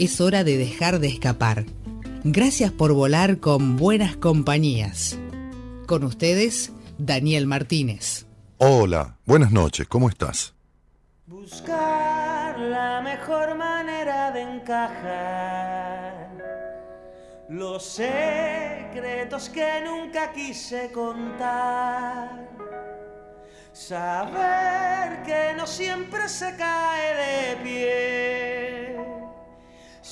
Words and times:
es 0.00 0.20
hora 0.22 0.44
de 0.44 0.56
dejar 0.56 0.98
de 0.98 1.08
escapar. 1.08 1.66
Gracias 2.24 2.72
por 2.72 2.94
volar 2.94 3.38
con 3.38 3.76
buenas 3.76 4.16
compañías. 4.16 5.18
Con 5.86 6.04
ustedes, 6.04 6.72
Daniel 6.96 7.46
Martínez. 7.46 8.24
Hola, 8.56 9.18
buenas 9.26 9.52
noches, 9.52 9.86
¿cómo 9.88 10.08
estás? 10.08 10.54
Buscar 11.26 12.58
la 12.58 13.02
mejor 13.02 13.54
manera 13.58 14.30
de 14.32 14.40
encajar 14.40 16.30
los 17.50 17.84
secretos 17.84 19.50
que 19.50 19.82
nunca 19.84 20.32
quise 20.32 20.90
contar. 20.92 22.48
Saber 23.74 25.22
que 25.24 25.52
no 25.58 25.66
siempre 25.66 26.26
se 26.26 26.56
cae 26.56 27.56
de 27.56 27.56
pie 27.62 28.60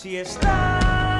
si 0.01 0.17
está 0.17 1.18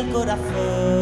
el 0.00 0.08
corazón. 0.10 0.99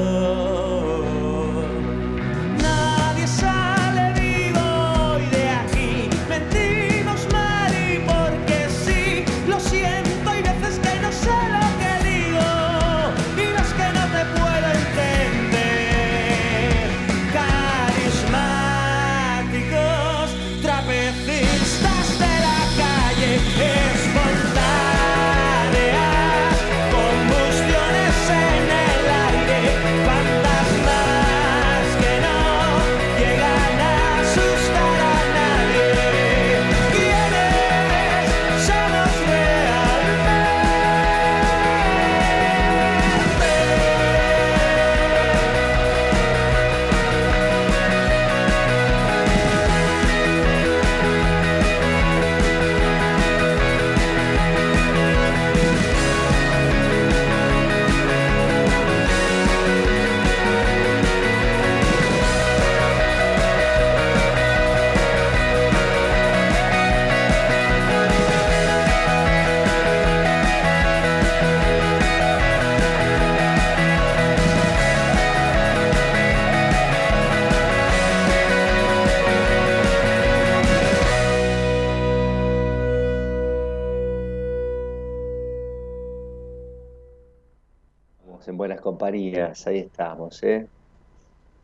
Ahí 89.66 89.78
estamos, 89.78 90.42
¿eh? 90.42 90.66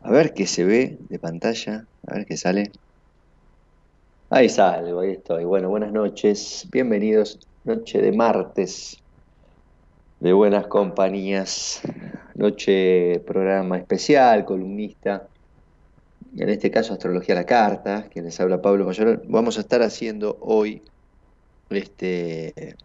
A 0.01 0.11
ver 0.11 0.33
qué 0.33 0.47
se 0.47 0.63
ve 0.63 0.97
de 1.09 1.19
pantalla, 1.19 1.85
a 2.07 2.15
ver 2.15 2.25
qué 2.25 2.37
sale. 2.37 2.71
Ahí 4.29 4.49
salgo, 4.49 4.99
ahí 4.99 5.11
estoy. 5.11 5.45
Bueno, 5.45 5.69
buenas 5.69 5.91
noches, 5.91 6.67
bienvenidos, 6.71 7.39
noche 7.63 8.01
de 8.01 8.11
martes, 8.11 8.97
de 10.19 10.33
buenas 10.33 10.67
compañías, 10.67 11.81
noche 12.33 13.19
programa 13.25 13.77
especial, 13.77 14.45
columnista, 14.45 15.27
en 16.37 16.49
este 16.49 16.71
caso 16.71 16.93
Astrología 16.93 17.35
a 17.35 17.39
la 17.39 17.45
Carta, 17.45 18.07
quien 18.11 18.25
les 18.25 18.39
habla 18.39 18.61
Pablo 18.61 18.85
Mayor. 18.85 19.21
Vamos 19.27 19.57
a 19.57 19.61
estar 19.61 19.81
haciendo 19.83 20.37
hoy 20.41 20.81
este 21.69 22.75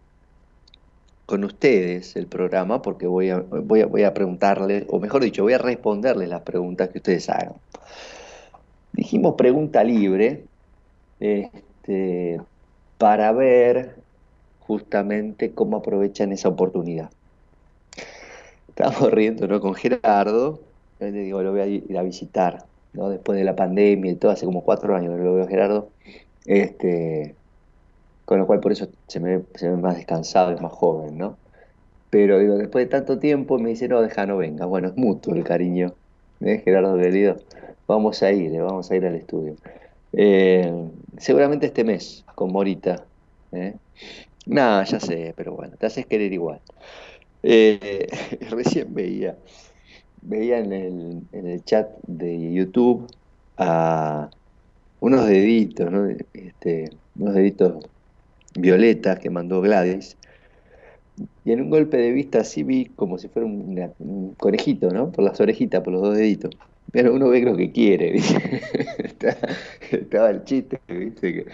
con 1.31 1.44
ustedes 1.44 2.17
el 2.17 2.27
programa 2.27 2.82
porque 2.82 3.06
voy 3.06 3.31
a, 3.31 3.38
voy, 3.38 3.82
a, 3.82 3.87
voy 3.87 4.03
a 4.03 4.12
preguntarles, 4.12 4.85
o 4.88 4.99
mejor 4.99 5.23
dicho, 5.23 5.44
voy 5.44 5.53
a 5.53 5.59
responderles 5.59 6.29
las 6.29 6.43
preguntas 6.43 6.88
que 6.88 6.99
ustedes 6.99 7.31
hagan. 7.31 7.53
Dijimos 8.93 9.37
pregunta 9.37 9.85
libre 9.85 10.43
este, 11.21 12.41
para 12.99 13.31
ver 13.31 13.94
justamente 14.59 15.53
cómo 15.53 15.77
aprovechan 15.77 16.32
esa 16.32 16.49
oportunidad. 16.49 17.11
Estamos 18.69 19.12
riendo 19.12 19.47
¿no? 19.47 19.61
con 19.61 19.75
Gerardo, 19.75 20.59
le 20.99 21.12
digo, 21.12 21.43
lo 21.43 21.53
voy 21.53 21.61
a 21.61 21.67
ir 21.67 21.97
a 21.97 22.03
visitar, 22.03 22.65
¿no? 22.93 23.09
después 23.09 23.38
de 23.38 23.44
la 23.44 23.55
pandemia 23.55 24.11
y 24.11 24.17
todo, 24.17 24.32
hace 24.32 24.47
como 24.47 24.65
cuatro 24.65 24.97
años 24.97 25.17
que 25.17 25.23
lo 25.23 25.35
veo 25.35 25.47
Gerardo. 25.47 25.91
Este, 26.44 27.37
con 28.31 28.38
lo 28.38 28.47
cual 28.47 28.61
por 28.61 28.71
eso 28.71 28.87
se 29.09 29.19
me, 29.19 29.38
ve 29.38 29.77
más 29.77 29.97
descansado, 29.97 30.53
es 30.53 30.61
más 30.61 30.71
joven, 30.71 31.19
¿no? 31.19 31.37
Pero 32.11 32.38
digo, 32.38 32.59
después 32.59 32.85
de 32.85 32.88
tanto 32.88 33.19
tiempo 33.19 33.59
me 33.59 33.71
dice, 33.71 33.88
no, 33.88 34.00
deja, 34.00 34.25
no 34.25 34.37
venga. 34.37 34.67
Bueno, 34.67 34.87
es 34.87 34.97
mutuo 34.97 35.35
el 35.35 35.43
cariño, 35.43 35.94
¿eh? 36.38 36.62
Gerardo 36.65 36.97
querido. 36.97 37.38
Vamos 37.88 38.23
a 38.23 38.31
ir, 38.31 38.55
¿eh? 38.55 38.61
vamos 38.61 38.88
a 38.88 38.94
ir 38.94 39.05
al 39.05 39.17
estudio. 39.17 39.56
Eh, 40.12 40.73
seguramente 41.19 41.67
este 41.67 41.82
mes, 41.82 42.25
con 42.37 42.53
Morita. 42.53 43.05
¿eh? 43.50 43.75
Nada, 44.47 44.85
ya 44.85 45.00
sé, 45.00 45.35
pero 45.37 45.56
bueno, 45.56 45.77
te 45.77 45.87
haces 45.87 46.06
querer 46.06 46.32
igual. 46.32 46.61
Eh, 47.43 48.06
recién 48.50 48.94
veía, 48.94 49.35
veía 50.23 50.59
en 50.61 50.73
el, 50.73 51.23
en 51.32 51.47
el 51.49 51.65
chat 51.65 51.88
de 52.06 52.53
YouTube 52.53 53.11
a 53.56 54.31
unos 55.00 55.27
deditos, 55.27 55.91
¿no? 55.91 56.09
Este, 56.32 56.91
unos 57.17 57.35
deditos 57.35 57.85
violeta 58.55 59.19
que 59.19 59.31
mandó 59.31 59.61
Gladys. 59.61 60.17
Y 61.44 61.52
en 61.52 61.62
un 61.62 61.70
golpe 61.70 61.97
de 61.97 62.12
vista 62.12 62.41
así 62.41 62.62
vi 62.62 62.87
como 62.87 63.19
si 63.19 63.29
fuera 63.29 63.47
un, 63.47 64.35
conejito, 64.38 64.91
¿no? 64.91 65.11
Por 65.11 65.25
las 65.25 65.41
orejitas, 65.41 65.82
por 65.82 65.93
los 65.93 66.02
dos 66.02 66.17
deditos. 66.17 66.56
Pero 66.93 67.14
uno 67.14 67.29
ve 67.29 67.43
lo 67.43 67.56
que 67.56 67.70
quiere, 67.70 68.17
Estaba 69.91 70.31
el 70.31 70.44
chiste, 70.44 70.81
¿viste? 70.88 71.47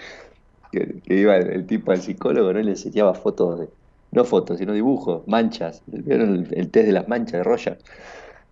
Que, 0.73 1.15
iba 1.15 1.37
el, 1.37 1.67
tipo 1.67 1.93
al 1.93 2.01
psicólogo, 2.01 2.53
¿no? 2.53 2.61
Y 2.61 2.65
le 2.65 2.71
enseñaba 2.71 3.15
fotos 3.15 3.61
de, 3.61 3.69
no 4.13 4.25
fotos, 4.25 4.59
sino 4.59 4.73
dibujos, 4.73 5.27
manchas. 5.27 5.83
¿Vieron 5.87 6.47
el, 6.51 6.71
test 6.71 6.87
de 6.87 6.93
las 6.93 7.09
manchas 7.09 7.33
de 7.33 7.43
Roya? 7.43 7.79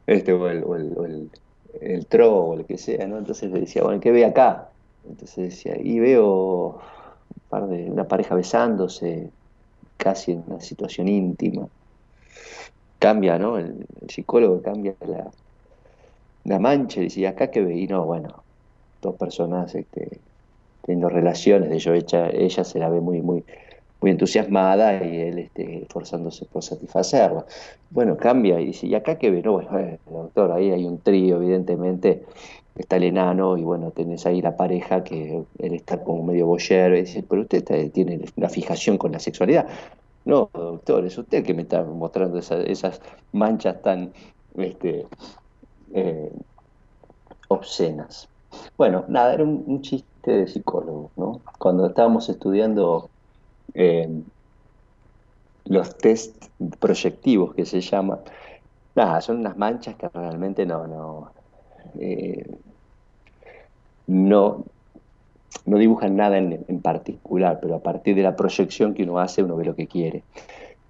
Este, 0.07 0.33
o 0.33 0.49
el, 0.49 0.63
o 0.65 0.77
el, 0.77 1.31
el, 1.81 2.07
o 2.21 2.57
lo 2.57 2.67
que 2.67 2.77
sea, 2.77 3.07
¿no? 3.07 3.19
Entonces 3.19 3.51
le 3.51 3.61
decía, 3.61 3.83
bueno, 3.83 4.01
¿qué 4.01 4.13
ve 4.13 4.25
acá? 4.25 4.69
Entonces 5.09 5.51
decía, 5.51 5.77
y 5.81 5.99
veo 6.01 6.81
de 7.63 7.91
una 7.91 8.05
pareja 8.05 8.35
besándose, 8.35 9.31
casi 9.97 10.33
en 10.33 10.45
una 10.47 10.61
situación 10.61 11.09
íntima. 11.09 11.69
Cambia, 12.99 13.39
¿no? 13.39 13.59
El, 13.59 13.87
psicólogo 14.09 14.63
cambia 14.63 14.95
la, 15.07 15.31
la 16.45 16.59
mancha 16.59 17.01
y 17.01 17.05
dice, 17.05 17.27
¿acá 17.27 17.51
que 17.51 17.63
ve? 17.63 17.87
no, 17.87 18.05
bueno, 18.05 18.43
dos 19.01 19.17
personas 19.17 19.75
este, 19.75 20.21
teniendo 20.83 21.09
relaciones, 21.09 21.71
de 21.71 21.77
hecho 21.77 21.95
ella, 21.95 22.31
ella 22.31 22.65
se 22.65 22.79
la 22.79 22.89
ve 22.89 23.01
muy, 23.01 23.23
muy, 23.23 23.45
muy 24.01 24.11
entusiasmada 24.11 25.03
y 25.03 25.17
él 25.17 25.39
este, 25.39 25.83
esforzándose 25.83 26.45
por 26.47 26.63
satisfacerla. 26.63 27.47
Bueno, 27.91 28.17
cambia 28.17 28.61
y 28.61 28.67
dice, 28.67 28.87
¿y 28.87 28.95
acá 28.95 29.17
qué 29.17 29.31
ve? 29.31 29.43
No, 29.43 29.53
bueno, 29.53 29.79
eh, 29.79 29.99
doctor, 30.11 30.53
ahí 30.53 30.71
hay 30.71 30.85
un 30.85 31.01
trío, 31.01 31.37
evidentemente, 31.37 32.25
está 32.77 32.97
el 32.97 33.05
enano 33.05 33.57
y 33.57 33.63
bueno, 33.63 33.91
tenés 33.91 34.27
ahí 34.27 34.43
la 34.43 34.57
pareja 34.57 35.05
que 35.05 35.45
él 35.59 35.75
está 35.75 36.03
como 36.03 36.25
medio 36.25 36.47
boyero 36.47 36.97
y 36.97 37.03
dice, 37.03 37.25
pero 37.29 37.43
usted 37.43 37.91
tiene 37.93 38.21
una 38.37 38.49
fijación 38.49 38.99
con 38.99 39.13
la 39.13 39.21
sexualidad. 39.21 39.67
No, 40.25 40.51
doctor, 40.53 41.05
es 41.05 41.17
usted 41.19 41.45
que 41.45 41.55
me 41.55 41.63
está 41.63 41.83
mostrando 41.85 42.39
esas 42.39 43.01
manchas 43.33 43.81
tan 43.83 44.13
este, 44.57 45.07
eh, 45.93 46.33
obscenas. 47.49 48.29
Bueno, 48.77 49.05
nada, 49.09 49.35
era 49.35 49.45
un, 49.45 49.83
chiste 49.83 50.31
de 50.31 50.49
psicólogo, 50.49 51.11
¿no? 51.17 51.41
Cuando 51.59 51.87
estábamos 51.87 52.29
estudiando 52.29 53.11
eh, 53.75 54.09
los 55.67 55.97
test 55.99 56.47
proyectivos 56.79 57.55
que 57.55 57.67
se 57.67 57.81
llaman, 57.81 58.21
nada, 58.95 59.21
son 59.21 59.39
unas 59.39 59.57
manchas 59.57 59.97
que 59.97 60.09
realmente 60.09 60.65
no, 60.65 60.87
no, 60.87 61.33
eh, 61.99 62.47
no, 64.07 64.65
no 65.67 65.79
dibujan 65.79 66.17
nada 66.17 66.39
en, 66.39 66.81
particular, 66.81 67.59
pero 67.61 67.77
a 67.77 67.81
partir 67.81 68.15
de 68.15 68.23
la 68.23 68.37
proyección 68.37 68.95
que 68.95 69.05
uno 69.05 69.19
hace, 69.19 69.43
uno 69.43 69.57
ve 69.57 69.65
lo 69.65 69.75
que 69.75 69.87
quiere. 69.87 70.23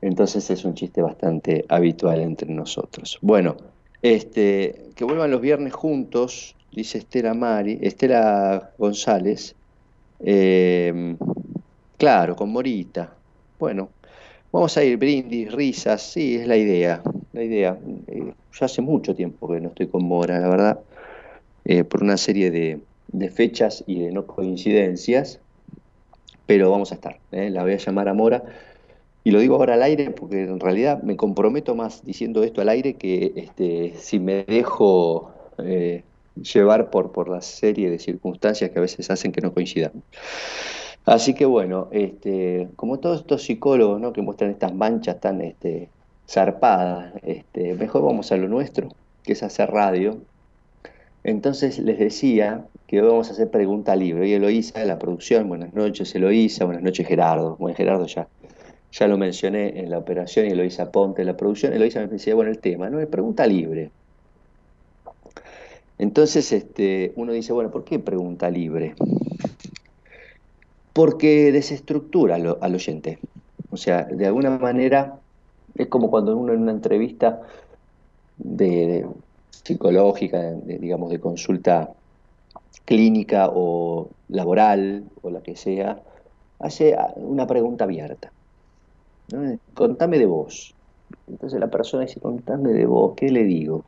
Entonces 0.00 0.50
es 0.50 0.64
un 0.64 0.75
chiste 0.75 1.00
bastante 1.00 1.64
habitual 1.69 2.20
entre 2.20 2.52
nosotros. 2.52 3.19
Bueno, 3.23 3.56
este, 4.02 4.91
que 4.94 5.05
vuelvan 5.05 5.31
los 5.31 5.41
viernes 5.41 5.73
juntos, 5.73 6.56
dice 6.73 6.99
Estela 6.99 7.35
Mari, 7.35 7.79
Estela 7.81 8.70
González. 8.76 9.55
Eh, 10.20 11.17
claro, 11.97 12.37
con 12.37 12.50
Morita. 12.50 13.14
Bueno, 13.58 13.88
vamos 14.55 14.77
a 14.77 14.85
ir 14.85 14.97
brindis, 14.99 15.51
risas, 15.51 16.01
sí, 16.01 16.37
es 16.37 16.47
la 16.47 16.56
idea. 16.56 17.03
La 17.33 17.43
idea. 17.43 17.77
Eh, 18.06 18.33
ya 18.59 18.67
hace 18.67 18.81
mucho 18.83 19.12
tiempo 19.15 19.49
que 19.49 19.61
no 19.61 19.71
estoy 19.71 19.89
con 19.89 20.05
Mora, 20.05 20.39
la 20.39 20.49
verdad. 20.49 20.81
Eh, 21.65 21.83
por 21.83 22.05
una 22.05 22.17
serie 22.17 22.53
de, 22.53 22.81
fechas 23.31 23.83
y 23.87 23.99
de 23.99 24.12
no 24.12 24.27
coincidencias, 24.27 25.41
pero 26.47 26.71
vamos 26.71 26.93
a 26.93 26.95
estar. 26.95 27.19
¿eh? 27.33 27.51
La 27.51 27.65
voy 27.65 27.73
a 27.73 27.79
llamar 27.79 28.09
a 28.09 28.15
Mora. 28.15 28.45
Y 29.25 29.33
lo 29.33 29.41
digo 29.41 29.56
ahora 29.56 29.75
al 29.75 29.83
aire 29.83 30.11
porque 30.11 30.43
en 30.43 30.61
realidad 30.61 31.03
me 31.03 31.17
comprometo 31.17 31.75
más 31.75 32.05
diciendo 32.05 32.45
esto 32.45 32.61
al 32.61 32.69
aire 32.69 32.95
que 32.95 33.33
este, 33.35 33.95
si 33.99 34.21
me 34.21 34.45
dejo 34.45 35.33
eh, 35.59 36.05
llevar 36.37 36.90
por, 36.90 37.11
por 37.11 37.28
la 37.28 37.40
serie 37.40 37.90
de 37.90 37.99
circunstancias 37.99 38.71
que 38.71 38.78
a 38.78 38.83
veces 38.83 39.11
hacen 39.11 39.33
que 39.33 39.40
no 39.40 39.52
coincidan. 39.52 39.93
Así 41.06 41.34
que 41.34 41.44
bueno, 41.44 41.88
este, 41.90 42.68
como 42.76 42.99
todos 42.99 43.20
estos 43.20 43.42
psicólogos 43.42 44.00
¿no? 44.00 44.12
que 44.12 44.23
muestran 44.23 44.50
estas 44.50 44.75
manchas 44.75 45.20
tan 45.20 45.40
este, 45.42 45.88
zarpadas, 46.26 47.12
este, 47.23 47.75
mejor 47.75 48.02
vamos 48.02 48.32
a 48.32 48.37
lo 48.37 48.49
nuestro, 48.49 48.88
que 49.23 49.32
es 49.32 49.42
hacer 49.42 49.70
radio, 49.70 50.18
entonces 51.25 51.78
les 51.78 51.99
decía 51.99 52.66
que 52.87 53.00
vamos 53.00 53.28
a 53.28 53.32
hacer 53.32 53.50
pregunta 53.50 53.96
libre. 53.96 54.28
Y 54.28 54.34
Eloísa 54.34 54.80
de 54.80 54.87
la 54.87 54.99
producción, 54.99 55.49
buenas 55.49 55.75
noches 55.75 56.14
Eloísa, 56.14 56.66
buenas 56.66 56.82
noches 56.82 57.06
Gerardo. 57.06 57.56
Bueno, 57.58 57.76
Gerardo 57.76 58.06
ya, 58.06 58.28
ya 58.92 59.08
lo 59.08 59.18
mencioné 59.18 59.80
en 59.80 59.90
la 59.90 59.99
operación 59.99 60.46
y 60.46 60.50
Eloísa 60.50 60.90
Ponte 60.90 61.23
en 61.23 61.28
la 61.28 61.37
producción. 61.37 61.73
Eloísa 61.73 62.00
me 62.00 62.08
decía, 62.08 62.34
bueno, 62.34 62.50
el 62.50 62.58
tema, 62.58 62.90
¿no? 62.90 63.00
Es 63.00 63.08
pregunta 63.08 63.46
libre. 63.46 63.90
Entonces 65.99 66.52
este, 66.52 67.12
uno 67.16 67.32
dice, 67.32 67.52
bueno, 67.52 67.70
¿por 67.70 67.84
qué 67.84 67.99
pregunta 67.99 68.50
libre? 68.50 68.94
Porque 70.95 71.53
desestructura 71.53 72.37
al, 72.37 72.75
oyente. 72.75 73.19
O 73.71 73.77
sea, 73.77 74.05
de 74.05 74.27
alguna 74.27 74.51
manera 74.59 75.19
es 75.75 75.89
como 75.89 76.09
cuando 76.09 76.37
uno 76.37 76.55
en 76.55 76.63
una 76.63 76.73
entrevista 76.73 77.43
psicológica, 79.51 80.53
digamos, 80.65 81.11
de 81.11 81.21
consulta 81.21 81.91
clínica 82.85 83.51
o 83.53 84.09
laboral 84.29 85.05
o 85.23 85.31
la 85.31 85.43
que 85.43 85.57
sea, 85.57 86.01
hace 86.61 86.97
una 87.17 87.47
pregunta 87.47 87.85
abierta. 87.85 88.31
Contame 89.75 90.19
de 90.19 90.27
vos. 90.27 90.75
Entonces 91.29 91.59
la 91.59 91.69
persona 91.69 92.05
dice, 92.05 92.21
contame 92.21 92.73
de 92.73 92.87
vos, 92.87 93.15
¿qué 93.17 93.31
le 93.31 93.45
digo? 93.45 93.85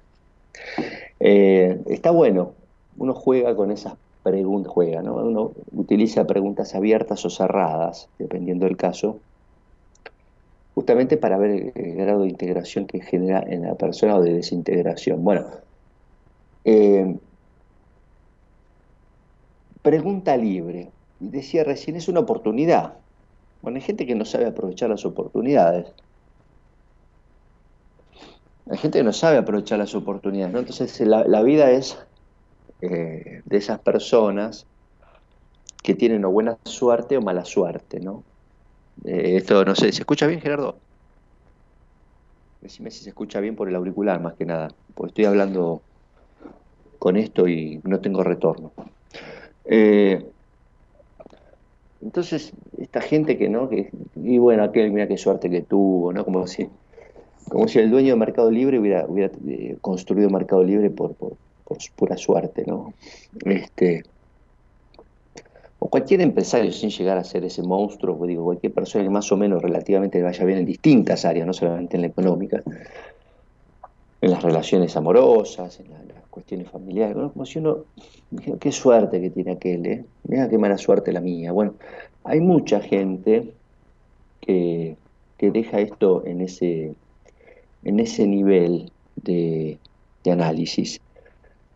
Eh, 1.20 1.80
está 1.86 2.10
bueno, 2.10 2.52
uno 2.98 3.14
juega 3.14 3.54
con 3.54 3.70
esas 3.70 3.94
preguntas, 4.26 4.72
juega, 4.72 5.02
¿no? 5.02 5.14
Uno 5.14 5.52
utiliza 5.72 6.26
preguntas 6.26 6.74
abiertas 6.74 7.24
o 7.24 7.30
cerradas, 7.30 8.08
dependiendo 8.18 8.66
del 8.66 8.76
caso, 8.76 9.20
justamente 10.74 11.16
para 11.16 11.38
ver 11.38 11.72
el 11.74 11.94
grado 11.94 12.22
de 12.22 12.28
integración 12.28 12.86
que 12.86 13.00
genera 13.00 13.42
en 13.46 13.62
la 13.62 13.76
persona 13.76 14.16
o 14.16 14.22
de 14.22 14.34
desintegración. 14.34 15.22
Bueno, 15.22 15.46
eh, 16.64 17.16
pregunta 19.82 20.36
libre. 20.36 20.90
Decía 21.20 21.62
recién, 21.62 21.96
es 21.96 22.08
una 22.08 22.20
oportunidad. 22.20 22.94
Bueno, 23.62 23.76
hay 23.76 23.82
gente 23.82 24.06
que 24.06 24.16
no 24.16 24.24
sabe 24.24 24.46
aprovechar 24.46 24.90
las 24.90 25.04
oportunidades. 25.04 25.86
hay 28.68 28.78
gente 28.78 28.98
que 28.98 29.04
no 29.04 29.12
sabe 29.12 29.38
aprovechar 29.38 29.78
las 29.78 29.94
oportunidades, 29.94 30.52
¿no? 30.52 30.58
Entonces 30.58 31.00
la, 31.00 31.42
vida 31.42 31.70
es 31.70 31.96
eh, 32.80 33.42
de 33.44 33.56
esas 33.56 33.78
personas 33.80 34.66
que 35.82 35.94
tienen 35.94 36.24
o 36.24 36.30
buena 36.30 36.58
suerte 36.64 37.16
o 37.16 37.22
mala 37.22 37.44
suerte, 37.44 38.00
¿no? 38.00 38.24
Eh, 39.04 39.36
esto, 39.36 39.64
no 39.64 39.74
sé, 39.74 39.92
¿se 39.92 40.00
escucha 40.00 40.26
bien, 40.26 40.40
Gerardo? 40.40 40.78
Decime 42.60 42.90
si 42.90 43.04
se 43.04 43.10
escucha 43.10 43.40
bien 43.40 43.54
por 43.54 43.68
el 43.68 43.76
auricular, 43.76 44.20
más 44.20 44.34
que 44.34 44.44
nada, 44.44 44.68
porque 44.94 45.10
estoy 45.10 45.24
hablando 45.26 45.82
con 46.98 47.16
esto 47.16 47.46
y 47.46 47.80
no 47.84 48.00
tengo 48.00 48.24
retorno. 48.24 48.72
Eh, 49.64 50.24
entonces, 52.00 52.52
esta 52.78 53.00
gente 53.00 53.38
que 53.38 53.48
no, 53.48 53.68
que, 53.68 53.90
y 54.16 54.38
bueno, 54.38 54.64
aquel, 54.64 54.92
mira 54.92 55.08
qué 55.08 55.16
suerte 55.16 55.50
que 55.50 55.62
tuvo, 55.62 56.12
¿no? 56.12 56.24
Como 56.24 56.46
si, 56.46 56.68
como 57.48 57.68
si 57.68 57.78
el 57.78 57.90
dueño 57.90 58.14
de 58.14 58.20
Mercado 58.20 58.50
Libre 58.50 58.78
hubiera, 58.78 59.06
construido 59.80 60.30
Mercado 60.30 60.62
Libre 60.62 60.90
por, 60.90 61.16
por 61.66 61.78
pura 61.96 62.16
suerte, 62.16 62.64
¿no? 62.66 62.94
Este, 63.44 64.04
o 65.78 65.88
cualquier 65.88 66.20
empresario 66.20 66.72
sin 66.72 66.90
llegar 66.90 67.18
a 67.18 67.24
ser 67.24 67.44
ese 67.44 67.62
monstruo, 67.62 68.16
pues 68.16 68.28
digo, 68.28 68.44
cualquier 68.44 68.72
persona 68.72 69.04
que 69.04 69.10
más 69.10 69.30
o 69.32 69.36
menos 69.36 69.60
relativamente 69.60 70.22
vaya 70.22 70.44
bien 70.44 70.60
en 70.60 70.64
distintas 70.64 71.24
áreas, 71.24 71.46
no 71.46 71.52
solamente 71.52 71.96
en 71.96 72.02
la 72.02 72.08
económica, 72.08 72.62
en 74.20 74.30
las 74.30 74.42
relaciones 74.42 74.96
amorosas, 74.96 75.80
en, 75.80 75.90
las 75.90 76.26
cuestiones 76.30 76.68
familiares, 76.68 77.16
como 77.32 77.46
si 77.46 77.58
uno, 77.58 77.78
qué 78.60 78.72
suerte 78.72 79.20
que 79.20 79.30
tiene 79.30 79.52
aquel, 79.52 79.86
¿eh? 79.86 80.04
mira 80.24 80.48
qué 80.48 80.58
mala 80.58 80.78
suerte 80.78 81.12
la 81.12 81.20
mía. 81.20 81.52
Bueno, 81.52 81.74
hay 82.24 82.40
mucha 82.40 82.80
gente 82.80 83.52
que, 84.40 84.96
que 85.38 85.50
deja 85.50 85.80
esto 85.80 86.24
en 86.26 86.42
ese, 86.42 86.94
en 87.84 88.00
ese 88.00 88.26
nivel 88.26 88.90
de, 89.16 89.78
de 90.24 90.30
análisis, 90.30 91.00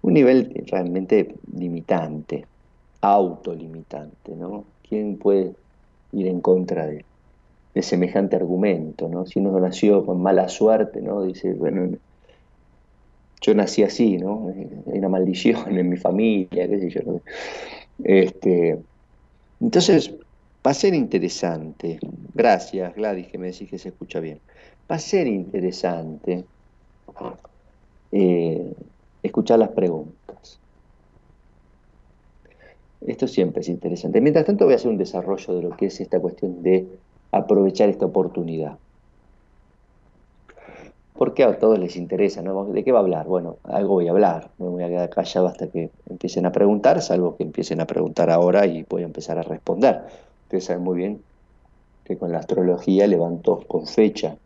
un 0.03 0.15
nivel 0.15 0.65
realmente 0.67 1.35
limitante, 1.57 2.47
autolimitante, 3.01 4.35
¿no? 4.35 4.65
¿Quién 4.89 5.17
puede 5.17 5.55
ir 6.13 6.27
en 6.27 6.41
contra 6.41 6.87
de, 6.87 7.05
semejante 7.83 8.37
argumento, 8.37 9.09
¿no? 9.09 9.25
Si 9.25 9.39
uno 9.39 9.59
nació 9.59 10.05
con 10.05 10.21
mala 10.21 10.49
suerte, 10.49 11.01
¿no? 11.01 11.23
Dice, 11.23 11.55
bueno, 11.55 11.97
yo 13.41 13.55
nací 13.55 13.83
así, 13.83 14.19
¿no? 14.19 14.53
Hay 14.93 14.99
una 14.99 15.09
maldición 15.09 15.79
en 15.79 15.89
mi 15.89 15.97
familia, 15.97 16.69
qué 16.69 16.79
sé 16.79 16.91
yo. 16.91 17.21
Este, 18.05 18.79
entonces, 19.61 20.13
va 20.67 20.73
a 20.73 20.75
ser 20.75 20.95
interesante, 20.95 21.99
gracias 22.35 22.95
Gladys 22.95 23.29
que 23.29 23.39
me 23.39 23.47
decís 23.47 23.71
que 23.71 23.79
se 23.79 23.91
escucha 23.91 24.21
bien, 24.21 24.41
va 24.91 24.97
a 24.97 24.99
ser 24.99 25.27
interesante 25.27 26.45
eh, 28.13 28.75
escuchar 29.23 29.59
las 29.59 29.71
preguntas. 29.71 30.59
Esto 33.07 33.27
siempre 33.27 33.63
es 33.63 33.69
interesante. 33.69 34.21
Mientras 34.21 34.45
tanto 34.45 34.65
voy 34.65 34.75
a 34.75 34.77
hacer 34.77 34.91
un 34.91 34.99
desarrollo 34.99 35.55
de 35.55 35.63
lo 35.63 35.77
que 35.77 35.87
es 35.87 36.01
esta 36.01 36.21
cuestión 36.21 36.63
de 36.63 36.87
aprovechar 37.33 37.89
esta 37.89 38.07
oportunidad. 38.07 38.79
Porque 41.15 41.45
a 41.45 41.59
todos 41.59 41.79
les 41.79 41.97
interesa, 41.97 42.43
¿no? 42.43 42.65
¿De 42.67 42.83
qué 42.83 42.93
va 42.93 43.01
a 43.01 43.03
hablar? 43.03 43.27
Bueno, 43.27 43.57
algo 43.65 43.95
voy 43.95 44.09
a 44.09 44.11
hablar, 44.11 44.51
me 44.59 44.69
voy 44.69 44.83
a 44.83 44.89
quedar 44.89 45.11
callado 45.11 45.49
hasta 45.49 45.69
que 45.69 45.91
empiecen 46.09 46.47
a 46.47 46.53
preguntar, 46.53 47.01
salvo 47.03 47.37
que 47.37 47.43
empiecen 47.43 47.81
a 47.81 47.87
preguntar 47.87 48.31
ahora 48.31 48.67
y 48.67 48.85
voy 48.89 49.03
a 49.03 49.07
empezar 49.07 49.39
a 49.39 49.43
responder. 49.43 50.03
Ustedes 50.45 50.65
saben 50.65 50.83
muy 50.83 50.97
bien 50.97 51.23
que 52.05 52.17
con 52.17 52.33
la 52.33 52.39
astrología 52.39 53.07
levanto 53.07 53.61
con 53.69 53.87
fecha 53.87 54.37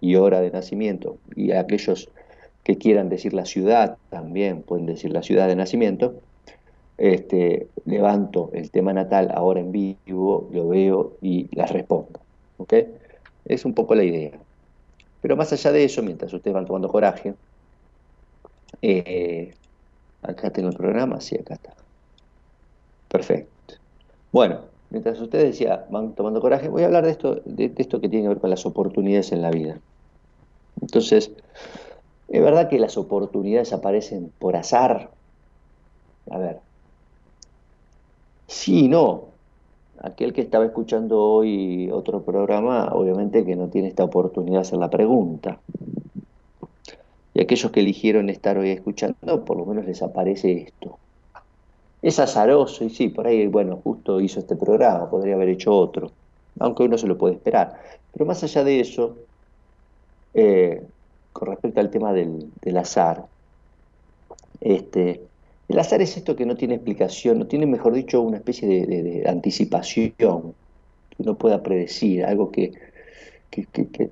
y 0.00 0.16
hora 0.16 0.40
de 0.40 0.50
nacimiento, 0.50 1.18
y 1.36 1.52
aquellos 1.52 2.08
que 2.64 2.76
quieran 2.76 3.08
decir 3.08 3.32
la 3.32 3.46
ciudad 3.46 3.96
también 4.10 4.62
pueden 4.62 4.86
decir 4.86 5.12
la 5.12 5.22
ciudad 5.22 5.48
de 5.48 5.56
nacimiento, 5.56 6.14
este, 6.98 7.68
levanto 7.86 8.50
el 8.52 8.70
tema 8.70 8.92
natal 8.92 9.30
ahora 9.34 9.60
en 9.60 9.72
vivo, 9.72 10.48
lo 10.52 10.68
veo 10.68 11.16
y 11.22 11.48
las 11.56 11.70
respondo. 11.72 12.20
¿ok? 12.58 12.74
Es 13.46 13.64
un 13.64 13.74
poco 13.74 13.94
la 13.94 14.04
idea. 14.04 14.32
Pero 15.22 15.36
más 15.36 15.52
allá 15.52 15.72
de 15.72 15.84
eso, 15.84 16.02
mientras 16.02 16.32
ustedes 16.32 16.54
van 16.54 16.66
tomando 16.66 16.88
coraje, 16.88 17.34
eh, 18.82 19.54
acá 20.22 20.50
tengo 20.50 20.68
el 20.68 20.76
programa, 20.76 21.20
sí, 21.20 21.36
acá 21.36 21.54
está. 21.54 21.74
Perfecto. 23.08 23.74
Bueno, 24.32 24.60
mientras 24.90 25.20
ustedes 25.20 25.46
decía, 25.46 25.86
van 25.90 26.14
tomando 26.14 26.40
coraje, 26.40 26.68
voy 26.68 26.82
a 26.82 26.86
hablar 26.86 27.04
de 27.04 27.10
esto, 27.12 27.40
de 27.44 27.72
esto 27.76 28.00
que 28.00 28.08
tiene 28.08 28.24
que 28.24 28.28
ver 28.28 28.40
con 28.40 28.50
las 28.50 28.64
oportunidades 28.66 29.32
en 29.32 29.42
la 29.42 29.50
vida. 29.50 29.78
Entonces, 30.80 31.30
es 32.30 32.42
verdad 32.42 32.68
que 32.68 32.78
las 32.78 32.96
oportunidades 32.96 33.72
aparecen 33.72 34.32
por 34.38 34.56
azar. 34.56 35.10
A 36.30 36.38
ver, 36.38 36.60
Sí, 38.50 38.88
no. 38.88 39.28
Aquel 40.02 40.32
que 40.32 40.40
estaba 40.40 40.64
escuchando 40.64 41.22
hoy 41.22 41.88
otro 41.92 42.22
programa, 42.22 42.88
obviamente 42.92 43.44
que 43.44 43.54
no 43.54 43.68
tiene 43.68 43.88
esta 43.88 44.04
oportunidad 44.04 44.56
de 44.56 44.62
hacer 44.62 44.78
la 44.78 44.90
pregunta. 44.90 45.60
Y 47.32 47.40
aquellos 47.40 47.70
que 47.70 47.80
eligieron 47.80 48.28
estar 48.28 48.58
hoy 48.58 48.70
escuchando, 48.70 49.44
por 49.44 49.56
lo 49.56 49.66
menos 49.66 49.84
les 49.86 50.02
aparece 50.02 50.62
esto. 50.62 50.98
Es 52.02 52.18
azaroso 52.18 52.84
y 52.84 52.90
sí, 52.90 53.08
por 53.08 53.28
ahí, 53.28 53.46
bueno, 53.46 53.80
justo 53.84 54.20
hizo 54.20 54.40
este 54.40 54.56
programa, 54.56 55.08
podría 55.08 55.34
haber 55.36 55.50
hecho 55.50 55.72
otro, 55.72 56.10
aunque 56.58 56.82
uno 56.82 56.98
se 56.98 57.06
lo 57.06 57.16
puede 57.16 57.34
esperar. 57.34 57.80
Pero 58.12 58.26
más 58.26 58.42
allá 58.42 58.64
de 58.64 58.80
eso, 58.80 59.16
eh, 60.34 60.82
con 61.32 61.48
respecto 61.48 61.80
al 61.80 61.90
tema 61.90 62.12
del, 62.12 62.76
azar, 62.76 63.26
este, 64.60 65.22
el 65.68 65.78
azar 65.78 66.02
es 66.02 66.16
esto 66.16 66.36
que 66.36 66.46
no 66.46 66.56
tiene 66.56 66.74
explicación, 66.74 67.38
no 67.38 67.46
tiene, 67.46 67.66
mejor 67.66 67.92
dicho, 67.94 68.20
una 68.20 68.38
especie 68.38 68.86
de, 68.86 69.28
anticipación 69.28 70.12
que 70.16 70.26
uno 71.18 71.34
pueda 71.36 71.62
predecir, 71.62 72.24
algo 72.24 72.50
que, 72.50 72.72
que, 73.50 74.10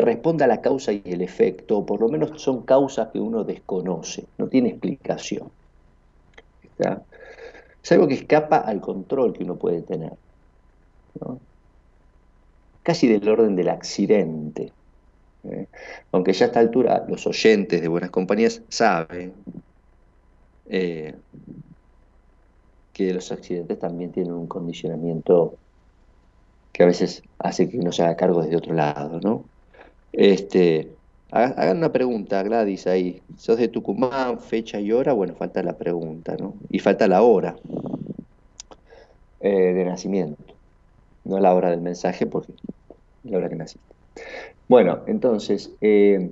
responda 0.00 0.44
a 0.44 0.48
la 0.48 0.60
causa 0.60 0.92
y 0.92 1.02
el 1.04 1.20
efecto, 1.20 1.78
o 1.78 1.86
por 1.86 2.00
lo 2.00 2.08
menos 2.08 2.40
son 2.40 2.62
causas 2.62 3.08
que 3.08 3.18
uno 3.18 3.44
desconoce, 3.44 4.24
no 4.38 4.46
tiene 4.48 4.68
explicación. 4.70 5.50
Es 7.82 7.92
algo 7.92 8.08
que 8.08 8.14
escapa 8.14 8.58
al 8.58 8.80
control 8.80 9.32
que 9.32 9.44
uno 9.44 9.56
puede 9.56 9.82
tener. 9.82 10.12
Casi 12.82 13.08
del 13.08 13.28
orden 13.28 13.56
del 13.56 13.68
accidente. 13.68 14.72
¿Eh? 15.44 15.66
Aunque 16.12 16.32
ya 16.32 16.46
a 16.46 16.48
esta 16.48 16.60
altura 16.60 17.04
los 17.08 17.26
oyentes 17.26 17.80
de 17.80 17.88
Buenas 17.88 18.10
Compañías 18.10 18.62
saben 18.68 19.32
eh, 20.68 21.14
que 22.92 23.14
los 23.14 23.32
accidentes 23.32 23.78
también 23.78 24.12
tienen 24.12 24.32
un 24.32 24.46
condicionamiento 24.46 25.54
que 26.72 26.82
a 26.82 26.86
veces 26.86 27.22
hace 27.38 27.68
que 27.68 27.78
uno 27.78 27.92
se 27.92 28.02
haga 28.02 28.16
cargo 28.16 28.42
desde 28.42 28.56
otro 28.56 28.74
lado, 28.74 29.20
¿no? 29.20 29.44
Este, 30.12 30.92
hagan 31.30 31.78
una 31.78 31.92
pregunta, 31.92 32.42
Gladys, 32.42 32.86
ahí. 32.86 33.22
¿Sos 33.36 33.58
de 33.58 33.68
Tucumán, 33.68 34.40
fecha 34.40 34.80
y 34.80 34.92
hora? 34.92 35.12
Bueno, 35.12 35.34
falta 35.34 35.62
la 35.62 35.76
pregunta, 35.76 36.36
¿no? 36.38 36.54
Y 36.68 36.78
falta 36.78 37.08
la 37.08 37.22
hora 37.22 37.56
eh, 39.40 39.72
de 39.72 39.84
nacimiento. 39.84 40.42
No 41.24 41.38
la 41.40 41.54
hora 41.54 41.70
del 41.70 41.80
mensaje, 41.80 42.26
porque 42.26 42.52
la 43.24 43.38
hora 43.38 43.48
que 43.48 43.56
naciste. 43.56 43.89
Bueno, 44.68 45.02
entonces, 45.06 45.76
eh, 45.80 46.30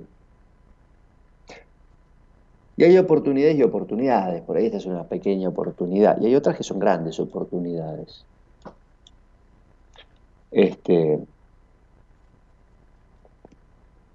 y 2.77 2.83
hay 2.83 2.97
oportunidades 2.97 3.57
y 3.57 3.63
oportunidades, 3.63 4.41
por 4.43 4.57
ahí 4.57 4.65
esta 4.65 4.77
es 4.77 4.85
una 4.85 5.07
pequeña 5.07 5.49
oportunidad, 5.49 6.19
y 6.21 6.27
hay 6.27 6.35
otras 6.35 6.55
que 6.57 6.63
son 6.63 6.79
grandes 6.79 7.19
oportunidades. 7.19 8.25
Este, 10.51 11.19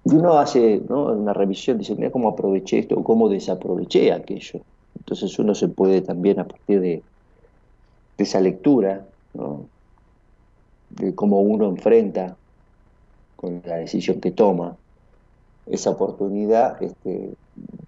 y 0.03 0.15
uno 0.15 0.37
hace 0.37 0.79
una 0.89 1.33
revisión, 1.33 1.77
dice, 1.77 1.95
mira 1.95 2.11
cómo 2.11 2.29
aproveché 2.29 2.79
esto 2.79 2.95
o 2.95 3.03
cómo 3.03 3.27
desaproveché 3.29 4.11
aquello. 4.11 4.61
Entonces 4.95 5.37
uno 5.39 5.55
se 5.55 5.67
puede 5.67 6.01
también 6.01 6.39
a 6.39 6.47
partir 6.47 6.79
de, 6.79 7.03
de 8.17 8.23
esa 8.23 8.39
lectura, 8.39 9.07
de 10.89 11.15
cómo 11.15 11.41
uno 11.41 11.67
enfrenta 11.69 12.37
con 13.35 13.61
la 13.65 13.77
decisión 13.77 14.21
que 14.21 14.31
toma, 14.31 14.77
esa 15.65 15.91
oportunidad 15.91 16.81
este, 16.81 17.33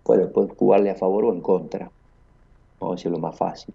puede, 0.03 0.27
jugarle 0.57 0.89
a 0.89 0.95
favor 0.95 1.25
o 1.25 1.33
en 1.33 1.41
contra. 1.41 1.91
Vamos 2.79 2.93
a 2.93 2.97
decirlo 2.97 3.19
más 3.19 3.35
fácil. 3.35 3.73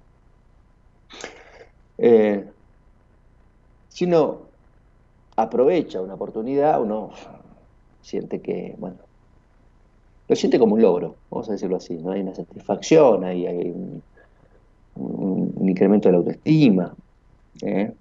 Eh, 1.98 2.44
si 3.88 4.04
uno 4.06 4.38
aprovecha 5.36 6.00
una 6.00 6.14
oportunidad, 6.14 6.80
uno 6.80 7.10
siente 8.00 8.40
que, 8.40 8.74
bueno, 8.78 8.96
lo 10.28 10.36
siente 10.36 10.58
como 10.58 10.74
un 10.74 10.82
logro, 10.82 11.16
vamos 11.30 11.48
a 11.48 11.52
decirlo 11.52 11.76
así, 11.76 11.94
¿no? 11.94 12.12
Hay 12.12 12.20
una 12.20 12.34
satisfacción, 12.34 13.24
hay, 13.24 13.46
un, 13.70 14.02
incremento 15.60 16.08
de 16.08 16.12
la 16.12 16.18
autoestima. 16.18 16.94
¿eh? 17.62 17.92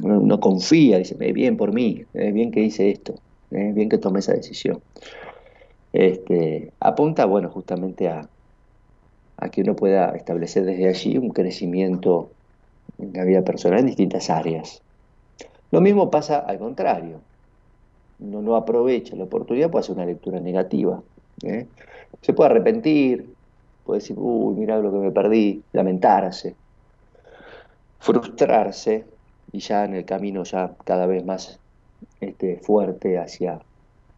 No 0.00 0.40
confía, 0.40 0.98
dice, 0.98 1.14
bien 1.32 1.56
por 1.56 1.72
mí, 1.72 2.04
es 2.14 2.32
bien 2.32 2.50
que 2.50 2.60
hice 2.60 2.90
esto. 2.90 3.14
¿eh? 3.52 3.72
bien 3.74 3.88
que 3.88 3.98
tome 3.98 4.20
esa 4.20 4.32
decisión. 4.32 4.80
Este, 5.92 6.72
apunta, 6.80 7.26
bueno, 7.26 7.50
justamente 7.50 8.08
a, 8.08 8.28
que 9.50 9.62
uno 9.62 9.74
pueda 9.74 10.10
establecer 10.10 10.64
desde 10.64 10.88
allí 10.88 11.18
un 11.18 11.30
crecimiento 11.30 12.30
en 12.98 13.12
la 13.12 13.24
vida 13.24 13.42
personal 13.42 13.80
en 13.80 13.86
distintas 13.86 14.30
áreas. 14.30 14.82
Lo 15.72 15.80
mismo 15.80 16.10
pasa 16.10 16.38
al 16.38 16.58
contrario. 16.58 17.20
Uno 18.20 18.40
no 18.40 18.54
aprovecha 18.54 19.16
la 19.16 19.24
oportunidad, 19.24 19.68
puede 19.68 19.80
hacer 19.80 19.96
una 19.96 20.06
lectura 20.06 20.38
negativa. 20.38 21.02
¿eh? 21.42 21.66
Se 22.20 22.32
puede 22.34 22.50
arrepentir, 22.50 23.34
puede 23.84 23.98
decir, 23.98 24.16
uy, 24.16 24.54
mira 24.54 24.78
lo 24.78 24.92
que 24.92 24.98
me 24.98 25.10
perdí, 25.10 25.60
lamentarse, 25.72 26.54
frustrarse 27.98 29.04
y 29.52 29.60
ya 29.60 29.84
en 29.84 29.94
el 29.94 30.04
camino 30.04 30.44
ya 30.44 30.74
cada 30.84 31.06
vez 31.06 31.24
más 31.24 31.58
este, 32.20 32.56
fuerte 32.56 33.18
hacia, 33.18 33.60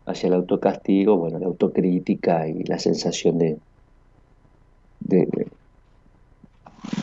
hacia 0.06 0.26
el 0.28 0.34
autocastigo, 0.34 1.16
bueno, 1.16 1.38
la 1.38 1.46
autocrítica 1.46 2.46
y 2.48 2.64
la 2.64 2.78
sensación 2.78 3.38
de, 3.38 3.58
de, 5.00 5.48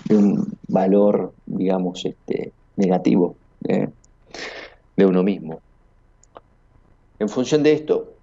un 0.10 0.58
valor, 0.68 1.34
digamos, 1.46 2.06
este, 2.06 2.52
negativo 2.76 3.36
¿eh? 3.68 3.90
de 4.96 5.06
uno 5.06 5.24
mismo. 5.24 5.60
En 7.20 7.30
función 7.30 7.64
de 7.64 7.74
esto, 7.74 8.14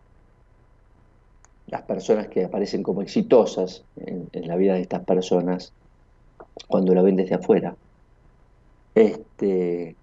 las 1.68 1.82
personas 1.82 2.28
que 2.28 2.44
aparecen 2.44 2.82
como 2.82 3.02
exitosas 3.02 3.84
en, 3.96 4.28
la 4.46 4.56
vida 4.56 4.74
de 4.74 4.80
estas 4.80 5.04
personas, 5.04 5.72
cuando 6.66 6.94
la 6.94 7.02
ven 7.02 7.16
desde 7.16 7.36
afuera, 7.36 7.76
este, 8.98 9.94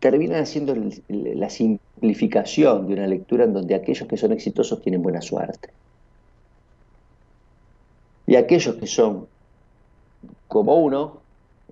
terminan 0.00 0.42
haciendo 0.42 0.74
la 1.08 1.48
simplificación 1.48 2.88
de 2.88 2.94
una 2.94 3.06
lectura 3.06 3.44
en 3.44 3.52
donde 3.52 3.74
aquellos 3.74 4.08
que 4.08 4.16
son 4.16 4.32
exitosos 4.32 4.82
tienen 4.82 5.02
buena 5.02 5.22
suerte. 5.22 5.70
Y 8.26 8.36
aquellos 8.36 8.74
que 8.76 8.86
son 8.86 9.28
como 10.48 10.76
uno, 10.76 11.20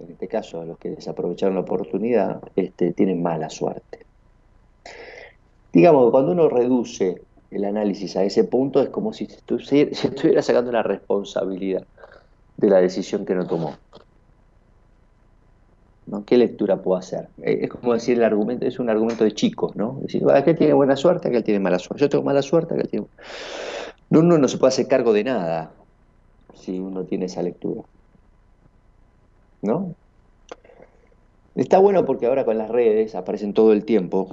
en 0.01 0.13
este 0.13 0.29
caso 0.29 0.65
los 0.65 0.79
que 0.79 0.91
desaprovecharon 0.91 1.57
la 1.57 1.63
oportunidad, 1.63 2.41
este, 2.55 2.93
tienen 2.93 3.23
mala 3.23 3.51
suerte. 3.51 4.07
Digamos 5.73 6.07
que 6.07 6.11
cuando 6.13 6.33
uno 6.33 6.49
reduce 6.49 7.23
el 7.51 7.65
análisis 7.65 8.17
a 8.17 8.25
ese 8.25 8.45
punto 8.45 8.81
es 8.81 8.91
como 8.91 9.13
si 9.13 9.25
estuviera 9.49 10.43
sacando 10.43 10.71
la 10.71 10.83
responsabilidad 10.83 11.85
de 12.57 12.71
la 12.71 12.81
decisión 12.81 13.27
que 13.27 13.35
no 13.35 13.47
tomó. 13.47 13.75
¿No? 16.07 16.25
¿Qué 16.25 16.37
lectura 16.37 16.83
puedo 16.83 16.99
hacer? 16.99 17.29
Eh, 17.43 17.61
es 17.63 17.71
como 17.71 17.95
decir 17.95 18.19
el 18.19 18.25
argumento, 18.25 18.67
es 18.67 18.79
un 18.79 18.91
argumento 18.91 19.25
de 19.25 19.33
chicos, 19.33 19.77
¿no? 19.77 19.99
decir, 20.03 20.23
aquel 20.35 20.57
tiene 20.57 20.73
buena 20.73 20.97
suerte, 20.97 21.29
aquel 21.29 21.45
tiene 21.45 21.61
mala 21.61 21.79
suerte. 21.79 22.03
Yo 22.03 22.09
tengo 22.09 22.25
mala 22.25 22.43
suerte, 22.43 22.75
aquel 22.75 22.89
tiene. 22.89 23.07
Uno 24.11 24.37
no 24.37 24.49
se 24.49 24.59
puede 24.59 24.69
hacer 24.69 24.89
cargo 24.89 25.13
de 25.13 25.25
nada 25.25 25.73
si 26.55 26.79
uno 26.79 27.05
tiene 27.05 27.27
esa 27.27 27.43
lectura. 27.43 27.83
¿No? 29.63 29.95
Está 31.55 31.79
bueno 31.79 32.05
porque 32.05 32.27
ahora 32.27 32.45
con 32.45 32.59
las 32.59 32.71
redes 32.71 33.15
aparecen 33.15 33.53
todo 33.53 33.73
el 33.73 33.85
tiempo 33.85 34.29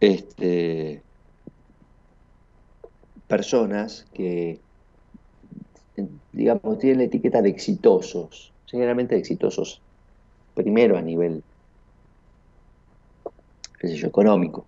este, 0.00 1.02
personas 3.26 4.06
que, 4.14 4.58
digamos, 6.32 6.78
tienen 6.78 6.98
la 6.98 7.04
etiqueta 7.04 7.42
de 7.42 7.50
exitosos, 7.50 8.52
generalmente 8.66 9.16
exitosos, 9.16 9.80
primero 10.58 10.98
a 10.98 11.02
nivel, 11.02 11.42
qué 13.78 13.88
sé 13.88 13.96
yo, 13.96 14.08
económico. 14.08 14.66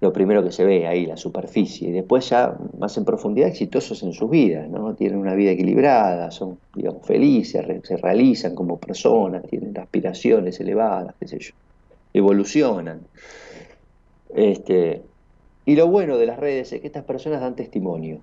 Lo 0.00 0.12
primero 0.12 0.42
que 0.42 0.50
se 0.50 0.64
ve 0.64 0.86
ahí, 0.88 1.06
la 1.06 1.16
superficie, 1.16 1.88
y 1.88 1.92
después 1.92 2.28
ya 2.28 2.56
más 2.78 2.96
en 2.96 3.04
profundidad 3.04 3.48
exitosos 3.48 4.02
en 4.02 4.12
sus 4.12 4.28
vidas, 4.28 4.68
¿no? 4.68 4.94
Tienen 4.94 5.18
una 5.18 5.34
vida 5.34 5.52
equilibrada, 5.52 6.30
son, 6.30 6.58
digamos, 6.74 7.06
felices, 7.06 7.64
se 7.84 7.96
realizan 7.96 8.54
como 8.54 8.78
personas, 8.78 9.46
tienen 9.46 9.78
aspiraciones 9.78 10.58
elevadas, 10.58 11.14
qué 11.20 11.28
sé 11.28 11.38
yo, 11.38 11.52
evolucionan. 12.12 13.02
Este, 14.34 15.02
y 15.64 15.76
lo 15.76 15.86
bueno 15.86 16.16
de 16.16 16.26
las 16.26 16.40
redes 16.40 16.72
es 16.72 16.80
que 16.80 16.86
estas 16.88 17.04
personas 17.04 17.40
dan 17.40 17.54
testimonio. 17.54 18.20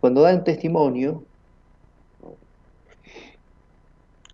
Cuando 0.00 0.20
dan 0.20 0.44
testimonio, 0.44 1.24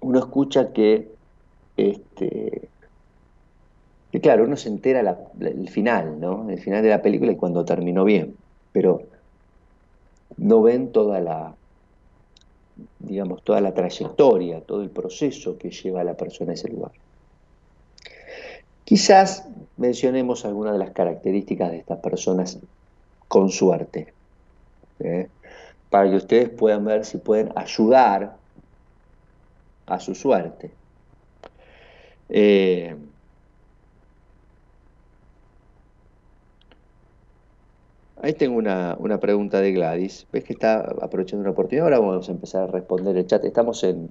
uno 0.01 0.19
escucha 0.19 0.73
que, 0.73 1.09
este, 1.77 2.69
claro, 4.23 4.45
uno 4.45 4.57
se 4.57 4.69
entera 4.69 5.19
el 5.41 5.69
final, 5.69 6.21
¿no? 6.21 6.49
El 6.51 6.59
final 6.59 6.83
de 6.83 6.91
la 6.91 7.03
película 7.03 7.33
y 7.33 7.37
cuando 7.37 7.65
terminó 7.65 8.05
bien, 8.05 8.35
pero 8.73 9.03
no 10.37 10.63
ven 10.63 10.93
toda 10.93 11.21
la, 11.21 11.55
digamos, 12.99 13.43
toda 13.43 13.61
la 13.61 13.75
trayectoria, 13.75 14.61
todo 14.63 14.83
el 14.83 14.91
proceso 14.91 15.59
que 15.59 15.71
lleva 15.71 16.01
a 16.01 16.05
la 16.05 16.15
persona 16.15 16.53
a 16.53 16.55
ese 16.55 16.69
lugar. 16.69 16.93
Quizás 18.85 19.47
mencionemos 19.77 20.45
algunas 20.45 20.73
de 20.73 20.81
las 20.81 20.91
características 20.91 21.71
de 21.71 21.79
estas 21.79 22.01
personas 22.01 22.59
con 23.29 23.51
suerte, 23.51 24.13
¿eh? 24.99 25.29
para 25.91 26.11
que 26.11 26.17
ustedes 26.17 26.49
puedan 26.49 26.85
ver 26.85 27.05
si 27.05 27.19
pueden 27.19 27.53
ayudar 27.55 28.40
a 29.91 30.01
su 30.01 30.15
suerte. 30.15 30.71
Eh, 32.29 32.97
ahí 38.23 38.33
tengo 38.35 38.57
una, 38.57 38.97
una, 38.99 39.19
pregunta 39.19 39.61
de 39.61 39.73
Gladys. 39.73 40.27
¿Ves 40.33 40.45
que 40.45 40.53
está 40.53 40.81
aprovechando 41.03 41.43
una 41.43 41.51
oportunidad? 41.51 41.85
Ahora 41.85 41.99
vamos 41.99 42.29
a 42.29 42.33
empezar 42.33 42.63
a 42.63 42.67
responder 42.69 43.17
el 43.17 43.27
chat. 43.27 43.45
Estamos 43.45 43.85
en 43.85 44.09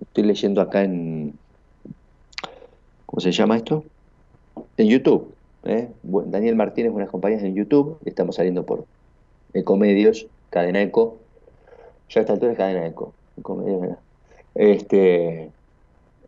estoy 0.00 0.24
leyendo 0.24 0.60
acá 0.60 0.82
en, 0.82 1.34
¿Cómo 3.06 3.20
se 3.20 3.32
llama 3.32 3.56
esto? 3.56 3.84
En 4.76 4.86
YouTube. 4.86 5.34
¿eh? 5.64 5.88
Daniel 6.02 6.56
Martínez, 6.56 6.92
buenas 6.92 7.10
compañías 7.10 7.42
en 7.42 7.54
YouTube. 7.54 7.98
Estamos 8.04 8.36
saliendo 8.36 8.64
por 8.66 8.84
Ecomedios, 9.54 10.26
Cadena 10.50 10.82
Eco. 10.82 11.16
Ya 12.10 12.20
a 12.20 12.22
esta 12.22 12.34
altura 12.34 12.52
es 12.52 12.58
Cadena 12.58 12.86
Eco. 12.86 13.14
Ecomedios, 13.38 13.96
este, 14.58 15.50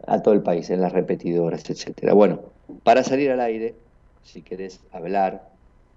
a 0.06 0.22
todo 0.22 0.32
el 0.32 0.42
país, 0.42 0.70
en 0.70 0.80
las 0.80 0.92
repetidoras, 0.92 1.68
etcétera. 1.68 2.14
Bueno, 2.14 2.40
para 2.82 3.04
salir 3.04 3.30
al 3.30 3.40
aire, 3.40 3.74
si 4.22 4.40
querés 4.40 4.80
hablar 4.92 5.50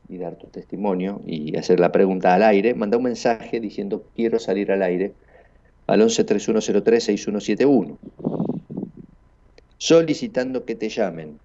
y 0.10 0.18
dar 0.18 0.36
tu 0.36 0.48
testimonio 0.48 1.22
y 1.26 1.56
hacer 1.56 1.80
la 1.80 1.94
pregunta 1.94 2.34
al 2.34 2.44
aire, 2.44 2.74
manda 2.74 2.98
un 2.98 3.04
mensaje 3.04 3.62
diciendo 3.62 4.04
quiero 4.16 4.40
salir 4.40 4.72
al 4.72 4.82
aire 4.82 5.14
al 5.88 6.02
11 6.02 6.24
3103 6.24 7.04
6171 7.04 7.98
solicitando 9.84 10.64
que 10.64 10.76
te 10.76 10.88
llamen. 10.88 11.40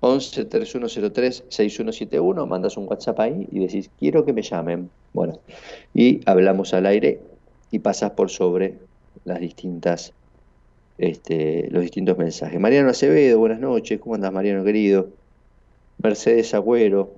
11 0.00 0.44
3103 0.44 1.44
6171, 1.48 2.46
mandas 2.46 2.76
un 2.76 2.86
WhatsApp 2.86 3.18
ahí 3.20 3.48
y 3.50 3.60
decís, 3.60 3.88
quiero 3.98 4.26
que 4.26 4.34
me 4.34 4.42
llamen. 4.42 4.90
Bueno, 5.14 5.38
y 5.94 6.20
hablamos 6.26 6.74
al 6.74 6.84
aire 6.84 7.20
y 7.70 7.78
pasas 7.78 8.10
por 8.10 8.28
sobre 8.28 8.76
las 9.24 9.40
distintas, 9.40 10.12
este, 10.98 11.68
los 11.70 11.82
distintos 11.82 12.18
mensajes. 12.18 12.58
Mariano 12.60 12.90
Acevedo, 12.90 13.38
buenas 13.38 13.60
noches, 13.60 14.00
¿cómo 14.00 14.14
andas 14.14 14.32
Mariano 14.32 14.64
querido? 14.64 15.10
Mercedes 16.02 16.54
Agüero, 16.54 17.14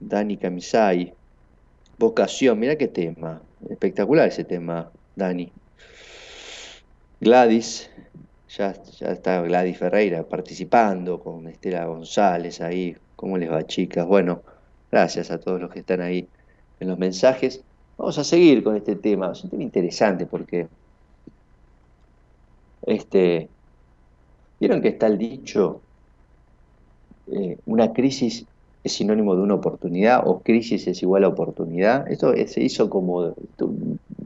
Dani 0.00 0.36
Camisay, 0.36 1.12
vocación, 1.98 2.58
mira 2.58 2.76
qué 2.76 2.88
tema, 2.88 3.42
espectacular 3.68 4.28
ese 4.28 4.44
tema, 4.44 4.90
Dani. 5.16 5.50
Gladys, 7.20 7.90
ya, 8.56 8.74
ya 9.00 9.08
está 9.08 9.42
Gladys 9.42 9.78
Ferreira 9.78 10.22
participando 10.22 11.18
con 11.20 11.48
Estela 11.48 11.84
González 11.86 12.60
ahí. 12.60 12.96
¿Cómo 13.16 13.36
les 13.36 13.50
va, 13.50 13.66
chicas? 13.66 14.06
Bueno, 14.06 14.42
gracias 14.92 15.32
a 15.32 15.38
todos 15.38 15.60
los 15.60 15.70
que 15.70 15.80
están 15.80 16.00
ahí 16.00 16.28
en 16.78 16.88
los 16.88 16.98
mensajes. 16.98 17.64
Vamos 17.96 18.16
a 18.18 18.22
seguir 18.22 18.62
con 18.62 18.76
este 18.76 18.94
tema. 18.94 19.32
Es 19.32 19.42
un 19.42 19.50
tema 19.50 19.64
interesante 19.64 20.26
porque 20.26 20.68
este, 22.88 23.48
vieron 24.60 24.80
que 24.82 24.88
está 24.88 25.06
el 25.06 25.18
dicho, 25.18 25.80
eh, 27.30 27.58
una 27.66 27.92
crisis 27.92 28.46
es 28.84 28.92
sinónimo 28.92 29.34
de 29.34 29.42
una 29.42 29.54
oportunidad 29.54 30.22
o 30.26 30.40
crisis 30.40 30.86
es 30.86 31.02
igual 31.02 31.24
a 31.24 31.28
oportunidad. 31.28 32.10
Esto 32.10 32.32
se 32.46 32.62
hizo 32.62 32.88
como, 32.88 33.34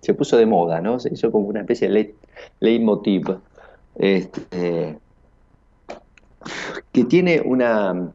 se 0.03 0.15
puso 0.15 0.37
de 0.37 0.47
moda, 0.47 0.81
¿no? 0.81 1.01
Se 1.01 1.13
hizo 1.13 1.33
como 1.33 1.49
una 1.49 1.61
especie 1.61 1.89
de 1.89 2.15
leitmotiv 2.61 3.39
este, 3.97 4.99
que 6.93 7.05
tiene 7.05 7.41
una, 7.41 8.13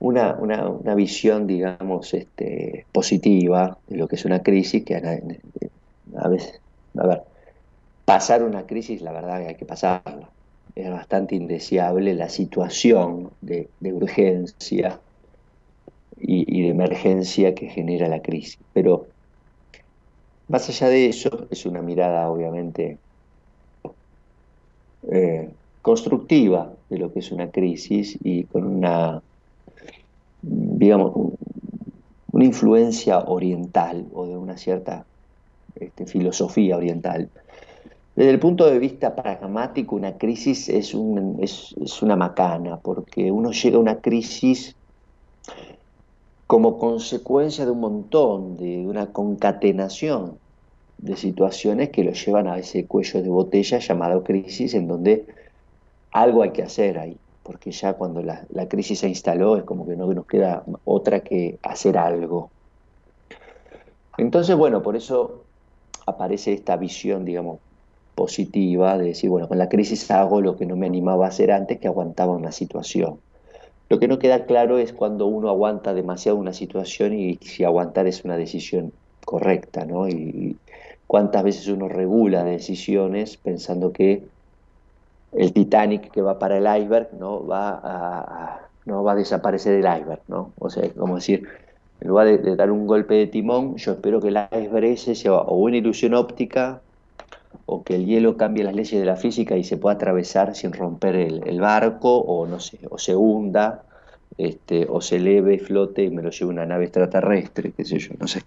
una, 0.00 0.34
una, 0.34 0.94
visión, 0.94 1.46
digamos, 1.46 2.14
este, 2.14 2.86
positiva 2.92 3.78
de 3.86 3.96
lo 3.96 4.08
que 4.08 4.16
es 4.16 4.24
una 4.24 4.42
crisis, 4.42 4.84
que 4.84 4.96
a, 4.96 6.28
veces, 6.28 6.60
a 6.96 7.06
ver, 7.06 7.22
pasar 8.08 8.42
una 8.42 8.66
crisis, 8.66 9.02
la 9.02 9.12
verdad 9.12 9.36
hay 9.46 9.54
que 9.56 9.66
pasarla. 9.66 10.30
es 10.74 10.90
bastante 10.90 11.34
indeseable 11.34 12.14
la 12.14 12.30
situación 12.30 13.30
de, 13.42 13.68
urgencia 13.82 14.98
y, 16.18 16.62
de 16.62 16.68
emergencia 16.68 17.54
que 17.54 17.68
genera 17.68 18.08
la 18.08 18.22
crisis. 18.22 18.58
Pero 18.72 19.08
más 20.48 20.66
allá 20.70 20.88
de 20.88 21.10
eso, 21.10 21.48
es 21.50 21.66
una 21.66 21.82
mirada 21.82 22.30
obviamente 22.30 22.96
eh, 25.12 25.50
constructiva 25.82 26.72
de 26.88 26.96
lo 26.96 27.12
que 27.12 27.18
es 27.18 27.30
una 27.30 27.50
crisis 27.50 28.16
y 28.24 28.44
con 28.44 28.64
una, 28.64 29.20
digamos, 30.40 31.12
una 32.32 32.44
influencia 32.46 33.18
oriental 33.18 34.06
o 34.14 34.26
de 34.26 34.38
una 34.38 34.56
cierta 34.56 35.04
este, 35.74 36.06
filosofía 36.06 36.78
oriental. 36.78 37.28
Desde 38.18 38.32
el 38.32 38.40
punto 38.40 38.66
de 38.66 38.80
vista 38.80 39.14
pragmático, 39.14 39.94
una 39.94 40.18
crisis 40.18 40.68
es, 40.68 40.92
una 40.92 42.16
macana, 42.16 42.76
porque 42.78 43.30
uno 43.30 43.52
llega 43.52 43.76
a 43.76 43.80
una 43.80 44.00
crisis 44.00 44.74
como 46.48 46.78
consecuencia 46.78 47.64
de 47.64 47.70
un 47.70 47.78
montón, 47.78 48.56
de 48.56 48.84
una 48.84 49.12
concatenación 49.12 50.36
de 50.98 51.14
situaciones 51.14 51.90
que 51.90 52.02
lo 52.02 52.10
llevan 52.10 52.48
a 52.48 52.58
ese 52.58 52.86
cuello 52.86 53.22
de 53.22 53.28
botella 53.28 53.78
llamado 53.78 54.24
crisis, 54.24 54.74
en 54.74 54.88
donde 54.88 55.24
algo 56.10 56.42
hay 56.42 56.50
que 56.50 56.64
hacer 56.64 56.98
ahí, 56.98 57.16
porque 57.44 57.70
ya 57.70 57.92
cuando 57.92 58.20
la, 58.20 58.44
la 58.50 58.68
crisis 58.68 58.98
se 58.98 59.08
instaló 59.08 59.58
es 59.58 59.62
como 59.62 59.86
que 59.86 59.94
no 59.94 60.12
nos 60.12 60.26
queda 60.26 60.64
otra 60.86 61.20
que 61.20 61.60
hacer 61.62 61.96
algo. 61.96 62.50
Entonces, 64.16 64.56
bueno, 64.56 64.82
por 64.82 64.96
eso 64.96 65.44
aparece 66.04 66.52
esta 66.52 66.76
visión, 66.76 67.24
digamos, 67.24 67.60
positiva 68.18 68.98
de 68.98 69.04
decir, 69.04 69.30
bueno, 69.30 69.46
con 69.46 69.58
la 69.58 69.68
crisis 69.68 70.10
hago 70.10 70.40
lo 70.40 70.56
que 70.56 70.66
no 70.66 70.74
me 70.74 70.86
animaba 70.86 71.26
a 71.26 71.28
hacer 71.28 71.52
antes, 71.52 71.78
que 71.78 71.86
aguantaba 71.86 72.32
una 72.32 72.50
situación. 72.50 73.20
Lo 73.88 74.00
que 74.00 74.08
no 74.08 74.18
queda 74.18 74.44
claro 74.44 74.78
es 74.78 74.92
cuando 74.92 75.26
uno 75.26 75.48
aguanta 75.48 75.94
demasiado 75.94 76.36
una 76.36 76.52
situación 76.52 77.14
y 77.14 77.36
si 77.36 77.62
aguantar 77.62 78.08
es 78.08 78.24
una 78.24 78.36
decisión 78.36 78.92
correcta, 79.24 79.84
¿no? 79.86 80.08
Y 80.08 80.56
cuántas 81.06 81.44
veces 81.44 81.68
uno 81.68 81.88
regula 81.88 82.42
decisiones 82.42 83.36
pensando 83.36 83.92
que 83.92 84.24
el 85.32 85.52
Titanic 85.52 86.10
que 86.10 86.20
va 86.20 86.40
para 86.40 86.58
el 86.58 86.82
iceberg 86.82 87.10
no 87.20 87.46
va 87.46 87.80
a, 87.84 88.60
no 88.84 89.04
va 89.04 89.12
a 89.12 89.14
desaparecer 89.14 89.74
el 89.74 90.00
iceberg, 90.00 90.22
¿no? 90.26 90.50
O 90.58 90.70
sea, 90.70 90.90
como 90.90 91.14
decir, 91.14 91.46
en 92.00 92.08
lugar 92.08 92.26
de, 92.26 92.56
dar 92.56 92.72
un 92.72 92.88
golpe 92.88 93.14
de 93.14 93.28
timón, 93.28 93.76
yo 93.76 93.92
espero 93.92 94.20
que 94.20 94.28
el 94.28 94.38
iceberg 94.50 94.86
ese 94.86 95.14
sea 95.14 95.34
o 95.34 95.54
una 95.54 95.76
ilusión 95.76 96.14
óptica 96.14 96.82
o 97.70 97.84
que 97.84 97.96
el 97.96 98.06
hielo 98.06 98.38
cambie 98.38 98.64
las 98.64 98.74
leyes 98.74 98.98
de 98.98 99.04
la 99.04 99.16
física 99.16 99.54
y 99.58 99.62
se 99.62 99.76
pueda 99.76 99.96
atravesar 99.96 100.56
sin 100.56 100.72
romper 100.72 101.16
el, 101.16 101.60
barco, 101.60 102.16
o 102.16 102.46
no 102.46 102.60
sé, 102.60 102.78
o 102.88 102.96
se 102.96 103.14
hunda, 103.14 103.84
este, 104.38 104.86
o 104.88 105.02
se 105.02 105.16
eleve, 105.16 105.58
flote 105.58 106.04
y 106.04 106.10
me 106.10 106.22
lo 106.22 106.30
lleve 106.30 106.50
una 106.50 106.64
nave 106.64 106.84
extraterrestre, 106.84 107.72
qué 107.72 107.84
sé 107.84 107.98
yo, 107.98 108.14
no 108.18 108.26
sé. 108.26 108.40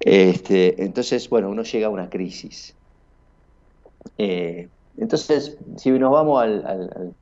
Este, 0.00 0.82
entonces, 0.82 1.30
bueno, 1.30 1.50
uno 1.50 1.62
llega 1.62 1.86
a 1.86 1.90
una 1.90 2.10
crisis. 2.10 2.74
Eh, 4.18 4.68
entonces, 4.96 5.56
si 5.76 5.92
nos 5.92 6.10
vamos 6.10 6.42
al, 6.42 7.14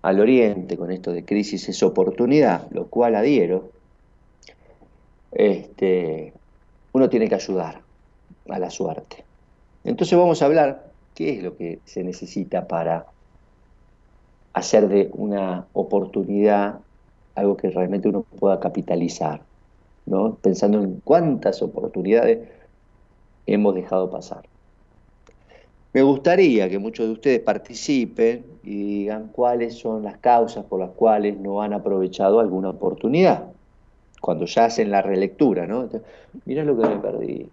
al, 0.00 0.18
oriente 0.18 0.78
con 0.78 0.90
esto 0.90 1.12
de 1.12 1.26
crisis 1.26 1.68
es 1.68 1.82
oportunidad, 1.82 2.70
lo 2.70 2.86
cual 2.86 3.16
adhiero, 3.16 3.68
este, 5.30 6.32
uno 6.92 7.10
tiene 7.10 7.28
que 7.28 7.34
ayudar 7.34 7.82
a 8.48 8.58
la 8.58 8.70
suerte. 8.70 9.24
Entonces 9.84 10.18
vamos 10.18 10.40
a 10.40 10.46
hablar 10.46 10.86
qué 11.14 11.36
es 11.36 11.42
lo 11.42 11.56
que 11.56 11.78
se 11.84 12.02
necesita 12.02 12.66
para 12.66 13.06
hacer 14.54 14.88
de 14.88 15.10
una 15.12 15.66
oportunidad 15.72 16.80
algo 17.34 17.56
que 17.56 17.70
realmente 17.70 18.08
uno 18.08 18.22
pueda 18.22 18.60
capitalizar, 18.60 19.42
¿no? 20.06 20.36
pensando 20.36 20.82
en 20.82 21.00
cuántas 21.04 21.62
oportunidades 21.62 22.48
hemos 23.46 23.74
dejado 23.74 24.10
pasar. 24.10 24.42
Me 25.92 26.02
gustaría 26.02 26.68
que 26.68 26.78
muchos 26.78 27.06
de 27.06 27.12
ustedes 27.12 27.40
participen 27.40 28.44
y 28.64 28.98
digan 28.98 29.28
cuáles 29.28 29.78
son 29.78 30.02
las 30.02 30.18
causas 30.18 30.64
por 30.64 30.80
las 30.80 30.90
cuales 30.90 31.38
no 31.38 31.62
han 31.62 31.72
aprovechado 31.72 32.40
alguna 32.40 32.70
oportunidad. 32.70 33.44
Cuando 34.20 34.46
ya 34.46 34.64
hacen 34.64 34.90
la 34.90 35.02
relectura, 35.02 35.66
¿no? 35.66 35.88
Mira 36.46 36.64
lo 36.64 36.76
que 36.76 36.88
me 36.88 36.96
perdí, 36.96 37.48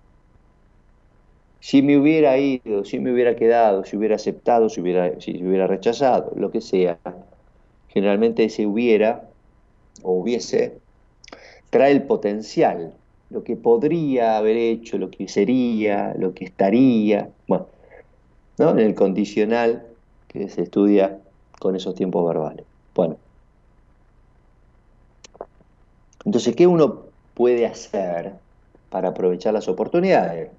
si 1.62 1.84
me 1.84 1.95
hubiera 1.95 2.38
ido, 2.39 2.84
si 2.84 3.00
me 3.00 3.13
hubiera 3.13 3.36
quedado, 3.36 3.86
si 3.86 3.95
hubiera 3.95 4.15
aceptado, 4.15 4.67
si 4.67 4.82
hubiera, 4.82 5.67
rechazado, 5.67 6.34
lo 6.36 6.50
que 6.50 6.60
sea, 6.60 7.00
generalmente 7.88 8.43
ese 8.43 8.65
hubiera 8.65 9.30
o 10.02 10.13
hubiese 10.13 10.80
trae 11.69 11.91
el 11.91 12.04
potencial, 12.04 12.93
lo 13.30 13.43
que 13.43 13.56
podría 13.56 14.38
haber 14.38 14.58
hecho, 14.58 14.97
lo 14.97 15.12
que 15.12 15.28
sería, 15.28 16.15
lo 16.17 16.34
que 16.34 16.45
estaría, 16.45 17.30
bueno, 17.47 17.67
¿no? 18.58 18.71
en 18.71 18.80
el 18.80 18.95
condicional 18.95 19.86
que 20.28 20.50
se 20.50 20.63
estudia 20.63 21.19
con 21.60 21.76
esos 21.76 21.93
tiempos 21.93 22.28
verbales. 22.28 22.65
Bueno, 22.95 23.17
entonces, 26.26 26.56
¿qué 26.56 26.65
uno 26.65 27.04
puede 27.36 27.67
hacer 27.67 28.34
para 28.89 29.10
aprovechar 29.10 29.54
las 29.54 29.67
oportunidades? 29.67 30.50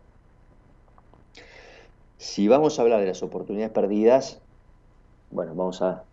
Si 2.23 2.47
vamos 2.47 2.79
a 2.79 2.83
hablar 2.83 3.01
de 3.01 3.07
las 3.09 3.23
oportunidades 3.25 3.73
perdidas, 3.73 4.41
bueno, 5.31 5.57
vamos 5.57 5.83
a, 5.83 6.05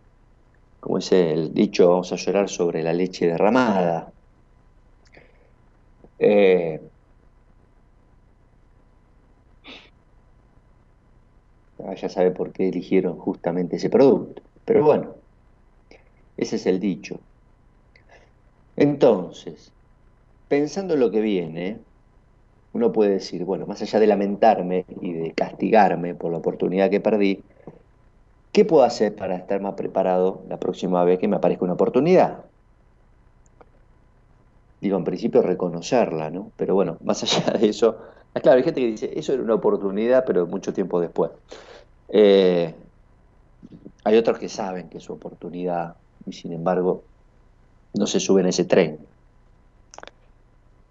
como 0.80 0.98
dice 0.98 1.32
el 1.32 1.54
dicho, 1.54 1.88
vamos 1.88 2.12
a 2.12 2.16
llorar 2.16 2.48
sobre 2.48 2.82
la 2.82 2.92
leche 2.92 3.26
derramada. 3.28 4.12
Eh, 6.18 6.80
ah, 11.84 11.94
ya 11.94 12.08
sabe 12.08 12.30
por 12.30 12.52
qué 12.52 12.68
eligieron 12.68 13.18
justamente 13.18 13.76
ese 13.76 13.90
producto. 13.90 14.42
Pero 14.64 14.84
bueno, 14.84 15.14
ese 16.36 16.56
es 16.56 16.66
el 16.66 16.80
dicho. 16.80 17.20
Entonces, 18.76 19.72
pensando 20.48 20.94
en 20.94 21.00
lo 21.00 21.10
que 21.10 21.20
viene, 21.20 21.84
uno 22.72 22.92
puede 22.92 23.12
decir, 23.12 23.44
bueno, 23.44 23.66
más 23.66 23.82
allá 23.82 24.00
de 24.00 24.06
lamentarme 24.06 24.84
y 25.00 25.09
castigarme 25.40 26.14
por 26.14 26.30
la 26.30 26.36
oportunidad 26.36 26.90
que 26.90 27.00
perdí, 27.00 27.42
¿qué 28.52 28.66
puedo 28.66 28.82
hacer 28.82 29.16
para 29.16 29.36
estar 29.36 29.58
más 29.62 29.72
preparado 29.72 30.42
la 30.50 30.58
próxima 30.58 31.02
vez 31.02 31.18
que 31.18 31.28
me 31.28 31.36
aparezca 31.36 31.64
una 31.64 31.72
oportunidad? 31.72 32.44
Digo, 34.82 34.98
en 34.98 35.04
principio 35.04 35.40
reconocerla, 35.40 36.28
¿no? 36.28 36.52
Pero 36.58 36.74
bueno, 36.74 36.98
más 37.04 37.22
allá 37.22 37.58
de 37.58 37.70
eso, 37.70 37.96
ah, 38.34 38.40
claro, 38.40 38.58
hay 38.58 38.64
gente 38.64 38.82
que 38.82 38.86
dice, 38.88 39.18
eso 39.18 39.32
era 39.32 39.42
una 39.42 39.54
oportunidad, 39.54 40.26
pero 40.26 40.46
mucho 40.46 40.74
tiempo 40.74 41.00
después. 41.00 41.30
Eh, 42.10 42.74
hay 44.04 44.16
otros 44.18 44.38
que 44.38 44.50
saben 44.50 44.90
que 44.90 44.98
es 44.98 45.04
su 45.04 45.14
oportunidad 45.14 45.94
y 46.26 46.34
sin 46.34 46.52
embargo 46.52 47.02
no 47.94 48.06
se 48.06 48.20
suben 48.20 48.44
a 48.44 48.50
ese 48.50 48.66
tren. 48.66 48.98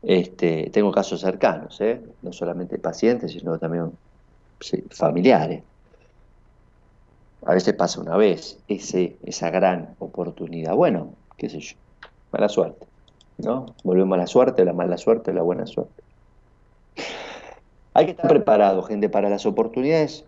Este, 0.01 0.71
tengo 0.71 0.91
casos 0.91 1.21
cercanos, 1.21 1.79
¿eh? 1.81 2.01
no 2.23 2.33
solamente 2.33 2.79
pacientes, 2.79 3.33
sino 3.33 3.59
también 3.59 3.91
familiares. 4.91 5.63
A 7.45 7.53
veces 7.53 7.73
pasa 7.73 8.01
una 8.01 8.17
vez 8.17 8.59
ese, 8.67 9.15
esa 9.23 9.49
gran 9.49 9.95
oportunidad. 9.99 10.75
Bueno, 10.75 11.13
qué 11.37 11.49
sé 11.49 11.59
yo, 11.59 11.75
mala 12.31 12.49
suerte. 12.49 12.85
¿no? 13.39 13.67
Volvemos 13.83 14.15
a 14.17 14.21
la 14.21 14.27
suerte, 14.27 14.65
la 14.65 14.73
mala 14.73 14.97
suerte, 14.97 15.33
la 15.33 15.41
buena 15.41 15.65
suerte. 15.65 16.03
Hay 17.93 18.05
que 18.05 18.11
estar 18.11 18.27
preparado, 18.27 18.83
gente, 18.83 19.09
para 19.09 19.29
las 19.29 19.45
oportunidades. 19.45 20.25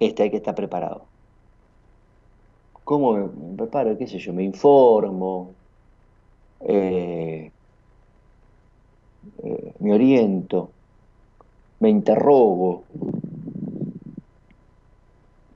Este 0.00 0.24
hay 0.24 0.30
que 0.30 0.38
estar 0.38 0.54
preparado. 0.54 1.04
¿Cómo 2.84 3.14
me 3.14 3.56
preparo? 3.56 3.96
¿Qué 3.98 4.06
sé 4.06 4.18
yo? 4.18 4.32
Me 4.32 4.42
informo. 4.44 5.52
Eh, 6.60 7.50
eh, 9.42 9.72
me 9.78 9.92
oriento, 9.92 10.70
me 11.80 11.90
interrogo, 11.90 12.84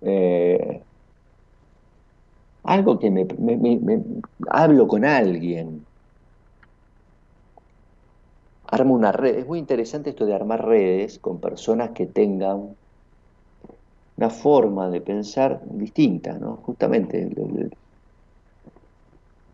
eh, 0.03 0.83
algo 2.65 2.99
que 2.99 3.11
me, 3.11 3.27
hablo 4.49 4.87
con 4.87 5.05
alguien, 5.05 5.87
armo 8.65 8.95
una 8.95 9.13
red. 9.13 9.39
Es 9.39 9.47
muy 9.47 9.59
interesante 9.59 10.11
esto 10.11 10.27
de 10.27 10.35
armar 10.35 10.65
redes 10.65 11.19
con 11.19 11.41
personas 11.41 11.91
que 11.91 12.07
tengan 12.07 12.77
una 14.17 14.31
forma 14.31 14.91
de 14.91 15.01
pensar 15.01 15.63
distinta, 15.65 16.39
¿no? 16.39 16.57
Justamente. 16.59 17.29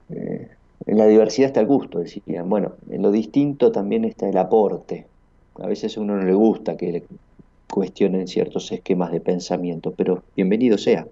Eh, 0.09 0.49
en 0.87 0.99
la 0.99 1.07
diversidad 1.07 1.49
está 1.49 1.61
el 1.61 1.67
gusto, 1.67 2.01
decían. 2.01 2.49
Bueno, 2.49 2.77
en 2.89 3.03
lo 3.03 3.11
distinto 3.11 3.73
también 3.73 4.05
está 4.05 4.29
el 4.29 4.37
aporte. 4.37 5.09
A 5.63 5.67
veces 5.67 5.97
a 5.97 6.01
uno 6.01 6.17
no 6.17 6.25
le 6.25 6.35
gusta 6.35 6.77
que 6.77 6.93
le 6.93 7.05
cuestionen 7.71 8.29
ciertos 8.29 8.71
esquemas 8.73 9.13
de 9.13 9.21
pensamiento, 9.21 9.93
pero 9.93 10.23
bienvenido 10.35 10.79
sea. 10.79 11.07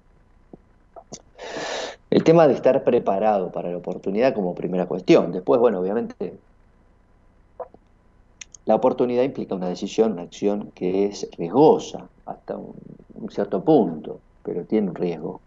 El 2.11 2.23
tema 2.23 2.47
de 2.47 2.55
estar 2.55 2.85
preparado 2.85 3.51
para 3.51 3.71
la 3.71 3.79
oportunidad 3.79 4.35
como 4.35 4.55
primera 4.55 4.87
cuestión. 4.87 5.33
Después, 5.33 5.61
bueno, 5.61 5.81
obviamente, 5.81 6.35
la 8.67 8.75
oportunidad 8.75 9.25
implica 9.25 9.55
una 9.55 9.69
decisión, 9.69 10.13
una 10.13 10.23
acción 10.23 10.71
que 10.75 11.07
es 11.07 11.29
riesgosa 11.37 12.09
hasta 12.27 12.57
un, 12.57 12.75
cierto 13.31 13.65
punto, 13.65 14.21
pero 14.43 14.65
tiene 14.65 14.91
un 14.91 14.95
riesgo. 14.95 15.41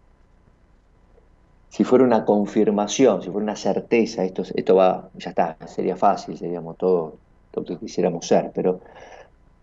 Si 1.70 1.84
fuera 1.84 2.04
una 2.04 2.24
confirmación, 2.24 3.22
si 3.22 3.30
fuera 3.30 3.44
una 3.44 3.56
certeza, 3.56 4.24
esto, 4.24 4.42
esto 4.54 4.74
va, 4.74 5.08
ya 5.14 5.30
está, 5.30 5.56
sería 5.66 5.96
fácil, 5.96 6.36
seríamos 6.36 6.76
todo 6.76 7.14
que 7.64 7.76
quisiéramos 7.76 8.26
ser, 8.26 8.50
pero 8.54 8.80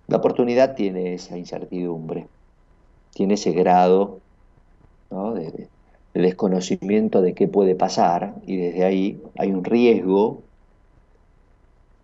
la 0.08 0.18
oportunidad 0.18 0.76
tiene 0.76 1.16
esa 1.16 1.38
incertidumbre, 1.38 2.28
tiene 3.14 3.36
ese 3.36 3.52
grado 3.52 4.20
de, 5.10 5.68
de 6.14 6.22
desconocimiento 6.22 7.22
de 7.22 7.34
qué 7.34 7.48
puede 7.48 7.76
pasar 7.76 8.36
y 8.46 8.58
desde 8.58 8.86
ahí 8.86 9.22
hay 9.38 9.52
un 9.52 9.64
riesgo 9.64 10.42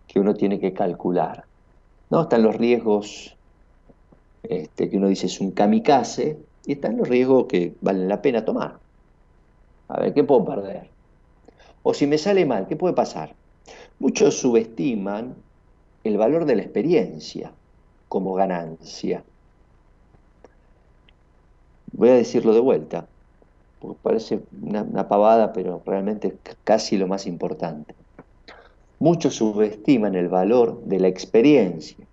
que 0.06 0.20
uno 0.20 0.34
tiene 0.34 0.60
que 0.60 0.72
calcular. 0.72 1.44
¿no? 2.10 2.22
Están 2.22 2.42
los 2.42 2.54
riesgos 2.56 3.34
este, 4.42 4.90
que 4.90 4.96
uno 4.98 5.08
dice 5.08 5.26
es 5.26 5.40
un 5.40 5.52
kamikaze 5.52 6.36
y 6.66 6.72
están 6.72 6.98
los 6.98 7.08
riesgos 7.08 7.46
que 7.46 7.74
valen 7.80 8.08
la 8.08 8.20
pena 8.20 8.44
tomar. 8.44 8.78
A 9.88 10.00
ver, 10.00 10.14
¿qué 10.14 10.24
puedo 10.24 10.44
perder? 10.44 10.88
O 11.82 11.94
si 11.94 12.06
me 12.06 12.18
sale 12.18 12.44
mal, 12.44 12.66
¿qué 12.66 12.76
puede 12.76 12.94
pasar? 12.94 13.34
Muchos 13.98 14.38
subestiman 14.38 15.34
el 16.04 16.16
valor 16.18 16.44
de 16.44 16.56
la 16.56 16.62
experiencia 16.62 17.52
como 18.08 18.34
ganancia. 18.34 19.22
Voy 21.92 22.08
a 22.08 22.14
decirlo 22.14 22.54
de 22.54 22.60
vuelta 22.60 23.06
porque 23.82 23.98
parece 24.00 24.40
una, 24.62 25.08
pavada, 25.08 25.52
pero 25.52 25.82
realmente 25.84 26.28
es 26.28 26.56
casi 26.62 26.96
lo 26.96 27.08
más 27.08 27.26
importante. 27.26 27.94
Muchos 29.00 29.34
subestiman 29.34 30.14
el 30.14 30.28
valor 30.28 30.80
de 30.84 31.00
la 31.00 31.08
experiencia 31.08 32.06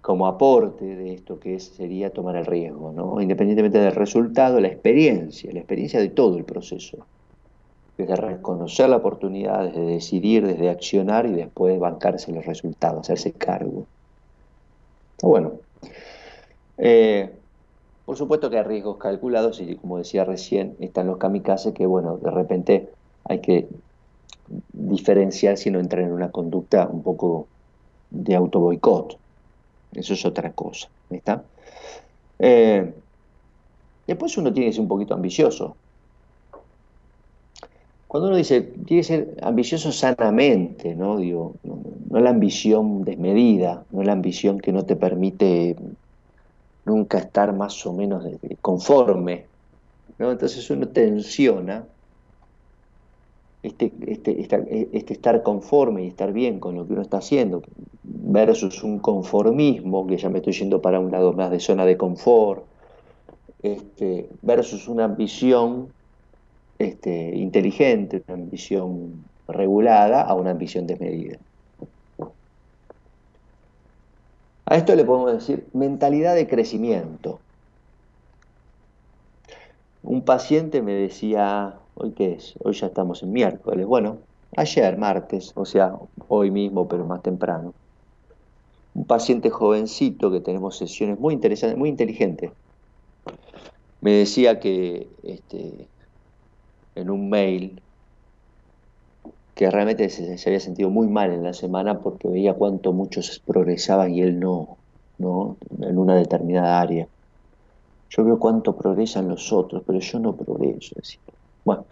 como 0.00 0.28
aporte 0.28 0.84
de 0.84 1.14
esto 1.14 1.40
que 1.40 1.58
sería 1.58 2.10
tomar 2.10 2.36
el 2.36 2.46
riesgo, 2.46 2.92
¿no? 2.92 3.20
independientemente 3.20 3.78
del 3.78 3.92
resultado, 3.92 4.60
la 4.60 4.68
experiencia, 4.68 5.52
la 5.52 5.58
experiencia 5.58 6.00
de 6.00 6.08
todo 6.08 6.38
el 6.38 6.44
proceso, 6.44 7.04
desde 7.98 8.14
reconocer 8.14 8.88
la 8.88 8.96
oportunidad, 8.96 9.64
desde 9.64 9.80
decidir, 9.80 10.46
desde 10.46 10.70
accionar 10.70 11.26
y 11.26 11.32
después 11.32 11.78
bancarse 11.80 12.32
los 12.32 12.46
resultados, 12.46 13.00
hacerse 13.00 13.32
cargo. 13.32 13.86
bueno. 15.20 15.52
Eh, 16.78 17.30
por 18.06 18.16
supuesto 18.16 18.48
que 18.48 18.56
hay 18.56 18.62
riesgos 18.62 18.96
calculados 18.96 19.60
y 19.60 19.74
como 19.74 19.98
decía 19.98 20.24
recién, 20.24 20.76
están 20.80 21.08
los 21.08 21.18
kamikazes 21.18 21.74
que, 21.74 21.84
bueno, 21.84 22.16
de 22.16 22.30
repente 22.30 22.88
hay 23.24 23.40
que 23.40 23.68
diferenciar 24.72 25.58
si 25.58 25.70
no 25.70 25.78
entran 25.80 26.04
en 26.04 26.12
una 26.12 26.30
conducta 26.30 26.88
un 26.90 27.02
poco 27.02 27.48
de 28.10 28.34
auto 28.34 28.60
boicot. 28.60 29.18
Eso 29.92 30.14
es 30.14 30.24
otra 30.24 30.52
cosa. 30.52 30.88
¿Está? 31.10 31.42
Eh, 32.38 32.94
después 34.06 34.38
uno 34.38 34.52
tiene 34.52 34.68
que 34.68 34.74
ser 34.74 34.82
un 34.82 34.88
poquito 34.88 35.14
ambicioso. 35.14 35.76
Cuando 38.08 38.28
uno 38.28 38.38
dice, 38.38 38.62
tiene 38.62 39.02
que 39.02 39.04
ser 39.04 39.36
ambicioso 39.42 39.92
sanamente, 39.92 40.94
¿no? 40.94 41.18
Digo, 41.18 41.54
no 41.62 42.20
la 42.20 42.30
ambición 42.30 43.04
desmedida, 43.04 43.84
no 43.90 44.02
la 44.02 44.12
ambición 44.12 44.58
que 44.58 44.72
no 44.72 44.84
te 44.84 44.96
permite 44.96 45.76
nunca 46.86 47.18
estar 47.18 47.52
más 47.52 47.84
o 47.86 47.92
menos 47.92 48.24
conforme. 48.62 49.44
¿no? 50.18 50.32
Entonces 50.32 50.68
uno 50.70 50.88
tensiona 50.88 51.84
este, 53.62 53.92
este, 54.06 54.40
este, 54.40 55.12
estar 55.12 55.42
conforme 55.42 56.04
y 56.04 56.08
estar 56.08 56.32
bien 56.32 56.60
con 56.60 56.76
lo 56.76 56.86
que 56.86 56.94
uno 56.94 57.02
está 57.02 57.18
haciendo 57.18 57.62
versus 58.02 58.82
un 58.82 58.98
conformismo, 59.00 60.06
que 60.06 60.16
ya 60.16 60.30
me 60.30 60.38
estoy 60.38 60.54
yendo 60.54 60.80
para 60.80 60.98
un 60.98 61.10
lado 61.10 61.34
más 61.34 61.50
de 61.50 61.60
zona 61.60 61.84
de 61.84 61.96
confort, 61.96 62.64
este, 63.62 64.28
versus 64.42 64.88
una 64.88 65.04
ambición 65.04 65.88
este, 66.78 67.36
inteligente, 67.36 68.22
una 68.28 68.42
ambición 68.42 69.24
regulada 69.48 70.22
a 70.22 70.34
una 70.34 70.50
ambición 70.50 70.86
desmedida. 70.86 71.38
A 74.66 74.76
esto 74.76 74.94
le 74.94 75.04
podemos 75.04 75.32
decir 75.32 75.66
mentalidad 75.72 76.34
de 76.34 76.46
crecimiento. 76.46 77.40
Un 80.02 80.22
paciente 80.22 80.82
me 80.82 80.92
decía, 80.92 81.74
¿hoy 81.94 82.12
qué 82.12 82.32
es? 82.34 82.54
Hoy 82.62 82.74
ya 82.74 82.88
estamos 82.88 83.22
en 83.22 83.32
miércoles. 83.32 83.86
Bueno, 83.86 84.18
ayer, 84.56 84.98
martes, 84.98 85.52
o 85.54 85.64
sea, 85.64 85.94
hoy 86.28 86.50
mismo, 86.50 86.86
pero 86.86 87.06
más 87.06 87.22
temprano. 87.22 87.72
Un 88.94 89.04
paciente 89.04 89.48
jovencito 89.48 90.30
que 90.30 90.40
tenemos 90.40 90.76
sesiones 90.76 91.18
muy 91.18 91.32
interesantes, 91.32 91.78
muy 91.78 91.88
inteligente. 91.88 92.52
Me 94.02 94.12
decía 94.12 94.60
que 94.60 95.08
este, 95.22 95.88
en 96.98 97.10
un 97.10 97.30
mail 97.30 97.80
que 99.54 99.70
realmente 99.70 100.08
se, 100.08 100.36
había 100.46 100.60
sentido 100.60 100.90
muy 100.90 101.08
mal 101.08 101.32
en 101.32 101.42
la 101.42 101.52
semana 101.52 101.98
porque 101.98 102.28
veía 102.28 102.54
cuánto 102.54 102.92
muchos 102.92 103.40
progresaban 103.44 104.14
y 104.14 104.20
él 104.20 104.38
no, 104.38 104.76
¿no? 105.18 105.56
en 105.80 105.98
una 105.98 106.14
determinada 106.14 106.80
área. 106.80 107.08
Yo 108.10 108.24
veo 108.24 108.38
cuánto 108.38 108.76
progresan 108.76 109.28
los 109.28 109.52
otros, 109.52 109.82
pero 109.86 109.98
yo 109.98 110.18
no 110.20 110.34
progreso. 110.34 110.94
Bueno, 111.64 111.84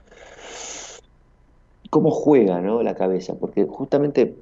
¿cómo 1.90 2.10
juega 2.10 2.60
¿no? 2.60 2.82
la 2.82 2.94
cabeza? 2.94 3.34
Porque 3.34 3.64
justamente 3.64 4.36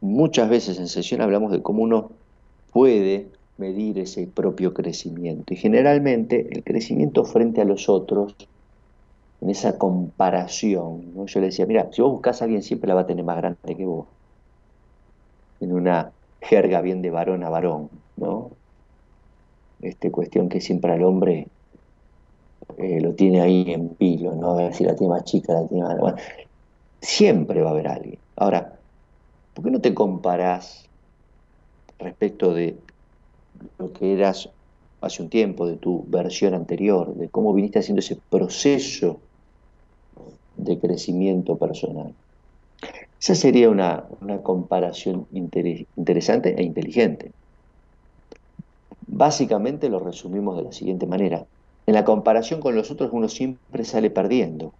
muchas 0.00 0.48
veces 0.48 0.78
en 0.78 0.88
sesión 0.88 1.22
hablamos 1.22 1.50
de 1.52 1.62
cómo 1.62 1.82
uno 1.82 2.10
puede 2.72 3.28
medir 3.56 3.98
ese 3.98 4.26
propio 4.26 4.74
crecimiento. 4.74 5.54
Y 5.54 5.56
generalmente 5.56 6.48
el 6.50 6.62
crecimiento 6.62 7.24
frente 7.24 7.62
a 7.62 7.64
los 7.64 7.88
otros 7.88 8.36
en 9.40 9.50
esa 9.50 9.78
comparación. 9.78 11.14
¿no? 11.14 11.26
Yo 11.26 11.40
le 11.40 11.46
decía, 11.46 11.66
mira, 11.66 11.88
si 11.92 12.02
vos 12.02 12.12
buscas 12.12 12.40
a 12.40 12.44
alguien 12.44 12.62
siempre 12.62 12.88
la 12.88 12.94
va 12.94 13.02
a 13.02 13.06
tener 13.06 13.24
más 13.24 13.36
grande 13.36 13.76
que 13.76 13.84
vos. 13.84 14.06
En 15.60 15.72
una 15.72 16.12
jerga 16.40 16.80
bien 16.80 17.02
de 17.02 17.10
varón 17.10 17.42
a 17.44 17.50
varón, 17.50 17.90
¿no? 18.16 18.50
Este, 19.80 20.10
cuestión 20.10 20.48
que 20.48 20.60
siempre 20.60 20.92
al 20.92 21.04
hombre 21.04 21.48
eh, 22.78 23.00
lo 23.00 23.14
tiene 23.14 23.40
ahí 23.40 23.64
en 23.68 23.90
pilo, 23.90 24.34
¿no? 24.34 24.52
A 24.52 24.56
ver 24.56 24.74
si 24.74 24.84
la 24.84 24.94
tiene 24.94 25.14
más 25.14 25.24
chica, 25.24 25.52
la 25.52 25.66
tiene 25.66 25.84
más... 25.84 26.14
siempre 27.00 27.62
va 27.62 27.70
a 27.70 27.72
haber 27.72 27.88
alguien. 27.88 28.18
Ahora, 28.36 28.78
¿por 29.54 29.64
qué 29.64 29.70
no 29.70 29.80
te 29.80 29.94
comparás 29.94 30.88
respecto 31.98 32.54
de 32.54 32.76
lo 33.78 33.92
que 33.92 34.12
eras 34.12 34.48
hace 35.00 35.22
un 35.22 35.28
tiempo, 35.28 35.66
de 35.66 35.76
tu 35.76 36.04
versión 36.08 36.54
anterior, 36.54 37.14
de 37.14 37.28
cómo 37.28 37.52
viniste 37.52 37.78
haciendo 37.78 38.00
ese 38.00 38.16
proceso 38.30 39.20
de 40.58 40.78
crecimiento 40.78 41.56
personal. 41.56 42.12
Esa 43.20 43.34
sería 43.34 43.68
una, 43.70 44.04
comparación 44.42 45.26
interesante 45.32 46.54
e 46.56 46.62
inteligente. 46.62 47.32
Básicamente 49.06 49.88
lo 49.88 49.98
resumimos 49.98 50.56
de 50.56 50.64
la 50.64 50.72
siguiente 50.72 51.06
manera. 51.06 51.46
En 51.86 51.94
la 51.94 52.04
comparación 52.04 52.60
con 52.60 52.76
los 52.76 52.90
otros 52.90 53.10
uno 53.12 53.28
siempre 53.28 53.84
sale 53.84 54.10
perdiendo. 54.10 54.72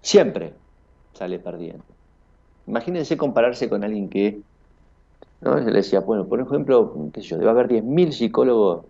Siempre 0.00 0.54
sale 1.12 1.38
perdiendo. 1.38 1.84
Imagínense 2.66 3.16
compararse 3.16 3.68
con 3.68 3.84
alguien 3.84 4.08
que, 4.08 4.40
¿no? 5.40 5.56
le 5.58 5.72
decía, 5.72 6.00
bueno, 6.00 6.26
por 6.26 6.40
ejemplo, 6.40 7.10
qué 7.12 7.20
sé 7.20 7.28
yo, 7.28 7.38
debe 7.38 7.50
haber 7.50 7.68
10.000 7.68 8.12
psicólogos 8.12 8.86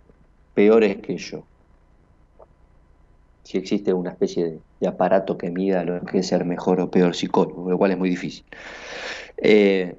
peores 0.55 0.99
que 0.99 1.17
yo 1.17 1.43
si 3.51 3.59
existe 3.59 3.93
una 3.93 4.11
especie 4.11 4.61
de, 4.79 4.87
aparato 4.87 5.37
que 5.37 5.51
mida 5.51 5.83
lo 5.83 6.01
que 6.03 6.19
es 6.19 6.29
ser 6.29 6.45
mejor 6.45 6.81
o 6.81 6.89
peor 6.89 7.17
psicólogo, 7.17 7.69
lo 7.69 7.77
cual 7.77 7.91
es 7.91 7.99
muy 7.99 8.09
difícil. 8.09 8.45
Eh, 9.39 9.97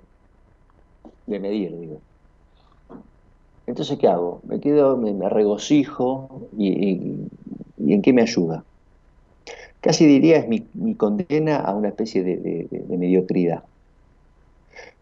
de 1.27 1.39
medir, 1.39 1.77
digo. 1.77 1.99
Entonces, 3.67 3.97
¿qué 3.99 4.07
hago? 4.07 4.39
Me 4.47 4.61
quedo, 4.61 4.95
me, 4.95 5.27
regocijo 5.27 6.47
y, 6.57 7.27
en 7.77 8.01
qué 8.01 8.13
me 8.13 8.21
ayuda. 8.21 8.63
Casi 9.81 10.05
diría 10.05 10.37
es 10.37 10.47
mi, 10.47 10.95
condena 10.95 11.57
a 11.57 11.75
una 11.75 11.89
especie 11.89 12.23
de, 12.23 12.69
mediocridad. 12.87 13.63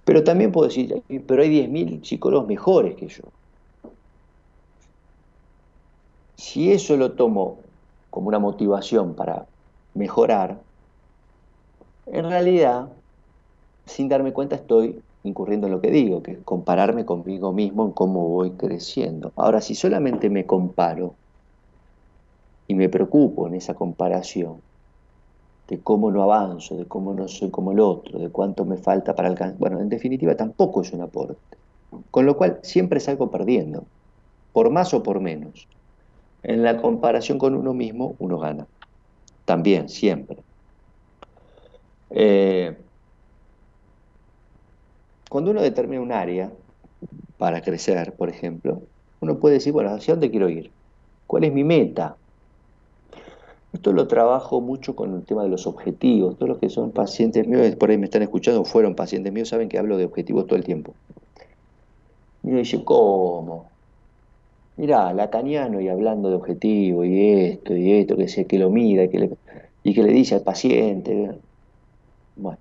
Pero 0.06 0.24
también 0.24 0.52
puedo 0.52 0.68
decir, 0.68 1.04
pero 1.28 1.44
hay 1.44 1.68
10.000 1.68 2.04
psicólogos 2.04 2.48
mejores 2.48 2.96
que 2.96 3.10
yo. 3.10 3.24
Si 6.36 6.72
eso 6.72 6.98
lo 6.98 7.12
tomo 7.12 7.69
como 8.10 8.28
una 8.28 8.40
motivación 8.40 9.16
para 9.16 9.46
mejorar, 9.94 10.58
en 12.06 12.30
realidad, 12.30 12.88
sin 13.86 14.10
darme 14.10 14.34
cuenta, 14.34 14.56
estoy 14.56 15.00
incurriendo 15.24 15.68
en 15.68 15.74
lo 15.74 15.82
que 15.82 15.92
digo, 15.92 16.24
que 16.24 16.32
es 16.32 16.38
compararme 16.44 17.06
conmigo 17.06 17.52
mismo 17.52 17.86
en 17.86 17.92
cómo 17.92 18.28
voy 18.30 18.52
creciendo. 18.52 19.32
Ahora, 19.36 19.62
si 19.62 19.76
solamente 19.76 20.30
me 20.30 20.46
comparo 20.46 21.14
y 22.68 22.76
me 22.76 22.90
preocupo 22.90 23.48
en 23.48 23.56
esa 23.56 23.74
comparación, 23.74 24.62
de 25.68 25.80
cómo 25.80 26.10
no 26.10 26.24
avanzo, 26.24 26.76
de 26.78 26.86
cómo 26.86 27.14
no 27.14 27.28
soy 27.28 27.52
como 27.52 27.72
el 27.72 27.80
otro, 27.80 28.18
de 28.18 28.30
cuánto 28.30 28.66
me 28.66 28.78
falta 28.78 29.16
para 29.16 29.30
alcanzar, 29.30 29.60
bueno, 29.60 29.80
en 29.80 29.90
definitiva 29.90 30.36
tampoco 30.36 30.82
es 30.82 30.92
un 30.94 31.02
aporte. 31.02 31.36
Con 32.10 32.26
lo 32.26 32.36
cual 32.38 32.60
siempre 32.64 33.00
salgo 33.00 33.30
perdiendo, 33.30 33.84
por 34.52 34.72
más 34.72 34.94
o 34.96 35.04
por 35.04 35.20
menos. 35.20 35.68
En 36.44 36.64
la 36.64 36.82
comparación 36.82 37.38
con 37.38 37.56
uno 37.56 37.74
mismo, 37.74 38.16
uno 38.20 38.38
gana. 38.40 38.68
También, 39.46 39.90
siempre. 39.90 40.38
Eh, 42.12 42.78
cuando 45.30 45.52
uno 45.52 45.62
determina 45.62 46.02
un 46.02 46.12
área 46.12 46.52
para 47.38 47.62
crecer, 47.62 48.16
por 48.16 48.30
ejemplo, 48.30 48.82
uno 49.22 49.40
puede 49.40 49.56
decir, 49.56 49.74
bueno, 49.74 49.92
¿hacia 49.92 50.14
dónde 50.14 50.32
quiero 50.32 50.50
ir? 50.50 50.74
¿Cuál 51.28 51.44
es 51.44 51.54
mi 51.54 51.64
meta? 51.64 52.18
Esto 53.72 53.94
lo 53.94 54.08
trabajo 54.08 54.62
mucho 54.62 54.96
con 54.96 55.14
el 55.14 55.26
tema 55.26 55.44
de 55.44 55.50
los 55.50 55.68
objetivos. 55.68 56.38
Todos 56.38 56.50
los 56.50 56.60
que 56.60 56.70
son 56.70 56.92
pacientes 56.92 57.48
míos, 57.48 57.76
por 57.76 57.92
ahí 57.92 57.98
me 57.98 58.06
están 58.06 58.24
escuchando, 58.24 58.66
fueron 58.66 58.96
pacientes 58.96 59.32
míos, 59.32 59.50
saben 59.50 59.70
que 59.70 59.78
hablo 59.78 59.98
de 59.98 60.06
objetivos 60.06 60.48
todo 60.48 60.58
el 60.58 60.66
tiempo. 60.66 60.96
Y 62.44 62.50
uno 62.50 62.58
dice, 62.60 62.84
¿cómo? 62.84 63.79
Mirá, 64.80 65.14
lacaniano 65.14 65.82
y 65.82 65.90
hablando 65.90 66.30
de 66.30 66.36
objetivos 66.36 67.06
y 67.06 67.32
esto 67.34 67.76
y 67.76 67.92
esto, 68.00 68.16
que 68.16 68.30
sé, 68.30 68.48
que 68.48 68.58
lo 68.58 68.70
mida 68.70 69.04
y 69.04 69.10
que 69.94 70.04
le, 70.04 70.14
dice 70.14 70.36
al 70.36 70.44
paciente. 70.44 71.42
Bueno, 72.36 72.60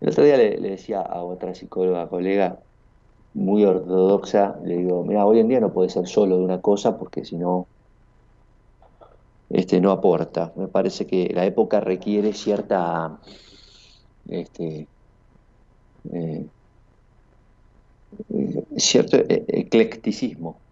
el 0.00 0.08
otro 0.10 0.24
día 0.24 0.36
le, 0.38 0.58
decía 0.60 1.00
a 1.02 1.22
otra 1.24 1.54
psicóloga, 1.54 2.08
colega, 2.08 2.60
muy 3.34 3.64
ortodoxa, 3.64 4.58
le 4.64 4.78
digo, 4.78 5.04
mira, 5.04 5.26
hoy 5.26 5.40
en 5.40 5.48
día 5.48 5.60
no 5.60 5.72
puede 5.72 5.90
ser 5.90 6.08
solo 6.08 6.38
de 6.38 6.44
una 6.44 6.60
cosa 6.60 6.98
porque 6.98 7.24
si 7.24 7.36
no, 7.36 7.68
este, 9.48 9.80
no 9.80 9.92
aporta. 9.92 10.52
Me 10.56 10.68
parece 10.68 11.06
que 11.06 11.30
la 11.34 11.46
época 11.46 11.80
requiere 11.80 12.32
cierta, 12.32 13.20
este, 14.28 14.88
eh, 16.12 16.50
cierto 18.78 19.16
e, 19.16 19.44
eclecticismo, 19.48 20.65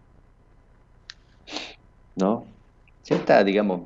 ¿no? 2.15 2.45
Cierta, 3.03 3.43
digamos, 3.43 3.81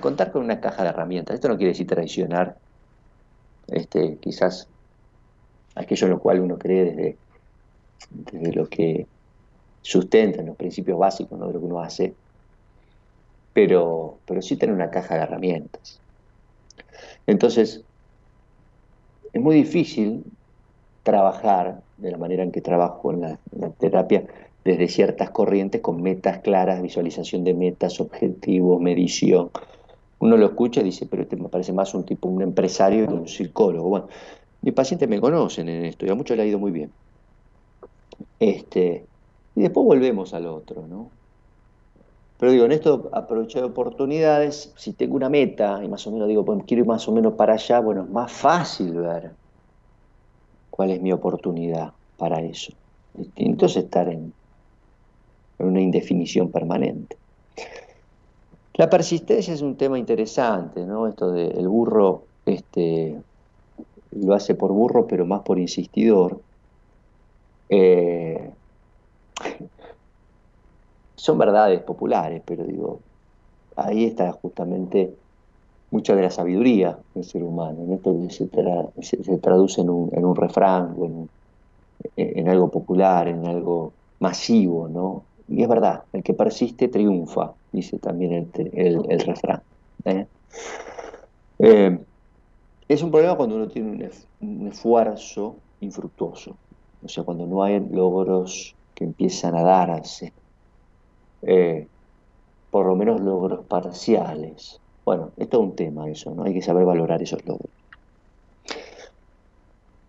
contar 0.00 0.32
con 0.32 0.42
una 0.44 0.60
caja 0.60 0.82
de 0.82 0.88
herramientas. 0.90 1.34
Esto 1.34 1.48
no 1.48 1.56
quiere 1.56 1.72
decir 1.72 1.86
traicionar 1.86 2.56
este, 3.68 4.18
quizás 4.20 4.68
aquello 5.74 6.06
en 6.06 6.12
lo 6.12 6.20
cual 6.20 6.40
uno 6.40 6.58
cree 6.58 6.84
desde, 6.84 7.16
desde 8.10 8.52
lo 8.52 8.66
que 8.68 9.06
sustenta 9.82 10.40
en 10.40 10.46
los 10.46 10.56
principios 10.56 10.98
básicos 10.98 11.38
de 11.38 11.46
lo 11.46 11.52
que 11.52 11.66
uno 11.66 11.80
hace, 11.80 12.14
pero, 13.52 14.18
pero 14.26 14.42
sí 14.42 14.56
tener 14.56 14.74
una 14.74 14.90
caja 14.90 15.16
de 15.16 15.22
herramientas. 15.22 16.00
Entonces, 17.26 17.84
es 19.32 19.40
muy 19.40 19.54
difícil 19.54 20.24
trabajar 21.02 21.80
de 21.96 22.10
la 22.10 22.18
manera 22.18 22.42
en 22.42 22.52
que 22.52 22.60
trabajo 22.60 23.12
en 23.12 23.20
la 23.20 23.38
terapia 23.78 24.24
desde 24.64 24.88
ciertas 24.88 25.30
corrientes 25.30 25.80
con 25.80 26.02
metas 26.02 26.38
claras, 26.40 26.82
visualización 26.82 27.44
de 27.44 27.54
metas, 27.54 28.00
objetivos, 28.00 28.80
medición, 28.80 29.50
uno 30.20 30.36
lo 30.36 30.46
escucha 30.46 30.80
y 30.80 30.84
dice, 30.84 31.06
pero 31.06 31.22
este 31.22 31.36
me 31.36 31.48
parece 31.48 31.72
más 31.72 31.94
un 31.94 32.04
tipo, 32.04 32.28
un 32.28 32.42
empresario 32.42 33.06
que 33.06 33.14
un 33.14 33.26
psicólogo. 33.26 33.88
Bueno, 33.88 34.08
mis 34.60 34.74
pacientes 34.74 35.08
me 35.08 35.18
conocen 35.18 35.68
en 35.68 35.86
esto 35.86 36.04
y 36.04 36.10
a 36.10 36.14
muchos 36.14 36.36
le 36.36 36.42
ha 36.42 36.46
ido 36.46 36.58
muy 36.58 36.70
bien. 36.70 36.92
Este, 38.38 39.04
y 39.56 39.60
después 39.62 39.86
volvemos 39.86 40.34
al 40.34 40.46
otro, 40.46 40.86
¿no? 40.86 41.08
Pero 42.38 42.52
digo, 42.52 42.64
en 42.64 42.72
esto 42.72 43.10
aprovechar 43.12 43.64
oportunidades, 43.64 44.72
si 44.76 44.92
tengo 44.92 45.16
una 45.16 45.28
meta 45.28 45.80
y 45.84 45.88
más 45.88 46.06
o 46.06 46.10
menos 46.10 46.28
digo, 46.28 46.44
quiero 46.66 46.82
ir 46.82 46.86
más 46.88 47.06
o 47.08 47.12
menos 47.12 47.34
para 47.34 47.54
allá, 47.54 47.80
bueno, 47.80 48.04
es 48.04 48.10
más 48.10 48.32
fácil 48.32 48.92
ver 48.92 49.32
cuál 50.70 50.90
es 50.90 51.02
mi 51.02 51.12
oportunidad 51.12 51.92
para 52.16 52.40
eso. 52.40 52.72
Distinto 53.14 53.66
es 53.66 53.76
estar 53.76 54.08
en, 54.08 54.32
en 55.60 55.66
una 55.66 55.80
indefinición 55.80 56.50
permanente. 56.50 57.16
La 58.74 58.88
persistencia 58.88 59.52
es 59.52 59.62
un 59.62 59.76
tema 59.76 59.98
interesante, 59.98 60.84
¿no? 60.86 61.06
Esto 61.06 61.30
del 61.32 61.68
burro 61.68 62.24
este, 62.46 63.16
lo 64.12 64.34
hace 64.34 64.54
por 64.54 64.72
burro, 64.72 65.06
pero 65.06 65.26
más 65.26 65.42
por 65.42 65.58
insistidor. 65.58 66.40
Eh, 67.68 68.50
son 71.14 71.38
verdades 71.38 71.82
populares, 71.82 72.42
pero 72.44 72.64
digo, 72.64 73.00
ahí 73.76 74.06
está 74.06 74.32
justamente 74.32 75.14
mucha 75.90 76.14
de 76.14 76.22
la 76.22 76.30
sabiduría 76.30 76.98
del 77.14 77.24
ser 77.24 77.42
humano. 77.42 77.82
En 77.82 77.92
esto 77.92 78.16
se, 78.30 79.22
se, 79.22 79.38
traduce 79.38 79.82
en 79.82 79.90
un, 79.90 80.36
refrán, 80.36 80.96
en, 82.16 82.48
algo 82.48 82.70
popular, 82.70 83.28
en 83.28 83.46
algo 83.46 83.92
masivo, 84.20 84.88
¿no? 84.88 85.24
Y 85.50 85.62
es 85.62 85.68
verdad, 85.68 86.04
el 86.12 86.22
que 86.22 86.32
persiste 86.32 86.86
triunfa, 86.86 87.52
dice 87.72 87.98
también 87.98 88.50
el, 88.54 89.20
refrán. 89.20 89.60
¿eh? 90.04 90.26
Eh, 91.58 91.98
es 92.88 93.02
un 93.02 93.10
problema 93.10 93.36
cuando 93.36 93.56
uno 93.56 93.66
tiene 93.66 94.10
un, 94.40 94.68
esfuerzo 94.68 95.56
infructuoso, 95.80 96.56
o 97.04 97.08
sea, 97.08 97.24
cuando 97.24 97.46
no 97.46 97.64
hay 97.64 97.80
logros 97.80 98.76
que 98.94 99.04
empiezan 99.04 99.56
a 99.56 99.62
darse, 99.62 100.32
eh, 101.42 101.88
por 102.70 102.86
lo 102.86 102.94
menos 102.94 103.20
logros 103.20 103.66
parciales. 103.66 104.80
Bueno, 105.04 105.32
esto 105.36 105.60
es 105.60 105.68
un 105.68 105.74
tema 105.74 106.08
eso, 106.08 106.32
¿no? 106.32 106.44
Hay 106.44 106.54
que 106.54 106.62
saber 106.62 106.84
valorar 106.84 107.20
esos 107.22 107.44
logros. 107.44 107.79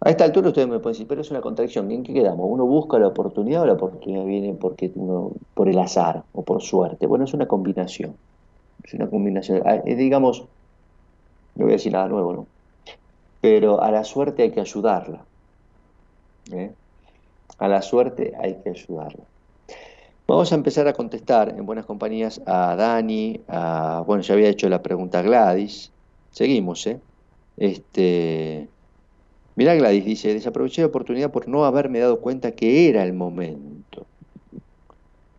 A 0.03 0.09
esta 0.09 0.23
altura 0.23 0.47
ustedes 0.47 0.67
me 0.67 0.79
pueden 0.79 0.93
decir, 0.93 1.07
pero 1.07 1.21
es 1.21 1.29
una 1.29 1.41
contradicción. 1.41 1.91
¿En 1.91 2.01
qué 2.01 2.11
quedamos? 2.11 2.47
¿Uno 2.49 2.65
busca 2.65 2.97
la 2.97 3.07
oportunidad 3.07 3.61
o 3.61 3.65
la 3.67 3.73
oportunidad 3.73 4.25
viene 4.25 4.53
porque 4.53 4.91
uno, 4.95 5.31
por 5.53 5.69
el 5.69 5.77
azar 5.77 6.23
o 6.33 6.41
por 6.41 6.63
suerte? 6.63 7.05
Bueno, 7.05 7.25
es 7.25 7.33
una 7.35 7.47
combinación. 7.47 8.15
Es 8.83 8.95
una 8.95 9.07
combinación. 9.07 9.61
Ah, 9.63 9.75
eh, 9.85 9.95
digamos, 9.95 10.45
no 11.55 11.65
voy 11.65 11.73
a 11.73 11.77
decir 11.77 11.93
nada 11.93 12.07
nuevo, 12.07 12.33
¿no? 12.33 12.47
Pero 13.41 13.81
a 13.81 13.91
la 13.91 14.03
suerte 14.03 14.41
hay 14.41 14.51
que 14.51 14.61
ayudarla. 14.61 15.23
¿eh? 16.51 16.71
A 17.59 17.67
la 17.67 17.83
suerte 17.83 18.33
hay 18.41 18.55
que 18.55 18.71
ayudarla. 18.71 19.23
Vamos 20.27 20.51
a 20.51 20.55
empezar 20.55 20.87
a 20.87 20.93
contestar 20.93 21.49
en 21.49 21.65
buenas 21.65 21.85
compañías 21.85 22.41
a 22.47 22.75
Dani, 22.75 23.41
bueno, 24.05 24.21
ya 24.21 24.33
había 24.33 24.49
hecho 24.49 24.67
la 24.67 24.81
pregunta 24.81 25.19
a 25.19 25.21
Gladys. 25.21 25.91
Seguimos, 26.31 26.87
¿eh? 26.87 26.99
Este, 27.57 28.67
Mirá 29.55 29.75
Gladys 29.75 30.05
dice, 30.05 30.33
desaproveché 30.33 30.81
la 30.81 30.87
oportunidad 30.87 31.31
por 31.31 31.47
no 31.47 31.65
haberme 31.65 31.99
dado 31.99 32.19
cuenta 32.19 32.51
que 32.51 32.89
era 32.89 33.03
el 33.03 33.13
momento. 33.13 34.05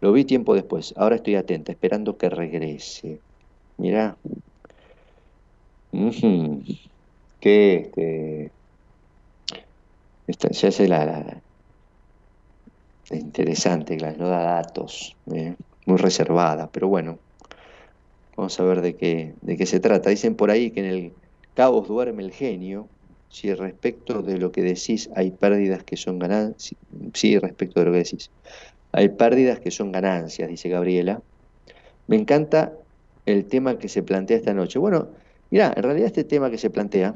Lo 0.01 0.13
vi 0.13 0.25
tiempo 0.25 0.55
después, 0.55 0.95
ahora 0.97 1.17
estoy 1.17 1.37
atenta, 1.37 1.73
esperando 1.73 2.17
que 2.17 2.29
regrese. 2.29 3.21
Mirá. 3.79 4.17
Que 7.41 8.51
este, 10.27 10.55
se 10.55 10.67
hace 10.69 10.89
la, 10.89 11.41
interesante, 13.11 13.97
Gladys, 13.97 14.19
no 14.19 14.29
da 14.29 14.43
datos, 14.43 15.17
¿eh? 15.33 15.55
muy 15.87 15.97
reservada, 15.97 16.69
pero 16.71 16.89
bueno, 16.89 17.19
vamos 18.37 18.59
a 18.59 18.65
ver 18.65 18.81
de 18.81 18.95
qué, 18.97 19.35
de 19.43 19.57
qué 19.57 19.67
se 19.67 19.81
trata. 19.81 20.11
Dicen 20.11 20.35
por 20.35 20.51
ahí 20.51 20.71
que 20.71 20.81
en 20.81 20.87
el 20.87 21.13
caos 21.55 21.89
duerme 21.89 22.23
el 22.23 22.33
genio, 22.33 22.89
si 23.33 23.55
respecto 23.55 24.21
de 24.21 24.37
lo 24.37 24.53
que 24.53 24.61
decís 24.61 25.09
hay 25.17 25.31
pérdidas 25.31 25.85
que 25.85 25.97
son 25.97 26.19
ganancias, 26.19 26.79
sí, 27.15 27.39
respecto 27.39 27.81
de 27.81 27.87
lo 27.87 27.93
que 27.93 27.99
decís, 27.99 28.31
hay 28.93 29.09
pérdidas 29.09 29.59
que 29.59 29.71
son 29.71 29.91
ganancias, 29.91 30.51
dice 30.51 30.69
Gabriela. 30.69 31.23
Me 32.07 32.17
encanta 32.17 32.75
el 33.25 33.47
tema 33.47 33.79
que 33.79 33.89
se 33.89 34.03
plantea 34.03 34.37
esta 34.37 34.53
noche. 34.53 34.79
Bueno, 34.79 35.13
mira, 35.49 35.73
en 35.75 35.83
realidad 35.83 36.09
este 36.09 36.25
tema 36.25 36.51
que 36.51 36.59
se 36.59 36.69
plantea 36.69 37.15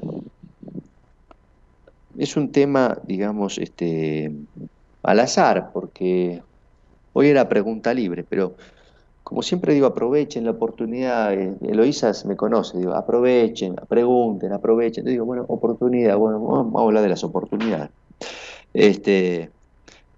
es 2.17 2.35
un 2.35 2.51
tema, 2.51 2.99
digamos, 3.05 3.59
este, 3.59 4.33
al 5.03 5.21
azar, 5.21 5.71
porque 5.75 6.43
hoy 7.13 7.29
era 7.29 7.47
pregunta 7.47 7.93
libre, 7.93 8.25
pero 8.25 8.57
como 9.27 9.43
siempre 9.43 9.75
digo, 9.75 9.89
aprovechen 9.89 10.45
la 10.45 10.53
oportunidad. 10.53 11.35
Eh, 11.35 11.53
Eloísa 11.63 12.13
me 12.27 12.37
conoce, 12.37 12.79
digo, 12.79 12.95
aprovechen, 12.95 13.75
pregunten, 13.89 14.53
aprovechen. 14.53 15.05
digo, 15.05 15.25
bueno, 15.25 15.45
oportunidad, 15.49 16.17
bueno, 16.17 16.41
vamos 16.41 16.81
a 16.81 16.85
hablar 16.85 17.03
de 17.03 17.09
las 17.09 17.25
oportunidades. 17.25 17.91
Este, 18.73 19.51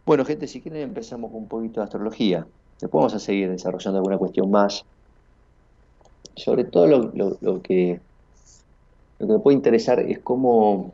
bueno, 0.04 0.26
gente, 0.26 0.46
si 0.46 0.60
quieren 0.60 0.82
empezamos 0.82 1.30
con 1.30 1.40
un 1.40 1.48
poquito 1.48 1.80
de 1.80 1.84
astrología. 1.84 2.46
Después 2.82 3.00
vamos 3.00 3.14
a 3.14 3.18
seguir 3.18 3.50
desarrollando 3.50 3.96
alguna 3.96 4.18
cuestión 4.18 4.50
más. 4.50 4.84
Sobre 6.36 6.64
todo 6.64 6.86
lo, 6.86 7.10
que, 7.62 8.02
lo 9.18 9.26
que 9.26 9.32
me 9.32 9.38
puede 9.38 9.56
interesar 9.56 10.00
es 10.00 10.18
cómo, 10.18 10.92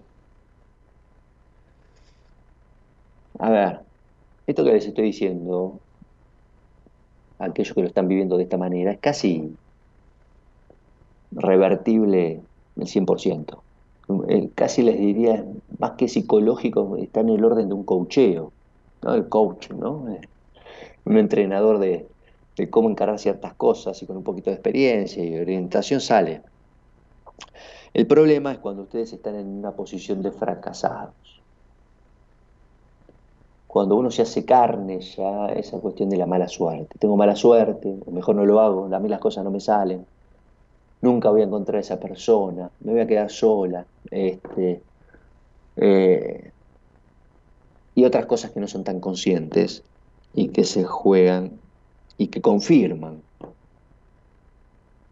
a 3.40 3.50
ver, 3.50 3.80
esto 4.46 4.62
que 4.62 4.72
les 4.72 4.86
estoy 4.86 5.06
diciendo, 5.06 5.80
aquellos 7.44 7.74
que 7.74 7.82
lo 7.82 7.86
están 7.86 8.08
viviendo 8.08 8.36
de 8.36 8.44
esta 8.44 8.56
manera, 8.56 8.92
es 8.92 8.98
casi 8.98 9.54
revertible 11.32 12.40
el 12.76 12.86
100%. 12.86 13.58
Eh, 14.28 14.50
casi 14.54 14.82
les 14.82 14.98
diría, 14.98 15.44
más 15.78 15.92
que 15.92 16.08
psicológico, 16.08 16.96
está 16.96 17.20
en 17.20 17.30
el 17.30 17.44
orden 17.44 17.68
de 17.68 17.74
un 17.74 17.84
coacheo, 17.84 18.52
el 19.02 19.28
coach, 19.28 19.70
¿no? 19.70 20.08
Eh, 20.10 20.20
un 21.04 21.18
entrenador 21.18 21.78
de, 21.78 22.06
de 22.56 22.70
cómo 22.70 22.90
encarar 22.90 23.18
ciertas 23.18 23.54
cosas 23.54 24.02
y 24.02 24.06
con 24.06 24.16
un 24.16 24.22
poquito 24.22 24.50
de 24.50 24.56
experiencia 24.56 25.24
y 25.24 25.38
orientación 25.38 26.00
sale. 26.00 26.42
El 27.92 28.06
problema 28.06 28.52
es 28.52 28.58
cuando 28.58 28.82
ustedes 28.82 29.12
están 29.12 29.36
en 29.36 29.46
una 29.46 29.72
posición 29.72 30.22
de 30.22 30.32
fracasados. 30.32 31.14
Cuando 33.74 33.96
uno 33.96 34.08
se 34.12 34.22
hace 34.22 34.44
carne 34.44 35.00
ya 35.00 35.46
esa 35.46 35.80
cuestión 35.80 36.08
de 36.08 36.16
la 36.16 36.26
mala 36.26 36.46
suerte. 36.46 36.96
Tengo 36.96 37.16
mala 37.16 37.34
suerte, 37.34 37.92
o 38.06 38.12
mejor 38.12 38.36
no 38.36 38.46
lo 38.46 38.60
hago, 38.60 38.88
a 38.94 39.00
mí 39.00 39.08
las 39.08 39.18
cosas 39.18 39.42
no 39.42 39.50
me 39.50 39.58
salen. 39.58 40.06
Nunca 41.02 41.28
voy 41.30 41.40
a 41.40 41.46
encontrar 41.46 41.78
a 41.78 41.80
esa 41.80 41.98
persona, 41.98 42.70
me 42.84 42.92
voy 42.92 43.00
a 43.00 43.06
quedar 43.08 43.32
sola. 43.32 43.84
Este, 44.12 44.80
eh, 45.74 46.52
y 47.96 48.04
otras 48.04 48.26
cosas 48.26 48.52
que 48.52 48.60
no 48.60 48.68
son 48.68 48.84
tan 48.84 49.00
conscientes 49.00 49.82
y 50.34 50.50
que 50.50 50.62
se 50.62 50.84
juegan 50.84 51.58
y 52.16 52.28
que 52.28 52.40
confirman 52.40 53.22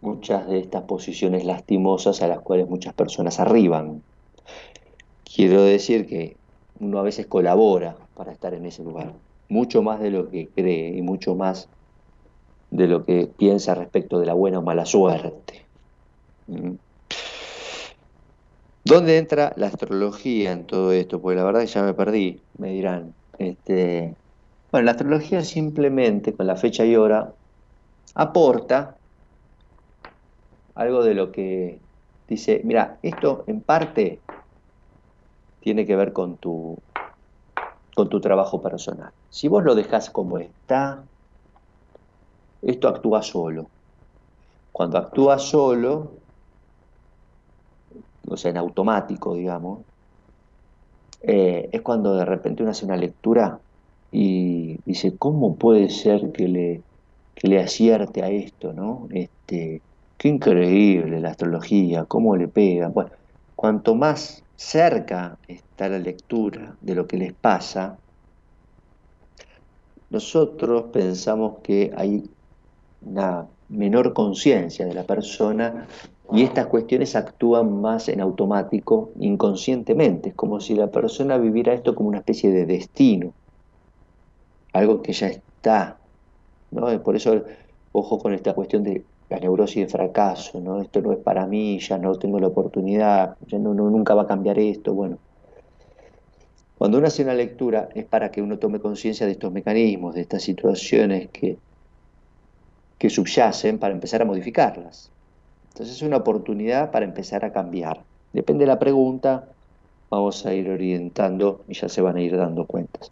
muchas 0.02 0.46
de 0.46 0.60
estas 0.60 0.84
posiciones 0.84 1.44
lastimosas 1.44 2.22
a 2.22 2.28
las 2.28 2.38
cuales 2.38 2.68
muchas 2.68 2.94
personas 2.94 3.40
arriban. 3.40 4.04
Quiero 5.24 5.64
decir 5.64 6.06
que 6.06 6.36
uno 6.78 7.00
a 7.00 7.02
veces 7.02 7.26
colabora 7.26 7.96
para 8.14 8.32
estar 8.32 8.54
en 8.54 8.66
ese 8.66 8.82
lugar, 8.82 9.14
mucho 9.48 9.82
más 9.82 10.00
de 10.00 10.10
lo 10.10 10.30
que 10.30 10.48
cree 10.48 10.96
y 10.96 11.02
mucho 11.02 11.34
más 11.34 11.68
de 12.70 12.86
lo 12.86 13.04
que 13.04 13.26
piensa 13.26 13.74
respecto 13.74 14.18
de 14.18 14.26
la 14.26 14.34
buena 14.34 14.60
o 14.60 14.62
mala 14.62 14.86
suerte. 14.86 15.66
¿Mm? 16.46 16.74
¿Dónde 18.84 19.18
entra 19.18 19.52
la 19.56 19.68
astrología 19.68 20.52
en 20.52 20.66
todo 20.66 20.92
esto? 20.92 21.20
Pues 21.20 21.36
la 21.36 21.44
verdad 21.44 21.60
que 21.60 21.66
ya 21.66 21.82
me 21.82 21.94
perdí, 21.94 22.42
me 22.58 22.72
dirán. 22.72 23.14
Este, 23.38 24.16
bueno, 24.72 24.86
la 24.86 24.92
astrología 24.92 25.42
simplemente 25.42 26.34
con 26.34 26.46
la 26.46 26.56
fecha 26.56 26.84
y 26.84 26.96
hora 26.96 27.34
aporta 28.14 28.96
algo 30.74 31.04
de 31.04 31.14
lo 31.14 31.30
que 31.30 31.80
dice, 32.26 32.62
mira, 32.64 32.98
esto 33.02 33.44
en 33.46 33.60
parte 33.60 34.20
tiene 35.60 35.86
que 35.86 35.94
ver 35.94 36.12
con 36.12 36.38
tu, 36.38 36.76
con 37.95 38.09
tu 38.09 38.20
trabajo 38.20 38.61
personal. 38.62 39.12
Si 39.28 39.49
vos 39.49 39.64
lo 39.64 39.74
dejás 39.74 40.11
como 40.11 40.38
está, 40.38 41.05
esto 42.62 42.88
actúa 42.88 43.22
solo. 43.22 43.70
Cuando 44.72 44.99
actúa 44.99 45.38
solo, 45.38 46.12
o 48.28 48.36
sea, 48.36 48.51
en 48.51 48.57
automático, 48.57 49.34
digamos, 49.34 49.80
eh, 51.22 51.68
es 51.70 51.82
cuando 51.82 52.14
de 52.14 52.24
repente 52.24 52.62
uno 52.62 52.72
hace 52.72 52.84
una 52.84 52.97
lectura 52.97 53.61
y 54.11 54.78
dice, 54.84 55.16
¿cómo 55.18 55.57
puede 55.57 55.88
ser 55.90 56.32
que 56.32 56.49
le, 56.49 56.82
le 57.43 57.61
acierte 57.61 58.22
a 58.22 58.30
esto, 58.30 58.72
no? 58.72 59.07
Este, 59.11 59.82
qué 60.16 60.28
increíble 60.28 61.20
la 61.20 61.30
astrología, 61.30 62.05
cómo 62.07 62.36
le 62.36 62.49
pega. 62.49 62.88
Bueno, 62.88 63.11
cuanto 63.55 63.95
más 63.95 64.45
cerca 64.57 65.38
la 65.89 65.99
lectura 65.99 66.76
de 66.80 66.95
lo 66.95 67.07
que 67.07 67.16
les 67.16 67.33
pasa, 67.33 67.99
nosotros 70.11 70.85
pensamos 70.93 71.59
que 71.62 71.93
hay 71.97 72.28
una 73.05 73.47
menor 73.68 74.12
conciencia 74.12 74.85
de 74.85 74.95
la 74.95 75.05
persona 75.05 75.87
y 76.33 76.43
estas 76.43 76.66
cuestiones 76.66 77.16
actúan 77.16 77.80
más 77.80 78.09
en 78.09 78.20
automático, 78.20 79.11
inconscientemente. 79.18 80.30
Es 80.30 80.35
como 80.35 80.61
si 80.61 80.74
la 80.74 80.89
persona 80.89 81.39
viviera 81.39 81.72
esto 81.72 81.95
como 81.95 82.09
una 82.09 82.18
especie 82.18 82.51
de 82.51 82.66
destino 82.66 83.33
algo 84.72 85.03
que 85.03 85.12
ya 85.12 85.28
está. 85.28 85.99
¿no? 86.70 87.03
Por 87.03 87.16
eso, 87.16 87.43
ojo 87.93 88.18
con 88.18 88.33
esta 88.33 88.55
cuestión 88.55 88.83
de 88.83 89.05
la 89.28 89.39
neurosis 89.39 89.87
de 89.87 89.89
fracaso, 89.89 90.61
¿no? 90.61 90.80
Esto 90.80 91.01
no 91.01 91.12
es 91.12 91.18
para 91.18 91.47
mí, 91.47 91.78
ya 91.78 91.99
no 91.99 92.14
tengo 92.16 92.39
la 92.39 92.49
oportunidad, 92.49 93.37
no, 93.51 93.74
nunca 93.74 94.14
va 94.14 94.22
a 94.22 94.26
cambiar 94.26 94.59
esto, 94.59 94.93
bueno. 94.95 95.18
Cuando 96.83 96.99
uno 96.99 97.07
hace 97.07 97.22
una 97.22 97.35
lectura 97.35 97.91
es 97.95 98.05
para 98.07 98.33
que 98.33 98.43
uno 98.43 98.59
tome 98.59 98.80
conciencia 98.80 99.24
de 99.24 99.30
estos 99.30 99.53
mecanismos, 99.53 100.16
de 100.16 100.22
estas 100.22 100.43
situaciones 100.43 101.28
que, 101.30 101.57
que 102.99 103.09
subyacen 103.09 103.78
para 103.78 103.95
empezar 103.95 104.20
a 104.20 104.24
modificarlas. 104.24 105.09
Entonces 105.68 105.95
es 105.95 106.03
una 106.03 106.16
oportunidad 106.16 106.91
para 106.91 107.05
empezar 107.05 107.45
a 107.45 107.53
cambiar. 107.53 108.03
Depende 108.33 108.64
de 108.64 108.66
la 108.66 108.80
pregunta, 108.80 109.47
vamos 110.11 110.45
a 110.45 110.55
ir 110.55 110.68
orientando 110.68 111.61
y 111.68 111.74
ya 111.74 111.89
se 111.89 112.01
van 112.01 112.16
a 112.16 112.20
ir 112.20 112.37
dando 112.37 112.66
cuentas 112.66 113.11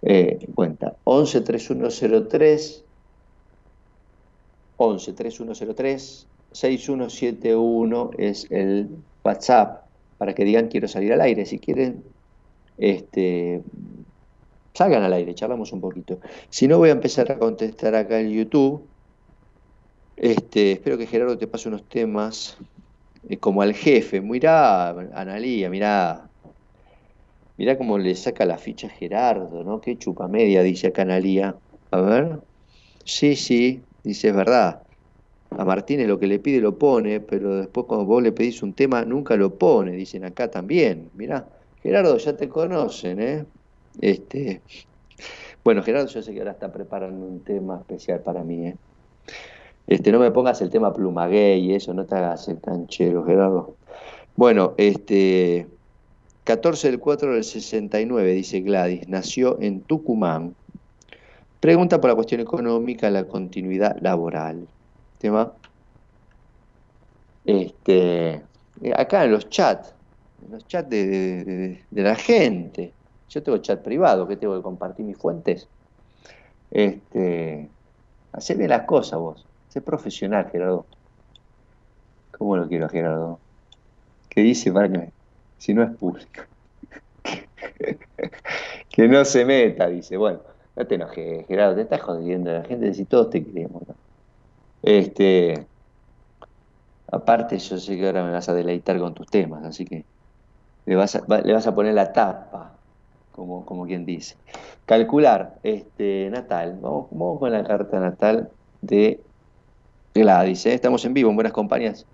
eh, 0.00 0.38
cuenta 0.54 0.94
11 1.04 1.42
3103 1.42 2.84
11 4.78 5.12
3103 5.12 6.26
6171 6.52 8.10
es 8.16 8.50
el 8.50 8.88
WhatsApp 9.22 9.84
para 10.16 10.34
que 10.34 10.46
digan 10.46 10.68
quiero 10.68 10.88
salir 10.88 11.12
al 11.12 11.20
aire. 11.20 11.44
Si 11.44 11.58
quieren, 11.58 12.02
este, 12.80 13.62
salgan 14.74 15.02
al 15.02 15.12
aire, 15.12 15.34
charlamos 15.34 15.72
un 15.72 15.80
poquito. 15.80 16.20
Si 16.48 16.66
no, 16.68 16.78
voy 16.78 16.88
a 16.90 16.92
empezar 16.92 17.30
a 17.30 17.38
contestar 17.38 17.94
acá 17.94 18.20
en 18.20 18.30
YouTube. 18.30 18.90
Este, 20.16 20.72
espero 20.72 20.98
que 20.98 21.06
Gerardo 21.06 21.38
te 21.38 21.46
pase 21.46 21.68
unos 21.68 21.88
temas 21.88 22.58
eh, 23.28 23.38
como 23.38 23.62
al 23.62 23.74
jefe. 23.74 24.20
Mirá, 24.20 24.90
Analía, 24.90 25.70
mirá, 25.70 26.30
Mirá 27.60 27.76
cómo 27.76 27.98
le 27.98 28.14
saca 28.14 28.46
la 28.46 28.56
ficha 28.56 28.86
a 28.86 28.90
Gerardo, 28.90 29.62
¿no? 29.62 29.82
Qué 29.82 29.98
chupa 29.98 30.28
media, 30.28 30.62
dice 30.62 30.92
Canalía. 30.92 31.58
A 31.90 32.00
ver. 32.00 32.40
Sí, 33.04 33.36
sí, 33.36 33.84
dice, 34.02 34.28
es 34.28 34.34
verdad. 34.34 34.82
A 35.50 35.64
Martínez 35.66 36.08
lo 36.08 36.18
que 36.18 36.26
le 36.26 36.38
pide 36.38 36.60
lo 36.60 36.78
pone, 36.78 37.20
pero 37.20 37.56
después 37.56 37.86
cuando 37.86 38.06
vos 38.06 38.22
le 38.22 38.32
pedís 38.32 38.62
un 38.62 38.74
tema 38.74 39.04
nunca 39.04 39.36
lo 39.36 39.58
pone, 39.58 39.92
dicen 39.92 40.24
acá 40.24 40.50
también. 40.50 41.10
Mirá, 41.14 41.50
Gerardo, 41.82 42.16
ya 42.18 42.36
te 42.36 42.48
conocen, 42.48 43.20
¿eh? 43.20 43.44
Este, 44.00 44.60
bueno, 45.64 45.82
Gerardo, 45.82 46.08
yo 46.08 46.22
sé 46.22 46.32
que 46.32 46.40
ahora 46.40 46.52
está 46.52 46.72
preparando 46.72 47.26
un 47.26 47.40
tema 47.40 47.78
especial 47.78 48.20
para 48.20 48.42
mí, 48.42 48.68
¿eh? 48.68 48.76
Este, 49.86 50.12
no 50.12 50.20
me 50.20 50.30
pongas 50.30 50.60
el 50.60 50.70
tema 50.70 50.92
pluma 50.92 51.28
y 51.30 51.74
eso, 51.74 51.92
no 51.92 52.06
te 52.06 52.14
hagas 52.14 52.46
el 52.48 52.60
canchero, 52.60 53.24
Gerardo. 53.24 53.74
Bueno, 54.36 54.74
este, 54.76 55.66
14 56.44 56.90
del 56.90 57.00
4 57.00 57.34
del 57.34 57.44
69, 57.44 58.32
dice 58.32 58.60
Gladys, 58.60 59.08
nació 59.08 59.60
en 59.60 59.80
Tucumán. 59.80 60.54
Pregunta 61.60 62.00
por 62.00 62.08
la 62.08 62.14
cuestión 62.14 62.40
económica, 62.40 63.10
la 63.10 63.24
continuidad 63.24 63.96
laboral. 64.00 64.66
Tema. 65.18 65.52
Este, 67.44 68.42
acá 68.96 69.24
en 69.24 69.32
los 69.32 69.48
chats, 69.50 69.94
los 70.50 70.66
chats 70.66 70.88
de, 70.88 71.84
la 71.90 72.14
gente. 72.14 72.92
Yo 73.28 73.42
tengo 73.42 73.58
chat 73.58 73.82
privado, 73.82 74.26
que 74.26 74.36
tengo 74.36 74.56
que 74.56 74.62
compartir 74.62 75.04
mis 75.04 75.16
fuentes. 75.16 75.68
Este, 76.70 77.68
haceme 78.32 78.68
las 78.68 78.82
cosas 78.82 79.18
vos. 79.18 79.46
Sé 79.68 79.80
profesional, 79.80 80.48
Gerardo. 80.50 80.86
¿Cómo 82.36 82.56
lo 82.56 82.68
quiero, 82.68 82.88
Gerardo? 82.88 83.38
¿Qué 84.28 84.40
dice 84.42 84.72
para 84.72 85.10
si 85.58 85.74
no 85.74 85.82
es 85.82 85.90
público. 85.96 86.42
que 88.88 89.08
no 89.08 89.24
se 89.24 89.44
meta, 89.44 89.88
dice. 89.88 90.16
Bueno, 90.16 90.40
no 90.74 90.86
te 90.86 90.94
enojes, 90.94 91.46
Gerardo, 91.46 91.76
te 91.76 91.82
estás 91.82 92.00
jodiendo 92.00 92.52
la 92.52 92.64
gente, 92.64 92.94
si 92.94 93.04
todos 93.04 93.30
te 93.30 93.44
queremos. 93.44 93.82
Este, 94.82 95.66
aparte, 97.12 97.58
yo 97.58 97.78
sé 97.78 97.96
que 97.96 98.06
ahora 98.06 98.24
me 98.24 98.30
vas 98.30 98.48
a 98.48 98.54
deleitar 98.54 98.98
con 98.98 99.14
tus 99.14 99.26
temas, 99.26 99.64
así 99.64 99.84
que 99.84 100.04
le 100.90 100.96
vas 100.96 101.14
a, 101.14 101.22
le 101.44 101.52
vas 101.52 101.68
a 101.68 101.72
poner 101.72 101.94
la 101.94 102.12
tapa, 102.12 102.72
como, 103.30 103.64
como 103.64 103.86
quien 103.86 104.04
dice. 104.04 104.34
Calcular, 104.86 105.54
este, 105.62 106.28
natal, 106.32 106.80
vamos, 106.82 107.06
vamos 107.12 107.38
con 107.38 107.52
la 107.52 107.62
carta 107.62 108.00
natal 108.00 108.50
de 108.82 109.20
Gladys, 110.12 110.66
¿eh? 110.66 110.74
estamos 110.74 111.04
en 111.04 111.14
vivo, 111.14 111.30
en 111.30 111.36
buenas 111.36 111.52
compañías. 111.52 112.06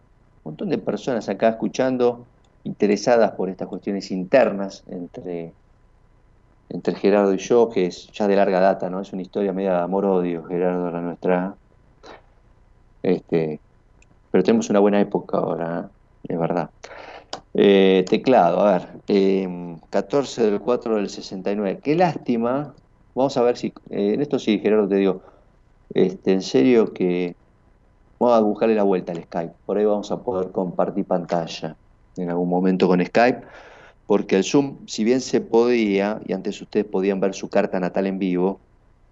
Un 0.45 0.53
montón 0.53 0.69
de 0.69 0.77
personas 0.77 1.27
acá 1.31 1.49
escuchando 1.49 2.27
interesadas 2.65 3.31
por 3.31 3.49
estas 3.49 3.67
cuestiones 3.67 4.11
internas 4.11 4.85
entre, 4.89 5.55
entre 6.69 6.95
Gerardo 6.97 7.33
y 7.33 7.39
yo, 7.39 7.71
que 7.71 7.87
es 7.87 8.09
ya 8.13 8.29
de 8.29 8.37
larga 8.37 8.61
data, 8.61 8.91
¿no? 8.91 9.01
Es 9.01 9.11
una 9.15 9.23
historia 9.23 9.55
media 9.55 9.73
de 9.73 9.79
amor-odio, 9.85 10.45
Gerardo, 10.45 10.91
la 10.91 11.01
nuestra. 11.01 11.55
Este, 13.03 13.59
pero 14.31 14.45
tenemos 14.45 14.69
una 14.69 14.81
buena 14.81 15.01
época 15.01 15.39
ahora, 15.39 15.89
¿eh? 16.25 16.35
es 16.35 16.39
verdad. 16.39 16.69
Eh, 17.59 18.05
teclado, 18.09 18.61
a 18.61 18.73
ver, 18.73 19.81
14 19.89 20.45
em, 20.45 20.51
del 20.51 20.61
4 20.61 20.97
del 20.97 21.09
69. 21.09 21.81
Qué 21.83 21.95
lástima. 21.95 22.75
Vamos 23.15 23.37
a 23.39 23.43
ver 23.43 23.57
si, 23.57 23.69
eh, 23.91 24.13
en 24.15 24.21
esto 24.21 24.39
sí, 24.39 24.59
Gerardo, 24.59 24.87
te 24.89 24.97
digo, 24.97 25.23
este, 25.95 26.33
en 26.33 26.43
serio 26.43 26.93
que 26.93 27.35
vamos 28.19 28.37
a 28.37 28.41
buscarle 28.41 28.75
la 28.75 28.83
vuelta 28.83 29.13
al 29.13 29.23
Skype. 29.25 29.55
Por 29.65 29.79
ahí 29.79 29.87
vamos 29.87 30.11
a 30.11 30.23
poder 30.23 30.53
compartir 30.53 31.07
pantalla 31.07 31.77
en 32.17 32.31
algún 32.31 32.49
momento 32.51 32.89
con 32.89 33.05
Skype, 33.05 33.41
porque 34.07 34.37
el 34.37 34.45
Zoom, 34.45 34.87
si 34.87 35.05
bien 35.05 35.23
se 35.23 35.41
podía, 35.41 36.21
y 36.27 36.35
antes 36.35 36.61
ustedes 36.61 36.87
podían 36.87 37.21
ver 37.21 37.35
su 37.35 37.49
carta 37.49 37.81
natal 37.81 38.07
en 38.07 38.19
vivo, 38.19 38.61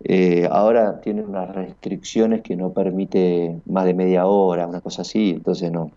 eh, 0.05 0.49
ahora 0.51 1.01
tiene 1.01 1.23
unas 1.23 1.55
restricciones 1.55 2.43
que 2.43 2.57
no 2.57 2.73
permite 2.75 3.61
más 3.67 3.87
de 3.87 3.95
media 3.95 4.27
hora, 4.27 4.67
una 4.67 4.83
cosa 4.83 5.03
así, 5.03 5.31
entonces 5.31 5.73
no. 5.73 5.91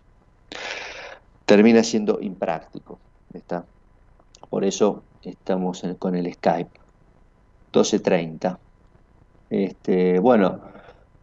Termina 1.48 1.84
siendo 1.84 2.20
impráctico. 2.22 3.00
¿está? 3.34 3.66
Por 4.52 4.64
eso 4.64 5.02
estamos 5.24 5.82
con 5.98 6.16
el 6.16 6.32
Skype. 6.32 6.70
12.30. 7.74 8.60
Este, 9.50 10.20
bueno, 10.20 10.62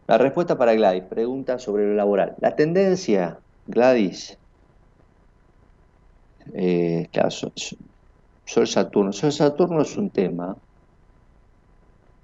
la 0.07 0.17
respuesta 0.17 0.57
para 0.57 0.73
Gladys, 0.73 1.03
pregunta 1.03 1.59
sobre 1.59 1.85
lo 1.85 1.93
laboral. 1.95 2.35
La 2.41 2.57
tendencia, 2.57 3.39
Gladys, 3.67 4.37
eh, 6.53 7.07
claro, 7.13 7.31
Sol 7.31 8.67
Saturno. 8.67 9.13
Sol 9.13 9.31
Saturno 9.31 9.81
es 9.81 9.95
un 9.95 10.09
tema 10.09 10.57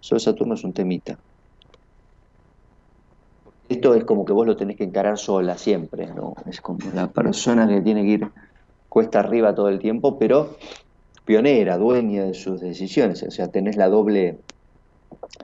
Sol 0.01 0.19
Saturno 0.19 0.55
es 0.55 0.63
un 0.63 0.73
temita. 0.73 1.17
Esto 3.71 3.95
es 3.95 4.03
como 4.03 4.25
que 4.25 4.33
vos 4.33 4.45
lo 4.45 4.57
tenés 4.57 4.75
que 4.75 4.83
encarar 4.83 5.17
sola 5.17 5.57
siempre, 5.57 6.07
¿no? 6.07 6.35
Es 6.45 6.59
como 6.59 6.79
la 6.93 7.07
persona 7.07 7.67
que 7.69 7.79
tiene 7.79 8.03
que 8.03 8.09
ir 8.09 8.27
cuesta 8.89 9.19
arriba 9.19 9.55
todo 9.55 9.69
el 9.69 9.79
tiempo, 9.79 10.19
pero 10.19 10.57
pionera, 11.23 11.77
dueña 11.77 12.25
de 12.25 12.33
sus 12.33 12.59
decisiones. 12.59 13.23
O 13.23 13.31
sea, 13.31 13.47
tenés 13.47 13.77
la 13.77 13.87
doble, 13.87 14.39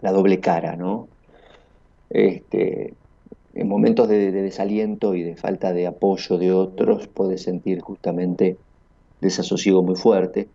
la 0.01 0.11
doble 0.11 0.41
cara, 0.41 0.75
¿no? 0.75 1.07
Este, 2.09 2.93
en 3.53 3.67
momentos 3.67 4.09
de, 4.09 4.31
de, 4.31 4.41
desaliento 4.41 5.15
y 5.15 5.23
de 5.23 5.37
falta 5.37 5.71
de 5.71 5.87
apoyo 5.87 6.37
de 6.37 6.51
otros, 6.51 7.07
puedes 7.07 7.43
sentir 7.43 7.79
justamente 7.79 8.57
desasosiego 9.21 9.83
muy 9.83 9.95
fuerte 9.95 10.49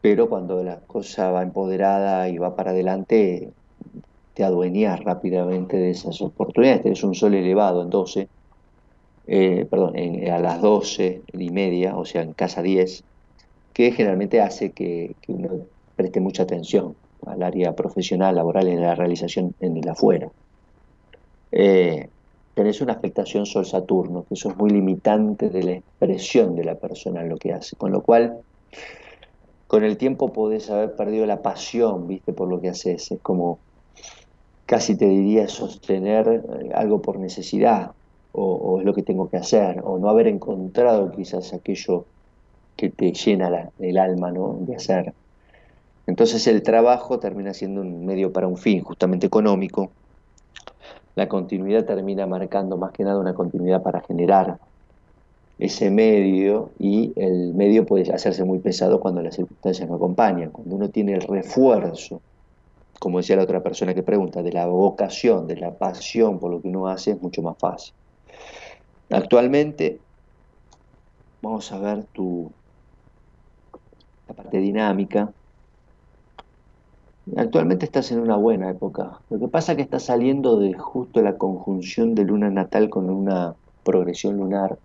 pero 0.00 0.28
cuando 0.28 0.62
la 0.62 0.80
cosa 0.80 1.30
va 1.30 1.42
empoderada 1.42 2.28
y 2.28 2.38
va 2.38 2.56
para 2.56 2.70
adelante, 2.70 3.50
te 4.34 4.44
adueñas 4.44 5.00
rápidamente 5.00 5.76
de 5.76 5.90
esas 5.90 6.20
oportunidades. 6.22 6.82
Tienes 6.82 7.02
un 7.02 7.14
sol 7.14 7.34
elevado 7.34 7.82
en 7.82 7.90
12, 7.90 8.28
eh, 9.26 9.66
perdón, 9.70 9.94
a 10.30 10.38
las 10.38 10.60
12 10.60 11.22
y 11.32 11.50
media, 11.50 11.96
o 11.96 12.04
sea, 12.04 12.22
en 12.22 12.32
casa 12.32 12.62
10, 12.62 13.04
que 13.72 13.92
generalmente 13.92 14.40
hace 14.40 14.70
que, 14.70 15.14
uno 15.28 15.50
preste 15.96 16.20
mucha 16.20 16.44
atención 16.44 16.94
al 17.26 17.42
área 17.42 17.74
profesional, 17.74 18.34
laboral 18.34 18.68
en 18.68 18.80
la 18.80 18.94
realización 18.94 19.54
en 19.60 19.76
el 19.76 19.88
afuera. 19.88 20.28
Eh, 21.52 22.08
tenés 22.54 22.80
una 22.80 22.94
afectación 22.94 23.46
Sol-Saturno, 23.46 24.24
que 24.28 24.34
eso 24.34 24.50
es 24.50 24.56
muy 24.56 24.70
limitante 24.70 25.50
de 25.50 25.62
la 25.62 25.72
expresión 25.72 26.56
de 26.56 26.64
la 26.64 26.76
persona 26.76 27.20
en 27.20 27.28
lo 27.28 27.36
que 27.36 27.52
hace, 27.52 27.76
con 27.76 27.92
lo 27.92 28.02
cual 28.02 28.38
con 29.66 29.84
el 29.84 29.96
tiempo 29.96 30.32
podés 30.32 30.68
haber 30.68 30.96
perdido 30.96 31.26
la 31.26 31.42
pasión, 31.42 32.08
viste, 32.08 32.32
por 32.32 32.48
lo 32.48 32.60
que 32.60 32.70
haces. 32.70 33.12
Es 33.12 33.20
como, 33.20 33.60
casi 34.70 34.94
te 34.94 35.06
diría, 35.06 35.48
sostener 35.48 36.28
eh, 36.28 36.70
algo 36.76 37.02
por 37.02 37.18
necesidad, 37.18 37.90
o, 38.30 38.78
es 38.78 38.86
lo 38.86 38.94
que 38.94 39.02
tengo 39.02 39.28
que 39.28 39.36
hacer, 39.36 39.80
o 39.82 39.98
no 39.98 40.08
haber 40.08 40.28
encontrado 40.28 41.10
quizás 41.10 41.52
aquello 41.52 42.04
que 42.76 42.88
te 42.88 43.10
llena 43.10 43.70
el 43.80 43.98
alma, 43.98 44.30
¿no? 44.30 44.58
De 44.60 44.76
hacer. 44.76 45.12
Entonces 46.06 46.46
el 46.46 46.62
trabajo 46.62 47.18
termina 47.18 47.52
siendo 47.52 47.80
un 47.80 48.06
medio 48.06 48.32
para 48.32 48.46
un 48.46 48.56
fin, 48.56 48.80
justamente 48.84 49.26
económico. 49.26 49.90
La 51.16 51.28
continuidad 51.28 51.84
termina 51.84 52.28
marcando 52.28 52.76
más 52.76 52.92
que 52.92 53.02
nada 53.02 53.18
una 53.18 53.34
continuidad 53.34 53.82
para 53.82 54.02
generar 54.02 54.58
ese 55.58 55.90
medio 55.90 56.70
y 56.78 57.12
el 57.16 57.54
medio 57.54 57.86
puede 57.86 58.12
hacerse 58.12 58.44
muy 58.44 58.60
pesado 58.60 59.00
cuando 59.00 59.20
las 59.20 59.34
circunstancias 59.34 59.88
no 59.88 59.96
acompañan. 59.96 60.50
Cuando 60.50 60.76
uno 60.76 60.90
tiene 60.90 61.14
el 61.14 61.22
refuerzo, 61.22 62.22
como 63.00 63.18
decía 63.18 63.34
la 63.34 63.44
otra 63.44 63.62
persona 63.62 63.94
que 63.94 64.02
pregunta, 64.02 64.42
de 64.42 64.52
la 64.52 64.66
vocación, 64.66 65.48
de 65.48 65.56
la 65.56 65.72
pasión 65.72 66.38
por 66.38 66.50
lo 66.52 66.60
que 66.60 66.68
uno 66.68 66.86
hace, 66.86 67.12
es 67.12 67.22
mucho 67.22 67.40
más 67.42 67.56
fácil. 67.58 67.94
Actualmente, 69.08 69.98
vamos 71.40 71.72
a 71.72 71.78
ver 71.78 72.04
tu, 72.12 72.52
la 74.28 74.34
parte 74.34 74.58
dinámica. 74.58 75.32
Actualmente 77.36 77.86
estás 77.86 78.12
en 78.12 78.20
una 78.20 78.36
buena 78.36 78.68
época. 78.68 79.18
Lo 79.30 79.40
que 79.40 79.48
pasa 79.48 79.72
es 79.72 79.76
que 79.76 79.82
estás 79.82 80.02
saliendo 80.02 80.58
de 80.58 80.74
justo 80.74 81.22
la 81.22 81.38
conjunción 81.38 82.14
de 82.14 82.24
luna 82.24 82.50
natal 82.50 82.90
con 82.90 83.08
una 83.08 83.54
progresión 83.82 84.36
lunar 84.36 84.78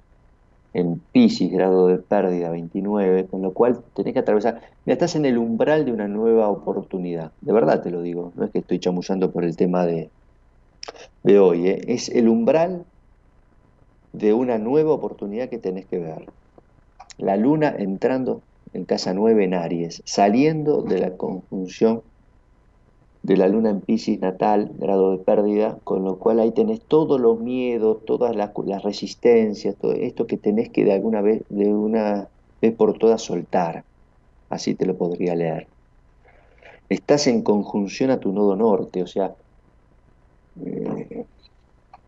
en 0.76 1.00
Pisces, 1.14 1.52
grado 1.52 1.88
de 1.88 1.98
pérdida 1.98 2.50
29, 2.50 3.28
con 3.28 3.42
lo 3.42 3.54
cual 3.54 3.82
tenés 3.96 4.14
que 4.14 4.20
atravesar. 4.20 4.62
Mira, 4.86 4.94
estás 4.94 5.16
en 5.16 5.26
el 5.26 5.38
umbral 5.38 5.86
de 5.86 5.94
una 5.94 6.10
nueva 6.10 6.50
oportunidad. 6.50 7.32
De 7.40 7.54
verdad 7.54 7.82
te 7.82 7.92
lo 7.92 8.02
digo, 8.02 8.34
no 8.36 8.44
es 8.44 8.52
que 8.52 8.60
estoy 8.60 8.80
chamullando 8.80 9.32
por 9.32 9.46
el 9.46 9.56
tema 9.56 9.86
de, 9.86 10.10
de 11.24 11.40
hoy, 11.40 11.70
¿eh? 11.70 11.82
es 11.88 12.10
el 12.10 12.28
umbral 12.28 12.84
de 14.12 14.34
una 14.34 14.58
nueva 14.58 14.92
oportunidad 14.92 15.48
que 15.48 15.60
tenés 15.60 15.86
que 15.86 15.98
ver. 15.98 16.26
La 17.18 17.38
luna 17.38 17.74
entrando 17.78 18.42
en 18.74 18.84
casa 18.84 19.14
9 19.14 19.46
en 19.46 19.54
Aries, 19.54 20.04
saliendo 20.06 20.82
de 20.82 21.00
la 21.00 21.12
conjunción 21.16 22.02
de 23.26 23.38
la 23.38 23.48
luna 23.48 23.72
en 23.72 23.82
Pisces 23.82 24.20
natal, 24.20 24.72
grado 24.78 25.10
de 25.10 25.18
pérdida, 25.18 25.80
con 25.84 26.04
lo 26.04 26.20
cual 26.20 26.40
ahí 26.40 26.52
tenés 26.52 26.80
todos 26.80 27.20
los 27.20 27.40
miedos, 27.40 28.06
todas 28.06 28.36
las, 28.36 28.54
resistencias, 28.84 29.76
todo 29.78 29.94
esto 29.94 30.28
que 30.28 30.38
tenés 30.38 30.70
que 30.70 30.86
de 30.86 30.94
alguna 30.94 31.22
vez, 31.22 31.42
de 31.50 31.74
una 31.74 32.28
vez 32.62 32.76
por 32.76 33.00
todas 33.00 33.24
soltar. 33.24 33.84
Así 34.52 34.76
te 34.76 34.86
lo 34.86 34.96
podría 34.96 35.34
leer. 35.34 35.66
Estás 36.88 37.26
en 37.26 37.42
conjunción 37.42 38.12
a 38.12 38.20
tu 38.20 38.32
nodo 38.32 38.56
norte, 38.56 39.02
o 39.02 39.08
sea, 39.08 39.34
eh, 40.64 41.26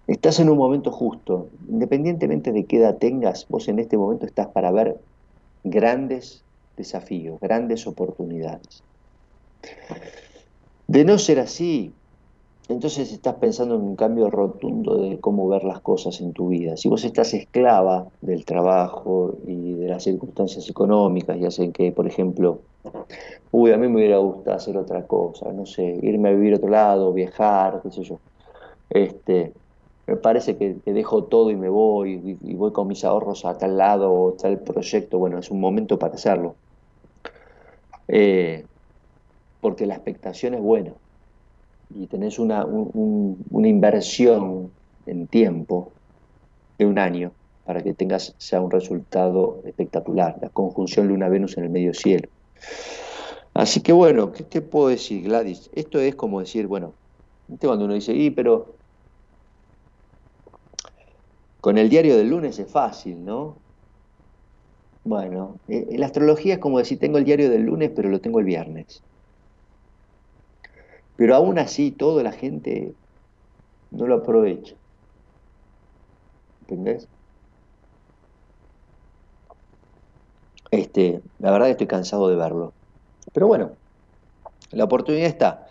estás 0.06 0.40
en 0.40 0.52
un 0.52 0.58
momento 0.60 0.92
justo. 0.92 1.48
Independientemente 1.68 2.52
de 2.52 2.66
qué 2.66 2.78
edad 2.78 2.98
tengas, 2.98 3.48
vos 3.50 3.68
en 3.70 3.80
este 3.80 3.98
momento 3.98 4.28
estás 4.28 4.50
para 4.50 4.70
ver 4.70 5.00
grandes 5.64 6.44
desafíos, 6.78 7.40
grandes 7.42 7.88
oportunidades. 7.88 8.84
De 10.88 11.04
no 11.04 11.18
ser 11.18 11.40
así, 11.40 11.92
entonces 12.70 13.12
estás 13.12 13.36
pensando 13.36 13.76
en 13.76 13.82
un 13.82 13.96
cambio 13.96 14.30
rotundo 14.30 14.98
de 14.98 15.20
cómo 15.20 15.48
ver 15.48 15.64
las 15.64 15.82
cosas 15.82 16.20
en 16.22 16.34
tu 16.34 16.50
vida. 16.50 16.78
Si 16.78 16.90
vos 16.90 17.04
estás 17.04 17.34
esclava 17.34 18.08
del 18.22 18.46
trabajo 18.46 19.38
y 19.46 19.74
de 19.74 19.88
las 19.88 20.04
circunstancias 20.04 20.70
económicas, 20.70 21.40
ya 21.40 21.52
sé 21.52 21.72
que, 21.72 21.92
por 21.92 22.08
ejemplo, 22.08 22.62
uy, 23.52 23.72
a 23.72 23.78
mí 23.78 23.88
me 23.88 23.98
hubiera 23.98 24.18
gustado 24.18 24.58
hacer 24.58 24.78
otra 24.78 25.06
cosa, 25.08 25.52
no 25.54 25.66
sé, 25.66 25.98
irme 26.02 26.30
a 26.30 26.34
vivir 26.34 26.54
a 26.54 26.58
otro 26.58 26.70
lado, 26.70 27.14
viajar, 27.14 27.82
qué 27.84 27.92
sé 27.92 28.04
yo. 28.04 28.20
Este, 28.90 29.54
me 30.08 30.16
parece 30.16 30.58
que, 30.58 30.78
dejo 30.86 31.26
todo 31.26 31.52
y 31.52 31.56
me 31.58 31.70
voy 31.70 32.38
y, 32.42 32.54
voy 32.56 32.72
con 32.72 32.88
mis 32.88 33.04
ahorros 33.04 33.46
a 33.46 33.58
tal 33.58 33.78
lado 33.78 34.14
o 34.14 34.34
tal 34.34 34.60
proyecto. 34.60 35.20
Bueno, 35.20 35.38
es 35.38 35.52
un 35.52 35.60
momento 35.60 36.00
para 36.00 36.16
hacerlo. 36.16 36.56
Eh, 38.08 38.66
porque 39.68 39.86
la 39.86 39.96
expectación 39.96 40.54
es 40.54 40.62
buena 40.62 40.94
y 41.94 42.08
tenés 42.08 42.40
una, 42.40 42.64
una 42.64 43.68
inversión 43.68 44.72
en 45.06 45.28
tiempo 45.28 45.92
de 46.78 46.86
un 46.86 46.98
año 46.98 47.34
para 47.66 47.84
que 47.84 47.94
tengas 47.94 48.34
sea 48.38 48.62
un 48.62 48.72
resultado 48.72 49.60
espectacular, 49.66 50.38
la 50.42 50.48
conjunción 50.48 51.10
Luna-Venus 51.10 51.58
en 51.58 51.66
el 51.66 51.70
medio 51.70 51.94
cielo. 51.94 52.30
Así 53.54 53.82
que 53.82 53.92
bueno, 53.92 54.32
¿qué 54.32 54.44
te 54.44 54.62
puedo 54.62 54.88
decir, 54.88 55.24
Gladys? 55.24 55.70
Esto 55.76 56.00
es 56.00 56.16
como 56.16 56.40
decir, 56.40 56.66
bueno, 56.66 56.94
cuando 57.60 57.84
uno 57.84 57.94
dice, 57.94 58.14
y 58.14 58.30
pero 58.30 58.74
con 61.60 61.78
el 61.78 61.90
diario 61.90 62.16
del 62.16 62.30
lunes 62.30 62.58
es 62.58 62.72
fácil, 62.72 63.26
¿no? 63.26 63.58
Bueno, 65.08 65.56
eh, 65.70 65.88
la 65.98 66.08
astrología 66.08 66.56
es 66.56 66.60
como 66.60 66.80
decir, 66.80 67.00
tengo 67.00 67.18
el 67.18 67.24
diario 67.24 67.50
del 67.50 67.62
lunes, 67.62 67.92
pero 67.96 68.10
lo 68.10 68.20
tengo 68.20 68.40
el 68.40 68.46
viernes. 68.46 69.02
Pero 71.18 71.36
aún 71.36 71.60
así, 71.60 71.92
toda 71.92 72.24
la 72.24 72.32
gente 72.32 72.96
no 73.92 74.08
lo 74.08 74.16
aprovecha. 74.16 74.76
¿Entendés? 76.62 77.08
Este, 80.72 81.22
la 81.40 81.52
verdad 81.52 81.70
estoy 81.70 81.88
cansado 81.88 82.30
de 82.30 82.36
verlo. 82.36 82.74
Pero 83.34 83.48
bueno, 83.48 83.78
la 84.72 84.84
oportunidad 84.84 85.28
está. 85.28 85.68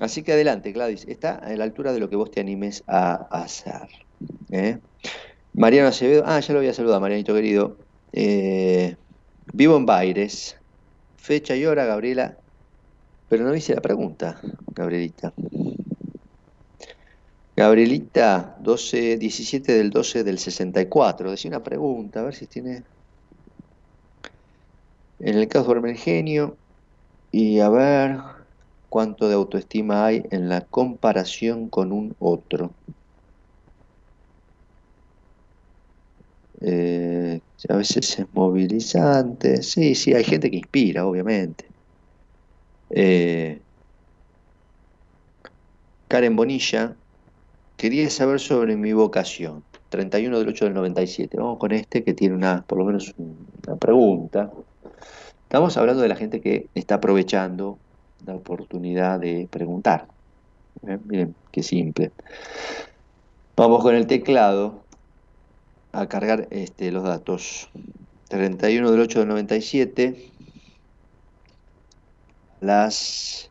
Así 0.00 0.22
que 0.22 0.32
adelante, 0.32 0.72
Gladys. 0.72 1.06
Está 1.06 1.36
a 1.36 1.54
la 1.54 1.64
altura 1.64 1.92
de 1.92 2.00
lo 2.00 2.08
que 2.08 2.16
vos 2.16 2.30
te 2.30 2.40
animes 2.40 2.82
a 2.86 3.14
hacer. 3.30 3.88
¿eh? 4.50 4.78
Mariano 5.52 5.88
Acevedo, 5.88 6.22
ah, 6.26 6.40
ya 6.40 6.52
lo 6.54 6.60
había 6.60 6.72
saludado, 6.72 7.00
Marianito 7.00 7.34
querido. 7.34 7.76
Eh, 8.12 8.96
vivo 9.52 9.76
en 9.76 9.86
Baires. 9.86 10.56
Fecha 11.16 11.54
y 11.56 11.66
hora, 11.66 11.84
Gabriela. 11.84 12.41
Pero 13.32 13.44
no 13.44 13.54
hice 13.54 13.74
la 13.74 13.80
pregunta, 13.80 14.38
Gabrielita. 14.74 15.32
Gabrielita, 17.56 18.58
12, 18.60 19.16
17 19.16 19.72
del 19.72 19.88
12 19.88 20.22
del 20.22 20.38
64. 20.38 21.30
Decía 21.30 21.48
una 21.48 21.62
pregunta, 21.62 22.20
a 22.20 22.24
ver 22.24 22.34
si 22.34 22.46
tiene. 22.46 22.84
En 25.18 25.38
el 25.38 25.48
caso 25.48 25.68
de 25.68 25.76
Hermengenio, 25.76 26.58
y 27.30 27.60
a 27.60 27.70
ver 27.70 28.18
cuánto 28.90 29.26
de 29.28 29.34
autoestima 29.34 30.04
hay 30.04 30.22
en 30.30 30.50
la 30.50 30.66
comparación 30.66 31.70
con 31.70 31.90
un 31.90 32.14
otro. 32.18 32.74
Eh, 36.60 37.40
a 37.66 37.76
veces 37.76 38.18
es 38.18 38.26
movilizante. 38.34 39.62
Sí, 39.62 39.94
sí, 39.94 40.12
hay 40.12 40.22
gente 40.22 40.50
que 40.50 40.58
inspira, 40.58 41.06
obviamente. 41.06 41.71
Eh, 42.92 43.60
Karen 46.08 46.36
Bonilla, 46.36 46.94
quería 47.76 48.08
saber 48.10 48.38
sobre 48.38 48.76
mi 48.76 48.92
vocación. 48.92 49.64
31 49.88 50.38
del 50.38 50.48
8 50.48 50.66
del 50.66 50.74
97. 50.74 51.36
Vamos 51.36 51.58
con 51.58 51.72
este 51.72 52.04
que 52.04 52.14
tiene 52.14 52.34
una, 52.34 52.62
por 52.66 52.78
lo 52.78 52.84
menos 52.84 53.14
una 53.18 53.76
pregunta. 53.76 54.50
Estamos 55.44 55.76
hablando 55.76 56.02
de 56.02 56.08
la 56.08 56.16
gente 56.16 56.40
que 56.40 56.68
está 56.74 56.96
aprovechando 56.96 57.78
la 58.26 58.34
oportunidad 58.34 59.20
de 59.20 59.48
preguntar. 59.50 60.06
¿Eh? 60.86 60.98
Miren, 61.04 61.34
qué 61.50 61.62
simple. 61.62 62.10
Vamos 63.56 63.82
con 63.82 63.94
el 63.94 64.06
teclado 64.06 64.82
a 65.92 66.06
cargar 66.06 66.48
este, 66.50 66.90
los 66.90 67.04
datos. 67.04 67.68
31 68.28 68.90
del 68.90 69.00
8 69.00 69.18
del 69.18 69.28
97, 69.28 70.31
las 72.62 73.50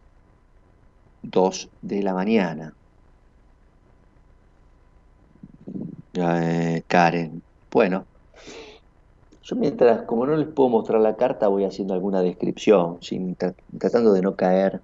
2 1.24 1.70
de 1.82 2.04
la 2.04 2.14
mañana. 2.14 2.74
Eh, 6.14 6.84
Karen. 6.88 7.42
Bueno, 7.72 8.06
yo 9.44 9.56
mientras, 9.56 10.04
como 10.04 10.26
no 10.26 10.36
les 10.36 10.48
puedo 10.48 10.70
mostrar 10.70 11.00
la 11.02 11.16
carta, 11.16 11.48
voy 11.48 11.64
haciendo 11.64 11.94
alguna 11.94 12.22
descripción, 12.22 12.98
sin, 13.02 13.36
tratando 13.78 14.14
de 14.14 14.22
no 14.22 14.36
caer, 14.36 14.82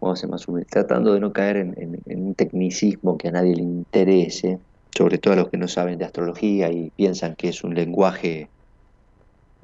vamos 0.00 0.18
a 0.18 0.20
ser 0.20 0.30
más 0.30 0.46
humildes, 0.48 0.70
tratando 0.70 1.14
de 1.14 1.20
no 1.20 1.32
caer 1.32 1.56
en, 1.56 2.00
en 2.06 2.26
un 2.26 2.34
tecnicismo 2.34 3.16
que 3.16 3.28
a 3.28 3.32
nadie 3.32 3.54
le 3.54 3.62
interese 3.62 4.58
sobre 4.96 5.18
todo 5.18 5.34
a 5.34 5.36
los 5.36 5.48
que 5.48 5.56
no 5.56 5.68
saben 5.68 5.98
de 5.98 6.04
astrología 6.04 6.70
y 6.70 6.90
piensan 6.90 7.34
que 7.34 7.48
es 7.48 7.64
un 7.64 7.74
lenguaje 7.74 8.48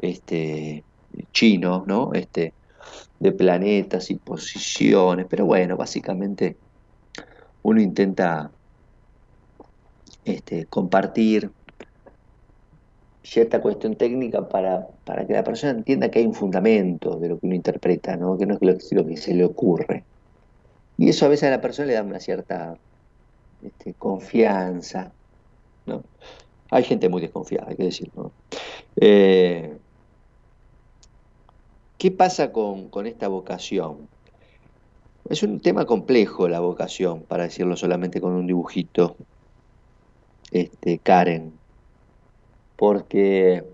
este, 0.01 0.85
chino, 1.33 1.85
¿no? 1.87 2.13
Este, 2.15 2.53
de 3.19 3.33
planetas 3.33 4.11
y 4.11 4.15
posiciones, 4.17 5.27
pero 5.29 5.47
bueno, 5.47 5.77
básicamente 5.77 6.57
uno 7.63 7.81
intenta 7.81 8.51
este, 10.25 10.67
compartir 10.67 11.51
cierta 13.23 13.61
cuestión 13.61 13.97
técnica 13.97 14.49
para, 14.49 14.87
para, 15.05 15.27
que 15.27 15.35
la 15.35 15.45
persona 15.45 15.73
entienda 15.73 16.11
que 16.11 16.21
hay 16.21 16.27
un 16.27 16.35
fundamento 16.35 17.19
de 17.19 17.29
lo 17.29 17.39
que 17.39 17.47
uno 17.47 17.55
interpreta, 17.55 18.17
¿no? 18.17 18.39
que 18.39 18.47
no 18.47 18.55
es 18.55 18.93
lo, 18.93 19.07
que 19.07 19.17
se 19.17 19.35
le 19.35 19.45
ocurre. 19.45 20.05
Y 20.97 21.09
eso 21.11 21.27
a 21.27 21.29
veces 21.29 21.49
a 21.49 21.51
la 21.51 21.61
persona 21.61 21.89
le 21.89 21.95
da 21.95 22.03
una 22.03 22.21
cierta 22.21 22.77
este, 23.63 23.95
confianza, 23.95 25.13
hay 26.71 26.85
gente 26.85 27.09
muy 27.09 27.21
desconfiada, 27.21 27.69
hay 27.69 27.77
que 27.77 27.85
decirlo. 27.85 28.33
Eh, 28.97 29.77
¿Qué 31.99 32.13
pasa 32.13 32.53
con, 32.53 32.89
esta 33.07 33.27
vocación? 33.27 34.09
Es 35.29 35.43
un 35.43 35.59
tema 35.59 35.85
complejo 35.85 36.49
la 36.49 36.61
vocación, 36.61 37.23
para 37.23 37.43
decirlo 37.43 37.77
solamente 37.77 38.21
con 38.21 38.35
un 38.35 38.47
dibujito, 38.47 39.17
este, 40.53 40.99
Karen, 40.99 41.53
porque 42.77 43.65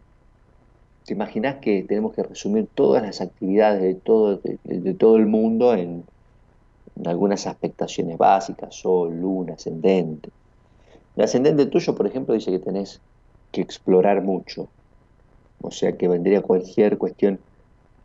te 1.05 1.12
imaginas 1.12 1.57
que 1.57 1.83
tenemos 1.83 2.14
que 2.14 2.22
resumir 2.22 2.66
todas 2.75 3.03
las 3.03 3.20
actividades 3.20 3.83
de 3.83 3.95
todo, 3.95 4.41
de, 4.43 4.95
todo 4.95 5.16
el 5.16 5.27
mundo 5.27 5.75
en, 5.75 6.03
en, 6.97 7.07
algunas 7.07 7.47
aspectaciones 7.47 8.16
básicas, 8.16 8.75
sol, 8.75 9.20
luna, 9.20 9.53
ascendente. 9.53 10.31
El 11.14 11.25
ascendente 11.25 11.66
tuyo, 11.66 11.95
por 11.95 12.07
ejemplo, 12.07 12.33
dice 12.33 12.51
que 12.51 12.59
tenés 12.59 13.03
que 13.53 13.61
explorar 13.61 14.22
mucho. 14.22 14.66
O 15.61 15.70
sea 15.70 15.93
que 15.93 16.09
vendría 16.09 16.41
cualquier 16.41 16.97
cuestión 16.97 17.39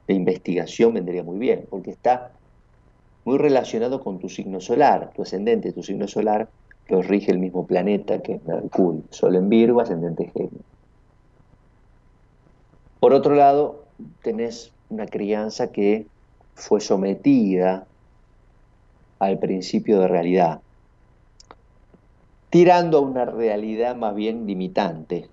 de 0.10 0.16
investigación, 0.16 0.96
vendría 0.96 1.24
muy 1.24 1.38
bien, 1.38 1.68
porque 1.70 1.92
está 1.92 2.32
muy 3.26 3.38
relacionado 3.38 4.02
con 4.04 4.18
tu 4.18 4.28
signo 4.28 4.60
solar. 4.60 5.12
Tu 5.16 5.22
ascendente, 5.22 5.72
tu 5.72 5.84
signo 5.84 6.08
solar, 6.08 6.50
lo 6.88 7.04
rige 7.04 7.32
el 7.32 7.38
mismo 7.38 7.68
planeta 7.68 8.20
que 8.20 8.42
Mercurio. 8.44 9.04
Sol 9.12 9.36
en 9.36 9.48
Virgo, 9.50 9.82
ascendente 9.82 10.32
Genio. 10.34 10.64
Por 13.00 13.14
otro 13.14 13.36
lado, 13.36 13.86
tenés 14.24 14.74
una 14.90 15.06
crianza 15.06 15.72
que 15.72 16.08
fue 16.56 16.82
sometida 16.82 17.86
al 19.20 19.38
principio 19.38 20.00
de 20.00 20.08
realidad 20.08 20.60
tirando 22.50 22.98
a 22.98 23.02
una 23.02 23.26
realidad 23.26 23.96
más 23.96 24.16
bien 24.16 24.48
limitante. 24.48 25.30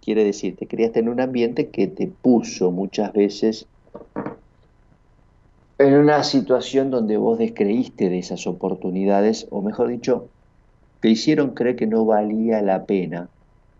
Quiere 0.00 0.24
decir, 0.24 0.56
te 0.56 0.66
criaste 0.66 0.98
en 0.98 1.08
un 1.08 1.20
ambiente 1.20 1.70
que 1.70 1.86
te 1.86 2.08
puso 2.08 2.72
muchas 2.72 3.12
veces 3.12 3.68
en 5.78 5.94
una 5.94 6.24
situación 6.24 6.90
donde 6.90 7.16
vos 7.16 7.38
descreíste 7.38 8.08
de 8.08 8.18
esas 8.18 8.46
oportunidades, 8.46 9.46
o 9.50 9.62
mejor 9.62 9.88
dicho, 9.88 10.28
te 11.00 11.08
hicieron 11.08 11.50
creer 11.50 11.76
que 11.76 11.86
no 11.86 12.04
valía 12.04 12.60
la 12.62 12.84
pena 12.84 13.28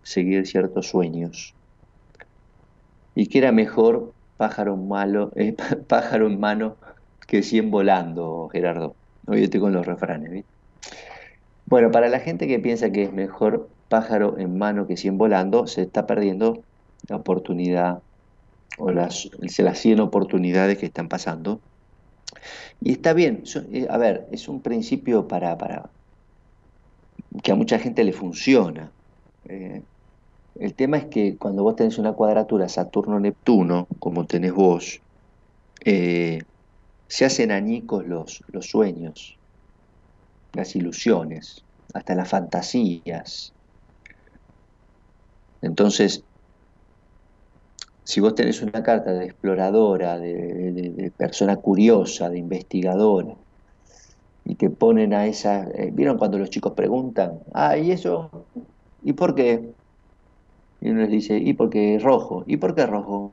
seguir 0.03 0.47
ciertos 0.47 0.87
sueños 0.87 1.53
y 3.15 3.27
que 3.27 3.39
era 3.39 3.51
mejor 3.51 4.13
pájaro, 4.37 4.77
malo, 4.77 5.31
eh, 5.35 5.55
pájaro 5.87 6.27
en 6.27 6.39
mano 6.39 6.77
que 7.27 7.43
cien 7.43 7.69
volando, 7.69 8.49
Gerardo. 8.51 8.95
Hoy 9.27 9.43
estoy 9.43 9.59
con 9.59 9.73
los 9.73 9.85
refranes. 9.85 10.45
Bueno, 11.65 11.91
para 11.91 12.07
la 12.07 12.19
gente 12.19 12.47
que 12.47 12.59
piensa 12.59 12.91
que 12.91 13.03
es 13.03 13.13
mejor 13.13 13.69
pájaro 13.89 14.39
en 14.39 14.57
mano 14.57 14.87
que 14.87 14.97
cien 14.97 15.17
volando, 15.17 15.67
se 15.67 15.81
está 15.81 16.07
perdiendo 16.07 16.63
la 17.07 17.17
oportunidad 17.17 17.99
o 18.77 18.91
las, 18.91 19.29
las 19.57 19.77
100 19.77 19.99
oportunidades 19.99 20.77
que 20.77 20.85
están 20.85 21.09
pasando. 21.09 21.59
Y 22.81 22.93
está 22.93 23.13
bien, 23.13 23.43
eh, 23.71 23.87
a 23.89 23.97
ver, 23.97 24.27
es 24.31 24.47
un 24.47 24.61
principio 24.61 25.27
para, 25.27 25.57
para 25.57 25.89
que 27.43 27.51
a 27.51 27.55
mucha 27.55 27.79
gente 27.79 28.03
le 28.03 28.13
funciona. 28.13 28.91
Eh, 29.45 29.83
el 30.55 30.75
tema 30.75 30.97
es 30.97 31.05
que 31.05 31.37
cuando 31.37 31.63
vos 31.63 31.75
tenés 31.75 31.97
una 31.97 32.13
cuadratura 32.13 32.69
Saturno-Neptuno, 32.69 33.87
como 33.99 34.25
tenés 34.25 34.53
vos, 34.53 35.01
eh, 35.85 36.39
se 37.07 37.25
hacen 37.25 37.51
añicos 37.51 38.05
los, 38.05 38.43
los 38.47 38.67
sueños 38.67 39.39
las 40.53 40.75
ilusiones, 40.75 41.63
hasta 41.93 42.15
las 42.15 42.29
fantasías. 42.29 43.53
Entonces, 45.61 46.23
si 48.09 48.21
vos 48.21 48.33
tenés 48.33 48.63
una 48.63 48.81
carta 48.81 49.13
de 49.13 49.25
exploradora, 49.25 50.17
de, 50.17 51.11
persona 51.15 51.57
curiosa, 51.57 52.27
de 52.27 52.39
investigadora, 52.39 53.35
y 54.45 54.55
te 54.55 54.71
ponen 54.71 55.13
a 55.13 55.27
esa... 55.27 55.69
Eh, 55.75 55.91
¿Vieron 55.93 56.17
cuando 56.17 56.39
los 56.39 56.49
chicos 56.49 56.73
preguntan, 56.73 57.33
ah, 57.53 57.77
¿y 57.77 57.91
eso? 57.91 58.31
¿Y 59.03 59.13
por 59.13 59.35
qué? 59.35 59.61
Y 60.81 60.89
uno 60.89 61.01
les 61.01 61.11
dice, 61.11 61.37
¿y 61.37 61.53
por 61.53 61.69
qué 61.69 61.99
rojo? 62.01 62.43
¿Y 62.47 62.57
por 62.57 62.73
qué 62.73 62.87
rojo? 62.87 63.31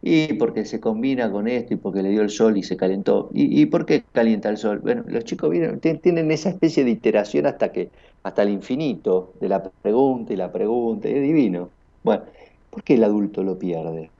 Y 0.00 0.32
porque 0.34 0.64
se 0.64 0.80
combina 0.80 1.30
con 1.30 1.46
esto 1.46 1.74
y 1.74 1.76
porque 1.76 2.02
le 2.02 2.08
dio 2.08 2.22
el 2.22 2.30
sol 2.30 2.56
y 2.56 2.62
se 2.62 2.78
calentó. 2.78 3.28
¿Y, 3.34 3.66
por 3.66 3.84
qué 3.84 4.04
calienta 4.12 4.48
el 4.48 4.56
sol? 4.56 4.78
Bueno, 4.78 5.04
los 5.06 5.24
chicos 5.24 5.50
vienen, 5.50 5.80
tienen 5.80 6.30
esa 6.30 6.48
especie 6.48 6.82
de 6.82 6.92
iteración 6.92 7.44
hasta 7.44 7.72
que 7.72 7.90
hasta 8.22 8.40
el 8.40 8.48
infinito 8.48 9.34
de 9.38 9.50
la 9.50 9.62
pregunta 9.62 10.32
y 10.32 10.36
la 10.36 10.50
pregunta, 10.50 11.08
es 11.08 11.22
divino. 11.22 11.68
Bueno, 12.02 12.22
¿por 12.70 12.82
qué 12.82 12.94
el 12.94 13.04
adulto 13.04 13.42
lo 13.42 13.58
pierde? 13.58 14.10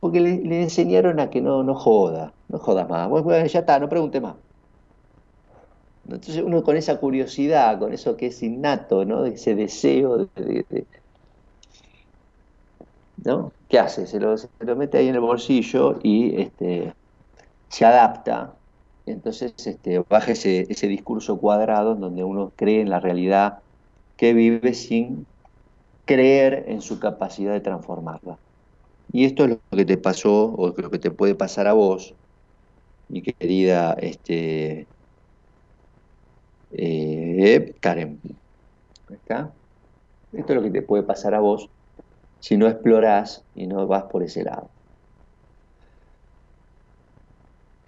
Porque 0.00 0.20
le, 0.20 0.62
enseñaron 0.62 1.20
a 1.20 1.30
que 1.30 1.40
no, 1.40 1.62
no 1.62 1.74
joda, 1.74 2.32
no 2.48 2.58
jodas 2.58 2.88
más. 2.88 3.08
Bueno, 3.08 3.46
ya 3.46 3.60
está, 3.60 3.78
no 3.78 3.88
pregunte 3.88 4.20
más. 4.20 4.34
Entonces 6.04 6.42
uno 6.44 6.62
con 6.62 6.76
esa 6.76 6.98
curiosidad, 6.98 7.78
con 7.78 7.92
eso 7.92 8.16
que 8.16 8.26
es 8.26 8.42
innato, 8.42 9.04
¿no? 9.04 9.24
ese 9.24 9.54
deseo 9.54 10.28
de 10.36 10.86
¿no? 13.24 13.52
¿Qué 13.68 13.78
hace? 13.78 14.06
Se 14.06 14.20
lo, 14.20 14.36
mete 14.76 14.98
ahí 14.98 15.08
en 15.08 15.14
el 15.14 15.20
bolsillo 15.20 15.98
y 16.02 16.40
este, 16.40 16.92
se 17.68 17.84
adapta. 17.86 18.54
entonces 19.06 19.54
este, 19.66 19.98
baja 20.00 20.32
ese, 20.32 20.66
ese 20.68 20.86
discurso 20.88 21.38
cuadrado 21.38 21.92
en 21.94 22.00
donde 22.00 22.22
uno 22.22 22.52
cree 22.54 22.82
en 22.82 22.90
la 22.90 23.00
realidad 23.00 23.60
que 24.16 24.34
vive 24.34 24.74
sin 24.74 25.26
creer 26.04 26.64
en 26.68 26.80
su 26.80 26.98
capacidad 27.00 27.52
de 27.52 27.60
transformarla. 27.60 28.38
Y 29.12 29.24
esto 29.24 29.44
es 29.44 29.50
lo 29.50 29.60
que 29.76 29.84
te 29.84 29.98
pasó 29.98 30.52
o 30.52 30.74
lo 30.76 30.90
que 30.90 30.98
te 30.98 31.10
puede 31.10 31.34
pasar 31.34 31.66
a 31.66 31.72
vos, 31.72 32.14
mi 33.08 33.22
querida 33.22 33.92
este, 33.94 34.88
eh, 36.72 37.74
Karen. 37.80 38.20
¿Está? 39.08 39.54
Esto 40.32 40.52
es 40.52 40.56
lo 40.56 40.62
que 40.62 40.70
te 40.70 40.82
puede 40.82 41.04
pasar 41.04 41.34
a 41.34 41.40
vos 41.40 41.70
si 42.40 42.56
no 42.56 42.66
explorás 42.66 43.44
y 43.54 43.66
no 43.66 43.86
vas 43.86 44.04
por 44.04 44.22
ese 44.22 44.42
lado. 44.42 44.70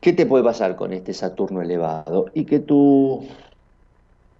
¿Qué 0.01 0.13
te 0.13 0.27
puede 0.27 0.45
pasar 0.45 0.77
con 0.77 0.93
este 0.93 1.13
Saturno 1.13 1.61
elevado? 1.61 2.27
Y 2.33 2.45
que 2.45 2.61
tu 2.61 3.27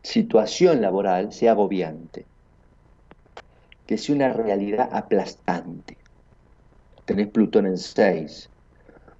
situación 0.03 0.81
laboral 0.81 1.33
sea 1.33 1.53
agobiante, 1.53 2.27
que 3.87 3.99
sea 3.99 4.15
una 4.15 4.33
realidad 4.33 4.89
aplastante. 4.93 5.97
Tenés 7.05 7.29
Plutón 7.29 7.67
en 7.67 7.79
6, 7.79 8.51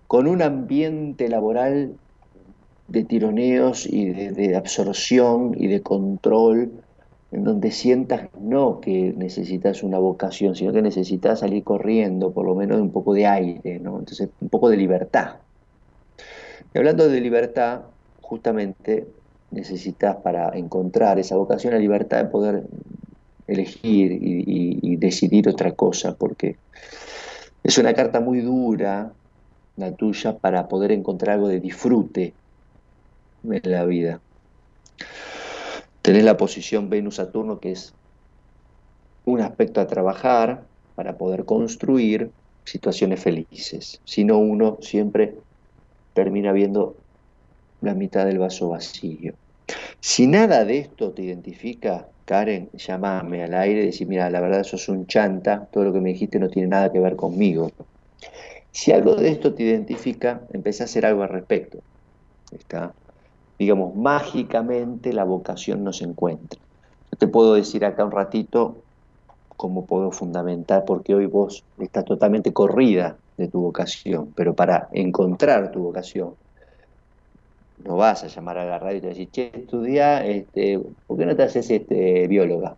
con 0.07 0.27
un 0.27 0.43
ambiente 0.43 1.29
laboral 1.29 1.95
de 2.89 3.05
tironeos 3.05 3.87
y 3.87 4.11
de, 4.11 4.57
absorción 4.57 5.55
y 5.57 5.67
de 5.69 5.83
control, 5.83 6.73
en 7.33 7.45
donde 7.45 7.71
sientas 7.71 8.29
no 8.41 8.81
que 8.81 9.13
necesitas 9.17 9.83
una 9.83 9.99
vocación, 9.99 10.55
sino 10.55 10.73
que 10.73 10.83
necesitas 10.83 11.41
salir 11.41 11.65
corriendo, 11.65 12.33
por 12.33 12.47
lo 12.47 12.55
menos 12.55 12.81
un 12.81 12.91
poco 12.91 13.15
de 13.15 13.27
aire, 13.27 13.81
¿no? 13.81 13.99
entonces 13.99 14.29
un 14.41 14.49
poco 14.49 14.69
de 14.69 14.77
libertad. 14.77 15.37
Y 16.73 16.79
hablando 16.79 17.09
de 17.09 17.21
libertad, 17.21 17.83
justamente 18.21 19.07
necesitas 19.51 20.17
para 20.17 20.57
encontrar 20.57 21.19
esa 21.19 21.37
vocación 21.37 21.73
la 21.73 21.79
libertad 21.81 22.19
de 22.19 22.31
poder 22.31 22.65
elegir 23.47 24.19
y, 24.21 24.97
decidir 24.97 25.49
otra 25.49 25.73
cosa, 25.73 26.15
porque 26.17 26.57
es 27.63 27.79
una 27.79 27.95
carta 27.95 28.21
muy 28.21 28.41
dura, 28.41 29.13
la 29.77 29.95
tuya, 29.95 30.39
para 30.39 30.69
poder 30.69 30.93
encontrar 30.93 31.35
algo 31.35 31.49
de 31.49 31.61
disfrute 31.61 32.35
en 33.45 33.61
la 33.71 33.85
vida. 33.85 34.21
Tenés 36.03 36.25
la 36.25 36.37
posición 36.37 36.89
Venus-Saturno, 36.89 37.61
que 37.61 37.73
es 37.73 37.93
un 39.25 39.41
aspecto 39.41 39.81
a 39.81 39.87
trabajar 39.87 40.67
para 40.95 41.19
poder 41.19 41.45
construir 41.45 42.31
situaciones 42.65 43.23
felices. 43.23 44.01
Si 44.05 44.25
no, 44.25 44.39
uno 44.39 44.79
siempre 44.81 45.35
termina 46.15 46.53
viendo 46.53 46.97
la 47.81 47.95
mitad 47.95 48.25
del 48.25 48.39
vaso 48.39 48.71
vacío. 48.71 49.35
Si 50.01 50.27
nada 50.27 50.65
de 50.65 50.79
esto 50.79 51.13
te 51.13 51.23
identifica, 51.23 52.09
Karen, 52.27 52.71
llámame 52.73 53.45
al 53.45 53.55
aire 53.55 53.83
y 53.83 53.87
decir, 53.87 54.09
mira, 54.09 54.29
la 54.29 54.41
verdad 54.41 54.65
sos 54.65 54.89
un 54.89 55.07
chanta, 55.07 55.69
todo 55.71 55.85
lo 55.85 55.93
que 55.93 56.01
me 56.01 56.11
dijiste 56.11 56.41
no 56.41 56.49
tiene 56.49 56.67
nada 56.69 56.93
que 56.93 56.99
ver 56.99 57.15
conmigo. 57.15 57.71
Si 58.73 58.91
algo 58.91 59.15
de 59.15 59.31
esto 59.31 59.55
te 59.55 59.63
identifica, 59.63 60.43
empecé 60.51 60.83
a 60.83 60.87
hacer 60.87 61.07
algo 61.07 61.23
al 61.23 61.29
respecto. 61.29 61.79
Está, 62.51 62.93
digamos, 63.57 63.95
mágicamente 63.95 65.13
la 65.13 65.23
vocación 65.23 65.85
no 65.85 65.93
se 65.93 66.05
encuentra. 66.05 66.61
Yo 67.13 67.17
te 67.17 67.29
puedo 67.29 67.55
decir 67.55 67.85
acá 67.85 68.05
un 68.05 68.11
ratito 68.11 68.83
cómo 69.57 69.87
puedo 69.87 70.11
fundamentar, 70.11 70.85
porque 70.85 71.15
hoy 71.15 71.27
vos 71.27 71.65
estás 71.79 72.05
totalmente 72.05 72.53
corrida 72.53 73.19
de 73.37 73.49
tu 73.49 73.61
vocación, 73.61 74.33
pero 74.35 74.55
para 74.55 74.89
encontrar 74.93 75.71
tu 75.71 75.81
vocación, 75.81 76.35
no 77.87 77.97
vas 77.97 78.25
a 78.25 78.29
llamar 78.29 78.59
a 78.59 78.65
la 78.65 78.79
radio 78.79 78.99
y 78.99 79.01
te 79.01 79.09
decir, 79.09 79.31
che, 79.31 79.51
estudia, 79.55 80.25
este, 80.25 80.81
¿por 81.07 81.19
qué 81.19 81.27
no 81.27 81.37
te 81.37 81.43
haces 81.45 81.71
este, 81.71 82.27
bióloga? 82.29 82.77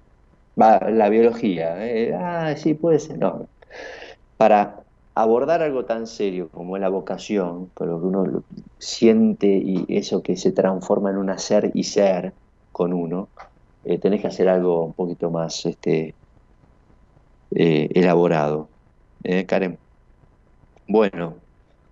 Va, 0.61 0.79
la 0.91 1.09
biología, 1.09 1.87
¿eh? 1.87 2.15
ah, 2.15 2.55
sí, 2.57 2.75
puede 2.75 2.99
ser, 2.99 3.19
no. 3.19 3.49
Para 4.37 4.83
abordar 5.15 5.63
algo 5.63 5.85
tan 5.85 6.07
serio 6.07 6.49
como 6.51 6.77
es 6.77 6.81
la 6.81 6.89
vocación, 6.89 7.67
con 7.75 7.89
lo 7.89 8.01
que 8.01 8.07
uno 8.07 8.45
siente 8.79 9.49
y 9.49 9.85
eso 9.89 10.23
que 10.23 10.37
se 10.37 10.53
transforma 10.53 11.11
en 11.11 11.17
un 11.19 11.31
hacer 11.31 11.71
y 11.75 11.85
ser 11.85 12.33
con 12.73 12.93
uno, 12.93 13.29
eh, 13.85 13.99
tenés 13.99 14.21
que 14.21 14.29
hacer 14.29 14.49
algo 14.49 14.85
un 14.85 14.93
poquito 14.93 15.31
más 15.31 15.65
este, 15.67 16.15
eh, 17.53 17.89
elaborado. 17.95 18.69
Karen. 19.47 19.79
Bueno, 20.87 21.35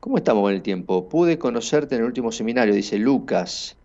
¿cómo 0.06 0.18
estamos 0.18 0.42
con 0.42 0.52
el 0.52 0.62
tiempo? 0.62 1.08
Pude 1.08 1.36
conocerte 1.36 1.96
en 1.96 2.02
el 2.02 2.06
último 2.06 2.30
seminario, 2.30 2.72
dice 2.72 2.96
Lucas. 2.96 3.76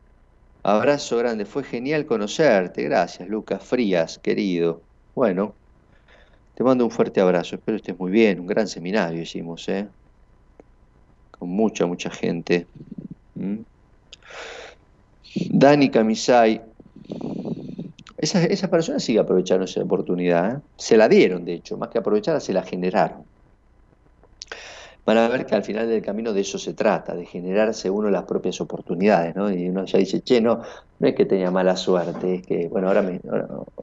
Abrazo 0.61 1.17
grande, 1.17 1.45
fue 1.45 1.63
genial 1.63 2.05
conocerte. 2.05 2.83
Gracias, 2.83 3.27
Lucas 3.27 3.63
Frías, 3.63 4.19
querido. 4.19 4.83
Bueno, 5.15 5.55
te 6.53 6.63
mando 6.63 6.85
un 6.85 6.91
fuerte 6.91 7.21
abrazo. 7.21 7.55
Espero 7.55 7.77
estés 7.77 7.97
muy 7.97 8.11
bien. 8.11 8.39
Un 8.39 8.45
gran 8.45 8.67
seminario 8.67 9.19
hicimos, 9.19 9.67
¿eh? 9.67 9.87
Con 11.31 11.49
mucha, 11.49 11.87
mucha 11.87 12.11
gente. 12.11 12.67
¿Mm? 13.33 13.61
Dani 15.49 15.89
Camisay. 15.89 16.61
Esa, 18.19 18.43
esa 18.43 18.69
persona 18.69 18.99
sigue 18.99 19.17
aprovechando 19.17 19.65
esa 19.65 19.81
oportunidad. 19.81 20.57
¿eh? 20.57 20.59
Se 20.77 20.97
la 20.97 21.09
dieron, 21.09 21.45
de 21.45 21.53
hecho. 21.55 21.77
Más 21.77 21.89
que 21.89 21.97
aprovecharla, 21.97 22.39
se 22.39 22.53
la 22.53 22.61
generaron 22.61 23.30
van 25.05 25.17
a 25.17 25.27
ver 25.27 25.45
que 25.45 25.55
al 25.55 25.63
final 25.63 25.87
del 25.87 26.01
camino 26.01 26.33
de 26.33 26.41
eso 26.41 26.57
se 26.59 26.73
trata, 26.73 27.15
de 27.15 27.25
generarse 27.25 27.89
uno 27.89 28.09
las 28.09 28.23
propias 28.23 28.61
oportunidades, 28.61 29.35
¿no? 29.35 29.51
Y 29.51 29.69
uno 29.69 29.85
ya 29.85 29.97
dice, 29.97 30.21
che, 30.21 30.41
no, 30.41 30.61
no 30.99 31.07
es 31.07 31.15
que 31.15 31.25
tenga 31.25 31.49
mala 31.49 31.75
suerte, 31.75 32.35
es 32.35 32.45
que, 32.45 32.67
bueno, 32.67 32.87
ahora 32.87 33.01
me, 33.01 33.19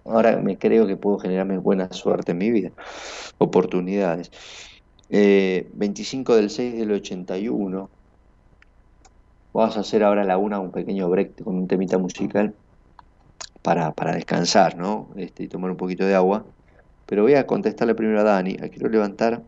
ahora, 0.04 0.36
me 0.36 0.58
creo 0.58 0.86
que 0.86 0.96
puedo 0.96 1.18
generarme 1.18 1.58
buena 1.58 1.92
suerte 1.92 2.32
en 2.32 2.38
mi 2.38 2.50
vida, 2.50 2.70
oportunidades. 3.38 4.30
25 5.10 6.32
eh, 6.32 6.36
del 6.36 6.50
6 6.50 6.78
del 6.78 6.92
81, 6.92 7.90
vamos 9.52 9.76
a 9.76 9.80
hacer 9.80 10.04
ahora 10.04 10.24
la 10.24 10.38
una 10.38 10.60
un 10.60 10.70
pequeño 10.70 11.08
break 11.08 11.42
con 11.42 11.56
un 11.56 11.66
temita 11.66 11.98
musical 11.98 12.54
para, 13.62 13.92
para 13.92 14.14
descansar, 14.14 14.76
¿no? 14.76 15.08
Este, 15.16 15.44
y 15.44 15.48
tomar 15.48 15.70
un 15.70 15.76
poquito 15.76 16.04
de 16.04 16.14
agua. 16.14 16.44
Pero 17.06 17.22
voy 17.22 17.34
a 17.34 17.46
contestarle 17.46 17.94
primero 17.94 18.20
a 18.20 18.22
Dani, 18.22 18.56
quiero 18.56 18.88
levantar 18.90 19.42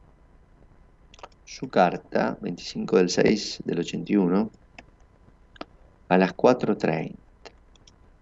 su 1.51 1.69
carta, 1.69 2.39
25 2.41 2.97
del 2.97 3.11
6 3.11 3.63
del 3.65 3.81
81, 3.81 4.51
a 6.09 6.19
las 6.19 6.37
4.30. 6.37 7.17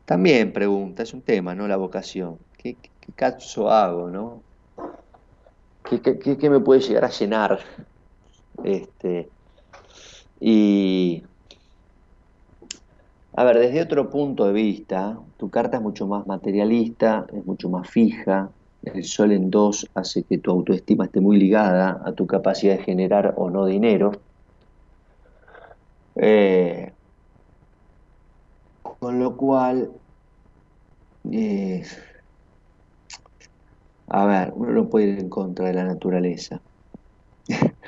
También 0.07 0.51
pregunta, 0.51 1.03
es 1.03 1.13
un 1.13 1.21
tema, 1.21 1.55
¿no? 1.55 1.69
La 1.69 1.77
vocación. 1.77 2.39
¿Qué, 2.57 2.77
caso 3.15 3.71
hago, 3.71 4.09
no? 4.09 4.43
¿Qué, 5.85 6.49
me 6.49 6.61
puede 6.61 6.81
llegar 6.81 7.05
a 7.05 7.11
llenar? 7.11 7.59
Este, 8.65 9.29
y, 10.41 11.23
a 13.35 13.45
ver, 13.45 13.59
desde 13.59 13.83
otro 13.83 14.09
punto 14.09 14.47
de 14.47 14.55
vista, 14.55 15.19
tu 15.37 15.51
carta 15.51 15.77
es 15.77 15.83
mucho 15.83 16.07
más 16.07 16.27
materialista, 16.27 17.27
es 17.31 17.45
mucho 17.45 17.69
más 17.69 17.91
fija, 17.91 18.51
el 18.95 19.05
sol 19.05 19.33
en 19.33 19.51
dos 19.51 19.87
hace 19.95 20.25
que 20.25 20.39
tu 20.39 20.51
autoestima 20.51 21.07
esté 21.07 21.21
muy 21.21 21.39
ligada 21.39 22.01
a 22.05 22.13
tu 22.13 22.27
capacidad 22.27 22.77
de 22.77 22.85
generar 22.85 23.35
o 23.37 23.51
no 23.51 23.67
dinero. 23.67 24.13
Eh, 26.17 26.93
con 28.83 29.19
lo 29.21 29.37
cual, 29.37 29.93
eh, 31.31 31.83
a 34.09 34.27
ver, 34.27 34.53
uno 34.55 34.73
no 34.73 34.89
puede 34.89 35.07
ir 35.09 35.19
en 35.21 35.29
contra 35.29 35.67
de 35.67 35.75
la 35.75 35.85
naturaleza. 35.85 36.63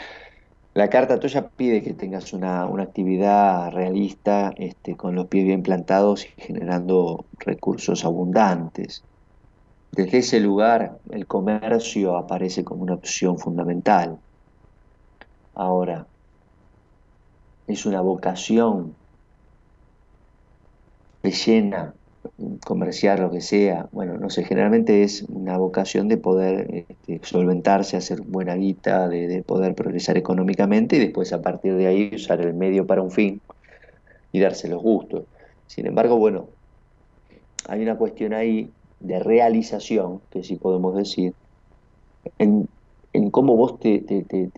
la 0.74 0.88
carta 0.88 1.18
tuya 1.18 1.48
pide 1.56 1.82
que 1.82 1.94
tengas 1.94 2.32
una, 2.32 2.64
actividad 2.64 3.72
realista, 3.72 4.52
este, 4.56 4.96
con 4.96 5.14
los 5.14 5.26
pies 5.28 5.44
bien 5.44 5.62
plantados 5.62 6.26
y 6.26 6.28
generando 6.40 7.26
recursos 7.38 8.04
abundantes. 8.04 9.04
Desde 9.92 10.18
ese 10.18 10.40
lugar 10.40 10.98
el 11.10 11.26
comercio 11.26 12.16
aparece 12.16 12.64
como 12.64 12.82
una 12.82 12.94
opción 12.94 13.38
fundamental. 13.38 14.18
Ahora, 15.54 16.06
es 17.66 17.86
una 17.86 18.00
vocación 18.00 18.94
de 21.22 21.30
llena, 21.32 21.94
comerciar 22.64 23.20
lo 23.20 23.30
que 23.30 23.40
sea. 23.40 23.88
Bueno, 23.92 24.16
no 24.16 24.30
sé, 24.30 24.44
generalmente 24.44 25.02
es 25.02 25.22
una 25.22 25.56
vocación 25.58 26.08
de 26.08 26.16
poder 26.16 26.84
este, 26.88 27.20
solventarse, 27.22 27.96
hacer 27.96 28.22
buena 28.22 28.54
guita, 28.54 29.08
de, 29.08 29.42
poder 29.42 29.74
progresar 29.74 30.16
económicamente 30.16 30.96
y 30.96 31.00
después 31.00 31.32
a 31.32 31.42
partir 31.42 31.74
de 31.74 31.86
ahí 31.86 32.10
usar 32.14 32.40
el 32.40 32.54
medio 32.54 32.86
para 32.86 33.02
un 33.02 33.10
fin 33.10 33.40
y 34.32 34.40
darse 34.40 34.68
los 34.68 34.82
gustos. 34.82 35.24
Sin 35.66 35.86
embargo, 35.86 36.16
bueno, 36.16 36.48
hay 37.68 37.82
una 37.82 37.96
cuestión 37.96 38.34
ahí 38.34 38.70
de 39.00 39.18
realización, 39.18 40.20
que 40.30 40.44
sí 40.44 40.56
podemos 40.56 40.94
decir, 40.94 41.34
en, 42.38 42.68
cómo 43.30 43.56
vos 43.56 43.78
te, 43.80 44.00
te, 44.00 44.50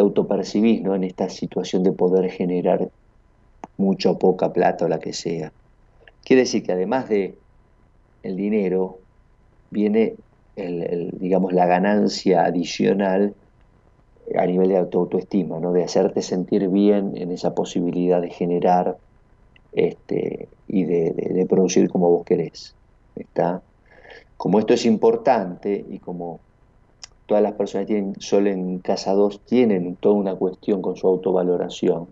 autopercibís 0.00 0.82
¿no? 0.82 0.94
en 0.94 1.04
esta 1.04 1.28
situación 1.28 1.82
de 1.82 1.92
poder 1.92 2.30
generar 2.30 2.88
mucha 3.76 4.10
o 4.10 4.18
poca 4.18 4.52
plata 4.52 4.86
o 4.86 4.88
la 4.88 4.98
que 4.98 5.12
sea. 5.12 5.52
Quiere 6.24 6.42
decir 6.42 6.62
que 6.62 6.72
además 6.72 7.08
de 7.08 7.34
el 8.22 8.36
dinero, 8.36 8.98
viene 9.70 10.14
el, 10.56 11.10
digamos, 11.18 11.52
la 11.52 11.66
ganancia 11.66 12.44
adicional 12.44 13.34
a 14.36 14.46
nivel 14.46 14.68
de 14.68 14.78
autoestima, 14.78 15.58
¿no? 15.58 15.72
de 15.72 15.84
hacerte 15.84 16.22
sentir 16.22 16.68
bien 16.68 17.12
en 17.16 17.32
esa 17.32 17.54
posibilidad 17.54 18.20
de 18.20 18.30
generar 18.30 18.96
este, 19.72 20.48
y 20.68 20.84
de, 20.84 21.46
producir 21.48 21.90
como 21.90 22.10
vos 22.10 22.24
querés. 22.24 22.74
¿está? 23.16 23.62
Como 24.42 24.58
esto 24.58 24.74
es 24.74 24.86
importante 24.86 25.84
y 25.88 26.00
como 26.00 26.40
todas 27.26 27.44
las 27.44 27.52
personas 27.52 27.86
tienen 27.86 28.20
sol 28.20 28.48
en 28.48 28.80
casa 28.80 29.12
2 29.12 29.40
tienen 29.44 29.94
toda 29.94 30.16
una 30.16 30.34
cuestión 30.34 30.82
con 30.82 30.96
su 30.96 31.06
autovaloración, 31.06 32.08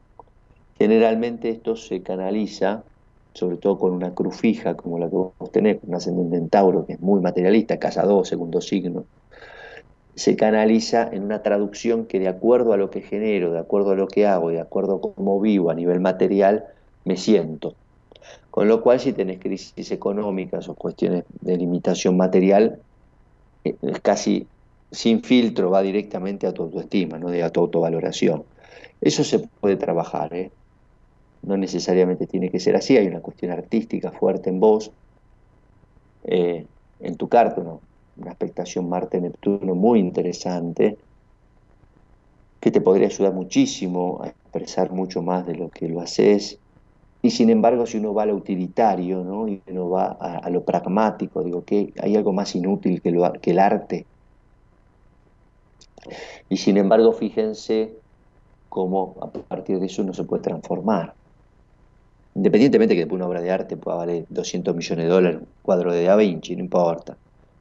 generalmente 0.79 1.49
esto 1.49 1.75
se 1.75 2.05
canaliza, 2.05 2.85
sobre 3.35 3.57
todo 3.57 3.81
con 3.81 3.95
una 3.95 4.15
cruz 4.15 4.37
fija 4.37 4.77
como 4.77 5.01
la 5.01 5.11
que 5.11 5.17
vos 5.17 5.33
tenés, 5.51 5.79
un 5.83 5.97
ascendente 5.97 6.37
en 6.37 6.49
Tauro, 6.49 6.87
que 6.87 6.93
es 6.93 7.01
muy 7.01 7.21
materialista, 7.21 7.81
casa 7.81 8.05
2, 8.05 8.29
segundo 8.29 8.61
signo, 8.61 9.07
se 10.15 10.37
canaliza 10.37 11.09
en 11.11 11.25
una 11.25 11.43
traducción 11.43 12.07
que 12.07 12.21
de 12.21 12.29
acuerdo 12.29 12.73
a 12.73 12.77
lo 12.77 12.91
que 12.91 13.01
genero, 13.01 13.53
de 13.53 13.59
acuerdo 13.59 13.91
a 13.91 13.97
lo 13.97 14.07
que 14.07 14.29
hago, 14.29 14.51
de 14.51 14.61
acuerdo 14.61 14.95
a 14.95 15.01
cómo 15.01 15.41
vivo 15.41 15.69
a 15.69 15.75
nivel 15.75 15.99
material, 15.99 16.65
me 17.05 17.17
siento. 17.17 17.80
Con 18.51 18.69
lo 18.69 18.83
cual, 18.83 19.01
si 19.01 19.13
tenés 19.13 19.39
crisis 19.39 19.91
económicas 19.91 20.69
o 20.69 20.75
cuestiones 20.75 21.25
de 21.41 21.57
limitación 21.57 22.17
material, 22.17 22.79
eh, 23.65 23.75
casi 24.03 24.47
sin 24.91 25.23
filtro 25.23 25.71
va 25.71 25.83
directamente 25.83 26.47
a 26.47 26.53
tu 26.53 26.65
autoestima, 26.65 27.19
¿no? 27.19 27.29
a 27.29 27.51
tu 27.51 27.61
autovaloración. 27.61 28.45
Eso 29.01 29.25
se 29.25 29.39
puede 29.39 29.77
trabajar, 29.77 30.35
¿eh? 30.35 30.51
no 31.43 31.57
necesariamente 31.57 32.27
tiene 32.27 32.51
que 32.51 32.61
ser 32.61 32.77
así, 32.77 32.97
hay 32.97 33.07
una 33.07 33.21
cuestión 33.21 33.51
artística 33.51 34.11
fuerte 34.13 34.51
en 34.51 34.61
vos, 34.61 34.91
eh, 36.25 36.67
en 37.01 37.17
tu 37.17 37.29
carta, 37.29 37.63
¿no? 37.63 37.81
una 38.17 38.33
expectación 38.33 38.89
Marte-Neptuno 38.89 39.75
muy 39.75 40.01
interesante, 40.01 40.99
que 42.61 42.71
te 42.71 42.81
podría 42.81 43.07
ayudar 43.07 43.33
muchísimo 43.33 44.21
a 44.23 44.29
expresar 44.29 44.93
mucho 44.93 45.23
más 45.23 45.47
de 45.47 45.55
lo 45.55 45.71
que 45.71 45.89
lo 45.89 46.01
haces. 46.01 46.59
Y 47.23 47.31
sin 47.31 47.51
embargo, 47.51 47.87
si 47.87 47.99
uno 47.99 48.15
va 48.15 48.23
a 48.23 48.27
lo 48.27 48.35
utilitario, 48.35 49.23
¿no? 49.23 49.47
y 49.47 49.63
uno 49.67 49.91
va 49.91 50.13
a, 50.13 50.49
lo 50.49 50.65
pragmático, 50.65 51.43
digo 51.43 51.65
que 51.65 51.93
hay 52.01 52.17
algo 52.17 52.33
más 52.33 52.55
inútil 52.55 53.03
que, 53.03 53.11
el 53.51 53.59
arte. 53.59 54.07
Y 56.49 56.57
sin 56.57 56.79
embargo, 56.79 57.13
fíjense 57.13 57.93
cómo 58.71 59.17
a 59.21 59.29
partir 59.29 59.79
de 59.81 59.87
eso 59.87 60.03
uno 60.03 60.15
se 60.15 60.25
puede 60.25 60.43
transformar. 60.43 61.13
Independientemente 62.35 62.95
que 62.95 63.13
una 63.13 63.27
obra 63.27 63.43
de 63.43 63.51
arte 63.51 63.77
pueda 63.77 63.99
valer 63.99 64.25
200 64.31 64.75
millones 64.75 65.05
de 65.05 65.11
dólares, 65.11 65.41
un 65.41 65.49
cuadro 65.63 65.93
de 65.93 66.05
Da 66.05 66.17
Vinci, 66.17 66.57
no 66.57 66.63
importa. 66.63 67.17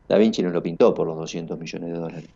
Da 0.07 0.17
Vinci 0.17 0.41
no 0.41 0.51
lo 0.51 0.63
pintó 0.63 0.93
por 0.93 1.05
los 1.05 1.17
200 1.17 1.59
millones 1.59 1.89
de 1.91 1.99
dólares. 1.99 2.29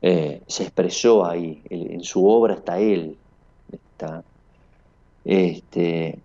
Eh, 0.00 0.42
se 0.46 0.62
expresó 0.62 1.26
ahí, 1.26 1.62
en 1.68 2.02
su 2.02 2.26
obra 2.26 2.54
está 2.54 2.78
él. 2.78 3.18
Está, 3.72 4.22
este, 5.26 6.20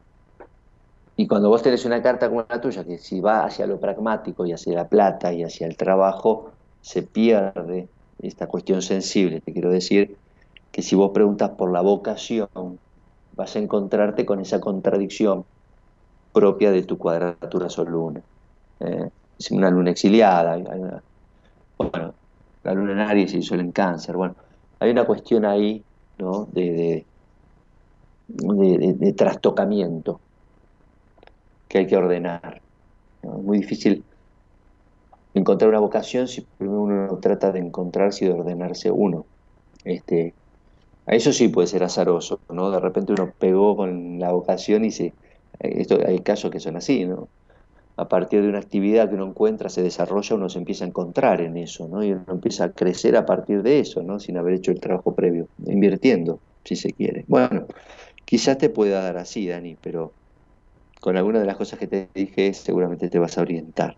y 1.17 1.27
cuando 1.27 1.49
vos 1.49 1.63
tenés 1.63 1.85
una 1.85 2.01
carta 2.01 2.29
como 2.29 2.45
la 2.47 2.61
tuya, 2.61 2.83
que 2.83 2.99
si 2.99 3.19
va 3.19 3.45
hacia 3.45 3.65
lo 3.65 3.79
pragmático 3.79 4.45
y 4.45 4.53
hacia 4.53 4.73
la 4.73 4.87
plata 4.87 5.33
y 5.33 5.43
hacia 5.43 5.65
el 5.65 5.75
trabajo, 5.75 6.51
se 6.81 7.01
pierde 7.01 7.87
esta 8.21 8.47
cuestión 8.47 8.81
sensible. 8.81 9.41
Te 9.41 9.53
quiero 9.53 9.71
decir 9.71 10.17
que 10.71 10.83
si 10.83 10.95
vos 10.95 11.11
preguntas 11.11 11.49
por 11.51 11.71
la 11.71 11.81
vocación, 11.81 12.47
vas 13.35 13.55
a 13.55 13.59
encontrarte 13.59 14.25
con 14.25 14.39
esa 14.39 14.59
contradicción 14.59 15.45
propia 16.31 16.71
de 16.71 16.83
tu 16.83 16.97
cuadratura 16.97 17.69
sol-luna. 17.69 18.21
Eh, 18.79 19.09
una 19.49 19.71
luna 19.71 19.91
exiliada, 19.91 20.57
bueno, 21.77 22.13
la 22.63 22.73
luna 22.73 22.91
en 22.91 22.99
Aries 22.99 23.33
y 23.33 23.37
el 23.37 23.43
sol 23.43 23.59
en 23.59 23.71
Cáncer, 23.71 24.15
bueno, 24.15 24.35
hay 24.79 24.91
una 24.91 25.05
cuestión 25.05 25.45
ahí, 25.45 25.83
¿no? 26.19 26.45
De, 26.51 27.05
trastocamiento 29.15 30.19
que 31.67 31.79
hay 31.79 31.87
que 31.87 31.97
ordenar. 31.97 32.61
Es 33.21 33.29
muy 33.29 33.59
difícil 33.59 34.03
encontrar 35.33 35.69
una 35.69 35.79
vocación 35.79 36.27
si 36.27 36.41
primero 36.57 36.81
uno 36.81 37.17
trata 37.21 37.51
de 37.51 37.59
encontrarse 37.59 38.25
y 38.25 38.27
de 38.27 38.33
ordenarse 38.33 38.91
uno. 38.91 39.25
Este, 39.83 40.33
a 41.05 41.15
eso 41.15 41.31
sí 41.31 41.47
puede 41.47 41.67
ser 41.67 41.83
azaroso, 41.83 42.39
¿no? 42.49 42.71
De 42.71 42.79
repente 42.79 43.13
uno 43.13 43.31
pegó 43.39 43.75
con 43.75 44.19
la 44.19 44.31
vocación 44.31 44.85
y 44.85 44.91
se, 44.91 45.13
esto, 45.59 45.99
hay 46.05 46.19
casos 46.19 46.51
que 46.51 46.59
son 46.59 46.75
así, 46.75 47.05
¿no? 47.05 47.27
a 47.97 48.07
partir 48.07 48.41
de 48.41 48.49
una 48.49 48.59
actividad 48.59 49.09
que 49.09 49.15
uno 49.15 49.27
encuentra, 49.27 49.69
se 49.69 49.83
desarrolla, 49.83 50.35
uno 50.35 50.49
se 50.49 50.57
empieza 50.57 50.85
a 50.85 50.87
encontrar 50.87 51.41
en 51.41 51.57
eso, 51.57 51.87
¿no? 51.87 52.03
Y 52.03 52.13
uno 52.13 52.25
empieza 52.29 52.65
a 52.65 52.71
crecer 52.71 53.15
a 53.15 53.25
partir 53.25 53.61
de 53.61 53.79
eso, 53.79 54.01
¿no? 54.01 54.19
Sin 54.19 54.37
haber 54.37 54.55
hecho 54.55 54.71
el 54.71 54.79
trabajo 54.79 55.13
previo, 55.13 55.47
invirtiendo, 55.65 56.39
si 56.63 56.75
se 56.75 56.93
quiere. 56.93 57.25
Bueno, 57.27 57.67
quizás 58.25 58.57
te 58.57 58.69
pueda 58.69 59.01
dar 59.01 59.17
así, 59.17 59.47
Dani, 59.47 59.77
pero 59.81 60.11
con 60.99 61.17
alguna 61.17 61.39
de 61.39 61.45
las 61.45 61.57
cosas 61.57 61.79
que 61.79 61.87
te 61.87 62.09
dije 62.13 62.53
seguramente 62.53 63.09
te 63.09 63.19
vas 63.19 63.37
a 63.37 63.41
orientar. 63.41 63.97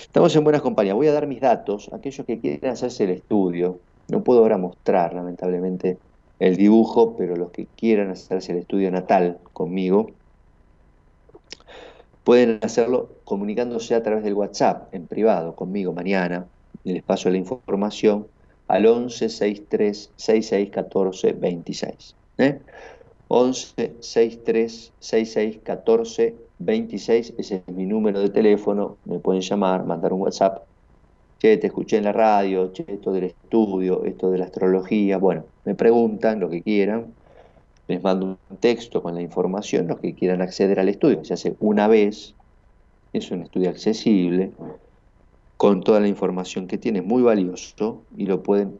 Estamos 0.00 0.34
en 0.34 0.44
buenas 0.44 0.62
compañías. 0.62 0.94
Voy 0.94 1.08
a 1.08 1.12
dar 1.12 1.26
mis 1.26 1.40
datos, 1.40 1.90
aquellos 1.92 2.26
que 2.26 2.40
quieren 2.40 2.70
hacerse 2.70 3.04
el 3.04 3.10
estudio. 3.10 3.78
No 4.08 4.24
puedo 4.24 4.40
ahora 4.40 4.56
mostrar, 4.56 5.12
lamentablemente, 5.12 5.98
el 6.38 6.56
dibujo, 6.56 7.16
pero 7.16 7.36
los 7.36 7.50
que 7.50 7.66
quieran 7.76 8.10
hacerse 8.10 8.52
el 8.52 8.58
estudio 8.58 8.90
natal 8.90 9.38
conmigo, 9.52 10.10
Pueden 12.28 12.58
hacerlo 12.60 13.08
comunicándose 13.24 13.94
a 13.94 14.02
través 14.02 14.22
del 14.22 14.34
WhatsApp 14.34 14.92
en 14.92 15.06
privado 15.06 15.56
conmigo 15.56 15.94
mañana 15.94 16.44
les 16.84 17.02
paso 17.02 17.30
la 17.30 17.38
información 17.38 18.26
al 18.66 18.84
11 18.84 19.30
63 19.30 20.10
66 20.14 20.68
14 20.68 21.32
26. 21.32 22.14
¿eh? 22.36 22.60
11 23.28 23.96
63 24.00 24.92
66 24.98 25.58
14 25.62 26.34
26, 26.58 27.34
ese 27.38 27.62
es 27.66 27.74
mi 27.74 27.86
número 27.86 28.20
de 28.20 28.30
teléfono, 28.30 28.96
me 29.04 29.18
pueden 29.20 29.42
llamar, 29.42 29.84
mandar 29.84 30.12
un 30.12 30.22
WhatsApp. 30.22 30.64
Che, 31.38 31.56
te 31.56 31.68
escuché 31.68 31.98
en 31.98 32.04
la 32.04 32.12
radio, 32.12 32.72
che, 32.72 32.84
esto 32.88 33.12
del 33.12 33.24
estudio, 33.24 34.04
esto 34.04 34.30
de 34.30 34.38
la 34.38 34.46
astrología, 34.46 35.18
bueno, 35.18 35.44
me 35.64 35.76
preguntan 35.76 36.40
lo 36.40 36.50
que 36.50 36.62
quieran 36.62 37.14
les 37.88 38.02
mando 38.02 38.38
un 38.50 38.56
texto 38.58 39.02
con 39.02 39.14
la 39.14 39.22
información, 39.22 39.88
los 39.88 39.98
que 39.98 40.14
quieran 40.14 40.42
acceder 40.42 40.78
al 40.78 40.90
estudio, 40.90 41.24
se 41.24 41.34
hace 41.34 41.56
una 41.58 41.88
vez, 41.88 42.34
es 43.14 43.30
un 43.30 43.42
estudio 43.42 43.70
accesible, 43.70 44.52
con 45.56 45.82
toda 45.82 45.98
la 45.98 46.08
información 46.08 46.66
que 46.66 46.76
tiene, 46.76 47.00
muy 47.00 47.22
valioso, 47.22 48.02
y 48.16 48.26
lo 48.26 48.42
pueden 48.42 48.78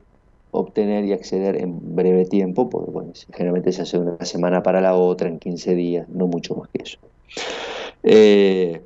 obtener 0.51 1.05
y 1.05 1.13
acceder 1.13 1.57
en 1.57 1.95
breve 1.95 2.25
tiempo, 2.25 2.69
porque 2.69 2.91
bueno, 2.91 3.13
generalmente 3.33 3.73
se 3.73 3.83
hace 3.83 3.99
una 3.99 4.25
semana 4.25 4.63
para 4.63 4.81
la 4.81 4.95
otra, 4.95 5.29
en 5.29 5.39
15 5.39 5.75
días, 5.75 6.09
no 6.09 6.27
mucho 6.27 6.55
más 6.57 6.69
que 6.71 6.83
eso. 6.83 6.99
Eh, 8.03 8.83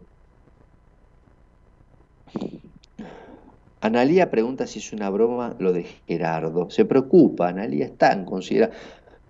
Analía 3.81 4.31
pregunta 4.31 4.67
si 4.67 4.79
es 4.79 4.93
una 4.93 5.11
broma 5.11 5.57
lo 5.59 5.73
de 5.73 5.85
Gerardo. 6.07 6.71
Se 6.71 6.85
preocupa, 6.85 7.49
Analía 7.49 7.87
está 7.87 8.13
en 8.13 8.25
consideración 8.25 8.79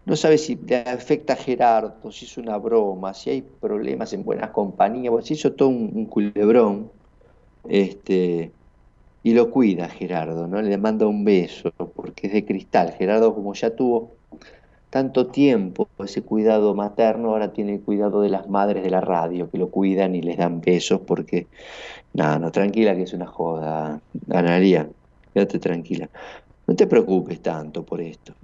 no 0.04 0.16
sabe 0.16 0.38
si 0.38 0.56
le 0.56 0.78
afecta 0.78 1.34
a 1.34 1.36
Gerardo, 1.36 2.10
si 2.10 2.24
es 2.24 2.36
una 2.36 2.56
broma, 2.56 3.14
si 3.14 3.30
hay 3.30 3.42
problemas 3.42 4.12
en 4.12 4.24
buenas 4.24 4.50
compañías, 4.50 5.12
se 5.24 5.34
hizo 5.34 5.52
todo 5.52 5.68
un, 5.68 6.06
culebrón, 6.06 6.90
este, 7.68 8.50
y 9.22 9.34
lo 9.34 9.50
cuida 9.50 9.88
Gerardo, 9.88 10.46
¿no? 10.46 10.60
Le 10.60 10.78
manda 10.78 11.06
un 11.06 11.24
beso, 11.24 11.70
porque 11.70 12.26
es 12.26 12.32
de 12.32 12.44
cristal. 12.44 12.92
Gerardo, 12.92 13.34
como 13.34 13.54
ya 13.54 13.74
tuvo 13.74 14.12
tanto 14.90 15.28
tiempo 15.28 15.88
ese 15.98 16.22
cuidado 16.22 16.74
materno, 16.74 17.30
ahora 17.30 17.52
tiene 17.52 17.74
el 17.74 17.80
cuidado 17.80 18.20
de 18.20 18.28
las 18.28 18.48
madres 18.48 18.82
de 18.82 18.90
la 18.90 19.00
radio, 19.00 19.50
que 19.50 19.58
lo 19.58 19.70
cuidan 19.70 20.14
y 20.14 20.22
les 20.22 20.36
dan 20.36 20.60
besos, 20.60 21.00
porque, 21.06 21.46
nada, 22.12 22.38
no, 22.38 22.52
tranquila 22.52 22.94
que 22.94 23.02
es 23.02 23.12
una 23.12 23.26
joda, 23.26 24.00
Analia, 24.30 24.88
quédate 25.32 25.58
tranquila. 25.58 26.10
No 26.66 26.76
te 26.76 26.86
preocupes 26.86 27.40
tanto 27.40 27.84
por 27.84 28.00
esto. 28.00 28.34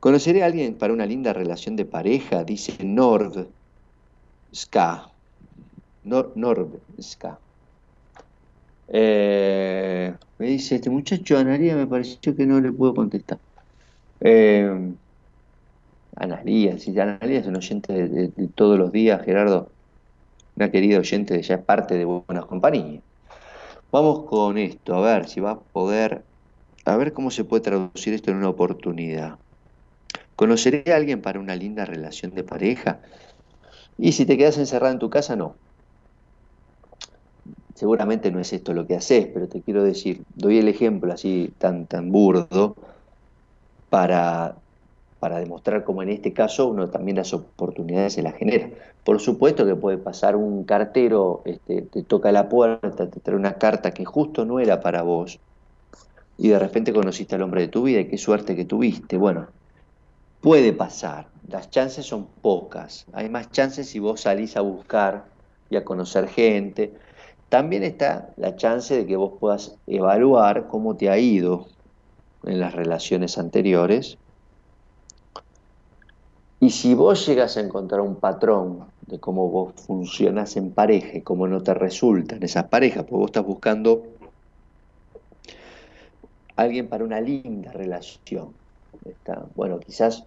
Conoceré 0.00 0.42
a 0.42 0.46
alguien 0.46 0.74
para 0.74 0.92
una 0.92 1.06
linda 1.06 1.32
relación 1.32 1.76
de 1.76 1.84
pareja, 1.84 2.44
dice 2.44 2.72
Nord 2.84 3.48
Ska. 4.52 5.10
Nord, 6.04 6.80
Ska. 7.00 7.38
Eh, 8.88 10.14
me 10.38 10.46
dice 10.46 10.76
este 10.76 10.90
muchacho, 10.90 11.38
Analia, 11.38 11.76
me 11.76 11.86
pareció 11.86 12.34
que 12.34 12.46
no 12.46 12.60
le 12.60 12.72
puedo 12.72 12.94
contestar. 12.94 13.38
Eh, 14.20 14.92
Analia, 16.16 16.78
si 16.78 16.98
Analia 16.98 17.40
es 17.40 17.46
un 17.46 17.56
oyente 17.56 17.92
de, 17.92 18.28
de, 18.28 18.48
todos 18.54 18.78
los 18.78 18.90
días, 18.92 19.24
Gerardo, 19.24 19.70
una 20.56 20.70
querida 20.70 20.98
oyente, 20.98 21.40
ya 21.42 21.56
es 21.56 21.62
parte 21.62 21.96
de 21.96 22.04
Buenas 22.04 22.46
Compañías. 22.46 23.02
Vamos 23.90 24.24
con 24.24 24.58
esto, 24.58 24.94
a 24.94 25.00
ver 25.00 25.28
si 25.28 25.40
va 25.40 25.52
a 25.52 25.58
poder 25.58 26.22
a 26.88 26.96
ver 26.96 27.12
cómo 27.12 27.30
se 27.30 27.44
puede 27.44 27.62
traducir 27.62 28.14
esto 28.14 28.30
en 28.30 28.38
una 28.38 28.48
oportunidad. 28.48 29.38
¿Conoceré 30.36 30.90
a 30.92 30.96
alguien 30.96 31.20
para 31.20 31.38
una 31.38 31.54
linda 31.54 31.84
relación 31.84 32.34
de 32.34 32.44
pareja? 32.44 33.00
Y 33.98 34.12
si 34.12 34.24
te 34.24 34.38
quedas 34.38 34.56
encerrado 34.56 34.92
en 34.92 34.98
tu 34.98 35.10
casa, 35.10 35.36
no. 35.36 35.54
Seguramente 37.78 38.32
no 38.32 38.40
es 38.40 38.52
esto 38.52 38.74
lo 38.74 38.88
que 38.88 38.96
haces, 38.96 39.28
pero 39.32 39.46
te 39.46 39.62
quiero 39.62 39.84
decir, 39.84 40.24
doy 40.34 40.58
el 40.58 40.66
ejemplo 40.66 41.12
así 41.12 41.54
tan, 41.58 41.86
tan 41.86 42.10
burdo, 42.10 42.74
para, 43.88 44.56
para 45.20 45.38
demostrar 45.38 45.84
cómo 45.84 46.02
en 46.02 46.08
este 46.08 46.32
caso 46.32 46.66
uno 46.66 46.90
también 46.90 47.18
las 47.18 47.32
oportunidades 47.32 48.14
se 48.14 48.22
las 48.22 48.34
genera. 48.34 48.68
Por 49.04 49.20
supuesto 49.20 49.64
que 49.64 49.76
puede 49.76 49.96
pasar 49.96 50.34
un 50.34 50.64
cartero, 50.64 51.42
este, 51.44 51.82
te 51.82 52.02
toca 52.02 52.32
la 52.32 52.48
puerta, 52.48 53.08
te 53.08 53.20
trae 53.20 53.36
una 53.36 53.54
carta 53.54 53.92
que 53.92 54.04
justo 54.04 54.44
no 54.44 54.58
era 54.58 54.80
para 54.80 55.02
vos, 55.02 55.38
y 56.36 56.48
de 56.48 56.58
repente 56.58 56.92
conociste 56.92 57.36
al 57.36 57.42
hombre 57.42 57.60
de 57.60 57.68
tu 57.68 57.84
vida 57.84 58.00
y 58.00 58.08
qué 58.08 58.18
suerte 58.18 58.56
que 58.56 58.64
tuviste. 58.64 59.16
Bueno, 59.16 59.46
puede 60.40 60.72
pasar, 60.72 61.28
las 61.46 61.70
chances 61.70 62.04
son 62.04 62.26
pocas, 62.42 63.06
hay 63.12 63.28
más 63.28 63.52
chances 63.52 63.88
si 63.88 64.00
vos 64.00 64.22
salís 64.22 64.56
a 64.56 64.62
buscar 64.62 65.26
y 65.70 65.76
a 65.76 65.84
conocer 65.84 66.26
gente. 66.26 66.92
También 67.48 67.82
está 67.82 68.30
la 68.36 68.56
chance 68.56 68.94
de 68.94 69.06
que 69.06 69.16
vos 69.16 69.32
puedas 69.40 69.76
evaluar 69.86 70.68
cómo 70.68 70.96
te 70.96 71.08
ha 71.08 71.18
ido 71.18 71.66
en 72.44 72.60
las 72.60 72.74
relaciones 72.74 73.38
anteriores. 73.38 74.18
Y 76.60 76.70
si 76.70 76.94
vos 76.94 77.24
llegas 77.26 77.56
a 77.56 77.60
encontrar 77.60 78.00
un 78.00 78.16
patrón 78.16 78.84
de 79.06 79.18
cómo 79.18 79.48
vos 79.48 79.74
funcionas 79.86 80.56
en 80.56 80.72
pareja 80.72 81.16
y 81.16 81.22
cómo 81.22 81.46
no 81.46 81.62
te 81.62 81.72
resultan 81.72 82.42
esas 82.42 82.64
parejas, 82.64 83.04
porque 83.04 83.16
vos 83.16 83.26
estás 83.26 83.46
buscando 83.46 84.02
alguien 86.56 86.88
para 86.88 87.04
una 87.04 87.20
linda 87.20 87.72
relación. 87.72 88.52
Está, 89.04 89.46
bueno, 89.54 89.78
quizás 89.78 90.24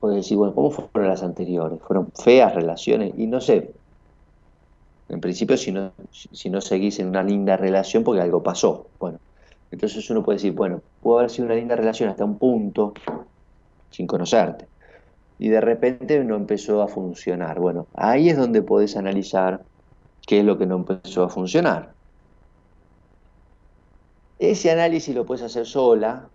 puedes 0.00 0.18
decir, 0.18 0.36
bueno, 0.36 0.54
¿cómo 0.54 0.70
fueron 0.70 1.08
las 1.08 1.22
anteriores? 1.22 1.80
¿Fueron 1.80 2.10
feas 2.12 2.54
relaciones? 2.54 3.14
Y 3.16 3.26
no 3.26 3.40
sé, 3.40 3.72
en 5.08 5.20
principio 5.20 5.56
si 5.56 5.72
no, 5.72 6.60
seguís 6.60 6.98
en 6.98 7.08
una 7.08 7.22
linda 7.22 7.56
relación 7.56 8.04
porque 8.04 8.20
algo 8.20 8.42
pasó. 8.42 8.86
Bueno, 8.98 9.18
entonces 9.70 10.08
uno 10.10 10.22
puede 10.22 10.36
decir, 10.36 10.52
bueno, 10.52 10.82
pudo 11.02 11.18
haber 11.18 11.30
sido 11.30 11.46
una 11.46 11.54
linda 11.54 11.76
relación 11.76 12.10
hasta 12.10 12.24
un 12.24 12.38
punto 12.38 12.92
sin 13.90 14.06
conocerte. 14.06 14.66
Y 15.38 15.48
de 15.48 15.60
repente 15.60 16.22
no 16.24 16.36
empezó 16.36 16.82
a 16.82 16.88
funcionar. 16.88 17.58
Bueno, 17.58 17.86
ahí 17.94 18.28
es 18.28 18.36
donde 18.36 18.60
podés 18.60 18.96
analizar 18.96 19.62
qué 20.26 20.40
es 20.40 20.44
lo 20.44 20.58
que 20.58 20.66
no 20.66 20.76
empezó 20.76 21.24
a 21.24 21.28
funcionar. 21.28 21.92
Ese 24.38 24.70
análisis 24.70 25.14
lo 25.14 25.24
puedes 25.24 25.42
hacer 25.42 25.66
sola 25.66 26.28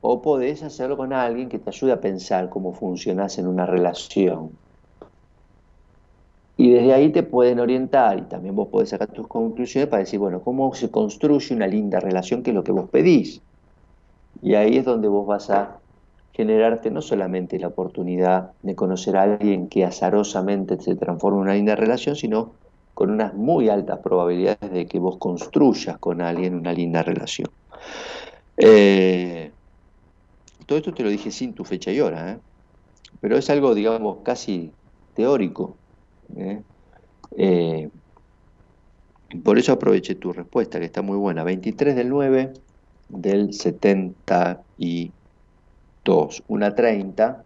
o 0.00 0.22
podés 0.22 0.62
hacerlo 0.62 0.96
con 0.96 1.12
alguien 1.12 1.48
que 1.48 1.58
te 1.58 1.70
ayude 1.70 1.92
a 1.92 2.00
pensar 2.00 2.48
cómo 2.50 2.72
funcionas 2.72 3.38
en 3.38 3.46
una 3.46 3.66
relación. 3.66 4.50
Y 6.60 6.72
desde 6.72 6.92
ahí 6.92 7.08
te 7.08 7.22
pueden 7.22 7.58
orientar 7.58 8.18
y 8.18 8.22
también 8.24 8.54
vos 8.54 8.68
podés 8.68 8.90
sacar 8.90 9.08
tus 9.08 9.26
conclusiones 9.26 9.88
para 9.88 10.00
decir, 10.00 10.18
bueno, 10.18 10.42
¿cómo 10.42 10.74
se 10.74 10.90
construye 10.90 11.54
una 11.54 11.66
linda 11.66 12.00
relación 12.00 12.42
que 12.42 12.50
es 12.50 12.54
lo 12.54 12.62
que 12.62 12.70
vos 12.70 12.90
pedís? 12.90 13.40
Y 14.42 14.52
ahí 14.56 14.76
es 14.76 14.84
donde 14.84 15.08
vos 15.08 15.26
vas 15.26 15.48
a 15.48 15.78
generarte 16.34 16.90
no 16.90 17.00
solamente 17.00 17.58
la 17.58 17.68
oportunidad 17.68 18.50
de 18.60 18.74
conocer 18.74 19.16
a 19.16 19.22
alguien 19.22 19.70
que 19.70 19.86
azarosamente 19.86 20.78
se 20.78 20.96
transforme 20.96 21.38
en 21.38 21.42
una 21.44 21.54
linda 21.54 21.76
relación, 21.76 22.14
sino 22.14 22.52
con 22.92 23.10
unas 23.10 23.32
muy 23.32 23.70
altas 23.70 24.00
probabilidades 24.00 24.70
de 24.70 24.84
que 24.84 24.98
vos 24.98 25.16
construyas 25.16 25.96
con 25.96 26.20
alguien 26.20 26.56
una 26.56 26.74
linda 26.74 27.02
relación. 27.02 27.48
Eh, 28.58 29.50
todo 30.66 30.76
esto 30.76 30.92
te 30.92 31.04
lo 31.04 31.08
dije 31.08 31.30
sin 31.30 31.54
tu 31.54 31.64
fecha 31.64 31.90
y 31.90 32.00
hora, 32.00 32.32
¿eh? 32.32 32.38
pero 33.18 33.38
es 33.38 33.48
algo, 33.48 33.74
digamos, 33.74 34.18
casi 34.22 34.70
teórico. 35.14 35.79
¿Eh? 36.36 36.62
por 39.44 39.58
eso 39.58 39.72
aproveché 39.72 40.14
tu 40.14 40.32
respuesta, 40.32 40.78
que 40.78 40.86
está 40.86 41.02
muy 41.02 41.16
buena. 41.16 41.44
23 41.44 41.94
del 41.94 42.08
9 42.08 42.54
del 43.08 43.52
72, 43.52 46.42
una 46.48 46.74
30. 46.74 47.44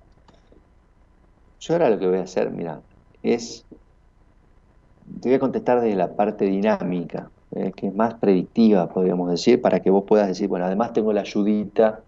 Yo 1.60 1.74
ahora 1.74 1.90
lo 1.90 1.98
que 1.98 2.06
voy 2.06 2.18
a 2.18 2.22
hacer, 2.22 2.50
mira, 2.50 2.80
es 3.22 3.64
te 5.20 5.28
voy 5.28 5.36
a 5.36 5.38
contestar 5.38 5.80
desde 5.80 5.96
la 5.96 6.14
parte 6.14 6.46
dinámica, 6.46 7.30
eh, 7.54 7.72
que 7.74 7.88
es 7.88 7.94
más 7.94 8.14
predictiva, 8.14 8.88
podríamos 8.88 9.30
decir, 9.30 9.60
para 9.60 9.80
que 9.80 9.90
vos 9.90 10.04
puedas 10.06 10.28
decir, 10.28 10.48
bueno, 10.48 10.66
además 10.66 10.92
tengo 10.92 11.12
la 11.12 11.22
ayudita 11.22 12.00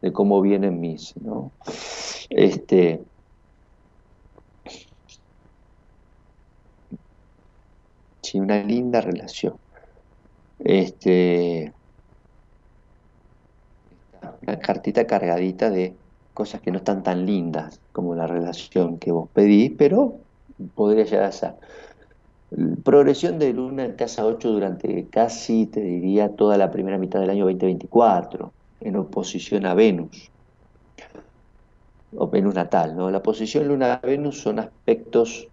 de 0.00 0.12
cómo 0.12 0.40
vienen 0.42 0.80
mis, 0.80 1.16
¿no? 1.18 1.52
Este, 2.28 3.00
sí, 8.22 8.40
una 8.40 8.62
linda 8.62 9.00
relación. 9.00 9.54
Este, 10.60 11.72
una 14.42 14.58
cartita 14.58 15.06
cargadita 15.06 15.70
de 15.70 15.94
cosas 16.34 16.60
que 16.60 16.70
no 16.70 16.78
están 16.78 17.02
tan 17.02 17.26
lindas 17.26 17.80
como 17.92 18.14
la 18.14 18.26
relación 18.26 18.98
que 18.98 19.12
vos 19.12 19.28
pedís, 19.32 19.72
pero 19.76 20.16
podría 20.74 21.04
llegar 21.04 21.24
a 21.24 21.32
ser. 21.32 21.54
Progresión 22.84 23.38
de 23.38 23.52
Luna 23.52 23.84
en 23.84 23.92
casa 23.92 24.26
8 24.26 24.50
durante 24.50 25.06
casi, 25.08 25.66
te 25.66 25.80
diría, 25.80 26.36
toda 26.36 26.58
la 26.58 26.70
primera 26.70 26.98
mitad 26.98 27.20
del 27.20 27.30
año 27.30 27.44
2024, 27.44 28.52
en 28.80 28.96
oposición 28.96 29.64
a 29.64 29.74
Venus, 29.74 30.30
o 32.14 32.28
Venus 32.28 32.54
natal. 32.54 32.94
¿no? 32.96 33.10
La 33.10 33.22
posición 33.22 33.68
Luna-Venus 33.68 34.40
son 34.40 34.58
aspectos 34.58 35.48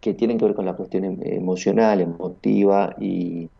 que 0.00 0.14
tienen 0.14 0.38
que 0.38 0.46
ver 0.46 0.54
con 0.54 0.66
la 0.66 0.74
cuestión 0.74 1.04
em, 1.04 1.18
emocional, 1.22 2.00
emotiva, 2.00 2.96
y, 3.00 3.50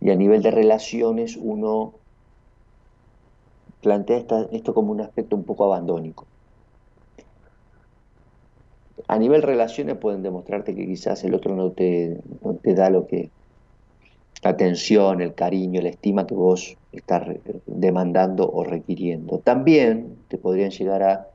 y 0.00 0.10
a 0.10 0.16
nivel 0.16 0.42
de 0.42 0.50
relaciones 0.50 1.36
uno 1.36 1.94
plantea 3.82 4.24
esto 4.52 4.74
como 4.74 4.92
un 4.92 5.00
aspecto 5.02 5.36
un 5.36 5.44
poco 5.44 5.64
abandónico 5.64 6.26
a 9.08 9.18
nivel 9.18 9.42
relaciones 9.42 9.96
pueden 9.98 10.22
demostrarte 10.22 10.74
que 10.74 10.86
quizás 10.86 11.24
el 11.24 11.34
otro 11.34 11.54
no 11.54 11.70
te, 11.72 12.20
te 12.62 12.74
da 12.74 12.90
lo 12.90 13.06
que 13.06 13.30
la 14.42 14.50
atención, 14.50 15.20
el 15.22 15.34
cariño, 15.34 15.80
la 15.80 15.88
estima 15.88 16.26
que 16.26 16.34
vos 16.34 16.76
estás 16.92 17.26
demandando 17.66 18.50
o 18.50 18.62
requiriendo. 18.62 19.38
También 19.38 20.18
te 20.28 20.36
podrían 20.36 20.70
llegar 20.70 21.02
a 21.02 21.28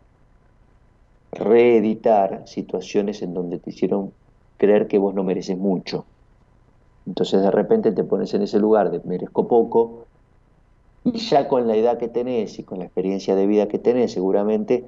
reeditar 1.31 2.47
situaciones 2.47 3.21
en 3.23 3.33
donde 3.33 3.59
te 3.59 3.71
hicieron 3.71 4.13
creer 4.59 4.87
que 4.87 4.99
vos 4.99 5.15
no 5.15 5.23
mereces 5.23 5.57
mucho. 5.57 6.05
Entonces 7.07 7.41
de 7.41 7.49
repente 7.49 7.91
te 7.91 8.03
pones 8.03 8.31
en 8.35 8.43
ese 8.43 8.59
lugar 8.59 8.91
de 8.91 9.01
merezco 9.03 9.47
poco 9.47 10.05
y 11.03 11.17
ya 11.17 11.47
con 11.47 11.67
la 11.67 11.75
edad 11.75 11.97
que 11.97 12.07
tenés 12.07 12.59
y 12.59 12.63
con 12.63 12.77
la 12.77 12.85
experiencia 12.85 13.35
de 13.35 13.47
vida 13.47 13.67
que 13.67 13.79
tenés 13.79 14.11
seguramente 14.11 14.85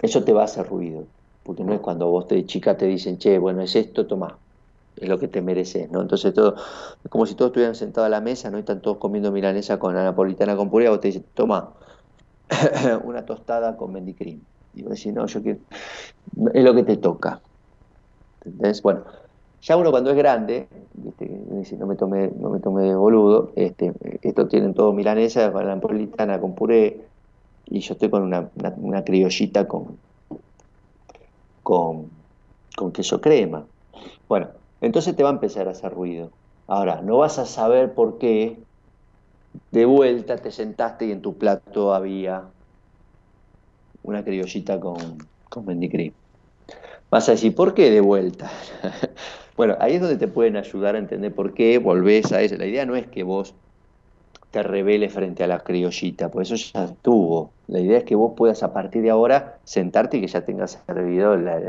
eso 0.00 0.24
te 0.24 0.32
va 0.32 0.42
a 0.42 0.44
hacer 0.44 0.66
ruido 0.66 1.04
porque 1.42 1.64
no 1.64 1.74
es 1.74 1.80
cuando 1.80 2.08
vos 2.08 2.28
de 2.28 2.44
chica 2.46 2.76
te 2.76 2.86
dicen, 2.86 3.18
che, 3.18 3.38
bueno, 3.38 3.62
es 3.62 3.74
esto, 3.74 4.06
toma, 4.06 4.38
es 4.96 5.08
lo 5.08 5.18
que 5.18 5.28
te 5.28 5.42
mereces, 5.42 5.90
¿no? 5.90 6.00
Entonces 6.00 6.32
todo, 6.34 6.54
es 7.02 7.10
como 7.10 7.26
si 7.26 7.34
todos 7.34 7.50
estuvieran 7.50 7.74
sentados 7.74 8.06
a 8.06 8.10
la 8.10 8.20
mesa, 8.20 8.50
¿no? 8.50 8.58
Y 8.58 8.60
están 8.60 8.80
todos 8.80 8.98
comiendo 8.98 9.32
milanesa 9.32 9.78
con 9.78 9.94
la 9.94 10.04
napolitana 10.04 10.56
con 10.56 10.70
puré, 10.70 10.88
vos 10.88 11.00
te 11.00 11.08
dicen, 11.08 11.26
toma, 11.34 11.74
una 13.04 13.24
tostada 13.24 13.76
con 13.76 13.92
mendicrim. 13.92 14.40
Y 14.74 14.82
vos 14.82 14.92
decís, 14.92 15.12
no, 15.12 15.26
yo 15.26 15.42
quiero, 15.42 15.58
es 16.54 16.64
lo 16.64 16.74
que 16.74 16.84
te 16.84 16.96
toca. 16.96 17.40
¿Entendés? 18.44 18.82
Bueno, 18.82 19.04
ya 19.62 19.76
uno 19.76 19.90
cuando 19.90 20.10
es 20.10 20.16
grande, 20.16 20.68
dice, 20.94 21.76
no 21.76 21.86
me 21.86 21.94
tome, 21.94 22.32
no 22.36 22.50
me 22.50 22.58
tome 22.58 22.82
de 22.82 22.94
boludo, 22.96 23.52
este, 23.54 23.92
esto 24.22 24.48
tienen 24.48 24.74
todo 24.74 24.92
milanesa 24.92 25.52
con 25.52 25.64
la 25.66 25.74
napolitana 25.76 26.40
con 26.40 26.54
puré, 26.54 27.04
y 27.66 27.80
yo 27.80 27.94
estoy 27.94 28.10
con 28.10 28.22
una, 28.22 29.04
criollita 29.04 29.68
con, 29.68 29.98
con, 31.62 32.10
queso 32.92 33.20
crema. 33.20 33.64
Bueno, 34.28 34.48
entonces 34.80 35.14
te 35.14 35.22
va 35.22 35.30
a 35.30 35.32
empezar 35.32 35.68
a 35.68 35.70
hacer 35.70 35.92
ruido. 35.92 36.30
Ahora, 36.66 37.00
no 37.00 37.18
vas 37.18 37.38
a 37.38 37.46
saber 37.46 37.94
por 37.94 38.18
qué 38.18 38.58
de 39.70 39.84
vuelta 39.84 40.36
te 40.36 40.50
sentaste 40.50 41.06
y 41.06 41.12
en 41.12 41.22
tu 41.22 41.38
plato 41.38 41.94
había 41.94 42.42
una 44.02 44.24
criollita 44.24 44.80
con, 44.80 45.18
con 45.48 45.64
mendicrim. 45.66 46.12
Vas 47.12 47.28
a 47.28 47.32
decir, 47.32 47.54
¿por 47.54 47.74
qué 47.74 47.90
de 47.90 48.00
vuelta? 48.00 48.50
bueno, 49.58 49.76
ahí 49.80 49.96
es 49.96 50.00
donde 50.00 50.16
te 50.16 50.28
pueden 50.28 50.56
ayudar 50.56 50.94
a 50.94 50.98
entender 50.98 51.30
por 51.34 51.52
qué 51.52 51.76
volvés 51.76 52.32
a 52.32 52.40
eso. 52.40 52.56
La 52.56 52.64
idea 52.64 52.86
no 52.86 52.96
es 52.96 53.06
que 53.06 53.22
vos 53.22 53.54
te 54.50 54.62
reveles 54.62 55.12
frente 55.12 55.44
a 55.44 55.46
la 55.46 55.58
criollita, 55.58 56.30
pues 56.30 56.50
eso 56.50 56.72
ya 56.72 56.84
estuvo. 56.84 57.50
La 57.68 57.80
idea 57.80 57.98
es 57.98 58.04
que 58.04 58.14
vos 58.14 58.32
puedas 58.34 58.62
a 58.62 58.72
partir 58.72 59.02
de 59.02 59.10
ahora 59.10 59.58
sentarte 59.64 60.16
y 60.16 60.20
que 60.22 60.26
ya 60.26 60.40
tengas 60.46 60.82
servido 60.86 61.36
la, 61.36 61.60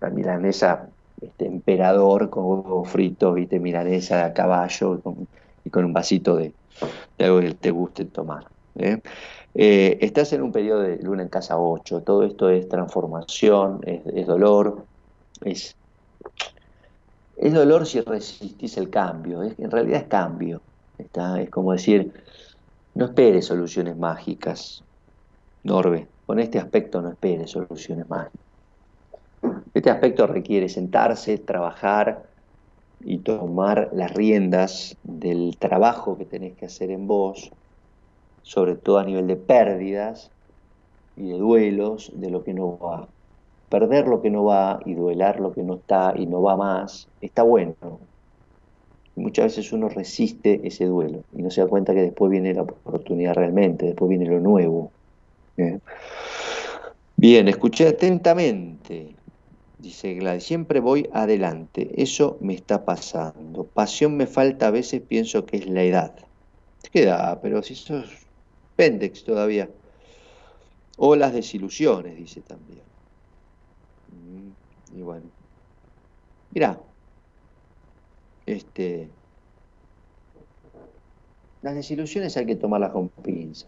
la, 0.00 0.10
milanesa 0.10 0.88
este, 1.20 1.46
emperador 1.46 2.28
con 2.28 2.44
huevo 2.44 2.84
frito, 2.84 3.34
viste, 3.34 3.60
milanesa 3.60 4.24
a 4.24 4.32
caballo 4.32 5.00
y 5.64 5.70
con 5.70 5.84
un 5.84 5.92
vasito 5.92 6.34
de, 6.34 6.52
algo 7.20 7.38
que 7.38 7.54
te 7.54 7.70
guste 7.70 8.04
tomar. 8.04 8.46
¿eh? 8.74 8.98
Eh, 9.58 9.96
estás 10.02 10.34
en 10.34 10.42
un 10.42 10.52
periodo 10.52 10.82
de 10.82 10.98
luna 10.98 11.22
en 11.22 11.30
casa 11.30 11.58
8, 11.58 12.02
todo 12.02 12.24
esto 12.24 12.50
es 12.50 12.68
transformación, 12.68 13.80
es, 13.86 14.26
dolor, 14.26 14.84
es, 15.40 15.74
es 17.38 17.54
dolor 17.54 17.86
si 17.86 18.02
resistís 18.02 18.76
el 18.76 18.90
cambio, 18.90 19.42
en 19.42 19.70
realidad 19.70 20.02
es 20.02 20.08
cambio. 20.08 20.60
Está, 20.98 21.40
es 21.40 21.48
como 21.50 21.72
decir, 21.72 22.12
No 22.94 23.06
espere 23.06 23.40
soluciones 23.42 23.96
mágicas, 23.96 24.84
Norbe. 25.64 26.08
Con 26.26 26.38
este 26.38 26.58
aspecto 26.58 27.00
no 27.00 27.10
espere 27.10 27.46
soluciones 27.46 28.08
mágicas. 28.10 28.40
Este 29.72 29.90
aspecto 29.90 30.26
requiere 30.26 30.68
sentarse, 30.68 31.38
trabajar 31.38 32.24
y 33.00 33.18
tomar 33.18 33.90
las 33.92 34.12
riendas 34.12 34.96
del 35.02 35.56
trabajo 35.58 36.18
que 36.18 36.26
tenés 36.26 36.56
que 36.56 36.66
hacer 36.66 36.90
en 36.90 37.06
vos, 37.06 37.50
sobre 38.46 38.76
todo 38.76 38.98
a 38.98 39.04
nivel 39.04 39.26
de 39.26 39.34
pérdidas 39.34 40.30
y 41.16 41.30
de 41.30 41.38
duelos 41.38 42.12
de 42.14 42.30
lo 42.30 42.44
que 42.44 42.54
no 42.54 42.78
va. 42.78 43.08
Perder 43.68 44.06
lo 44.06 44.22
que 44.22 44.30
no 44.30 44.44
va 44.44 44.78
y 44.84 44.94
duelar 44.94 45.40
lo 45.40 45.52
que 45.52 45.64
no 45.64 45.74
está 45.74 46.14
y 46.16 46.26
no 46.26 46.40
va 46.40 46.56
más, 46.56 47.08
está 47.20 47.42
bueno. 47.42 47.74
muchas 49.16 49.46
veces 49.46 49.72
uno 49.72 49.88
resiste 49.88 50.60
ese 50.62 50.84
duelo 50.84 51.24
y 51.36 51.42
no 51.42 51.50
se 51.50 51.60
da 51.60 51.66
cuenta 51.66 51.92
que 51.92 52.02
después 52.02 52.30
viene 52.30 52.54
la 52.54 52.62
oportunidad 52.62 53.34
realmente, 53.34 53.86
después 53.86 54.08
viene 54.08 54.26
lo 54.26 54.38
nuevo. 54.38 54.92
Bien, 57.16 57.48
escuché 57.48 57.88
atentamente. 57.88 59.16
Dice 59.80 60.14
Gladys, 60.14 60.44
siempre 60.44 60.78
voy 60.78 61.08
adelante, 61.12 61.90
eso 61.96 62.38
me 62.40 62.54
está 62.54 62.84
pasando. 62.84 63.64
Pasión 63.64 64.16
me 64.16 64.28
falta 64.28 64.68
a 64.68 64.70
veces, 64.70 65.02
pienso 65.02 65.44
que 65.44 65.56
es 65.56 65.66
la 65.66 65.82
edad. 65.82 66.14
¿Qué 66.92 67.02
edad? 67.02 67.40
Pero 67.42 67.62
si 67.62 67.74
sos 67.74 68.25
pendex 68.76 69.24
todavía. 69.24 69.68
O 70.98 71.16
las 71.16 71.32
desilusiones, 71.32 72.16
dice 72.16 72.40
también. 72.40 72.82
Mm, 74.12 74.98
y 74.98 75.02
bueno. 75.02 75.26
Mirá. 76.52 76.78
Este. 78.46 79.08
Las 81.62 81.74
desilusiones 81.74 82.36
hay 82.36 82.46
que 82.46 82.56
tomarlas 82.56 82.92
con 82.92 83.08
pinza. 83.08 83.66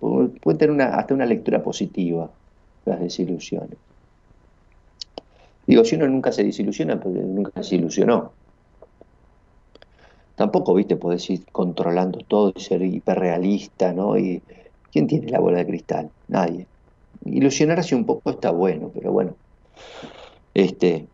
Puede 0.00 0.58
tener 0.58 0.70
una, 0.70 0.96
hasta 0.96 1.14
una 1.14 1.26
lectura 1.26 1.62
positiva, 1.62 2.30
las 2.84 3.00
desilusiones. 3.00 3.78
Digo, 5.66 5.84
si 5.84 5.96
uno 5.96 6.06
nunca 6.08 6.32
se 6.32 6.44
desilusiona, 6.44 6.98
porque 7.00 7.20
nunca 7.20 7.62
se 7.62 7.76
ilusionó. 7.76 8.32
Tampoco, 10.36 10.74
viste, 10.74 10.96
podés 10.96 11.28
ir 11.30 11.46
controlando 11.50 12.18
todo 12.18 12.52
y 12.54 12.60
ser 12.60 12.82
hiperrealista, 12.82 13.92
¿no? 13.92 14.18
Y 14.18 14.42
¿quién 14.92 15.06
tiene 15.06 15.30
la 15.30 15.40
bola 15.40 15.58
de 15.58 15.66
cristal? 15.66 16.10
Nadie. 16.28 16.66
Ilusionarse 17.24 17.94
un 17.94 18.04
poco 18.04 18.30
está 18.30 18.50
bueno, 18.50 18.90
pero 18.94 19.12
bueno. 19.12 19.34
Este, 20.52 21.08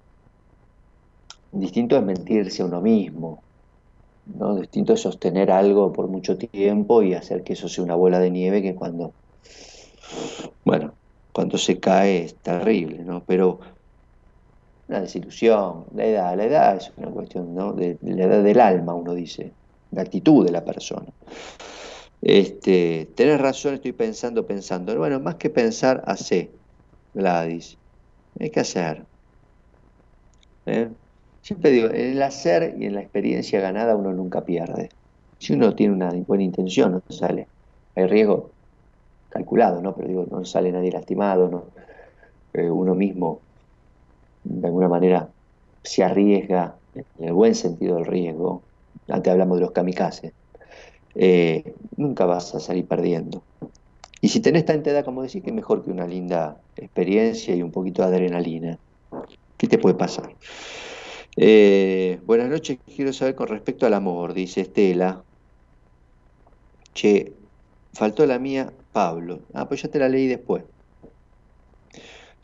distinto 1.52 1.96
es 1.96 2.02
mentirse 2.02 2.62
a 2.62 2.66
uno 2.66 2.80
mismo, 2.80 3.42
¿no? 4.26 4.56
Distinto 4.56 4.92
es 4.94 5.00
sostener 5.00 5.52
algo 5.52 5.92
por 5.92 6.08
mucho 6.08 6.36
tiempo 6.36 7.02
y 7.02 7.14
hacer 7.14 7.44
que 7.44 7.52
eso 7.52 7.68
sea 7.68 7.84
una 7.84 7.94
bola 7.94 8.18
de 8.18 8.30
nieve 8.30 8.60
que 8.60 8.74
cuando, 8.74 9.12
bueno, 10.64 10.94
cuando 11.32 11.58
se 11.58 11.78
cae 11.78 12.24
es 12.24 12.36
terrible, 12.36 13.04
¿no? 13.04 13.22
Pero 13.24 13.60
una 14.88 15.00
desilusión, 15.00 15.86
la 15.94 16.04
edad, 16.04 16.36
la 16.36 16.44
edad 16.44 16.76
es 16.76 16.92
una 16.96 17.08
cuestión 17.08 17.54
¿no? 17.54 17.72
de, 17.72 17.96
la 18.02 18.24
edad 18.24 18.42
del 18.42 18.60
alma, 18.60 18.94
uno 18.94 19.14
dice, 19.14 19.52
la 19.90 20.02
actitud 20.02 20.44
de 20.44 20.52
la 20.52 20.64
persona. 20.64 21.06
Este, 22.20 23.08
tenés 23.16 23.40
razón, 23.40 23.74
estoy 23.74 23.92
pensando, 23.92 24.46
pensando. 24.46 24.96
Bueno, 24.96 25.18
más 25.18 25.36
que 25.36 25.50
pensar, 25.50 26.02
hace, 26.06 26.50
Gladys. 27.14 27.76
Hay 28.38 28.50
que 28.50 28.60
hacer. 28.60 29.04
¿Eh? 30.66 30.88
Siempre 31.42 31.70
digo, 31.70 31.88
en 31.88 32.12
el 32.12 32.22
hacer 32.22 32.76
y 32.78 32.86
en 32.86 32.94
la 32.94 33.02
experiencia 33.02 33.60
ganada 33.60 33.96
uno 33.96 34.12
nunca 34.12 34.44
pierde. 34.44 34.90
Si 35.38 35.52
uno 35.52 35.74
tiene 35.74 35.94
una 35.94 36.12
buena 36.12 36.44
intención, 36.44 36.92
no 36.92 37.02
sale. 37.14 37.48
Hay 37.96 38.06
riesgo 38.06 38.50
calculado, 39.28 39.82
¿no? 39.82 39.94
Pero 39.94 40.08
digo, 40.08 40.26
no 40.30 40.44
sale 40.44 40.70
nadie 40.70 40.92
lastimado, 40.92 41.48
¿no? 41.48 41.64
Eh, 42.52 42.70
uno 42.70 42.94
mismo 42.94 43.40
de 44.42 44.66
alguna 44.66 44.88
manera 44.88 45.30
se 45.82 46.02
arriesga, 46.02 46.78
en 46.94 47.04
el 47.18 47.32
buen 47.32 47.54
sentido 47.54 47.96
del 47.96 48.06
riesgo, 48.06 48.64
antes 49.08 49.32
hablamos 49.32 49.56
de 49.58 49.62
los 49.62 49.72
kamikazes, 49.72 50.32
eh, 51.14 51.74
nunca 51.96 52.26
vas 52.26 52.54
a 52.54 52.60
salir 52.60 52.86
perdiendo. 52.86 53.44
Y 54.20 54.28
si 54.28 54.40
tenés 54.40 54.64
tanta 54.64 54.90
edad 54.90 55.04
como 55.04 55.22
decir, 55.22 55.42
que 55.42 55.52
mejor 55.52 55.84
que 55.84 55.90
una 55.90 56.06
linda 56.06 56.60
experiencia 56.76 57.54
y 57.54 57.62
un 57.62 57.72
poquito 57.72 58.02
de 58.02 58.08
adrenalina. 58.08 58.78
¿Qué 59.56 59.66
te 59.66 59.78
puede 59.78 59.96
pasar? 59.96 60.36
Eh, 61.36 62.20
buenas 62.24 62.48
noches, 62.48 62.78
quiero 62.84 63.12
saber 63.12 63.34
con 63.34 63.48
respecto 63.48 63.86
al 63.86 63.94
amor, 63.94 64.32
dice 64.32 64.60
Estela. 64.60 65.24
Che, 66.94 67.34
faltó 67.94 68.26
la 68.26 68.38
mía, 68.38 68.72
Pablo. 68.92 69.46
Ah, 69.54 69.66
pues 69.66 69.82
ya 69.82 69.88
te 69.88 69.98
la 69.98 70.08
leí 70.08 70.26
después. 70.28 70.64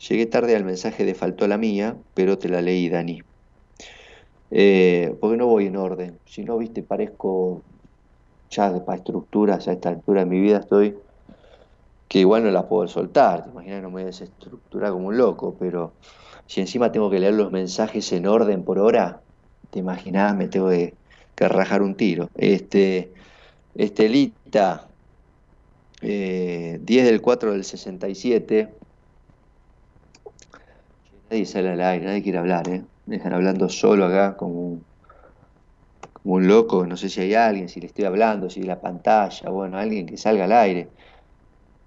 Llegué 0.07 0.25
tarde 0.27 0.55
al 0.55 0.63
mensaje 0.63 1.03
de 1.03 1.13
faltó 1.13 1.45
la 1.47 1.57
mía, 1.57 1.97
pero 2.13 2.37
te 2.37 2.47
la 2.47 2.61
leí, 2.61 2.87
Dani. 2.87 3.21
Eh, 4.51 5.13
porque 5.19 5.35
no 5.35 5.47
voy 5.47 5.67
en 5.67 5.75
orden. 5.75 6.17
Si 6.25 6.43
no, 6.43 6.57
viste, 6.57 6.83
parezco 6.83 7.61
ya 8.49 8.83
para 8.85 8.97
estructuras, 8.97 9.67
a 9.67 9.73
esta 9.73 9.89
altura 9.89 10.21
de 10.21 10.25
mi 10.25 10.39
vida 10.39 10.59
estoy, 10.59 10.95
que 12.07 12.19
igual 12.19 12.43
no 12.43 12.51
la 12.51 12.67
puedo 12.67 12.87
soltar. 12.87 13.43
Te 13.43 13.49
imaginas, 13.49 13.81
no 13.81 13.89
me 13.89 13.93
voy 13.93 14.01
a 14.03 14.05
desestructurar 14.05 14.91
como 14.93 15.07
un 15.09 15.17
loco, 15.17 15.55
pero 15.59 15.91
si 16.47 16.61
encima 16.61 16.91
tengo 16.91 17.09
que 17.09 17.19
leer 17.19 17.33
los 17.33 17.51
mensajes 17.51 18.11
en 18.13 18.25
orden 18.25 18.63
por 18.63 18.79
hora, 18.79 19.21
te 19.69 19.79
imaginas, 19.79 20.35
me 20.35 20.47
tengo 20.47 20.69
que, 20.69 20.93
rajar 21.35 21.81
un 21.81 21.95
tiro. 21.95 22.29
Este, 22.35 23.13
Estelita, 23.75 24.87
eh, 26.01 26.79
10 26.81 27.05
del 27.05 27.21
4 27.21 27.51
del 27.51 27.63
67 27.63 28.78
Nadie 31.29 31.45
sale 31.45 31.69
al 31.69 31.81
aire, 31.81 32.05
nadie 32.05 32.23
quiere 32.23 32.39
hablar, 32.39 32.67
¿eh? 32.69 32.81
Me 33.05 33.17
dejan 33.17 33.33
hablando 33.33 33.69
solo 33.69 34.05
acá 34.05 34.35
como 34.35 34.79
un, 36.23 36.47
loco, 36.47 36.85
no 36.87 36.97
sé 36.97 37.09
si 37.09 37.21
hay 37.21 37.35
alguien, 37.35 37.69
si 37.69 37.79
le 37.79 37.87
estoy 37.87 38.05
hablando, 38.05 38.49
si 38.49 38.63
la 38.63 38.81
pantalla, 38.81 39.49
bueno, 39.49 39.77
alguien 39.77 40.07
que 40.07 40.17
salga 40.17 40.45
al 40.45 40.53
aire. 40.53 40.89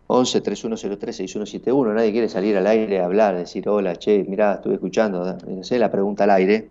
11 0.06 0.40
3103 0.42 1.16
6171, 1.16 1.94
nadie 1.94 2.12
quiere 2.12 2.28
salir 2.28 2.56
al 2.56 2.66
aire 2.66 3.00
a 3.00 3.06
hablar, 3.06 3.36
decir, 3.36 3.68
hola, 3.68 3.96
che, 3.96 4.24
mirá, 4.28 4.54
estuve 4.54 4.74
escuchando, 4.74 5.24
no 5.46 5.64
sé, 5.64 5.78
la 5.78 5.90
pregunta 5.90 6.24
al 6.24 6.30
aire, 6.30 6.68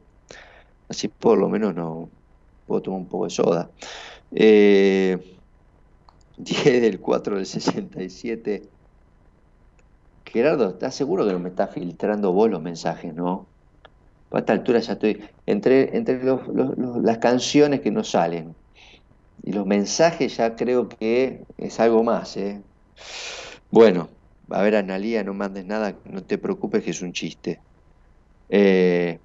así 0.87 1.07
por 1.07 1.37
lo 1.37 1.49
menos 1.49 1.75
no 1.75 2.09
puedo 2.67 2.81
tomar 2.81 2.99
un 3.01 3.07
poco 3.07 3.25
de 3.25 3.29
soda. 3.31 3.69
Eh, 4.31 5.37
10 6.37 6.81
del 6.81 6.99
4 6.99 7.35
del 7.35 7.45
67 7.45 8.63
Gerardo, 10.31 10.69
¿estás 10.69 10.95
seguro 10.95 11.25
que 11.25 11.33
no 11.33 11.39
me 11.39 11.49
está 11.49 11.67
filtrando 11.67 12.31
vos 12.31 12.49
los 12.49 12.61
mensajes, 12.61 13.13
no? 13.13 13.47
A 14.31 14.39
esta 14.39 14.53
altura 14.53 14.79
ya 14.79 14.93
estoy. 14.93 15.21
Entre, 15.45 15.97
entre 15.97 16.21
las 17.03 17.17
canciones 17.17 17.81
que 17.81 17.91
no 17.91 18.03
salen 18.03 18.55
y 19.43 19.51
los 19.51 19.65
mensajes 19.65 20.37
ya 20.37 20.55
creo 20.55 20.87
que 20.87 21.43
es 21.57 21.79
algo 21.81 22.03
más, 22.03 22.37
¿eh? 22.37 22.61
Bueno, 23.71 24.09
a 24.49 24.61
ver, 24.61 24.75
Analía, 24.77 25.23
no 25.23 25.33
mandes 25.33 25.65
nada, 25.65 25.95
no 26.05 26.23
te 26.23 26.37
preocupes 26.37 26.83
que 26.83 26.91
es 26.91 27.01
un 27.01 27.11
chiste. 27.11 27.59
Eh, 28.49 29.19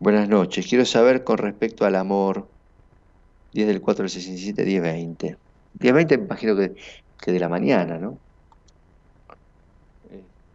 buenas 0.00 0.28
noches, 0.28 0.66
quiero 0.66 0.84
saber 0.84 1.22
con 1.22 1.38
respecto 1.38 1.84
al 1.84 1.94
amor. 1.94 2.48
10 3.52 3.68
del 3.68 3.80
4 3.80 4.02
del 4.02 4.10
67, 4.10 4.64
10 4.64 4.82
20. 4.82 5.36
10 5.74 5.94
20 5.94 6.18
me 6.18 6.24
imagino 6.24 6.56
que, 6.56 6.74
que 7.18 7.32
de 7.32 7.40
la 7.40 7.48
mañana, 7.48 7.98
¿no? 7.98 8.25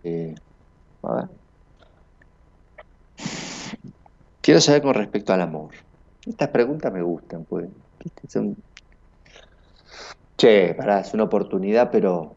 Eh. 0.04 0.36
Quiero 4.42 4.60
saber 4.60 4.82
con 4.82 4.94
respecto 4.94 5.34
al 5.34 5.42
amor. 5.42 5.72
Estas 6.26 6.50
preguntas 6.50 6.92
me 6.92 7.02
gustan, 7.02 7.46
pues. 7.46 7.70
Che, 10.38 10.74
pará, 10.76 11.02
es 11.02 11.14
una 11.14 11.24
oportunidad, 11.24 11.92
pero 11.92 12.36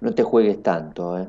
no 0.00 0.14
te 0.14 0.22
juegues 0.22 0.62
tanto, 0.62 1.18
¿eh? 1.18 1.28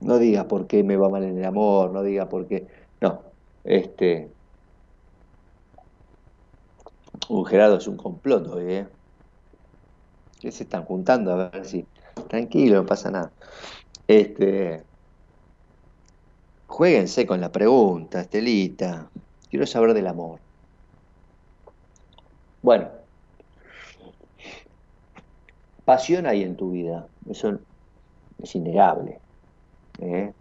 No 0.00 0.18
digas 0.18 0.44
por 0.44 0.66
qué 0.66 0.82
me 0.82 0.96
va 0.96 1.08
mal 1.08 1.22
en 1.22 1.38
el 1.38 1.44
amor, 1.44 1.90
no 1.90 2.02
digas 2.02 2.26
por 2.26 2.46
qué. 2.46 2.66
No, 3.00 3.22
este. 3.64 4.30
Un 7.28 7.46
Gerardo 7.46 7.78
es 7.78 7.86
un 7.86 7.96
complot 7.96 8.48
hoy, 8.48 8.72
¿eh? 8.72 8.88
Se 10.40 10.64
están 10.64 10.84
juntando 10.84 11.32
a 11.32 11.48
ver 11.48 11.64
si. 11.64 11.86
Tranquilo, 12.28 12.76
no 12.76 12.86
pasa 12.86 13.10
nada. 13.10 13.32
Este. 14.06 14.82
Jueguense 16.74 17.24
con 17.24 17.40
la 17.40 17.52
pregunta, 17.52 18.22
Estelita. 18.22 19.08
Quiero 19.48 19.64
saber 19.64 19.94
del 19.94 20.08
amor. 20.08 20.40
Bueno, 22.62 22.88
pasión 25.84 26.26
hay 26.26 26.42
en 26.42 26.56
tu 26.56 26.72
vida, 26.72 27.06
eso 27.30 27.60
es 28.42 28.56
innegable. 28.56 29.20
¿eh? 30.00 30.32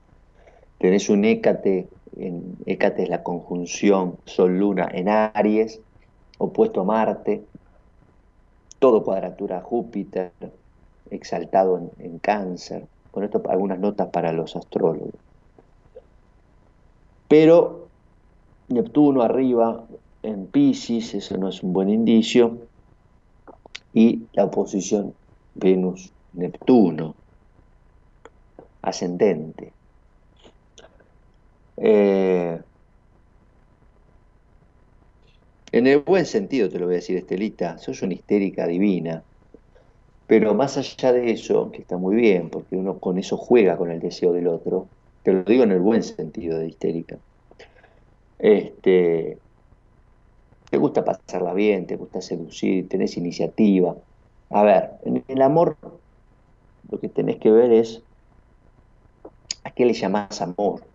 Tenés 0.80 1.08
un 1.12 1.24
Écate, 1.24 1.88
en, 2.18 2.58
Écate 2.66 3.04
es 3.04 3.10
la 3.10 3.22
conjunción 3.22 4.18
Sol-Luna 4.26 4.90
en 4.92 5.10
Aries, 5.10 5.82
opuesto 6.40 6.82
a 6.82 6.84
Marte. 6.84 7.44
todo 8.80 9.04
cuadratura 9.04 9.62
Júpiter, 9.62 10.32
exaltado 11.12 11.92
en, 12.00 12.18
cáncer. 12.18 12.88
Con 13.12 13.24
esto 13.24 13.40
algunas 13.48 13.78
notas 13.78 14.08
para 14.08 14.32
los 14.32 14.56
astrólogos. 14.56 15.14
Pero 17.34 17.90
Neptuno 18.68 19.24
arriba 19.24 19.88
en 20.22 20.52
Pisces, 20.52 21.16
eso 21.16 21.36
no 21.36 21.50
es 21.50 21.64
un 21.64 21.74
buen 21.74 21.90
indicio. 21.90 22.70
Y 23.92 24.28
la 24.34 24.46
oposición 24.46 25.16
Venus-Neptuno, 25.56 27.16
ascendente. 28.84 29.74
Eh, 31.78 32.62
en 35.72 35.88
el 35.88 36.00
buen 36.02 36.28
sentido 36.28 36.70
te 36.70 36.78
lo 36.78 36.86
voy 36.86 36.94
a 36.94 36.98
decir, 36.98 37.18
Estelita, 37.18 37.80
sos 37.80 38.04
una 38.04 38.14
histérica 38.14 38.68
divina. 38.68 39.26
Pero 40.28 40.54
más 40.54 40.78
allá 40.78 41.12
de 41.12 41.32
eso, 41.32 41.72
que 41.72 41.82
está 41.82 41.98
muy 41.98 42.16
bien, 42.16 42.52
porque 42.52 42.76
uno 42.76 43.00
con 43.00 43.18
eso 43.18 43.38
juega 43.38 43.76
con 43.76 43.90
el 43.90 44.00
deseo 44.00 44.34
del 44.34 44.46
otro, 44.46 44.92
te 45.24 45.34
lo 45.34 45.44
digo 45.44 45.64
en 45.64 45.72
el 45.72 45.80
buen 45.80 46.04
sentido 46.04 46.60
de 46.60 46.68
histérica. 46.68 47.18
Este, 48.38 49.40
te 50.70 50.78
gusta 50.78 51.06
pasarla 51.06 51.54
bien, 51.54 51.88
te 51.88 51.96
gusta 51.96 52.22
seducir, 52.22 52.90
tenés 52.90 53.16
iniciativa. 53.18 53.96
A 54.50 54.64
ver, 54.64 54.92
en 55.04 55.24
el 55.28 55.42
amor 55.42 55.78
lo 56.90 57.00
que 57.00 57.10
tenés 57.10 57.38
que 57.38 57.52
ver 57.52 57.72
es 57.72 58.04
a 59.64 59.72
qué 59.72 59.86
le 59.86 59.94
llamás 59.94 60.42
amor. 60.42 60.86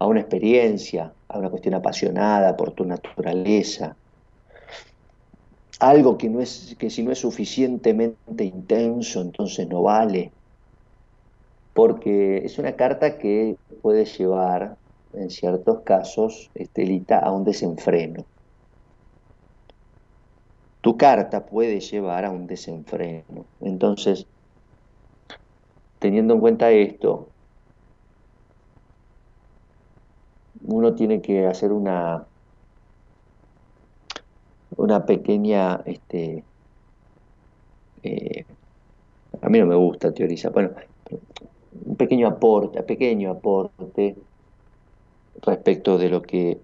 A 0.00 0.06
una 0.06 0.20
experiencia, 0.20 1.14
a 1.28 1.38
una 1.38 1.50
cuestión 1.50 1.74
apasionada 1.74 2.56
por 2.56 2.72
tu 2.72 2.84
naturaleza, 2.84 3.96
algo 5.80 6.18
que, 6.18 6.28
no 6.28 6.40
es, 6.40 6.76
que 6.78 6.90
si 6.90 7.02
no 7.02 7.12
es 7.12 7.20
suficientemente 7.20 8.44
intenso, 8.44 9.20
entonces 9.20 9.68
no 9.68 9.82
vale. 9.82 10.32
Porque 11.78 12.38
es 12.38 12.58
una 12.58 12.74
carta 12.74 13.18
que 13.18 13.54
puede 13.82 14.04
llevar, 14.04 14.76
en 15.12 15.30
ciertos 15.30 15.82
casos, 15.84 16.50
Estelita, 16.52 17.20
a 17.20 17.30
un 17.30 17.44
desenfreno. 17.44 18.26
Tu 20.80 20.96
carta 20.96 21.46
puede 21.46 21.78
llevar 21.78 22.24
a 22.24 22.32
un 22.32 22.48
desenfreno. 22.48 23.46
Entonces, 23.60 24.26
teniendo 26.00 26.34
en 26.34 26.40
cuenta 26.40 26.72
esto, 26.72 27.28
uno 30.62 30.96
tiene 30.96 31.22
que 31.22 31.46
hacer 31.46 31.70
una 31.70 32.26
una 34.76 35.06
pequeña, 35.06 35.80
este, 35.86 36.44
eh, 38.02 38.44
a 39.40 39.48
mí 39.48 39.60
no 39.60 39.66
me 39.66 39.76
gusta 39.76 40.12
teorizar, 40.12 40.50
bueno, 40.50 40.70
un 41.84 41.96
pequeño 41.96 42.28
aporte, 42.28 42.82
pequeño 42.82 43.30
aporte 43.30 44.16
respecto 45.42 45.98
de 45.98 46.08
lo 46.08 46.22
que 46.22 46.58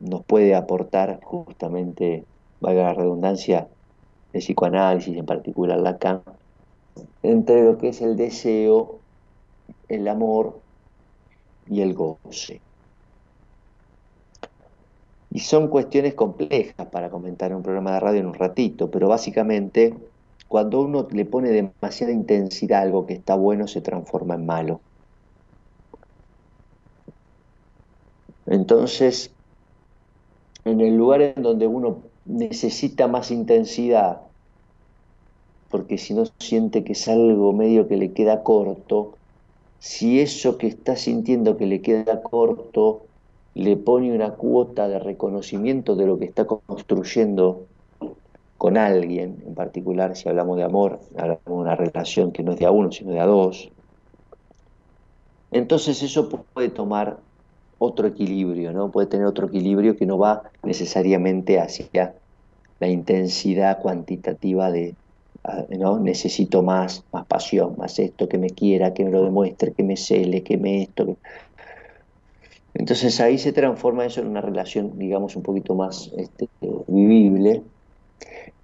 nos 0.00 0.24
puede 0.24 0.54
aportar 0.54 1.20
justamente, 1.22 2.24
valga 2.60 2.84
la 2.84 2.94
redundancia, 2.94 3.68
el 4.32 4.40
psicoanálisis, 4.40 5.16
en 5.16 5.26
particular 5.26 5.78
Lacan, 5.78 6.22
entre 7.22 7.64
lo 7.64 7.78
que 7.78 7.88
es 7.88 8.00
el 8.00 8.16
deseo, 8.16 8.98
el 9.88 10.06
amor 10.08 10.60
y 11.68 11.80
el 11.80 11.94
goce. 11.94 12.60
Y 15.30 15.40
son 15.40 15.68
cuestiones 15.68 16.14
complejas 16.14 16.86
para 16.88 17.10
comentar 17.10 17.50
en 17.50 17.58
un 17.58 17.62
programa 17.62 17.92
de 17.92 18.00
radio 18.00 18.20
en 18.20 18.26
un 18.26 18.34
ratito, 18.34 18.90
pero 18.90 19.08
básicamente 19.08 19.94
cuando 20.48 20.80
uno 20.80 21.06
le 21.10 21.24
pone 21.26 21.50
demasiada 21.50 22.12
intensidad 22.12 22.80
a 22.80 22.82
algo 22.82 23.06
que 23.06 23.14
está 23.14 23.34
bueno 23.34 23.68
se 23.68 23.82
transforma 23.82 24.34
en 24.34 24.46
malo. 24.46 24.80
Entonces, 28.46 29.30
en 30.64 30.80
el 30.80 30.96
lugar 30.96 31.20
en 31.20 31.42
donde 31.42 31.66
uno 31.66 31.98
necesita 32.24 33.06
más 33.06 33.30
intensidad, 33.30 34.22
porque 35.70 35.98
si 35.98 36.14
no 36.14 36.24
siente 36.38 36.82
que 36.82 36.92
es 36.92 37.08
algo 37.08 37.52
medio 37.52 37.86
que 37.86 37.98
le 37.98 38.12
queda 38.12 38.42
corto, 38.42 39.18
si 39.78 40.20
eso 40.20 40.56
que 40.56 40.66
está 40.66 40.96
sintiendo 40.96 41.58
que 41.58 41.66
le 41.66 41.82
queda 41.82 42.22
corto 42.22 43.02
le 43.54 43.76
pone 43.76 44.14
una 44.14 44.34
cuota 44.34 44.88
de 44.88 44.98
reconocimiento 44.98 45.94
de 45.94 46.06
lo 46.06 46.18
que 46.18 46.24
está 46.24 46.46
construyendo 46.46 47.66
con 48.58 48.76
alguien, 48.76 49.42
en 49.46 49.54
particular 49.54 50.16
si 50.16 50.28
hablamos 50.28 50.56
de 50.58 50.64
amor, 50.64 51.00
hablamos 51.16 51.44
de 51.46 51.52
una 51.52 51.76
relación 51.76 52.32
que 52.32 52.42
no 52.42 52.52
es 52.52 52.58
de 52.58 52.66
a 52.66 52.70
uno, 52.70 52.92
sino 52.92 53.12
de 53.12 53.20
a 53.20 53.26
dos, 53.26 53.70
entonces 55.50 56.02
eso 56.02 56.28
puede 56.28 56.68
tomar 56.68 57.18
otro 57.78 58.08
equilibrio, 58.08 58.72
¿no? 58.72 58.90
Puede 58.90 59.06
tener 59.06 59.26
otro 59.26 59.46
equilibrio 59.46 59.96
que 59.96 60.04
no 60.04 60.18
va 60.18 60.42
necesariamente 60.62 61.58
hacia 61.60 62.14
la 62.80 62.88
intensidad 62.88 63.80
cuantitativa 63.80 64.70
de, 64.70 64.94
ah, 65.44 65.64
¿no? 65.70 65.98
Necesito 65.98 66.62
más, 66.62 67.04
más 67.12 67.24
pasión, 67.26 67.76
más 67.78 67.98
esto, 67.98 68.28
que 68.28 68.38
me 68.38 68.50
quiera, 68.50 68.92
que 68.92 69.04
me 69.04 69.10
lo 69.10 69.24
demuestre, 69.24 69.72
que 69.72 69.84
me 69.84 69.96
cele, 69.96 70.42
que 70.42 70.58
me 70.58 70.82
esto. 70.82 71.16
Entonces 72.74 73.18
ahí 73.20 73.38
se 73.38 73.52
transforma 73.52 74.04
eso 74.04 74.20
en 74.20 74.28
una 74.28 74.40
relación, 74.40 74.98
digamos, 74.98 75.36
un 75.36 75.42
poquito 75.42 75.74
más 75.74 76.12
este, 76.16 76.48
vivible. 76.88 77.62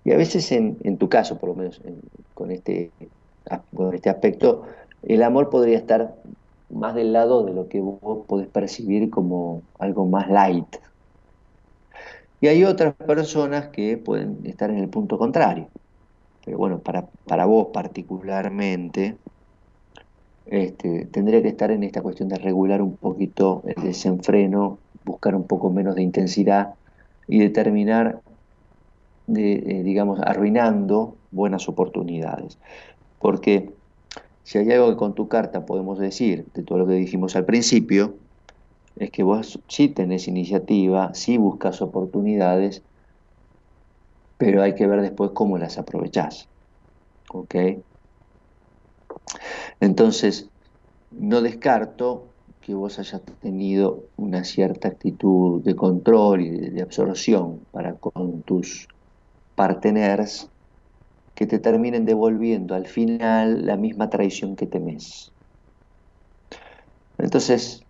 Y 0.04 0.12
a 0.12 0.16
veces 0.16 0.52
en, 0.52 0.98
tu 0.98 1.08
caso, 1.08 1.38
por 1.38 1.50
lo 1.50 1.54
menos 1.54 1.80
con, 2.34 2.50
este, 2.50 2.90
con 3.74 3.94
este 3.94 4.10
aspecto, 4.10 4.64
el 5.02 5.22
amor 5.22 5.50
podría 5.50 5.78
estar 5.78 6.14
más 6.70 6.94
del 6.94 7.12
lado 7.12 7.44
de 7.44 7.54
lo 7.54 7.68
que 7.68 7.80
vos 7.80 8.26
podés 8.26 8.48
percibir 8.48 9.10
como 9.10 9.62
algo 9.78 10.06
más 10.06 10.28
light. 10.28 10.76
Y 12.40 12.48
hay 12.48 12.64
otras 12.64 12.94
personas 12.94 13.68
que 13.68 13.96
pueden 13.96 14.40
estar 14.44 14.70
en 14.70 14.78
el 14.78 14.88
punto 14.88 15.16
contrario. 15.16 15.68
Pero 16.44 16.58
bueno, 16.58 16.78
para, 16.80 17.06
para 17.26 17.46
vos 17.46 17.68
particularmente, 17.72 19.16
este, 20.46 21.06
tendría 21.06 21.40
que 21.40 21.48
estar 21.48 21.70
en 21.70 21.84
esta 21.84 22.02
cuestión 22.02 22.28
de 22.28 22.36
regular 22.36 22.82
un 22.82 22.96
poquito 22.96 23.62
el 23.64 23.82
desenfreno, 23.82 24.78
buscar 25.04 25.34
un 25.34 25.44
poco 25.44 25.70
menos 25.70 25.94
de 25.94 26.02
intensidad 26.02 26.74
y 27.26 27.38
determinar, 27.38 28.20
eh, 29.28 29.82
digamos, 29.84 30.20
arruinando 30.20 31.16
buenas 31.30 31.68
oportunidades. 31.68 32.58
Porque 33.18 33.70
si 34.42 34.58
hay 34.58 34.70
algo 34.72 34.90
que 34.90 34.96
con 34.96 35.14
tu 35.14 35.28
carta 35.28 35.64
podemos 35.64 35.98
decir 35.98 36.46
de 36.54 36.62
todo 36.62 36.78
lo 36.78 36.86
que 36.86 36.94
dijimos 36.94 37.36
al 37.36 37.44
principio, 37.44 38.14
es 38.96 39.10
que 39.10 39.22
vos 39.22 39.60
sí 39.68 39.88
tenés 39.88 40.28
iniciativa, 40.28 41.14
sí 41.14 41.36
buscas 41.36 41.82
oportunidades, 41.82 42.82
pero 44.38 44.62
hay 44.62 44.74
que 44.74 44.86
ver 44.86 45.00
después 45.00 45.30
cómo 45.32 45.58
las 45.58 45.78
aprovechás. 45.78 46.48
¿Ok? 47.32 47.54
Entonces, 49.80 50.48
no 51.10 51.40
descarto 51.40 52.26
que 52.60 52.74
vos 52.74 52.98
hayas 52.98 53.20
tenido 53.40 54.04
una 54.16 54.44
cierta 54.44 54.88
actitud 54.88 55.62
de 55.62 55.76
control 55.76 56.40
y 56.40 56.50
de, 56.50 56.82
absorción 56.82 57.60
para 57.72 57.94
con 57.94 58.42
tus 58.42 58.88
parteners 59.54 60.48
que 61.34 61.46
te 61.46 61.58
terminen 61.58 62.04
devolviendo 62.04 62.74
al 62.74 62.86
final 62.86 63.66
la 63.66 63.76
misma 63.76 64.08
traición 64.08 64.56
que 64.56 64.66
temes. 64.66 65.32
Entonces, 67.18 67.82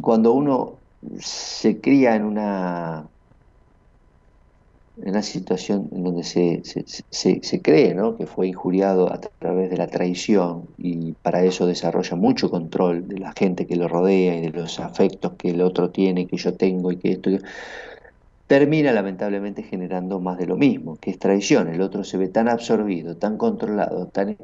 cuando 0.00 0.32
uno 0.32 0.78
se 1.18 1.80
cría 1.80 2.16
en 2.16 2.24
una 2.24 3.08
en 4.96 5.08
una 5.08 5.22
situación 5.22 5.88
en 5.92 6.04
donde 6.04 6.22
se, 6.22 6.62
se, 6.62 7.62
cree 7.62 7.94
¿no? 7.94 8.16
que 8.16 8.26
fue 8.26 8.46
injuriado 8.46 9.12
a 9.12 9.20
través 9.20 9.70
de 9.70 9.76
la 9.76 9.88
traición 9.88 10.68
y 10.78 11.12
para 11.14 11.42
eso 11.44 11.66
desarrolla 11.66 12.16
mucho 12.16 12.48
control 12.48 13.08
de 13.08 13.18
la 13.18 13.32
gente 13.36 13.66
que 13.66 13.74
lo 13.74 13.88
rodea 13.88 14.36
y 14.36 14.40
de 14.42 14.50
los 14.50 14.78
afectos 14.78 15.32
que 15.36 15.50
el 15.50 15.62
otro 15.62 15.90
tiene, 15.90 16.26
que 16.26 16.36
yo 16.36 16.54
tengo 16.54 16.92
y 16.92 16.96
que 16.98 17.12
esto... 17.12 17.30
termina 18.46 18.92
lamentablemente 18.92 19.62
generando 19.62 20.20
más 20.20 20.38
de 20.38 20.46
lo 20.46 20.56
mismo, 20.56 20.96
que 20.96 21.10
es 21.10 21.18
traición. 21.18 21.68
El 21.68 21.80
otro 21.80 22.04
se 22.04 22.18
ve 22.18 22.28
tan 22.28 22.48
absorbido, 22.48 23.16
tan 23.16 23.38
controlado, 23.38 24.06
tan, 24.06 24.36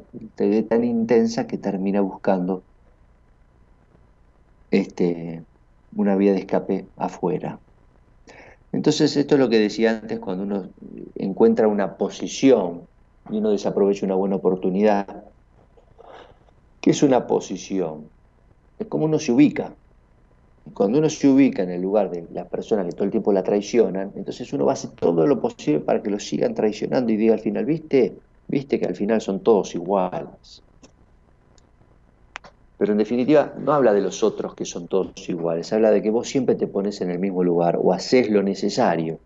tan 0.69 0.83
intensa 0.83 1.47
que 1.47 1.57
termina 1.57 2.01
buscando 2.01 2.63
este, 4.71 5.43
una 5.95 6.15
vía 6.15 6.33
de 6.33 6.39
escape 6.39 6.85
afuera. 6.97 7.59
Entonces 8.71 9.15
esto 9.17 9.35
es 9.35 9.39
lo 9.39 9.49
que 9.49 9.59
decía 9.59 9.91
antes 9.91 10.19
cuando 10.19 10.43
uno 10.43 10.69
encuentra 11.15 11.67
una 11.67 11.97
posición 11.97 12.87
y 13.29 13.37
uno 13.37 13.51
desaprovecha 13.51 14.05
una 14.05 14.15
buena 14.15 14.37
Cuando 20.73 20.99
uno 20.99 21.09
se 21.09 21.27
ubica 21.27 21.63
en 21.63 21.71
el 21.71 21.81
lugar 21.81 22.09
de 22.11 22.27
las 22.31 22.47
personas 22.47 22.85
que 22.85 22.91
todo 22.91 23.05
el 23.05 23.11
tiempo 23.11 23.33
la 23.33 23.43
traicionan, 23.43 24.11
entonces 24.15 24.53
uno 24.53 24.65
va 24.65 24.71
a 24.71 24.73
hacer 24.73 24.91
todo 24.91 25.25
lo 25.25 25.41
posible 25.41 25.79
para 25.81 26.01
que 26.01 26.11
lo 26.11 26.19
sigan 26.19 26.53
traicionando 26.53 27.11
y 27.11 27.17
diga 27.17 27.33
al 27.33 27.39
final, 27.39 27.65
viste, 27.65 28.19
viste 28.47 28.79
que 28.79 28.85
al 28.85 28.95
final 28.95 29.21
son 29.21 29.41
todos 29.41 29.73
iguales. 29.75 30.63
Pero 32.77 32.91
en 32.91 32.97
definitiva 32.99 33.53
no 33.59 33.73
habla 33.73 33.93
de 33.93 34.01
los 34.01 34.23
otros 34.23 34.55
que 34.55 34.65
son 34.65 34.87
todos 34.87 35.13
iguales, 35.27 35.71
habla 35.73 35.91
de 35.91 36.01
que 36.01 36.09
vos 36.11 36.27
siempre 36.27 36.55
te 36.55 36.67
pones 36.67 37.01
en 37.01 37.11
el 37.11 37.19
mismo 37.19 37.43
lugar 37.43 37.77
o 37.81 37.91
haces 37.93 38.29
lo 38.29 38.43
necesario 38.43 39.19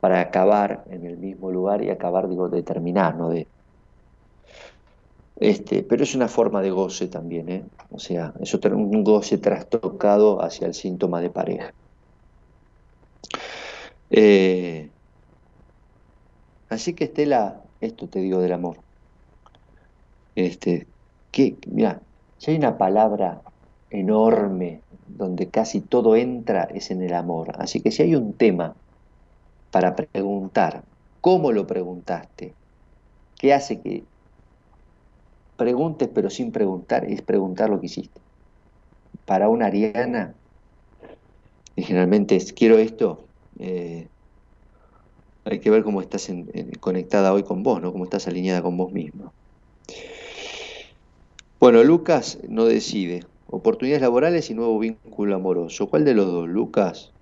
para 0.00 0.20
acabar 0.20 0.84
en 0.88 1.04
el 1.06 1.18
mismo 1.18 1.50
lugar 1.50 1.82
y 1.82 1.90
acabar, 1.90 2.28
digo, 2.28 2.48
de 2.48 2.62
terminar, 2.62 3.16
no 3.16 3.30
de, 3.30 3.48
este, 5.38 5.82
pero 5.82 6.02
es 6.02 6.14
una 6.14 6.28
forma 6.28 6.62
de 6.62 6.70
goce 6.70 7.08
también, 7.08 7.48
¿eh? 7.50 7.64
o 7.90 7.98
sea, 7.98 8.32
es 8.40 8.54
un 8.54 9.04
goce 9.04 9.38
trastocado 9.38 10.42
hacia 10.42 10.66
el 10.66 10.74
síntoma 10.74 11.20
de 11.20 11.30
pareja. 11.30 11.72
Eh, 14.10 14.88
así 16.70 16.94
que 16.94 17.04
Estela, 17.04 17.62
esto 17.80 18.08
te 18.08 18.20
digo 18.20 18.40
del 18.40 18.52
amor. 18.52 18.78
Este, 20.34 20.86
que, 21.32 21.56
mira, 21.66 22.00
si 22.38 22.52
hay 22.52 22.56
una 22.56 22.78
palabra 22.78 23.42
enorme 23.90 24.80
donde 25.06 25.48
casi 25.48 25.80
todo 25.80 26.16
entra 26.16 26.64
es 26.64 26.90
en 26.90 27.02
el 27.02 27.14
amor. 27.14 27.52
Así 27.58 27.80
que 27.80 27.90
si 27.90 28.02
hay 28.02 28.14
un 28.14 28.32
tema 28.32 28.74
para 29.70 29.94
preguntar, 29.94 30.82
¿cómo 31.20 31.52
lo 31.52 31.66
preguntaste? 31.66 32.54
¿Qué 33.38 33.52
hace 33.52 33.80
que 33.80 34.04
preguntes 35.56 36.08
pero 36.12 36.30
sin 36.30 36.52
preguntar, 36.52 37.04
es 37.04 37.22
preguntar 37.22 37.70
lo 37.70 37.80
que 37.80 37.86
hiciste. 37.86 38.20
Para 39.24 39.48
una 39.48 39.66
ariana, 39.66 40.34
generalmente 41.76 42.38
quiero 42.54 42.78
esto, 42.78 43.24
eh, 43.58 44.08
hay 45.44 45.60
que 45.60 45.70
ver 45.70 45.84
cómo 45.84 46.00
estás 46.00 46.30
conectada 46.80 47.32
hoy 47.32 47.44
con 47.44 47.62
vos, 47.62 47.80
¿no? 47.80 47.92
Cómo 47.92 48.04
estás 48.04 48.26
alineada 48.26 48.62
con 48.62 48.76
vos 48.76 48.92
mismo. 48.92 49.32
Bueno, 51.60 51.82
Lucas 51.84 52.38
no 52.48 52.64
decide. 52.64 53.24
Oportunidades 53.48 54.02
laborales 54.02 54.50
y 54.50 54.54
nuevo 54.54 54.78
vínculo 54.78 55.36
amoroso. 55.36 55.88
¿Cuál 55.88 56.04
de 56.04 56.14
los 56.14 56.26
dos, 56.26 56.48
Lucas? 56.48 57.12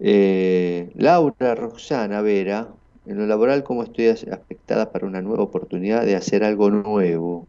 Eh, 0.00 0.90
Laura, 0.96 1.54
Roxana, 1.54 2.20
Vera, 2.20 2.68
en 3.04 3.18
lo 3.18 3.26
laboral, 3.26 3.64
¿cómo 3.64 3.82
estoy 3.82 4.06
afectada 4.08 4.92
para 4.92 5.06
una 5.06 5.22
nueva 5.22 5.42
oportunidad 5.42 6.04
de 6.04 6.16
hacer 6.16 6.44
algo 6.44 6.70
nuevo? 6.70 7.48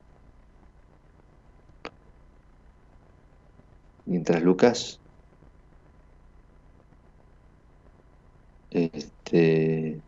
Mientras 4.06 4.42
Lucas... 4.44 5.00
Este... 8.72 10.02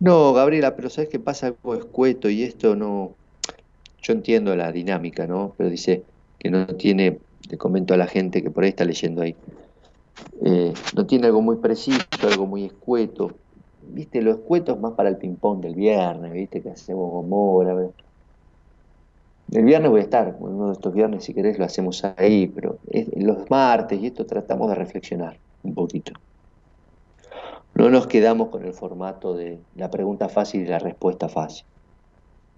No, 0.00 0.32
Gabriela, 0.32 0.76
pero 0.76 0.90
¿sabes 0.90 1.10
qué 1.10 1.18
pasa? 1.18 1.48
Algo 1.48 1.74
escueto 1.74 2.30
y 2.30 2.42
esto 2.44 2.76
no... 2.76 3.16
Yo 4.00 4.12
entiendo 4.12 4.54
la 4.54 4.70
dinámica, 4.70 5.26
¿no? 5.26 5.54
Pero 5.58 5.70
dice 5.70 6.04
que 6.38 6.50
no 6.50 6.66
tiene, 6.66 7.20
le 7.50 7.58
comento 7.58 7.94
a 7.94 7.96
la 7.96 8.06
gente 8.06 8.42
que 8.42 8.50
por 8.50 8.62
ahí 8.64 8.70
está 8.70 8.84
leyendo 8.84 9.22
ahí, 9.22 9.36
eh, 10.44 10.72
no 10.94 11.06
tiene 11.06 11.26
algo 11.26 11.42
muy 11.42 11.56
preciso, 11.56 12.04
algo 12.22 12.46
muy 12.46 12.64
escueto. 12.64 13.32
Viste, 13.82 14.22
lo 14.22 14.30
escueto 14.30 14.72
es 14.72 14.80
más 14.80 14.92
para 14.92 15.08
el 15.08 15.16
ping-pong 15.16 15.60
del 15.60 15.74
viernes, 15.74 16.32
viste, 16.32 16.62
que 16.62 16.70
hacemos 16.70 17.10
gomora. 17.10 17.74
El 19.50 19.64
viernes 19.64 19.90
voy 19.90 20.00
a 20.00 20.04
estar, 20.04 20.36
uno 20.38 20.66
de 20.66 20.72
estos 20.72 20.92
viernes, 20.92 21.24
si 21.24 21.32
querés, 21.32 21.58
lo 21.58 21.64
hacemos 21.64 22.04
ahí, 22.16 22.46
pero 22.48 22.78
los 23.16 23.48
martes 23.50 24.00
y 24.00 24.06
esto 24.06 24.26
tratamos 24.26 24.68
de 24.68 24.74
reflexionar 24.74 25.38
un 25.62 25.74
poquito. 25.74 26.12
No 27.74 27.88
nos 27.90 28.06
quedamos 28.06 28.48
con 28.48 28.64
el 28.64 28.74
formato 28.74 29.34
de 29.34 29.60
la 29.76 29.90
pregunta 29.90 30.28
fácil 30.28 30.62
y 30.62 30.66
la 30.66 30.80
respuesta 30.80 31.28
fácil. 31.28 31.64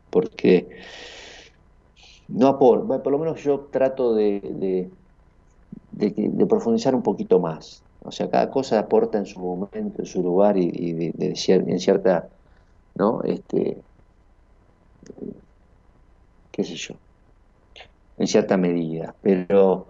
Porque 0.09 0.69
no 2.29 2.49
aporta, 2.49 3.03
por 3.03 3.13
lo 3.13 3.19
menos 3.19 3.43
yo 3.43 3.69
trato 3.71 4.15
de, 4.15 4.91
profundizar 6.49 6.95
un 6.95 7.03
poquito 7.03 7.39
más. 7.39 7.83
O 8.03 8.11
sea, 8.11 8.31
cada 8.31 8.51
cosa 8.51 8.79
aporta 8.79 9.19
en 9.19 9.27
su 9.27 9.41
momento, 9.41 10.01
en 10.01 10.07
su 10.07 10.23
lugar 10.23 10.57
y, 10.57 11.13
en 11.19 11.81
cierta, 11.81 12.29
¿no? 12.95 13.23
Este, 13.25 13.77
qué 16.51 16.65
sé 16.65 16.75
yo, 16.77 16.95
en 18.19 18.27
cierta 18.27 18.57
medida. 18.57 19.15
Pero 19.21 19.87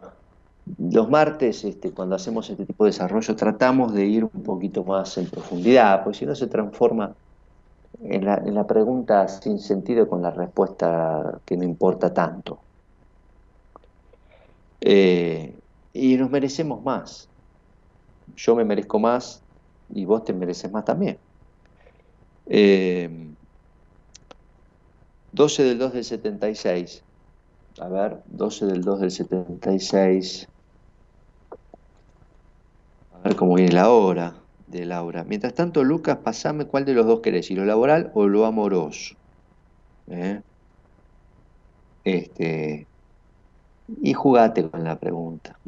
los 0.78 1.08
martes, 1.08 1.64
este, 1.64 1.92
cuando 1.92 2.16
hacemos 2.16 2.50
este 2.50 2.66
tipo 2.66 2.84
de 2.84 2.90
desarrollo, 2.90 3.36
tratamos 3.36 3.94
de 3.94 4.06
ir 4.06 4.24
un 4.24 4.42
poquito 4.42 4.84
más 4.84 5.16
en 5.18 5.26
profundidad, 5.26 6.02
porque 6.02 6.18
si 6.18 6.26
no 6.26 6.34
se 6.34 6.48
transforma 6.48 7.14
en 8.02 8.24
la, 8.24 8.34
en 8.34 8.54
la 8.54 8.66
pregunta 8.66 9.28
sin 9.28 9.58
sentido 9.58 10.08
con 10.08 10.22
la 10.22 10.30
respuesta 10.30 11.38
que 11.44 11.56
no 11.56 11.64
importa 11.64 12.12
tanto. 12.12 12.58
Eh, 14.80 15.54
y 15.92 16.16
nos 16.16 16.30
merecemos 16.30 16.82
más. 16.82 17.28
Yo 18.36 18.54
me 18.54 18.64
merezco 18.64 18.98
más 18.98 19.42
y 19.92 20.04
vos 20.04 20.24
te 20.24 20.32
mereces 20.32 20.70
más 20.70 20.84
también. 20.84 21.18
12 22.46 22.52
eh, 22.52 23.08
del 25.32 25.78
2 25.78 25.92
del 25.92 26.04
76. 26.04 27.02
A 27.80 27.88
ver, 27.88 28.18
12 28.26 28.66
del 28.66 28.82
2 28.82 29.00
del 29.00 29.10
76. 29.10 30.48
A 33.14 33.18
ver 33.22 33.36
cómo 33.36 33.54
viene 33.54 33.72
la 33.72 33.90
hora 33.90 34.34
de 34.66 34.84
Laura. 34.84 35.24
Mientras 35.24 35.54
tanto, 35.54 35.84
Lucas, 35.84 36.18
pasame 36.18 36.64
cuál 36.64 36.84
de 36.84 36.94
los 36.94 37.06
dos 37.06 37.20
querés, 37.20 37.46
si 37.46 37.54
lo 37.54 37.64
laboral 37.64 38.10
o 38.14 38.26
lo 38.26 38.46
amoroso. 38.46 39.14
¿Eh? 40.08 40.40
Este, 42.04 42.86
y 44.00 44.12
jugate 44.12 44.68
con 44.68 44.84
la 44.84 44.98
pregunta. 44.98 45.58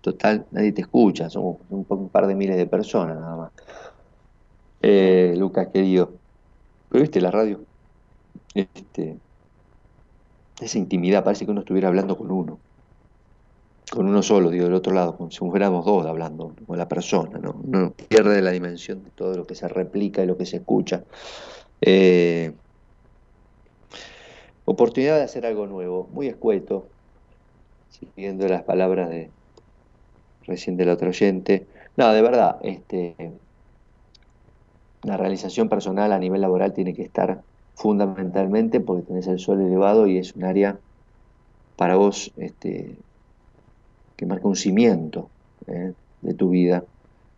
Total, 0.00 0.46
nadie 0.50 0.72
te 0.72 0.82
escucha, 0.82 1.28
somos 1.28 1.58
un, 1.68 2.08
par 2.08 2.26
de 2.26 2.34
miles 2.34 2.56
de 2.56 2.66
personas 2.66 3.18
nada 3.18 3.36
más. 3.36 3.52
Eh, 4.82 5.34
Lucas, 5.36 5.68
querido, 5.72 6.12
¿pero 6.88 7.02
viste 7.02 7.20
la 7.20 7.30
radio? 7.30 7.60
Este, 8.54 9.18
esa 10.60 10.78
intimidad, 10.78 11.24
parece 11.24 11.44
que 11.44 11.50
uno 11.50 11.60
estuviera 11.60 11.88
hablando 11.88 12.16
con 12.16 12.30
uno. 12.30 12.58
Con 13.90 14.06
uno 14.06 14.22
solo, 14.22 14.50
digo, 14.50 14.64
del 14.64 14.74
otro 14.74 14.92
lado, 14.94 15.16
como 15.16 15.30
si 15.30 15.38
fuéramos 15.38 15.84
dos 15.84 16.06
hablando 16.06 16.54
con 16.66 16.78
la 16.78 16.86
persona, 16.86 17.38
¿no? 17.38 17.60
Uno 17.62 17.92
pierde 18.08 18.40
la 18.40 18.52
dimensión 18.52 19.02
de 19.02 19.10
todo 19.10 19.36
lo 19.36 19.46
que 19.46 19.54
se 19.54 19.68
replica 19.68 20.22
y 20.22 20.26
lo 20.26 20.36
que 20.36 20.46
se 20.46 20.58
escucha. 20.58 21.04
Eh, 21.80 22.52
oportunidad 24.64 25.16
de 25.16 25.24
hacer 25.24 25.44
algo 25.44 25.66
nuevo, 25.66 26.08
muy 26.12 26.28
escueto, 26.28 26.89
siguiendo 28.00 28.48
las 28.48 28.62
palabras 28.62 29.10
de 29.10 29.30
recién 30.46 30.76
del 30.76 30.88
otro 30.88 31.08
oyente. 31.08 31.66
No, 31.96 32.12
de 32.12 32.22
verdad, 32.22 32.56
este, 32.62 33.14
la 35.02 35.16
realización 35.16 35.68
personal 35.68 36.12
a 36.12 36.18
nivel 36.18 36.40
laboral 36.40 36.72
tiene 36.72 36.94
que 36.94 37.02
estar 37.02 37.42
fundamentalmente 37.74 38.80
porque 38.80 39.06
tenés 39.06 39.26
el 39.26 39.38
sol 39.38 39.60
elevado 39.60 40.06
y 40.06 40.18
es 40.18 40.34
un 40.34 40.44
área 40.44 40.78
para 41.76 41.96
vos 41.96 42.30
este, 42.36 42.94
que 44.16 44.26
marca 44.26 44.46
un 44.46 44.56
cimiento 44.56 45.30
¿eh? 45.66 45.94
de 46.20 46.34
tu 46.34 46.50
vida, 46.50 46.84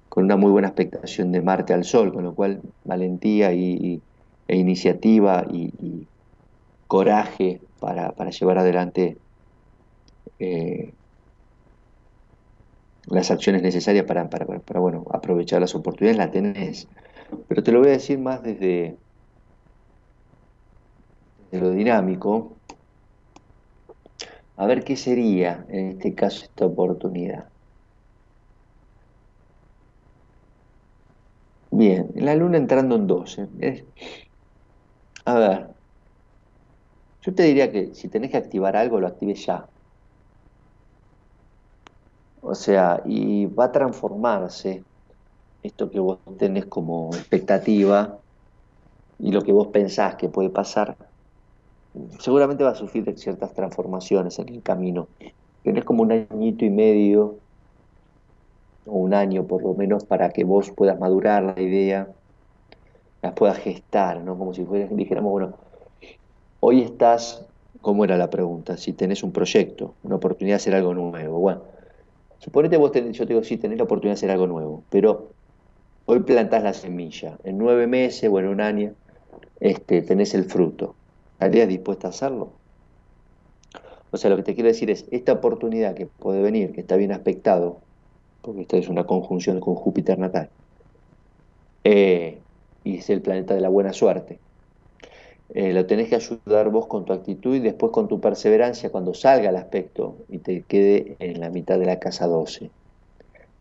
con 0.09 0.25
una 0.25 0.37
muy 0.37 0.51
buena 0.51 0.69
expectación 0.69 1.31
de 1.31 1.41
Marte 1.41 1.73
al 1.73 1.85
Sol, 1.85 2.13
con 2.13 2.25
lo 2.25 2.35
cual 2.35 2.61
valentía 2.85 3.53
y, 3.53 4.03
e 4.49 4.57
iniciativa 4.57 5.47
y, 5.49 6.07
coraje 6.89 7.61
para, 7.81 8.13
para, 8.13 8.31
llevar 8.31 8.59
adelante 8.59 9.17
eh, 10.43 10.95
las 13.07 13.31
acciones 13.31 13.63
necesarias 13.63 14.05
para, 14.07 14.29
para, 14.29 14.81
bueno, 14.81 15.05
aprovechar 15.13 15.61
las 15.61 15.75
oportunidades, 15.75 16.19
la 16.19 16.31
tenés. 16.33 16.89
Pero 17.49 17.63
te 17.63 17.73
lo 17.73 17.81
voy 17.81 17.89
a 17.89 17.93
decir 17.93 18.19
más 18.19 18.43
desde, 18.43 18.99
lo 21.53 21.71
dinámico. 21.71 22.59
A 24.57 24.67
ver 24.67 24.83
qué 24.83 24.97
sería 24.97 25.67
en 25.69 25.91
este 25.91 26.15
caso 26.15 26.45
esta 26.47 26.65
oportunidad. 26.67 27.51
Bien, 31.73 32.09
la 32.15 32.37
luna 32.37 32.57
entrando 32.59 32.95
en 32.97 33.07
12. 33.09 33.49
A 35.25 35.35
ver, 35.39 35.75
yo 37.23 37.35
te 37.35 37.45
diría 37.45 37.73
que 37.73 37.95
si 37.95 38.09
tenés 38.11 38.31
que 38.31 38.37
activar 38.37 38.77
algo, 38.77 39.01
lo 39.01 39.07
actives 39.07 39.45
ya. 39.47 39.72
O 42.43 42.55
sea, 42.55 43.01
y 43.07 43.47
va 43.47 43.67
a 43.67 43.73
transformarse 43.73 44.85
esto 45.63 45.89
que 45.91 46.01
vos 46.01 46.19
tenés 46.39 46.67
como 46.67 47.11
expectativa 47.15 48.19
y 49.19 49.31
lo 49.31 49.43
que 49.43 49.53
vos 49.53 49.69
pensás 49.69 50.17
que 50.17 50.29
puede 50.29 50.51
pasar 50.51 50.97
seguramente 52.19 52.65
va 52.65 52.71
a 52.71 52.75
sufrir 52.75 53.17
ciertas 53.17 53.55
transformaciones 53.55 54.39
en 54.39 54.49
el 54.49 54.63
camino. 54.63 55.09
Tienes 55.63 55.85
como 55.85 56.03
un 56.03 56.13
añito 56.13 56.65
y 56.65 56.71
medio, 56.71 57.39
o 58.87 58.99
un 58.99 59.15
año 59.15 59.47
por 59.47 59.63
lo 59.63 59.75
menos, 59.75 60.05
para 60.05 60.31
que 60.31 60.45
vos 60.45 60.73
puedas 60.73 60.99
madurar 60.99 61.43
la 61.43 61.61
idea, 61.61 62.09
las 63.21 63.33
puedas 63.35 63.59
gestar, 63.59 64.21
¿no? 64.23 64.37
Como 64.37 64.53
si 64.53 64.65
fuera, 64.65 64.89
dijéramos, 64.91 65.31
bueno, 65.31 65.55
hoy 66.61 66.83
estás, 66.83 67.47
¿cómo 67.81 68.05
era 68.05 68.17
la 68.17 68.31
pregunta? 68.31 68.77
Si 68.77 68.93
tenés 68.95 69.23
un 69.23 69.33
proyecto, 69.33 69.95
una 70.03 70.17
oportunidad 70.17 70.57
de 70.57 70.63
hacer 70.63 70.75
algo 70.75 70.95
nuevo. 70.95 71.39
Bueno, 71.39 71.72
suponete 72.43 72.77
vos 72.77 72.91
tenés, 72.91 73.17
yo 73.17 73.25
te 73.25 73.35
digo, 73.35 73.45
sí, 73.45 73.57
tenés 73.57 73.79
la 73.79 73.85
oportunidad 73.85 74.15
de 74.15 74.19
hacer 74.19 74.31
algo 74.33 74.49
nuevo, 74.49 74.83
pero 74.91 75.29
hoy 76.07 76.21
plantás 76.21 76.63
la 76.65 76.73
semilla. 76.75 77.39
En 77.45 77.57
nueve 77.57 77.87
meses 77.87 78.29
o 78.31 78.39
en 78.41 78.49
un 78.49 78.61
año 78.61 78.95
este, 79.61 80.03
tenés 80.03 80.35
el 80.35 80.45
fruto. 80.45 80.97
¿Estarías 81.35 81.69
dispuesta 81.69 82.09
a 82.09 82.11
hacerlo? 82.11 82.51
O 84.11 84.17
sea, 84.17 84.29
lo 84.29 84.37
que 84.37 84.43
te 84.43 84.55
quiero 84.55 84.69
decir 84.69 84.91
es, 84.91 85.07
esta 85.13 85.33
oportunidad 85.33 85.95
que 85.95 86.07
puede 86.07 86.43
venir, 86.43 86.73
que 86.73 86.81
está 86.81 86.97
bien 86.97 87.13
aspectado, 87.13 87.79
porque 88.43 88.63
esta 88.63 88.77
es 88.77 88.89
una 88.89 89.05
conjunción 89.05 89.61
con 89.61 89.77
Júpiter 89.77 90.19
natal, 90.19 90.51
eh, 91.85 92.39
y 92.83 92.99
es 92.99 93.09
el 93.09 93.23
planeta 93.23 93.55
de 93.55 93.61
la 93.61 93.69
buena 93.69 93.93
suerte, 93.93 94.41
eh, 95.55 95.73
lo 95.73 95.85
tenés 95.87 96.09
que 96.09 96.17
ayudar 96.17 96.71
vos 96.71 96.87
con 96.87 97.05
tu 97.05 97.13
actitud 97.13 97.55
y 97.55 97.61
después 97.61 97.93
con 97.93 98.09
tu 98.09 98.21
perseverancia 98.21 98.91
cuando 98.91 99.13
salga 99.13 99.51
el 99.51 99.57
aspecto 99.57 100.17
y 100.29 100.39
te 100.39 100.65
quede 100.65 101.17
en 101.19 101.41
la 101.41 101.51
mitad 101.51 101.79
de 101.79 101.85
la 101.85 101.99
casa 101.99 102.27
12. 102.27 102.71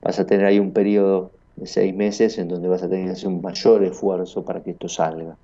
Vas 0.02 0.20
a 0.20 0.26
tener 0.26 0.46
ahí 0.46 0.58
un 0.58 0.72
periodo 0.72 1.34
de 1.56 1.68
seis 1.68 1.94
meses 1.94 2.38
en 2.38 2.48
donde 2.48 2.70
vas 2.70 2.82
a 2.82 2.90
tener 2.90 3.06
que 3.08 3.12
hacer 3.12 3.28
un 3.28 3.42
mayor 3.42 3.84
esfuerzo 3.84 4.46
para 4.46 4.64
que 4.64 4.72
esto 4.72 4.88
salga. 4.88 5.38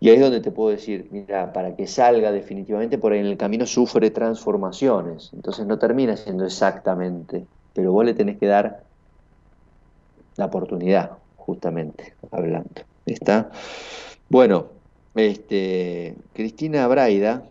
Y 0.00 0.08
ahí 0.08 0.16
es 0.16 0.22
donde 0.22 0.40
te 0.40 0.50
puedo 0.50 0.70
decir, 0.70 1.08
mira, 1.12 1.52
para 1.52 1.76
que 1.76 1.86
salga 1.86 2.32
definitivamente, 2.32 2.98
por 2.98 3.12
ahí 3.12 3.20
en 3.20 3.26
el 3.26 3.36
camino 3.36 3.66
sufre 3.66 4.10
transformaciones, 4.10 5.30
entonces 5.32 5.64
no 5.66 5.78
termina 5.78 6.16
siendo 6.16 6.44
exactamente, 6.44 7.46
pero 7.72 7.92
vos 7.92 8.04
le 8.04 8.14
tenés 8.14 8.38
que 8.38 8.46
dar 8.46 8.84
la 10.36 10.46
oportunidad, 10.46 11.18
justamente, 11.36 12.16
hablando. 12.32 12.82
¿Está? 13.06 13.50
Bueno, 14.28 14.81
este, 15.14 16.16
Cristina 16.34 16.86
Braida 16.88 17.48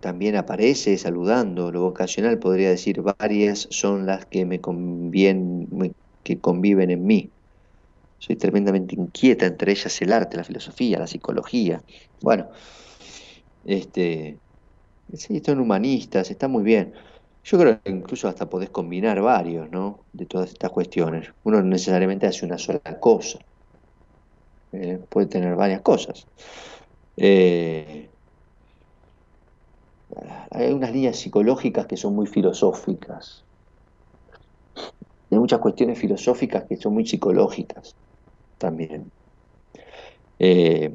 también 0.00 0.36
aparece 0.36 0.98
saludando, 0.98 1.72
lo 1.72 1.80
vocacional 1.80 2.38
podría 2.38 2.68
decir, 2.70 3.00
varias 3.00 3.66
son 3.70 4.06
las 4.06 4.26
que 4.26 4.44
me 4.44 4.60
convienen, 4.60 5.66
que 6.22 6.40
conviven 6.40 6.90
en 6.90 7.06
mí. 7.06 7.30
Soy 8.18 8.36
tremendamente 8.36 8.94
inquieta, 8.94 9.46
entre 9.46 9.72
ellas 9.72 10.00
el 10.02 10.12
arte, 10.12 10.36
la 10.36 10.44
filosofía, 10.44 10.98
la 10.98 11.06
psicología. 11.06 11.82
Bueno, 12.20 12.48
este, 13.64 14.38
sí, 15.14 15.40
son 15.44 15.60
humanistas, 15.60 16.30
está 16.30 16.48
muy 16.48 16.62
bien. 16.62 16.94
Yo 17.44 17.58
creo 17.58 17.80
que 17.82 17.90
incluso 17.90 18.28
hasta 18.28 18.48
podés 18.48 18.70
combinar 18.70 19.20
varios, 19.20 19.70
¿no? 19.70 20.06
De 20.12 20.26
todas 20.26 20.50
estas 20.50 20.70
cuestiones. 20.70 21.32
Uno 21.44 21.58
no 21.62 21.68
necesariamente 21.68 22.26
hace 22.26 22.46
una 22.46 22.58
sola 22.58 22.80
cosa. 23.00 23.38
Eh, 24.76 24.98
puede 25.08 25.28
tener 25.28 25.54
varias 25.54 25.82
cosas. 25.82 26.26
Eh, 27.16 28.10
hay 30.50 30.72
unas 30.72 30.92
líneas 30.92 31.16
psicológicas 31.16 31.86
que 31.86 31.96
son 31.96 32.14
muy 32.14 32.26
filosóficas. 32.26 33.44
Hay 35.30 35.38
muchas 35.38 35.60
cuestiones 35.60 35.98
filosóficas 35.98 36.64
que 36.68 36.76
son 36.76 36.94
muy 36.94 37.06
psicológicas 37.06 37.94
también. 38.58 39.12
Eh, 40.38 40.92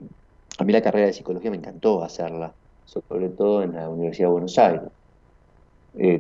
a 0.58 0.64
mí 0.66 0.74
la 0.74 0.82
carrera 0.82 1.08
de 1.08 1.14
psicología 1.14 1.52
me 1.52 1.58
encantó 1.58 2.04
hacerla, 2.04 2.54
sobre 2.84 3.30
todo 3.30 3.64
en 3.64 3.76
la 3.76 3.90
Universidad 3.90 4.28
de 4.28 4.32
Buenos 4.34 4.58
Aires. 4.58 4.90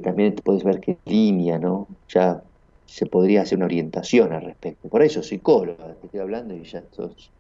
También 0.03 0.35
puedes 0.35 0.63
ver 0.63 0.79
qué 0.79 0.99
línea, 1.05 1.59
¿no? 1.59 1.87
Ya 2.07 2.43
se 2.85 3.05
podría 3.05 3.41
hacer 3.43 3.57
una 3.57 3.65
orientación 3.65 4.33
al 4.33 4.41
respecto. 4.43 4.89
Por 4.89 5.03
eso, 5.03 5.21
psicóloga, 5.21 5.95
te 5.95 6.07
estoy 6.07 6.19
hablando 6.21 6.55
y 6.55 6.63
ya 6.63 6.83
sos... 6.91 7.31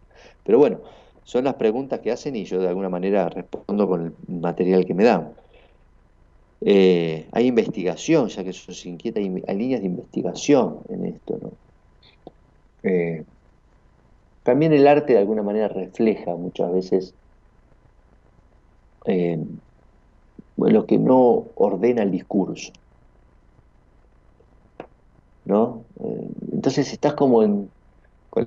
Pero 0.43 0.57
bueno, 0.57 0.81
son 1.23 1.43
las 1.45 1.55
preguntas 1.55 1.99
que 1.99 2.11
hacen 2.11 2.35
y 2.35 2.45
yo 2.45 2.59
de 2.59 2.67
alguna 2.67 2.89
manera 2.89 3.29
respondo 3.29 3.87
con 3.87 4.05
el 4.05 4.13
material 4.41 4.85
que 4.85 4.93
me 4.93 5.03
dan. 5.03 5.33
Eh, 6.61 7.27
hay 7.31 7.47
investigación, 7.47 8.27
ya 8.27 8.43
que 8.43 8.49
eso 8.49 8.73
se 8.73 8.89
inquieta, 8.89 9.19
hay, 9.19 9.29
líneas 9.57 9.81
de 9.81 9.87
investigación 9.87 10.79
en 10.89 11.05
esto, 11.05 11.39
¿no? 11.41 11.51
También 14.43 14.73
el 14.73 14.87
arte 14.87 15.13
de 15.13 15.19
alguna 15.19 15.43
manera 15.43 15.67
refleja 15.67 16.35
muchas 16.35 16.71
veces 16.71 17.13
eh, 19.05 19.37
lo 20.57 20.85
que 20.85 20.97
no 20.97 21.45
ordena 21.55 22.01
el 22.01 22.09
discurso. 22.09 22.71
¿No? 25.45 25.83
Eh, 25.99 26.29
entonces 26.51 26.91
estás 26.91 27.13
como 27.13 27.43
en, 27.43 27.69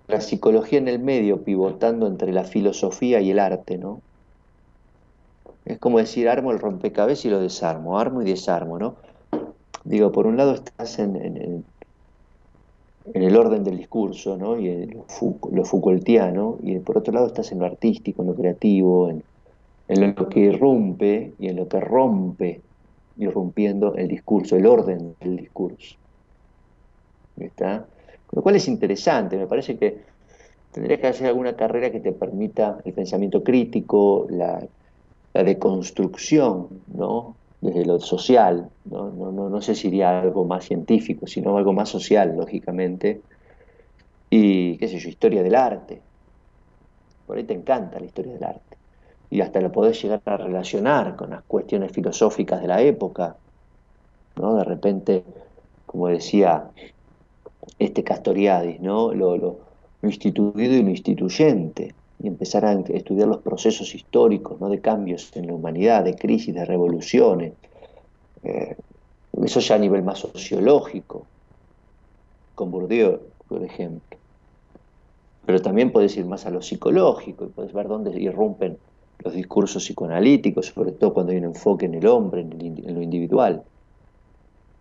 la 0.07 0.21
psicología 0.21 0.79
en 0.79 0.89
el 0.89 0.99
medio, 0.99 1.43
pivotando 1.43 2.07
entre 2.07 2.33
la 2.33 2.45
filosofía 2.45 3.21
y 3.21 3.31
el 3.31 3.39
arte, 3.39 3.79
¿no? 3.79 4.01
Es 5.65 5.79
como 5.79 5.99
decir, 5.99 6.29
armo 6.29 6.51
el 6.51 6.59
rompecabezas 6.59 7.25
y 7.25 7.31
lo 7.31 7.41
desarmo, 7.41 7.99
armo 7.99 8.23
y 8.23 8.25
desarmo, 8.25 8.79
¿no? 8.79 8.97
Digo, 9.85 10.13
por 10.13 10.27
un 10.27 10.37
lado 10.37 10.55
estás 10.55 10.99
en, 10.99 11.65
en 13.15 13.23
el 13.23 13.37
orden 13.37 13.65
del 13.65 13.79
discurso, 13.79 14.37
¿no? 14.37 14.59
y 14.59 14.69
en 14.69 14.91
lo, 14.91 15.65
Foucaultiano, 15.65 16.59
y 16.63 16.79
por 16.79 16.99
otro 16.99 17.13
lado 17.13 17.27
estás 17.27 17.53
en 17.53 17.59
lo 17.59 17.67
artístico, 17.67 18.23
en 18.23 18.29
lo 18.29 18.35
creativo, 18.35 19.11
en, 19.11 19.23
lo 20.17 20.29
que 20.29 20.41
irrumpe 20.41 21.33
y 21.39 21.49
en 21.49 21.57
lo 21.57 21.69
que 21.69 21.81
rompe, 21.81 22.61
irrumpiendo 23.19 23.95
el 23.95 24.09
discurso, 24.09 24.57
el 24.57 24.67
orden 24.67 25.15
del 25.21 25.37
discurso. 25.37 25.97
¿Está? 27.37 27.87
Lo 28.33 28.43
cual 28.43 28.57
es 28.57 28.67
interesante, 28.69 29.37
me 29.37 29.47
parece 29.47 29.77
que 29.77 30.03
tendrías 30.73 31.01
que 31.01 31.07
hacer 31.07 31.27
alguna 31.27 31.55
carrera 31.55 31.91
que 31.91 32.01
te 32.01 32.13
permita 32.13 32.79
el 32.85 32.93
pensamiento 32.93 33.43
crítico, 33.45 34.27
la, 34.31 34.67
la 35.35 35.45
deconstrucción, 35.45 36.69
¿no? 36.95 37.37
desde 37.63 37.87
lo 37.87 38.01
social, 38.01 38.69
¿no? 38.87 39.11
No, 39.11 39.31
no, 39.31 39.49
no, 39.49 39.63
sé 39.63 39.77
si 39.77 39.87
iría 39.87 40.21
algo 40.21 40.45
más 40.45 40.65
científico, 40.65 41.29
sino 41.29 41.57
algo 41.57 41.73
más 41.73 41.89
social, 41.89 42.35
lógicamente, 42.37 43.23
y 44.29 44.77
qué 44.79 44.89
sé 44.89 44.99
yo, 44.99 45.09
historia 45.09 45.45
del 45.45 45.55
arte. 45.55 46.03
Por 47.27 47.37
ahí 47.37 47.45
te 47.45 47.55
encanta 47.55 48.01
la 48.01 48.07
historia 48.07 48.33
del 48.33 48.45
arte. 48.45 48.77
Y 49.31 49.41
hasta 49.41 49.61
lo 49.61 49.71
podés 49.71 50.03
llegar 50.03 50.21
a 50.25 50.37
relacionar 50.37 51.15
con 51.15 51.31
las 51.31 51.45
cuestiones 51.45 51.93
filosóficas 51.93 52.61
de 52.61 52.67
la 52.67 52.83
época. 52.83 53.37
¿no? 54.37 54.57
De 54.57 54.65
repente, 54.65 55.23
como 55.87 56.09
decía 56.09 56.69
este 57.79 58.05
Castoriadis, 58.05 58.81
¿no? 58.81 59.13
lo, 59.15 59.59
instituido 60.03 60.75
y 60.75 60.83
lo 60.83 60.91
instituyente 60.91 61.95
y 62.19 62.29
empezar 62.29 62.65
a 62.65 62.73
estudiar 62.73 63.29
los 63.29 63.39
procesos 63.39 63.95
históricos 63.95 64.61
¿no? 64.61 64.69
de 64.69 64.81
cambios 64.81 65.31
en 65.37 65.47
la 65.47 65.55
humanidad, 65.55 66.05
de 66.05 66.15
crisis, 66.15 66.55
de 66.55 66.65
revoluciones. 66.65 67.53
Eh, 68.45 68.77
eso 69.45 69.61
ya 69.61 69.77
a 69.77 69.79
nivel 69.79 70.03
más 70.03 70.19
sociológico, 70.19 71.27
con 72.55 72.71
Bourdieu, 72.71 73.21
por 73.49 73.65
ejemplo. 73.65 74.19
Pero 75.47 75.61
también 75.61 75.91
puedes 75.91 76.17
ir 76.17 76.25
más 76.27 76.47
a 76.47 76.51
lo 76.51 76.63
psicológico 76.63 77.45
y 77.45 77.49
puedes 77.49 77.73
ver 77.73 77.89
dónde 77.89 78.21
irrumpen 78.21 78.79
los 79.19 79.35
discursos 79.35 79.85
psicoanalíticos, 79.85 80.67
sobre 80.67 80.93
todo 80.93 81.15
cuando 81.15 81.33
hay 81.33 81.39
un 81.39 81.45
enfoque 81.45 81.87
en 81.87 81.95
el 81.95 82.07
hombre, 82.07 82.43
en, 82.43 82.95
lo 82.95 83.03
individual, 83.03 83.63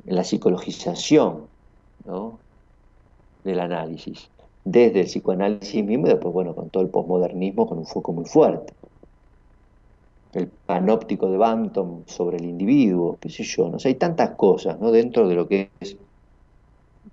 en 0.05 0.15
la 0.15 0.23
psicologización 0.23 1.45
del 3.43 3.59
análisis 3.59 4.30
desde 4.63 5.01
el 5.01 5.05
psicoanálisis 5.07 5.84
mismo 5.84 6.07
y 6.07 6.09
después, 6.09 6.34
bueno, 6.34 6.53
con 6.53 6.69
todo 6.69 6.84
el 6.84 6.89
posmodernismo 6.89 7.68
con 7.68 7.80
un 7.80 7.85
foco 7.85 8.13
muy 8.13 8.26
fuerte. 8.26 8.73
El 10.34 10.47
panóptico 10.47 11.30
de 11.30 11.38
Banton 11.38 12.03
sobre 12.07 12.38
el 12.38 12.45
individuo, 12.45 13.18
qué 13.19 13.30
sé 13.30 13.43
yo, 13.43 13.69
no 13.69 13.80
sé, 13.80 13.89
hay 13.89 13.95
tantas 13.95 14.31
cosas, 14.31 14.80
¿no? 14.80 14.91
Dentro 14.91 15.27
de 15.27 15.35
lo 15.35 15.47
que 15.47 15.69
es 15.80 15.97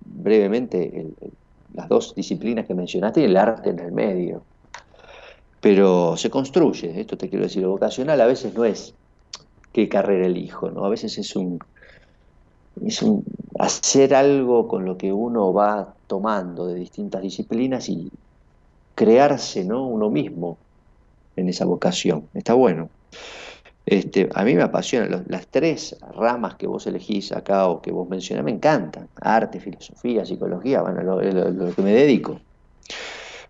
brevemente 0.05 1.07
las 1.73 1.89
dos 1.89 2.15
disciplinas 2.15 2.65
que 2.65 2.73
mencionaste 2.73 3.21
y 3.21 3.25
el 3.25 3.35
arte 3.35 3.71
en 3.71 3.79
el 3.79 3.91
medio. 3.91 4.43
Pero 5.59 6.15
se 6.15 6.29
construye, 6.29 6.99
esto 6.99 7.17
te 7.17 7.29
quiero 7.29 7.43
decir, 7.43 7.63
lo 7.63 7.71
vocacional 7.71 8.21
a 8.21 8.25
veces 8.25 8.53
no 8.53 8.63
es 8.63 8.93
qué 9.73 9.89
carrera 9.89 10.27
elijo, 10.27 10.71
¿no? 10.71 10.85
A 10.85 10.89
veces 10.89 11.17
es 11.17 11.35
un, 11.35 11.59
es 12.85 13.01
un 13.01 13.25
hacer 13.59 14.13
algo 14.15 14.69
con 14.69 14.85
lo 14.85 14.97
que 14.97 15.11
uno 15.11 15.51
va 15.51 15.93
tomando 16.09 16.65
de 16.67 16.75
distintas 16.75 17.21
disciplinas 17.21 17.87
y 17.87 18.11
crearse 18.95 19.63
¿no? 19.63 19.85
uno 19.87 20.09
mismo 20.09 20.57
en 21.35 21.47
esa 21.47 21.65
vocación. 21.65 22.27
Está 22.33 22.55
bueno. 22.55 22.89
Este, 23.85 24.27
a 24.33 24.43
mí 24.43 24.55
me 24.55 24.63
apasiona, 24.63 25.23
las 25.27 25.47
tres 25.47 25.95
ramas 26.15 26.55
que 26.55 26.67
vos 26.67 26.85
elegís 26.87 27.31
acá 27.31 27.67
o 27.67 27.81
que 27.81 27.91
vos 27.91 28.09
mencionás 28.09 28.43
me 28.43 28.51
encantan. 28.51 29.07
Arte, 29.21 29.59
filosofía, 29.59 30.25
psicología, 30.25 30.81
bueno, 30.81 31.03
lo, 31.03 31.21
lo 31.21 31.75
que 31.75 31.81
me 31.81 31.93
dedico. 31.93 32.39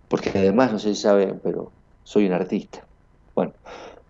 Porque 0.10 0.32
además, 0.36 0.72
no 0.74 0.80
sé 0.80 0.96
si 0.96 1.02
saben, 1.02 1.40
pero 1.42 1.72
soy 2.04 2.26
un 2.28 2.34
artista. 2.34 2.86
Bueno, 3.36 3.54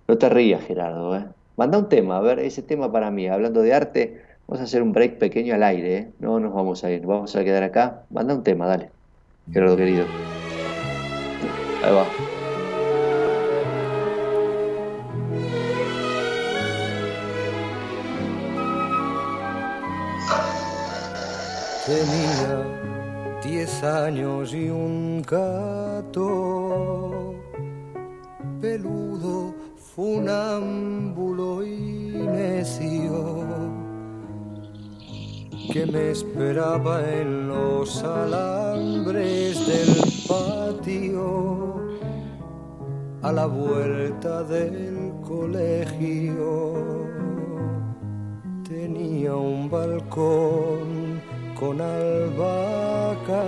No 0.07 0.17
te 0.17 0.29
rías, 0.29 0.63
Gerardo. 0.63 1.15
¿eh? 1.15 1.25
Manda 1.55 1.77
un 1.77 1.89
tema, 1.89 2.17
a 2.17 2.21
ver, 2.21 2.39
ese 2.39 2.63
tema 2.63 2.91
para 2.91 3.11
mí. 3.11 3.27
Hablando 3.27 3.61
de 3.61 3.73
arte, 3.73 4.23
vamos 4.49 4.61
a 4.61 4.63
hacer 4.63 4.81
un 4.81 4.93
break 4.93 5.19
pequeño 5.19 5.53
al 5.53 5.61
aire. 5.61 5.95
¿eh? 5.95 6.11
No 6.19 6.39
nos 6.39 6.51
vamos 6.51 6.83
a 6.83 6.89
ir, 6.89 7.05
vamos 7.05 7.35
a 7.35 7.43
quedar 7.43 7.61
acá. 7.61 8.05
Manda 8.09 8.33
un 8.33 8.43
tema, 8.43 8.65
dale. 8.65 8.89
Gerardo 9.51 9.77
querido. 9.77 10.05
Ahí 11.83 11.93
va. 11.93 12.07
Tenía 21.85 22.63
diez 23.43 23.83
años 23.83 24.53
y 24.53 24.69
un 24.69 25.21
gato 25.21 27.35
peludo, 28.59 29.53
funámbulo 29.95 31.63
y 31.63 32.27
necio 32.27 33.78
que 35.71 35.85
me 35.85 36.11
esperaba 36.11 37.01
en 37.11 37.47
los 37.47 38.03
alambres 38.03 39.67
del 39.67 39.89
patio 40.27 41.75
a 43.21 43.31
la 43.31 43.45
vuelta 43.45 44.43
del 44.43 45.13
colegio. 45.27 46.73
Tenía 48.67 49.35
un 49.35 49.69
balcón 49.69 51.21
con 51.59 51.79
albahaca 51.81 53.43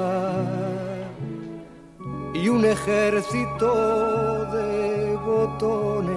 y 2.35 2.49
un 2.49 2.65
ejército 2.65 4.45
de 4.52 5.15
botones 5.26 6.11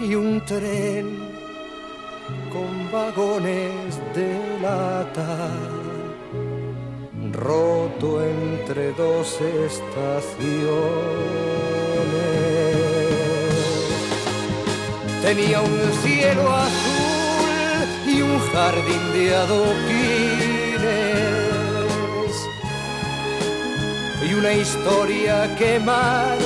y 0.00 0.14
un 0.14 0.44
tren 0.44 1.30
con 2.52 2.92
vagones 2.92 3.89
de 4.14 4.58
lata 4.60 5.50
roto 7.32 8.22
entre 8.22 8.92
dos 8.92 9.38
estaciones. 9.40 9.90
Tenía 15.22 15.60
un 15.60 15.92
cielo 16.02 16.54
azul 16.54 17.10
y 18.06 18.20
un 18.22 18.38
jardín 18.52 19.12
de 19.12 19.36
adoquines 19.36 20.30
y 24.28 24.34
una 24.34 24.52
historia 24.52 25.54
quemar 25.56 26.38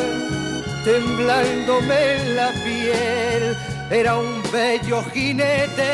temblándome 0.85 2.15
en 2.17 2.37
la 2.37 2.51
piel. 2.65 3.74
Era 3.91 4.17
un 4.17 4.43
bello 4.51 5.03
jinete 5.13 5.93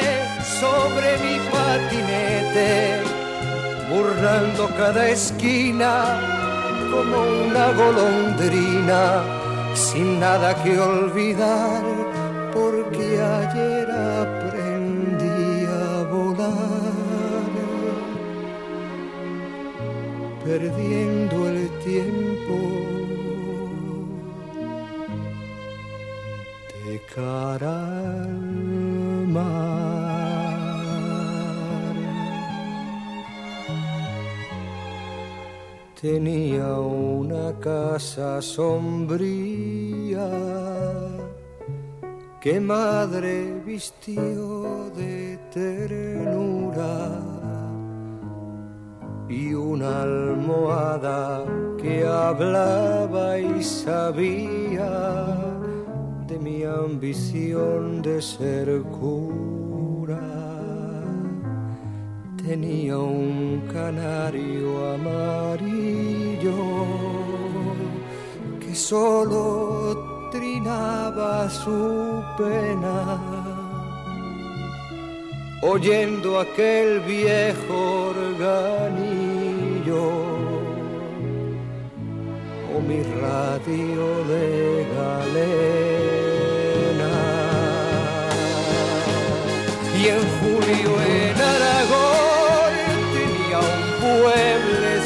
sobre 0.60 1.18
mi 1.18 1.38
patinete, 1.50 3.02
burlando 3.90 4.68
cada 4.76 5.08
esquina 5.08 6.20
como 6.90 7.20
una 7.46 7.72
golondrina, 7.72 9.22
sin 9.74 10.20
nada 10.20 10.54
que 10.62 10.78
olvidar, 10.78 11.82
porque 12.54 13.20
ayer 13.20 13.90
aprendí 14.22 15.66
a 15.66 16.02
volar, 16.04 17.50
perdiendo 20.44 21.48
el 21.48 21.68
tiempo. 21.84 22.79
Cara 27.14 28.22
al 28.22 29.26
mar. 29.26 29.70
Tenía 36.00 36.78
una 36.78 37.52
casa 37.58 38.40
sombría 38.40 40.28
que 42.40 42.58
madre 42.58 43.60
vistió 43.66 44.90
de 44.96 45.38
ternura 45.52 47.20
y 49.28 49.52
una 49.52 50.02
almohada 50.02 51.44
que 51.76 52.06
hablaba 52.06 53.38
y 53.38 53.62
sabía 53.62 55.59
de 56.30 56.38
mi 56.38 56.62
ambición 56.62 58.02
de 58.02 58.22
ser 58.22 58.82
cura. 58.82 60.20
Tenía 62.46 62.96
un 62.98 63.62
canario 63.72 64.94
amarillo 64.94 66.60
que 68.60 68.72
solo 68.76 70.30
trinaba 70.30 71.50
su 71.50 72.22
pena, 72.38 73.18
oyendo 75.62 76.38
aquel 76.38 77.00
viejo 77.00 78.12
organillo 78.14 80.04
o 82.72 82.80
mi 82.88 83.02
radio 83.20 84.06
de 84.30 84.86
galena. 84.94 85.99
Y 90.00 90.08
en 90.08 90.20
julio 90.40 90.90
en 91.02 91.36
Aragón 91.36 92.72
tenía 93.12 93.58
un 93.58 93.82
pueblecillo, 94.00 94.96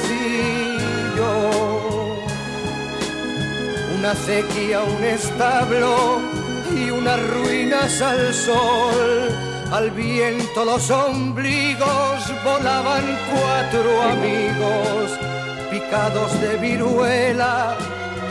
una 3.99 4.15
sequía, 4.15 4.83
un 4.85 5.03
establo 5.03 6.21
y 6.73 6.91
unas 6.91 7.21
ruinas 7.29 8.01
al 8.01 8.33
sol. 8.33 9.31
Al 9.73 9.91
viento 9.91 10.65
los 10.65 10.89
ombligos 10.93 12.33
volaban 12.45 13.19
cuatro 13.33 14.01
amigos 14.01 15.19
picados 15.73 16.41
de 16.41 16.57
viruela 16.59 17.77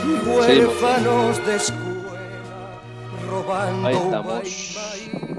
y 0.02 0.14
huérfanos 0.26 1.44
de 1.44 1.56
escuela, 1.56 2.80
robando 3.28 3.86
Ahí 3.86 3.96
estamos. 3.96 5.33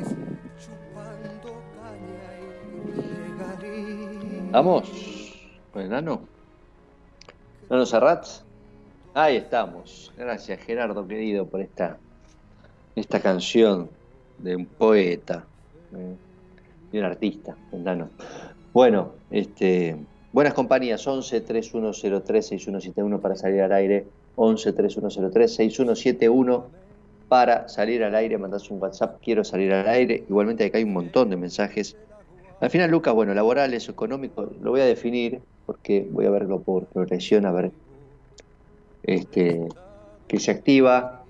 ¿Vamos? 4.56 4.90
¿Con 5.74 5.82
el 5.82 5.90
nano? 5.90 6.22
¿Nano 7.70 7.86
Serrat? 7.86 8.26
Ahí 9.14 9.36
estamos. 9.36 10.14
Gracias, 10.18 10.62
Gerardo, 10.62 11.06
querido, 11.06 11.46
por 11.46 11.60
esta, 11.60 11.98
esta 12.96 13.20
canción 13.20 13.90
de 14.38 14.56
un 14.56 14.66
poeta 14.66 15.44
eh, 15.94 16.16
y 16.90 16.98
un 16.98 17.04
artista, 17.04 17.58
el 17.74 17.84
nano. 17.84 18.08
Bueno, 18.72 19.12
este, 19.30 19.98
buenas 20.32 20.54
compañías, 20.54 21.06
11 21.06 21.42
3103 21.42 22.48
6171 22.48 23.20
para 23.20 23.36
salir 23.36 23.62
al 23.62 23.74
aire, 23.74 24.08
11 24.38 24.72
3103 24.72 25.54
6171 25.54 26.66
para 27.28 27.68
salir 27.68 28.06
al 28.06 28.16
aire, 28.16 28.38
mandás 28.38 28.72
un 28.72 28.82
WhatsApp, 28.82 29.20
quiero 29.22 29.44
salir 29.44 29.74
al 29.74 29.90
aire. 29.90 30.24
Igualmente 30.30 30.64
acá 30.64 30.78
hay 30.78 30.86
un 30.86 30.94
montón 30.94 31.30
de 31.30 31.36
mensajes. 31.36 31.98
Al 32.66 32.72
final, 32.72 32.90
Lucas, 32.90 33.14
bueno, 33.14 33.36
laborales, 33.36 33.88
económicos, 33.90 34.50
lo 34.60 34.72
voy 34.72 34.82
a 34.82 34.86
definir 34.86 35.40
porque 35.68 36.08
voy 36.10 36.26
a 36.26 36.32
verlo 36.32 36.64
por 36.64 36.88
progresión, 36.88 37.46
a 37.46 37.52
ver 37.52 37.72
este, 39.04 39.68
que 40.28 40.40
se 40.40 40.50
activa 40.50 41.24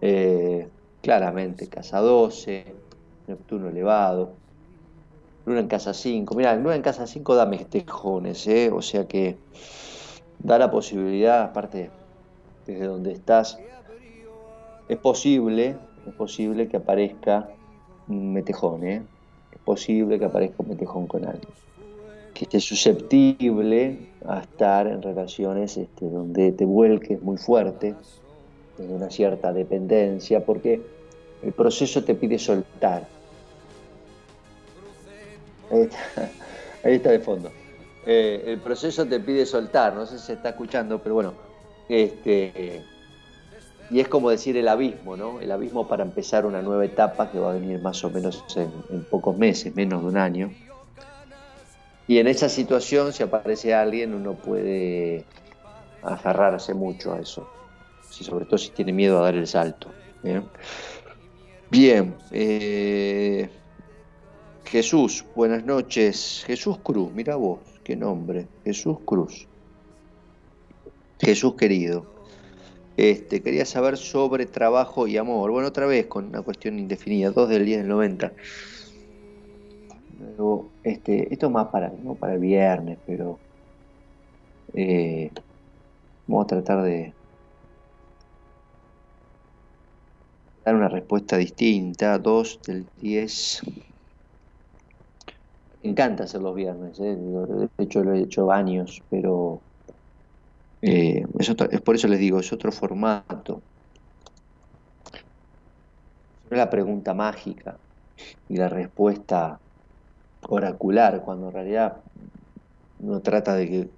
eh, 0.00 0.68
claramente 1.00 1.66
casa 1.66 1.98
12, 1.98 2.64
Neptuno 3.26 3.70
elevado, 3.70 4.34
Luna 5.46 5.58
en 5.58 5.66
casa 5.66 5.92
5. 5.92 6.32
Mira, 6.36 6.54
Luna 6.54 6.76
en 6.76 6.82
casa 6.82 7.08
5 7.08 7.34
da 7.34 7.44
mestejones, 7.44 8.46
¿eh? 8.46 8.70
o 8.72 8.82
sea 8.82 9.08
que 9.08 9.36
da 10.38 10.60
la 10.60 10.70
posibilidad, 10.70 11.42
aparte 11.42 11.90
desde 12.68 12.86
donde 12.86 13.10
estás, 13.10 13.58
es 14.88 14.98
posible, 14.98 15.74
es 16.06 16.14
posible 16.14 16.68
que 16.68 16.76
aparezca 16.76 17.48
un 18.06 18.32
metejón, 18.32 18.86
¿eh? 18.86 19.02
Posible 19.64 20.18
que 20.18 20.24
aparezca 20.24 20.56
un 20.58 20.68
metejón 20.70 21.06
con 21.06 21.24
alguien 21.24 21.48
que 22.34 22.44
esté 22.44 22.60
susceptible 22.60 23.98
a 24.26 24.40
estar 24.40 24.86
en 24.86 25.02
relaciones 25.02 25.76
este, 25.76 26.06
donde 26.08 26.52
te 26.52 26.64
vuelques 26.64 27.20
muy 27.22 27.36
fuerte, 27.36 27.94
en 28.78 28.90
una 28.90 29.10
cierta 29.10 29.52
dependencia, 29.52 30.44
porque 30.44 30.80
el 31.42 31.52
proceso 31.52 32.02
te 32.02 32.14
pide 32.14 32.38
soltar. 32.38 33.06
Ahí 35.70 35.82
está, 35.82 35.98
ahí 36.84 36.94
está 36.94 37.10
de 37.10 37.20
fondo. 37.20 37.50
Eh, 38.06 38.42
el 38.46 38.58
proceso 38.58 39.06
te 39.06 39.20
pide 39.20 39.46
soltar, 39.46 39.94
no 39.94 40.06
sé 40.06 40.18
si 40.18 40.26
se 40.26 40.32
está 40.34 40.50
escuchando, 40.50 41.00
pero 41.00 41.14
bueno, 41.14 41.34
este, 41.88 42.82
y 43.92 44.00
es 44.00 44.08
como 44.08 44.30
decir 44.30 44.56
el 44.56 44.68
abismo, 44.68 45.18
¿no? 45.18 45.38
El 45.38 45.52
abismo 45.52 45.86
para 45.86 46.02
empezar 46.02 46.46
una 46.46 46.62
nueva 46.62 46.86
etapa 46.86 47.30
que 47.30 47.38
va 47.38 47.50
a 47.50 47.54
venir 47.54 47.78
más 47.82 48.02
o 48.04 48.10
menos 48.10 48.42
en, 48.56 49.04
pocos 49.04 49.36
meses, 49.36 49.76
menos 49.76 50.00
de 50.00 50.08
un 50.08 50.16
año. 50.16 50.50
Y 52.08 52.16
en 52.16 52.26
esa 52.26 52.48
situación, 52.48 53.12
si 53.12 53.22
aparece 53.22 53.74
alguien, 53.74 54.14
uno 54.14 54.32
puede 54.32 55.26
aferrarse 56.02 56.72
mucho 56.72 57.12
a 57.12 57.20
eso. 57.20 57.46
sobre 58.08 58.46
todo 58.46 58.56
si 58.56 58.70
tiene 58.70 58.94
miedo 58.94 59.18
a 59.18 59.24
dar 59.24 59.34
el 59.34 59.46
salto. 59.46 59.88
Bien. 61.70 62.14
Eh, 62.30 63.50
Jesús, 64.64 65.22
buenas 65.36 65.66
noches. 65.66 66.44
Jesús 66.46 66.78
Cruz, 66.82 67.12
mira 67.12 67.36
vos, 67.36 67.58
qué 67.84 67.94
nombre. 67.94 68.48
Jesús 68.64 68.96
Cruz. 69.04 69.46
Jesús 71.20 71.56
querido. 71.56 72.11
Este, 72.96 73.42
quería 73.42 73.64
saber 73.64 73.96
sobre 73.96 74.46
trabajo 74.46 75.06
y 75.06 75.16
amor. 75.16 75.50
Bueno, 75.50 75.68
otra 75.68 75.86
vez 75.86 76.06
con 76.06 76.26
una 76.26 76.42
cuestión 76.42 76.78
indefinida, 76.78 77.30
dos 77.30 77.48
del 77.48 77.64
10 77.64 77.78
del 77.78 77.88
90. 77.88 78.32
Luego, 80.18 80.70
este, 80.84 81.32
esto 81.32 81.50
más 81.50 81.68
para, 81.68 81.90
no 82.02 82.14
para 82.14 82.34
el 82.34 82.40
viernes, 82.40 82.98
pero 83.06 83.38
eh, 84.74 85.30
vamos 86.26 86.44
a 86.44 86.46
tratar 86.48 86.82
de 86.82 87.14
dar 90.64 90.74
una 90.74 90.88
respuesta 90.88 91.36
distinta. 91.36 92.18
2 92.18 92.60
del 92.66 92.86
10. 93.00 93.62
Me 95.82 95.90
encanta 95.90 96.24
hacer 96.24 96.40
los 96.40 96.54
viernes, 96.54 97.00
¿eh? 97.00 97.16
de 97.16 97.68
hecho 97.78 98.04
lo 98.04 98.12
he 98.12 98.20
hecho 98.20 98.52
años, 98.52 99.02
pero 99.10 99.60
eh, 100.82 101.24
es, 101.38 101.80
por 101.82 101.94
eso 101.94 102.08
les 102.08 102.18
digo, 102.18 102.40
es 102.40 102.52
otro 102.52 102.72
formato. 102.72 103.62
Es 106.50 106.58
la 106.58 106.68
pregunta 106.68 107.14
mágica 107.14 107.78
y 108.48 108.56
la 108.56 108.68
respuesta 108.68 109.60
oracular, 110.48 111.22
cuando 111.24 111.48
en 111.48 111.54
realidad 111.54 112.02
uno 112.98 113.20
trata 113.20 113.54
de 113.54 113.68
que 113.68 113.90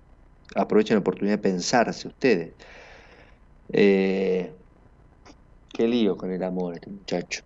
aprovechen 0.55 0.97
la 0.97 1.01
oportunidad 1.01 1.39
de 1.39 1.43
pensarse 1.43 2.07
ustedes. 2.07 2.55
Eh, 3.73 4.55
qué 5.73 5.89
lío 5.89 6.17
con 6.17 6.31
el 6.31 6.43
amor 6.43 6.75
este 6.75 6.91
muchacho. 6.91 7.43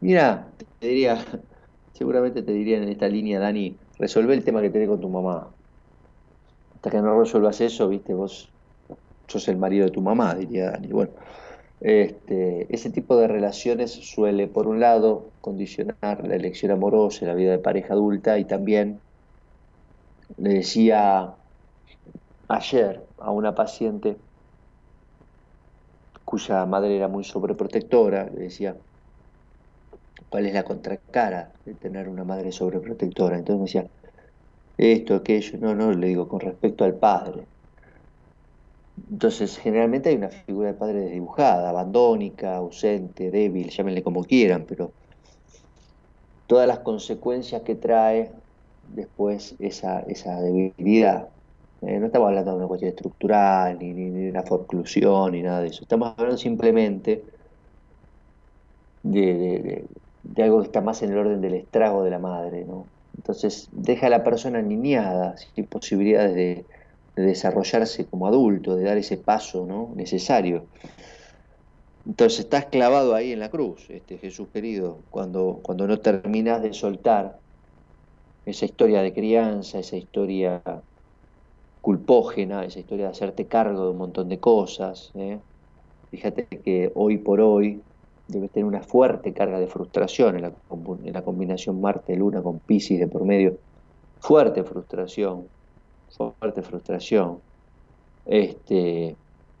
Mira, 0.00 0.52
te 0.78 0.88
diría, 0.88 1.24
seguramente 1.94 2.42
te 2.42 2.52
diría 2.52 2.78
en 2.78 2.88
esta 2.88 3.08
línea, 3.08 3.38
Dani, 3.38 3.78
resolve 3.98 4.34
el 4.34 4.44
tema 4.44 4.60
que 4.60 4.70
tenés 4.70 4.88
con 4.88 5.00
tu 5.00 5.08
mamá 5.08 5.55
que 6.90 7.00
no 7.02 7.18
resuelvas 7.18 7.60
eso, 7.60 7.88
viste, 7.88 8.14
vos 8.14 8.52
sos 9.28 9.48
el 9.48 9.56
marido 9.56 9.86
de 9.86 9.92
tu 9.92 10.02
mamá, 10.02 10.34
diría 10.34 10.70
Dani. 10.72 10.88
Bueno, 10.88 11.12
este, 11.80 12.72
ese 12.74 12.90
tipo 12.90 13.16
de 13.16 13.28
relaciones 13.28 13.92
suele, 13.92 14.48
por 14.48 14.66
un 14.66 14.80
lado, 14.80 15.32
condicionar 15.40 16.26
la 16.26 16.36
elección 16.36 16.72
amorosa, 16.72 17.26
la 17.26 17.34
vida 17.34 17.52
de 17.52 17.58
pareja 17.58 17.94
adulta, 17.94 18.38
y 18.38 18.44
también 18.46 19.00
le 20.36 20.54
decía 20.54 21.36
ayer 22.48 23.06
a 23.18 23.30
una 23.30 23.54
paciente 23.54 24.16
cuya 26.24 26.66
madre 26.66 26.96
era 26.96 27.08
muy 27.08 27.24
sobreprotectora, 27.24 28.24
le 28.30 28.44
decía, 28.44 28.76
¿cuál 30.28 30.46
es 30.46 30.54
la 30.54 30.64
contracara 30.64 31.52
de 31.64 31.74
tener 31.74 32.08
una 32.08 32.24
madre 32.24 32.52
sobreprotectora? 32.52 33.38
Entonces 33.38 33.58
me 33.58 33.80
decía, 33.80 33.90
esto, 34.78 35.14
aquello, 35.14 35.58
no, 35.58 35.74
no, 35.74 35.92
le 35.92 36.08
digo 36.08 36.28
con 36.28 36.40
respecto 36.40 36.84
al 36.84 36.94
padre. 36.94 37.44
Entonces, 39.10 39.58
generalmente 39.58 40.08
hay 40.08 40.16
una 40.16 40.30
figura 40.30 40.68
de 40.68 40.74
padre 40.74 41.00
desdibujada, 41.00 41.70
abandónica, 41.70 42.56
ausente, 42.56 43.30
débil, 43.30 43.70
llámenle 43.70 44.02
como 44.02 44.24
quieran, 44.24 44.64
pero 44.66 44.92
todas 46.46 46.66
las 46.66 46.80
consecuencias 46.80 47.62
que 47.62 47.74
trae 47.74 48.30
después 48.94 49.54
esa, 49.58 50.00
esa 50.00 50.40
debilidad. 50.40 51.28
Eh, 51.82 51.98
no 51.98 52.06
estamos 52.06 52.28
hablando 52.28 52.52
de 52.52 52.56
una 52.58 52.66
cuestión 52.66 52.90
estructural, 52.90 53.78
ni, 53.78 53.92
ni, 53.92 54.10
de 54.10 54.30
una 54.30 54.42
forclusión, 54.42 55.32
ni 55.32 55.42
nada 55.42 55.60
de 55.60 55.68
eso. 55.68 55.82
Estamos 55.82 56.14
hablando 56.16 56.38
simplemente 56.38 57.22
de, 59.02 59.84
de 60.22 60.42
algo 60.42 60.60
que 60.60 60.66
está 60.66 60.80
más 60.80 61.02
en 61.02 61.12
el 61.12 61.18
orden 61.18 61.40
del 61.40 61.54
estrago 61.54 62.02
de 62.02 62.10
la 62.10 62.18
madre, 62.18 62.64
¿no? 62.64 62.86
Entonces 63.16 63.68
deja 63.72 64.06
a 64.06 64.10
la 64.10 64.24
persona 64.24 64.62
niñada, 64.62 65.36
sin 65.36 65.66
posibilidades 65.66 66.34
de, 66.34 66.66
desarrollarse 67.16 68.04
como 68.06 68.26
adulto, 68.26 68.76
de 68.76 68.84
dar 68.84 68.98
ese 68.98 69.16
paso 69.16 69.64
¿no? 69.64 69.90
necesario. 69.96 70.66
Entonces 72.04 72.40
estás 72.40 72.66
clavado 72.66 73.14
ahí 73.14 73.32
en 73.32 73.40
la 73.40 73.50
cruz, 73.50 73.88
este 73.88 74.18
Jesús 74.18 74.48
querido, 74.52 75.00
cuando, 75.08 75.60
cuando 75.62 75.86
no 75.86 75.98
terminas 75.98 76.62
de 76.62 76.74
soltar 76.74 77.40
esa 78.44 78.66
historia 78.66 79.00
de 79.00 79.14
crianza, 79.14 79.78
esa 79.78 79.96
historia 79.96 80.62
culpógena, 81.80 82.64
esa 82.64 82.80
historia 82.80 83.06
de 83.06 83.12
hacerte 83.12 83.46
cargo 83.46 83.84
de 83.84 83.90
un 83.92 83.98
montón 83.98 84.28
de 84.28 84.38
cosas. 84.38 85.10
¿eh? 85.14 85.40
Fíjate 86.10 86.46
que 86.46 86.92
hoy 86.94 87.16
por 87.16 87.40
hoy 87.40 87.80
debe 88.28 88.48
tener 88.48 88.64
una 88.64 88.82
fuerte 88.82 89.32
carga 89.32 89.60
de 89.60 89.66
frustración 89.66 90.36
en 90.36 91.12
la, 91.12 91.22
combinación 91.22 91.80
Marte-Luna 91.80 92.42
con 92.42 92.58
Pisces 92.58 92.98
de 92.98 93.06
por 93.06 93.24
medio. 93.24 93.58
Fuerte 94.20 94.64
frustración, 94.64 95.46
fuerte 96.10 96.62
frustración. 96.62 97.38
Este, 98.24 99.14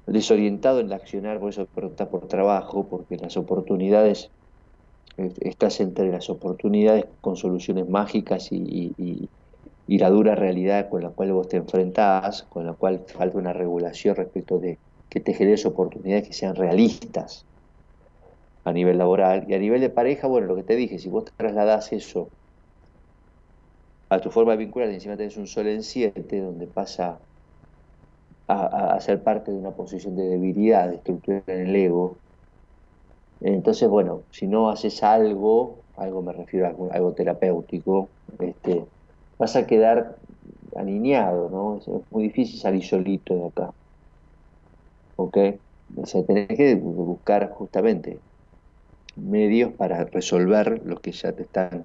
desorientado 0.06 0.80
en 0.80 0.86
el 0.86 0.92
accionar, 0.92 1.38
por 1.38 1.50
eso 1.50 1.66
preguntas 1.66 2.08
por 2.08 2.26
trabajo, 2.26 2.86
porque 2.88 3.16
las 3.16 3.36
oportunidades, 3.36 4.30
estás 5.16 5.80
entre 5.80 6.10
las 6.10 6.28
oportunidades 6.28 7.06
con 7.20 7.36
soluciones 7.36 7.88
mágicas 7.88 8.50
y, 8.50 9.28
y 9.88 9.98
la 9.98 10.10
dura 10.10 10.34
realidad 10.34 10.88
con 10.88 11.02
la 11.02 11.10
cual 11.10 11.32
vos 11.32 11.48
te 11.48 11.56
enfrentás, 11.56 12.42
con 12.42 12.66
la 12.66 12.72
cual 12.72 13.04
falta 13.06 13.38
una 13.38 13.52
regulación 13.52 14.16
respecto 14.16 14.58
de 14.58 14.78
que 15.08 15.20
te 15.20 15.32
generes 15.32 15.64
oportunidades 15.64 16.26
que 16.26 16.34
sean 16.34 16.56
realistas 16.56 17.46
a 18.66 18.72
nivel 18.72 18.98
laboral. 18.98 19.46
Y 19.48 19.54
a 19.54 19.58
nivel 19.58 19.80
de 19.80 19.90
pareja, 19.90 20.26
bueno, 20.26 20.48
lo 20.48 20.56
que 20.56 20.64
te 20.64 20.74
dije, 20.74 20.98
si 20.98 21.08
vos 21.08 21.24
trasladás 21.36 21.92
eso 21.92 22.28
a 24.10 24.18
tu 24.20 24.30
forma 24.30 24.52
de 24.52 24.58
vincular, 24.58 24.88
encima 24.88 25.16
tenés 25.16 25.36
un 25.36 25.46
sol 25.46 25.68
en 25.68 25.82
7, 25.82 26.40
donde 26.40 26.66
pasa 26.66 27.18
a, 28.48 29.00
ser 29.00 29.22
parte 29.22 29.52
de 29.52 29.58
una 29.58 29.70
posición 29.70 30.16
de 30.16 30.24
debilidad, 30.24 30.88
de 30.88 30.96
estructura 30.96 31.42
en 31.46 31.68
el 31.68 31.76
ego, 31.76 32.16
entonces, 33.40 33.88
bueno, 33.88 34.22
si 34.30 34.46
no 34.46 34.70
haces 34.70 35.02
algo, 35.02 35.76
algo 35.96 36.22
me 36.22 36.32
refiero 36.32 36.66
a 36.66 36.94
algo, 36.94 37.12
terapéutico, 37.12 38.08
este, 38.40 38.84
vas 39.38 39.54
a 39.56 39.66
quedar 39.66 40.16
alineado, 40.74 41.50
¿no? 41.50 41.76
Es 41.76 41.86
muy 42.10 42.24
difícil 42.24 42.58
salir 42.58 42.84
solito 42.84 43.34
de 43.34 43.46
acá. 43.46 43.70
¿Ok? 45.16 45.36
O 45.96 46.06
sea, 46.06 46.24
tenés 46.24 46.48
que 46.48 46.74
buscar 46.76 47.50
justamente 47.50 48.18
medios 49.16 49.72
para 49.72 50.04
resolver 50.04 50.82
lo 50.84 51.00
que 51.00 51.12
ya 51.12 51.32
te 51.32 51.42
están 51.42 51.84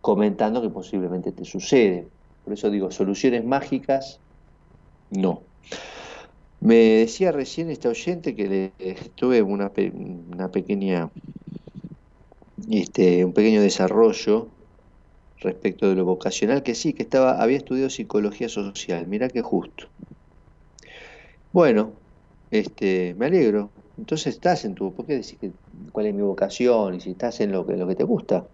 comentando 0.00 0.62
que 0.62 0.70
posiblemente 0.70 1.32
te 1.32 1.44
sucede. 1.44 2.06
Por 2.44 2.52
eso 2.52 2.70
digo, 2.70 2.90
soluciones 2.90 3.44
mágicas, 3.44 4.20
no. 5.10 5.42
Me 6.60 6.76
decía 6.76 7.32
recién 7.32 7.70
esta 7.70 7.88
oyente 7.88 8.34
que 8.34 8.72
le, 8.78 8.94
tuve 9.14 9.42
una, 9.42 9.70
una 10.32 10.50
pequeña, 10.50 11.10
este, 12.70 13.24
un 13.24 13.32
pequeño 13.32 13.60
desarrollo 13.60 14.48
respecto 15.40 15.88
de 15.88 15.94
lo 15.94 16.04
vocacional, 16.04 16.62
que 16.62 16.74
sí, 16.74 16.92
que 16.92 17.02
estaba, 17.02 17.42
había 17.42 17.58
estudiado 17.58 17.90
psicología 17.90 18.48
social, 18.48 19.06
mira 19.06 19.28
qué 19.28 19.42
justo. 19.42 19.88
Bueno, 21.52 21.92
este, 22.50 23.14
me 23.18 23.26
alegro, 23.26 23.70
entonces 23.96 24.34
estás 24.34 24.64
en 24.64 24.74
tu, 24.74 24.92
¿por 24.92 25.06
qué 25.06 25.14
decís 25.14 25.36
que, 25.40 25.52
cuál 25.92 26.06
es 26.06 26.14
mi 26.14 26.22
vocación? 26.22 26.94
Y 26.94 27.00
si 27.00 27.12
estás 27.12 27.40
en 27.40 27.52
lo 27.52 27.66
que, 27.66 27.76
lo 27.76 27.86
que 27.86 27.94
te 27.94 28.04
gusta. 28.04 28.44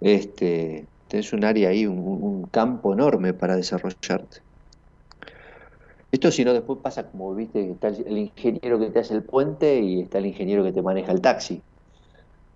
Este, 0.00 0.86
tenés 1.08 1.32
un 1.32 1.44
área 1.44 1.70
ahí, 1.70 1.86
un, 1.86 2.46
campo 2.50 2.92
enorme 2.92 3.34
para 3.34 3.56
desarrollarte. 3.56 4.38
Esto 6.12 6.30
si 6.30 6.44
no 6.44 6.52
después 6.52 6.80
pasa 6.82 7.04
como, 7.04 7.34
viste, 7.34 7.70
está 7.70 7.88
el, 7.88 8.18
ingeniero 8.18 8.78
que 8.78 8.90
te 8.90 8.98
hace 8.98 9.14
el 9.14 9.22
puente 9.22 9.80
y 9.80 10.00
está 10.00 10.18
el 10.18 10.26
ingeniero 10.26 10.64
que 10.64 10.72
te 10.72 10.82
maneja 10.82 11.12
el 11.12 11.20
taxi. 11.20 11.60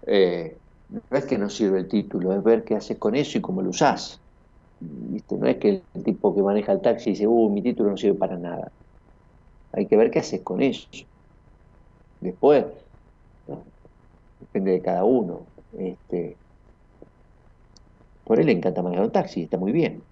Eh, 0.07 0.57
no 0.89 1.19
es 1.19 1.25
que 1.25 1.39
no 1.39 1.49
sirve 1.49 1.81
el 1.81 1.89
título, 1.89 2.33
es 2.33 2.43
ver 2.43 2.65
qué 2.65 2.75
haces 2.77 2.99
con 2.99 3.15
eso 3.15 3.39
y 3.39 3.41
cómo 3.41 3.63
lo 3.63 3.71
usás. 3.71 4.21
¿Viste? 4.81 5.37
No 5.37 5.47
es 5.47 5.57
que 5.59 5.83
el 5.95 6.05
tipo 6.05 6.35
que 6.35 6.43
maneja 6.43 6.73
el 6.73 6.81
taxi 6.81 7.11
dice, 7.11 7.27
uh, 7.27 7.49
mi 7.49 7.63
título 7.63 7.91
no 7.91 7.97
sirve 7.97 8.19
para 8.19 8.37
nada. 8.37 8.71
Hay 9.77 9.87
que 9.87 9.97
ver 9.97 10.11
qué 10.11 10.21
haces 10.21 10.41
con 10.43 10.63
eso. 10.63 10.89
Después, 12.21 12.65
depende 14.41 14.73
de 14.73 14.83
cada 14.83 15.05
uno. 15.05 15.47
Este, 15.79 16.37
por 18.25 18.39
él 18.41 18.47
le 18.47 18.53
encanta 18.53 18.83
manejar 18.83 19.07
un 19.07 19.13
taxi, 19.13 19.43
está 19.43 19.59
muy 19.59 19.73
bien. 19.73 20.03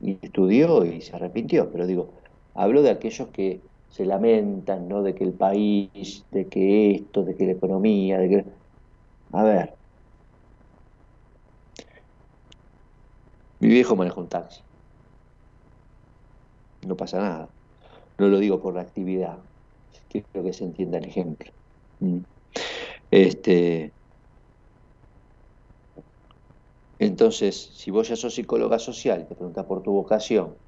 Y 0.00 0.18
estudió 0.22 0.84
y 0.84 1.00
se 1.00 1.14
arrepintió, 1.14 1.70
pero 1.70 1.86
digo, 1.86 2.14
hablo 2.54 2.82
de 2.82 2.90
aquellos 2.90 3.28
que 3.28 3.60
se 3.88 4.04
lamentan, 4.06 4.88
¿no? 4.88 5.02
De 5.02 5.14
que 5.14 5.24
el 5.24 5.34
país, 5.34 6.24
de 6.30 6.48
que 6.48 6.92
esto, 6.92 7.22
de 7.24 7.36
que 7.36 7.46
la 7.46 7.52
economía, 7.52 8.18
de 8.18 8.28
que... 8.28 8.44
A 9.32 9.42
ver. 9.42 9.74
Mi 13.60 13.68
viejo 13.68 13.96
maneja 13.96 14.20
un 14.20 14.28
taxi. 14.28 14.60
No 16.86 16.96
pasa 16.96 17.18
nada. 17.18 17.48
No 18.18 18.28
lo 18.28 18.38
digo 18.38 18.60
por 18.60 18.74
la 18.74 18.82
actividad. 18.82 19.44
Quiero 20.08 20.44
que 20.44 20.52
se 20.52 20.64
entienda 20.64 20.98
el 20.98 21.06
ejemplo. 21.06 21.50
Mm. 22.00 22.20
Este, 23.10 23.94
entonces, 26.98 27.76
si 27.78 27.90
vos 27.92 28.08
ya 28.08 28.16
sos 28.16 28.34
psicóloga 28.34 28.78
social 28.80 29.28
te 29.28 29.36
preguntas 29.36 29.64
por 29.66 29.82
tu 29.82 29.92
vocación, 29.92 30.58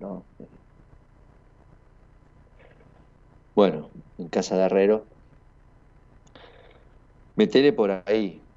¿no? 0.00 0.26
Bueno, 3.54 3.92
en 4.18 4.28
casa 4.28 4.56
de 4.56 4.64
Herrero, 4.64 5.08
metele 7.36 7.72
por 7.72 7.90
ahí, 8.06 8.48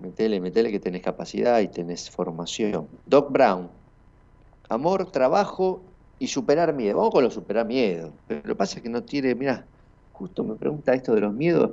metele, 0.00 0.40
metele 0.40 0.70
que 0.70 0.80
tenés 0.80 1.02
capacidad 1.02 1.60
y 1.60 1.68
tenés 1.68 2.10
formación. 2.10 2.88
Doc 3.06 3.32
Brown, 3.32 3.70
amor, 4.68 5.10
trabajo 5.10 5.80
y 6.18 6.28
superar 6.28 6.74
miedo. 6.74 6.98
Vamos 6.98 7.12
con 7.12 7.24
lo 7.24 7.30
superar 7.30 7.66
miedo. 7.66 8.12
Pero 8.26 8.40
lo 8.44 8.54
que 8.54 8.58
pasa 8.58 8.76
es 8.76 8.82
que 8.82 8.88
no 8.88 9.02
tiene, 9.02 9.34
mira, 9.34 9.64
justo 10.12 10.44
me 10.44 10.54
pregunta 10.56 10.94
esto 10.94 11.14
de 11.14 11.20
los 11.20 11.32
miedos, 11.32 11.70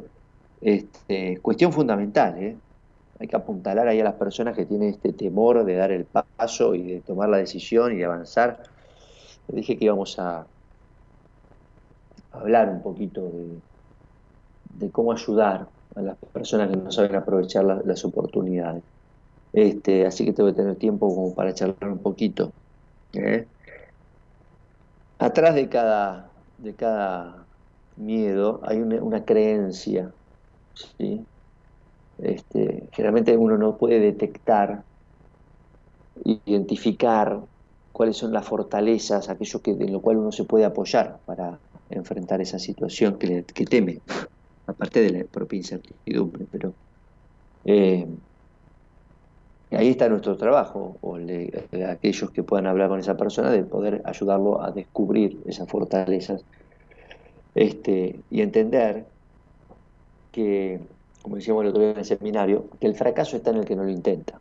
este, 0.62 1.40
cuestión 1.42 1.74
fundamental, 1.74 2.38
¿eh? 2.42 2.56
Hay 3.20 3.28
que 3.28 3.36
apuntalar 3.36 3.88
ahí 3.88 4.02
a 4.02 4.04
las 4.04 4.16
personas 4.16 4.56
que 4.56 4.66
tienen 4.66 4.90
este 4.90 5.14
temor 5.14 5.64
de 5.64 5.76
dar 5.76 5.92
el 5.92 6.06
paso 6.06 6.76
y 6.76 6.84
de 6.84 7.02
tomar 7.02 7.30
la 7.30 7.38
decisión 7.38 7.94
y 7.94 7.98
de 7.98 8.06
avanzar. 8.06 8.62
Le 9.48 9.58
dije 9.58 9.78
que 9.78 9.86
íbamos 9.86 10.20
a 10.20 10.46
hablar 12.34 12.70
un 12.70 12.82
poquito 12.82 13.32
de, 14.80 14.90
cómo 14.92 15.14
ayudar 15.14 15.68
a 15.96 16.02
las 16.02 16.18
personas 16.34 16.70
que 16.70 16.76
no 16.76 16.92
saben 16.92 17.16
aprovechar 17.16 17.64
las 17.64 18.04
oportunidades. 18.04 18.84
Este, 19.54 20.06
así 20.06 20.26
que 20.26 20.34
tengo 20.34 20.50
que 20.50 20.56
tener 20.58 20.76
tiempo 20.76 21.08
como 21.08 21.34
para 21.34 21.54
charlar 21.54 21.90
un 21.90 22.00
poquito. 22.00 22.52
¿Eh? 23.14 23.48
Atrás 25.20 25.56
de 25.56 25.70
cada, 25.70 26.30
de 26.58 26.74
cada 26.74 27.46
miedo 27.98 28.60
hay 28.64 28.82
una, 28.82 29.24
creencia. 29.26 30.12
¿sí? 30.98 31.26
Este, 32.18 32.88
generalmente 32.92 33.36
uno 33.38 33.58
no 33.58 33.78
puede 33.78 34.00
detectar, 34.00 34.84
identificar 36.24 37.40
cuáles 37.92 38.18
son 38.18 38.34
las 38.34 38.46
fortalezas, 38.46 39.30
aquello 39.30 39.62
que, 39.62 39.72
en 39.72 39.94
lo 39.94 40.02
cual 40.02 40.18
uno 40.18 40.32
se 40.32 40.44
puede 40.44 40.66
apoyar 40.66 41.20
para 41.26 41.60
enfrentar 41.90 42.42
esa 42.42 42.60
situación 42.60 43.18
que, 43.18 43.44
teme, 43.66 44.02
aparte 44.68 45.02
de 45.02 45.10
la 45.12 45.24
propia 45.26 45.58
incertidumbre. 45.58 46.46
Pero 46.52 46.74
eh, 47.64 48.06
ahí 49.72 49.90
está 49.90 50.08
nuestro 50.10 50.38
trabajo, 50.38 50.98
o 51.02 51.18
aquellos 51.88 52.32
que 52.32 52.44
puedan 52.44 52.68
hablar 52.68 52.90
con 52.90 53.00
esa 53.00 53.18
persona, 53.18 53.52
de 53.52 53.64
poder 53.64 54.02
ayudarlo 54.06 54.62
a 54.62 54.72
descubrir 54.72 55.42
esas 55.46 55.68
fortalezas 55.68 56.44
este, 57.56 58.20
y 58.30 58.42
entender 58.42 59.06
que, 60.32 60.80
como 61.22 61.38
decíamos 61.38 61.64
el 61.64 61.70
otro 61.70 61.82
día 61.82 61.92
en 61.92 61.98
el 61.98 62.06
seminario, 62.06 62.66
que 62.80 62.88
el 62.88 62.96
fracaso 62.96 63.38
está 63.38 63.52
en 63.52 63.58
el 63.58 63.66
que 63.66 63.76
no 63.76 63.84
lo 63.84 63.90
intenta. 63.90 64.40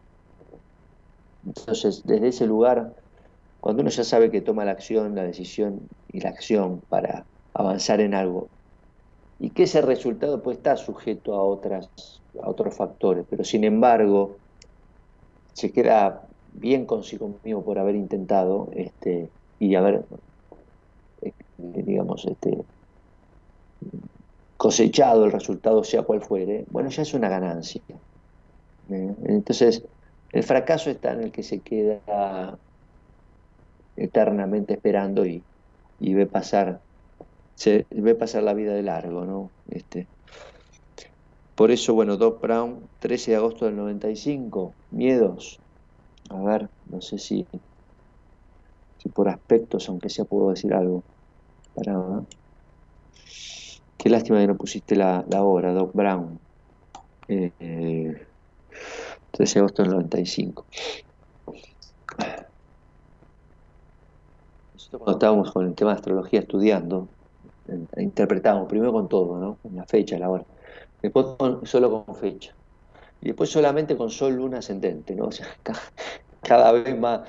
Entonces, 1.47 2.03
desde 2.05 2.29
ese 2.29 2.47
lugar, 2.47 2.93
cuando 3.61 3.83
uno 3.83 3.91
ya 3.91 4.05
sabe 4.05 4.31
que 4.31 4.41
toma 4.41 4.65
la 4.65 4.73
acción, 4.73 5.15
la 5.15 5.23
decisión 5.23 5.81
y 6.13 6.21
la 6.21 6.31
acción 6.31 6.83
para 6.89 7.25
avanzar 7.55 8.01
en 8.01 8.15
algo, 8.15 8.49
y 9.39 9.51
que 9.51 9.65
ese 9.65 9.81
resultado 9.83 10.43
puede 10.43 10.59
estar 10.59 10.79
sujeto 10.79 11.35
a, 11.35 11.43
otras, 11.43 11.89
a 12.43 12.49
otros 12.49 12.75
factores, 12.75 13.25
pero 13.29 13.45
sin 13.45 13.65
embargo, 13.65 14.37
se 15.55 15.73
queda 15.73 16.23
bien 16.53 16.85
consigo 16.85 17.35
mismo 17.43 17.65
por 17.65 17.79
haber 17.79 17.97
intentado 17.97 18.69
este, 18.75 19.29
y 19.59 19.75
haber, 19.75 20.05
eh, 21.23 21.33
digamos, 21.59 22.27
este, 22.27 22.59
cosechado 24.57 25.25
el 25.25 25.33
resultado, 25.33 25.83
sea 25.85 26.03
cual 26.03 26.21
fuere, 26.21 26.65
bueno, 26.71 26.91
ya 26.91 27.03
es 27.03 27.15
una 27.15 27.29
ganancia. 27.29 27.83
¿eh? 28.91 29.15
Entonces, 29.25 29.83
el 30.33 30.43
fracaso 30.43 30.91
está 30.91 31.13
en 31.13 31.23
el 31.23 31.33
que 31.33 31.43
se 31.43 31.61
queda 31.61 32.59
eternamente 33.97 34.75
esperando 34.75 35.25
y, 35.25 35.43
ve 36.01 36.27
pasar 36.27 36.81
se 37.55 37.87
ve 37.91 38.15
pasar 38.17 38.43
la 38.43 38.53
vida 38.53 38.75
de 38.75 38.83
largo, 38.83 39.25
¿no? 39.25 39.49
Este, 39.71 40.09
por 41.55 41.71
eso, 41.71 41.95
bueno, 41.95 42.17
Doc 42.17 42.41
Brown, 42.41 42.81
13 42.99 43.31
de 43.31 43.37
agosto 43.37 43.67
del 43.67 43.77
95, 43.77 44.75
miedos. 44.91 45.61
A 46.31 46.43
ver, 46.43 46.69
no 46.91 47.01
sé 47.01 47.19
si, 47.19 47.47
si 48.99 49.09
por 49.09 49.29
aspectos, 49.29 49.89
aunque 49.89 50.09
sea 50.09 50.25
puedo 50.25 50.51
decir 50.51 50.75
algo. 50.75 51.05
Qué 53.97 54.11
lástima 54.11 54.41
que 54.41 54.49
no 54.49 54.57
pusiste 54.57 54.97
la, 54.97 55.25
la 55.31 55.45
obra, 55.45 55.73
Doc 55.73 55.95
Brown. 55.95 56.41
Eh, 57.29 58.27
13 59.31 59.55
de 59.55 59.61
agosto 59.61 59.83
del 59.83 59.93
95. 59.93 60.65
Nosotros 64.75 65.03
cuando 65.03 65.13
estábamos 65.13 65.53
con 65.53 65.67
el 65.67 65.75
tema 65.75 65.93
de 65.93 65.97
astrología 65.99 66.41
estudiando, 66.41 67.07
interpretábamos 67.97 68.69
primero 68.69 68.93
con 68.93 69.09
todo, 69.09 69.39
¿no? 69.39 69.57
Con 69.63 69.77
la 69.77 69.85
fecha, 69.85 70.19
la 70.19 70.31
hora 70.31 70.45
después 71.05 71.27
solo 71.65 72.05
con 72.05 72.17
fecha, 72.17 72.57
y 73.21 73.29
después 73.29 73.51
solamente 73.51 73.97
con 73.97 74.11
sol, 74.11 74.35
luna, 74.35 74.59
ascendente, 74.59 75.15
¿no? 75.15 75.27
O 75.29 75.33
sea, 75.33 75.47
cada, 76.43 76.73
vez 76.73 76.99
más, 76.99 77.29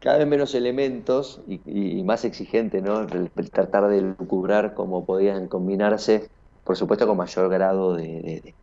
cada 0.00 0.18
vez 0.18 0.26
menos 0.26 0.54
elementos 0.54 1.42
y, 1.46 2.02
más 2.04 2.24
exigente, 2.24 2.80
¿no? 2.80 3.02
El, 3.02 3.30
tratar 3.50 3.88
de 3.88 4.02
lucubrar 4.02 4.74
cómo 4.74 5.04
podían 5.04 5.48
combinarse, 5.48 6.30
por 6.64 6.76
supuesto 6.76 7.06
con 7.06 7.16
mayor 7.16 7.48
grado 7.50 7.94
de, 7.96 8.56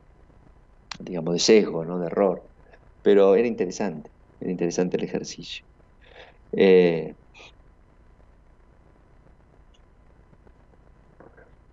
digamos, 1.00 1.34
de 1.34 1.40
sesgo, 1.40 1.86
¿no? 1.86 2.00
De 2.00 2.08
error. 2.08 2.50
Pero 3.02 3.36
era 3.36 3.48
interesante, 3.48 4.12
era 4.40 4.52
interesante 4.52 4.98
el 4.98 5.04
ejercicio. 5.04 5.66
Eh, 6.54 7.16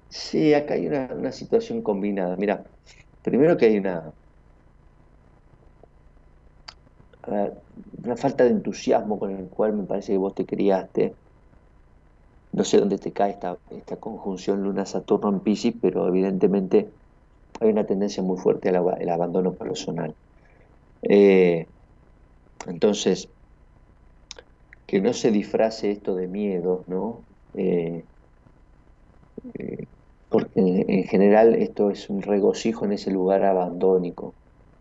Sí, 0.09 0.53
acá 0.55 0.75
hay 0.75 0.87
una, 0.87 1.33
situación 1.33 1.83
combinada. 1.83 2.37
Mira, 2.37 2.71
primero 3.23 3.57
que 3.57 3.67
hay 3.67 3.79
una, 3.79 4.13
una 8.05 8.17
falta 8.17 8.45
de 8.45 8.51
entusiasmo 8.51 9.19
con 9.19 9.31
el 9.31 9.49
cual 9.49 9.75
me 9.75 9.85
parece 9.85 10.13
que 10.13 10.19
vos 10.19 10.35
te 10.35 10.45
criaste. 10.45 11.15
No 12.53 12.65
sé 12.65 12.79
dónde 12.79 12.99
te 12.99 13.13
cae 13.13 13.31
esta, 13.31 13.57
esta 13.71 13.97
conjunción 13.97 14.63
Luna-Saturno 14.63 15.31
en 15.31 15.41
Pisces, 15.41 15.75
pero 15.81 16.07
evidentemente 16.07 16.91
hay 17.61 17.71
una 17.71 17.87
tendencia 17.87 18.23
muy 18.23 18.39
fuerte 18.39 18.69
al, 18.69 19.09
abandono 19.09 19.55
personal. 19.55 20.15
Eh, 21.03 21.67
entonces, 22.67 23.29
que 24.87 25.01
no 25.01 25.13
se 25.13 25.31
disfrace 25.31 25.91
esto 25.91 26.15
de 26.15 26.29
miedo, 26.29 26.85
¿no? 26.87 27.25
Eh, 27.55 28.05
eh, 29.55 29.87
porque 30.33 30.53
en 30.57 31.05
general 31.05 31.55
esto 31.55 31.91
es 31.91 32.11
un 32.11 32.23
regocijo 32.23 32.85
en 32.85 32.93
ese 32.93 33.11
lugar 33.11 33.45
abandónico, 33.45 34.35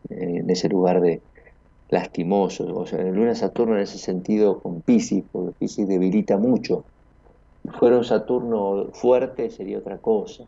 en 0.10 0.50
ese 0.50 0.70
lugar 0.70 1.02
de 1.02 1.22
lastimoso. 1.90 2.66
O 2.76 2.88
sea, 2.88 3.02
en 3.02 3.14
Luna 3.14 3.36
Saturno 3.36 3.76
en 3.76 3.82
ese 3.84 4.00
sentido 4.00 4.62
con 4.62 4.82
Pisces, 4.82 5.24
porque 5.32 5.54
Pisces 5.60 5.88
debilita 5.88 6.38
mucho. 6.38 6.86
Si 7.62 7.70
fuera 7.70 7.98
un 7.98 8.06
Saturno 8.06 8.92
fuerte 8.94 9.52
sería 9.52 9.78
otra 9.78 10.00
cosa. 10.00 10.46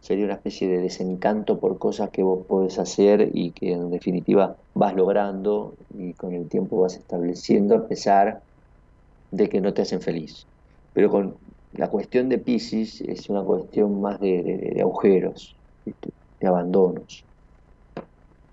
Sería 0.00 0.26
una 0.26 0.34
especie 0.34 0.68
de 0.68 0.82
desencanto 0.82 1.58
por 1.58 1.78
cosas 1.78 2.10
que 2.10 2.22
vos 2.22 2.46
podés 2.46 2.78
hacer 2.78 3.30
y 3.32 3.52
que 3.52 3.72
en 3.72 3.90
definitiva 3.90 4.58
vas 4.74 4.94
logrando 4.94 5.76
y 5.88 6.12
con 6.12 6.34
el 6.34 6.46
tiempo 6.48 6.80
vas 6.80 6.96
estableciendo 6.96 7.76
a 7.76 7.88
pesar 7.88 8.42
de 9.30 9.48
que 9.48 9.62
no 9.62 9.72
te 9.72 9.80
hacen 9.82 10.02
feliz. 10.02 10.46
Pero 10.92 11.10
con 11.10 11.38
la 11.76 11.88
cuestión 11.88 12.28
de 12.28 12.38
Pisces 12.38 13.00
es 13.00 13.28
una 13.28 13.42
cuestión 13.42 14.00
más 14.00 14.20
de, 14.20 14.76
agujeros, 14.80 15.56
de 15.84 16.46
abandonos, 16.46 17.24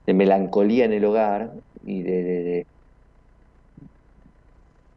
de 0.06 0.14
melancolía 0.14 0.86
en 0.86 0.94
el 0.94 1.06
hogar 1.06 1.52
y 1.86 2.02
de, 2.02 2.66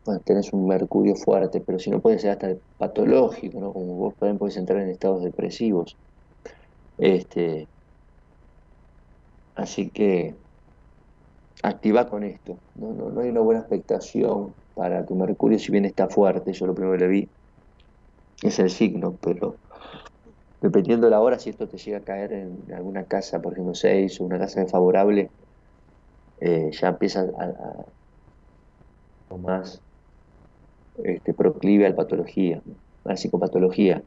bueno, 0.05 0.21
tenés 0.25 0.53
un 0.53 0.67
mercurio 0.67 1.15
fuerte, 1.17 1.61
pero 1.61 1.79
si 1.79 1.91
no 1.91 2.01
puede 2.01 2.19
ser 2.19 2.31
hasta 2.33 2.55
patológico, 2.79 3.61
¿no? 3.61 3.73
Como 3.73 3.95
vos 3.97 4.15
también 4.19 4.39
podés 4.39 4.57
entrar 4.57 4.81
en 4.81 4.89
estados 4.89 5.23
depresivos. 5.23 5.97
Este, 6.99 7.69
así 9.55 9.91
que 9.91 10.35
activa 11.63 12.09
con 12.09 12.25
esto. 12.25 12.59
No, 12.75 12.93
no, 12.93 13.11
no 13.11 13.21
hay 13.21 13.31
una 13.31 13.41
buena 13.41 13.61
expectación 13.61 14.55
para 14.75 15.05
tu 15.07 15.15
Mercurio, 15.15 15.59
si 15.59 15.71
bien 15.73 15.85
está 15.85 16.09
fuerte, 16.09 16.53
yo 16.53 16.67
lo 16.67 16.75
primero 16.75 16.97
que 16.99 17.05
le 17.05 17.09
vi 17.09 17.29
es 18.43 18.59
el 18.59 18.71
signo, 18.71 19.17
pero 19.21 19.57
dependiendo 20.61 21.07
de 21.07 21.11
la 21.11 21.21
hora, 21.21 21.39
si 21.39 21.51
esto 21.51 21.69
te 21.69 21.79
llega 21.79 21.99
a 21.99 22.05
caer 22.05 22.33
en 22.33 22.73
alguna 22.73 23.05
casa, 23.05 23.41
por 23.41 23.53
ejemplo 23.53 23.75
6 23.75 24.21
o 24.21 24.25
una 24.25 24.39
casa 24.39 24.61
desfavorable, 24.61 25.31
eh, 26.41 26.71
ya 26.73 26.89
empieza 26.89 27.21
a, 27.21 27.45
a, 29.31 29.37
más 29.37 29.83
este, 31.03 31.35
proclive 31.35 31.87
a 31.87 31.91
la 31.91 31.97
patología, 31.97 32.63
a 33.05 33.09
la 33.09 33.17
psicopatología. 33.17 34.03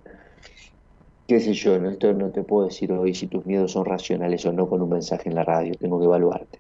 Qué 1.28 1.40
sé 1.42 1.54
yo, 1.54 1.78
¿no? 1.78 1.90
esto 1.90 2.14
no 2.14 2.32
te 2.32 2.44
puedo 2.44 2.68
decir 2.68 2.92
hoy 2.94 3.14
si 3.14 3.28
tus 3.28 3.46
miedos 3.46 3.74
son 3.74 3.86
racionales 3.86 4.46
o 4.46 4.54
no 4.54 4.70
con 4.70 4.82
un 4.82 4.90
mensaje 4.90 5.30
en 5.30 5.36
la 5.36 5.44
radio, 5.44 5.74
tengo 5.78 6.00
que 6.00 6.06
evaluarte. 6.06 6.60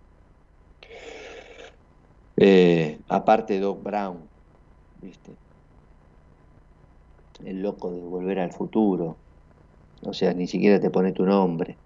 Eh, 2.35 2.99
aparte 3.07 3.59
Doc 3.59 3.81
Brown, 3.81 4.29
¿viste? 5.01 5.46
El 7.45 7.61
loco 7.61 7.91
de 7.91 8.01
volver 8.01 8.39
al 8.39 8.51
futuro, 8.51 9.17
o 10.01 10.13
sea, 10.13 10.33
ni 10.33 10.47
siquiera 10.47 10.79
te 10.79 10.89
pone 10.89 11.11
tu 11.11 11.25
nombre. 11.25 11.77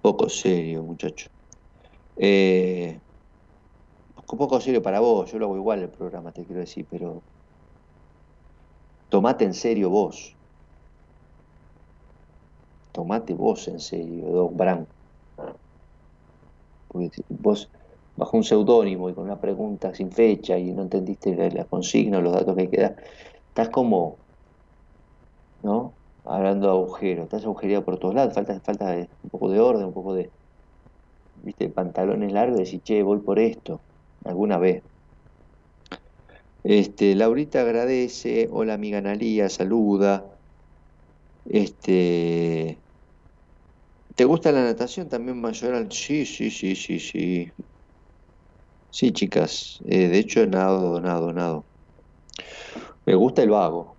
Poco 0.00 0.28
serio, 0.28 0.82
muchacho. 0.82 1.28
Eh, 2.16 2.98
poco 4.26 4.60
serio 4.60 4.82
para 4.82 5.00
vos, 5.00 5.30
yo 5.30 5.38
lo 5.38 5.46
hago 5.46 5.56
igual 5.56 5.82
el 5.82 5.90
programa, 5.90 6.32
te 6.32 6.44
quiero 6.44 6.60
decir, 6.60 6.86
pero 6.90 7.22
tomate 9.08 9.44
en 9.44 9.54
serio 9.54 9.90
vos. 9.90 10.36
Tomate 12.92 13.34
vos 13.34 13.68
en 13.68 13.78
serio, 13.78 14.26
Doc 14.30 14.56
Brown. 14.56 14.86
Porque 16.88 17.22
vos 17.28 17.70
bajo 18.16 18.36
un 18.36 18.44
seudónimo 18.44 19.10
y 19.10 19.14
con 19.14 19.24
una 19.24 19.40
pregunta 19.40 19.94
sin 19.94 20.10
fecha 20.10 20.58
y 20.58 20.72
no 20.72 20.82
entendiste 20.82 21.34
la, 21.50 21.64
consigna 21.66 22.18
o 22.18 22.22
los 22.22 22.32
datos 22.32 22.54
que 22.56 22.62
hay 22.62 22.68
que 22.68 22.80
dar, 22.80 22.96
estás 23.56 23.70
como, 23.70 24.18
¿no? 25.62 25.96
Hablando 26.24 26.66
de 26.66 26.72
agujero, 26.74 27.22
estás 27.22 27.42
agujereado 27.44 27.86
por 27.86 27.98
todos 27.98 28.14
lados, 28.14 28.34
falta, 28.34 28.60
falta 28.60 29.08
un 29.22 29.30
poco 29.30 29.50
de 29.50 29.60
orden, 29.60 29.86
un 29.86 29.94
poco 29.94 30.12
de, 30.12 30.30
viste, 31.36 31.70
pantalones 31.70 32.32
largos, 32.32 32.58
decir, 32.58 32.82
che, 32.82 33.02
voy 33.02 33.20
por 33.20 33.38
esto, 33.38 33.82
alguna 34.24 34.58
vez. 34.58 34.84
Este, 36.64 37.14
Laurita 37.14 37.62
agradece, 37.62 38.46
hola 38.50 38.74
amiga 38.74 38.98
Analía, 38.98 39.48
saluda. 39.48 40.38
Este, 41.46 42.82
¿te 44.14 44.24
gusta 44.26 44.52
la 44.52 44.64
natación 44.64 45.08
también, 45.08 45.40
Mayoral? 45.40 45.90
Sí, 45.90 46.26
sí, 46.26 46.50
sí, 46.50 46.76
sí, 46.76 47.00
sí. 47.00 47.50
Sí, 48.90 49.12
chicas, 49.12 49.78
eh, 49.86 50.08
de 50.08 50.18
hecho 50.18 50.46
nado, 50.46 51.00
nado, 51.00 51.32
nado. 51.32 51.66
Me 53.06 53.14
gusta 53.14 53.42
el 53.42 53.50
vago. 53.50 53.96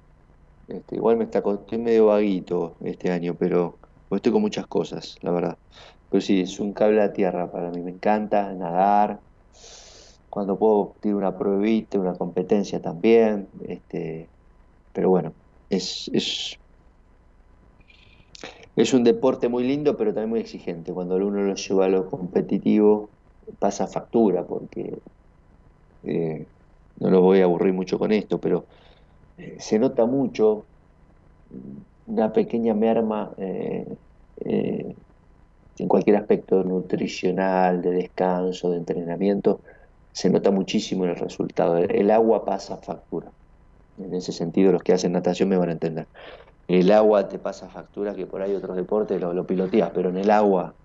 Este, 0.68 0.98
igual 0.98 1.16
me 1.18 1.24
está 1.24 1.40
estoy 1.40 1.78
medio 1.78 2.08
vaguito 2.08 2.76
este 2.82 3.10
año, 3.10 3.36
pero 3.40 3.80
estoy 4.12 4.34
con 4.34 4.42
muchas 4.42 4.68
cosas, 4.68 5.16
la 5.22 5.32
verdad. 5.32 5.58
Pero 6.10 6.22
sí, 6.22 6.42
es 6.42 6.60
un 6.60 6.74
cable 6.74 7.02
a 7.02 7.14
tierra 7.14 7.50
para 7.52 7.72
mí. 7.72 7.82
Me 7.82 7.92
encanta 7.92 8.54
nadar. 8.54 9.22
Cuando 10.30 10.60
puedo 10.60 10.96
tirar 11.02 11.16
una 11.18 11.38
pruebita, 11.38 12.00
una 12.00 12.16
competencia 12.16 12.82
también. 12.82 13.50
Este, 13.62 14.30
pero 14.92 15.10
bueno, 15.10 15.34
es, 15.70 16.10
es, 16.14 16.60
es 18.76 18.94
un 18.94 19.04
deporte 19.06 19.48
muy 19.48 19.64
lindo, 19.64 19.96
pero 19.96 20.14
también 20.14 20.32
muy 20.32 20.40
exigente. 20.42 20.94
Cuando 20.94 21.16
uno 21.16 21.44
lo 21.44 21.56
lleva 21.56 21.86
a 21.86 21.90
lo 21.90 22.10
competitivo, 22.10 23.10
pasa 23.60 23.88
factura, 23.88 24.46
porque 24.46 25.00
eh, 26.04 26.48
no 26.98 27.10
lo 27.10 27.22
voy 27.22 27.40
a 27.42 27.46
aburrir 27.46 27.74
mucho 27.74 27.98
con 28.00 28.12
esto, 28.12 28.40
pero 28.40 28.68
eh, 29.38 29.58
se 29.60 29.80
nota 29.80 30.06
mucho 30.06 30.66
una 32.06 32.32
pequeña 32.34 32.74
merma 32.74 33.34
eh, 33.38 33.86
en 35.78 35.88
cualquier 35.88 36.18
aspecto 36.18 36.64
nutricional, 36.64 37.82
de 37.82 37.92
descanso, 37.92 38.72
de 38.72 38.78
entrenamiento, 38.78 39.62
se 40.12 40.30
nota 40.30 40.52
muchísimo 40.52 41.06
en 41.06 41.12
el 41.12 41.18
resultado. 41.18 41.78
El 41.78 42.10
agua 42.12 42.44
pasa 42.46 42.78
factura. 42.78 43.32
En 43.98 44.14
ese 44.14 44.32
sentido, 44.32 44.72
los 44.72 44.84
que 44.84 44.94
hacen 44.94 45.12
natación 45.12 45.50
me 45.50 45.58
van 45.58 45.70
a 45.70 45.74
entender. 45.74 46.08
El 46.68 46.92
agua 46.92 47.28
te 47.28 47.40
pasa 47.40 47.70
factura 47.70 48.16
que 48.16 48.26
por 48.28 48.42
ahí 48.42 48.54
otros 48.56 48.76
deportes 48.76 49.22
lo, 49.22 49.34
lo 49.34 49.46
piloteas, 49.46 49.92
pero 49.94 50.10
en 50.10 50.18
el 50.18 50.32
agua 50.32 50.76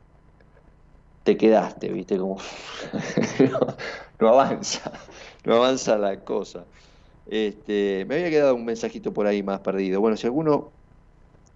te 1.22 1.36
quedaste, 1.36 1.88
¿viste? 1.88 2.18
Como 2.18 2.36
no, 4.20 4.28
avanza, 4.28 4.92
no 5.44 5.54
avanza 5.56 5.96
la 5.98 6.24
cosa. 6.24 6.66
Este, 7.26 8.04
me 8.06 8.16
había 8.16 8.30
quedado 8.30 8.54
un 8.54 8.64
mensajito 8.64 9.12
por 9.12 9.26
ahí 9.26 9.42
más 9.42 9.60
perdido. 9.60 10.00
Bueno, 10.00 10.16
si 10.16 10.26
alguno 10.26 10.74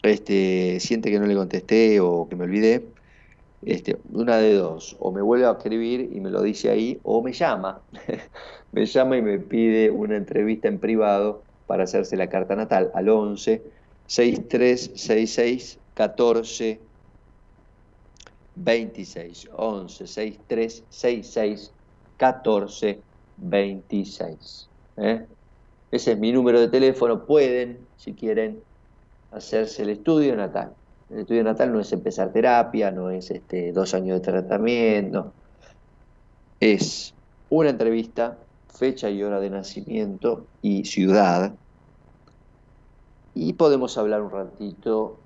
este, 0.02 0.80
siente 0.80 1.10
que 1.10 1.18
no 1.20 1.26
le 1.26 1.34
contesté 1.36 2.00
o 2.00 2.28
que 2.28 2.36
me 2.36 2.44
olvidé, 2.44 2.94
este, 3.62 3.98
una 4.04 4.38
de 4.38 4.54
dos, 4.54 4.96
o 5.00 5.12
me 5.12 5.22
vuelve 5.22 5.46
a 5.46 5.52
escribir 5.52 6.10
y 6.12 6.20
me 6.20 6.30
lo 6.30 6.42
dice 6.42 6.70
ahí, 6.70 7.00
o 7.04 7.22
me 7.22 7.32
llama, 7.32 7.84
me 8.72 8.86
llama 8.86 9.16
y 9.18 9.22
me 9.22 9.38
pide 9.40 9.90
una 9.90 10.16
entrevista 10.16 10.68
en 10.68 10.80
privado 10.80 11.46
para 11.66 11.84
hacerse 11.84 12.16
la 12.16 12.28
carta 12.28 12.56
natal 12.56 12.90
al 12.94 13.08
11 13.08 13.64
6366 14.06 15.80
14 15.94 16.82
26 18.54 19.48
11 19.52 20.06
63 20.06 20.84
66 20.90 21.74
14 22.16 23.04
26. 23.36 24.70
Ese 25.96 26.12
es 26.12 26.18
mi 26.18 26.30
número 26.30 26.60
de 26.60 26.68
teléfono. 26.68 27.24
Pueden, 27.24 27.78
si 27.96 28.12
quieren, 28.12 28.62
hacerse 29.32 29.82
el 29.82 29.88
estudio 29.88 30.36
natal. 30.36 30.74
El 31.08 31.20
estudio 31.20 31.42
natal 31.42 31.72
no 31.72 31.80
es 31.80 31.90
empezar 31.90 32.34
terapia, 32.34 32.90
no 32.90 33.08
es 33.08 33.30
este, 33.30 33.72
dos 33.72 33.94
años 33.94 34.20
de 34.20 34.30
tratamiento. 34.30 35.32
Es 36.60 37.14
una 37.48 37.70
entrevista, 37.70 38.36
fecha 38.68 39.08
y 39.08 39.22
hora 39.22 39.40
de 39.40 39.48
nacimiento 39.48 40.44
y 40.60 40.84
ciudad. 40.84 41.54
Y 43.34 43.54
podemos 43.54 43.96
hablar 43.96 44.20
un 44.20 44.32
ratito 44.32 45.16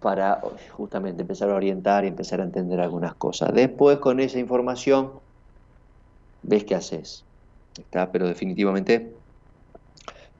para 0.00 0.42
justamente 0.72 1.22
empezar 1.22 1.48
a 1.48 1.54
orientar 1.54 2.04
y 2.04 2.08
empezar 2.08 2.42
a 2.42 2.44
entender 2.44 2.78
algunas 2.78 3.14
cosas. 3.14 3.54
Después 3.54 4.00
con 4.00 4.20
esa 4.20 4.38
información 4.38 5.12
ves 6.42 6.64
qué 6.64 6.74
haces. 6.74 7.24
¿Está? 7.78 8.12
Pero 8.12 8.28
definitivamente 8.28 9.23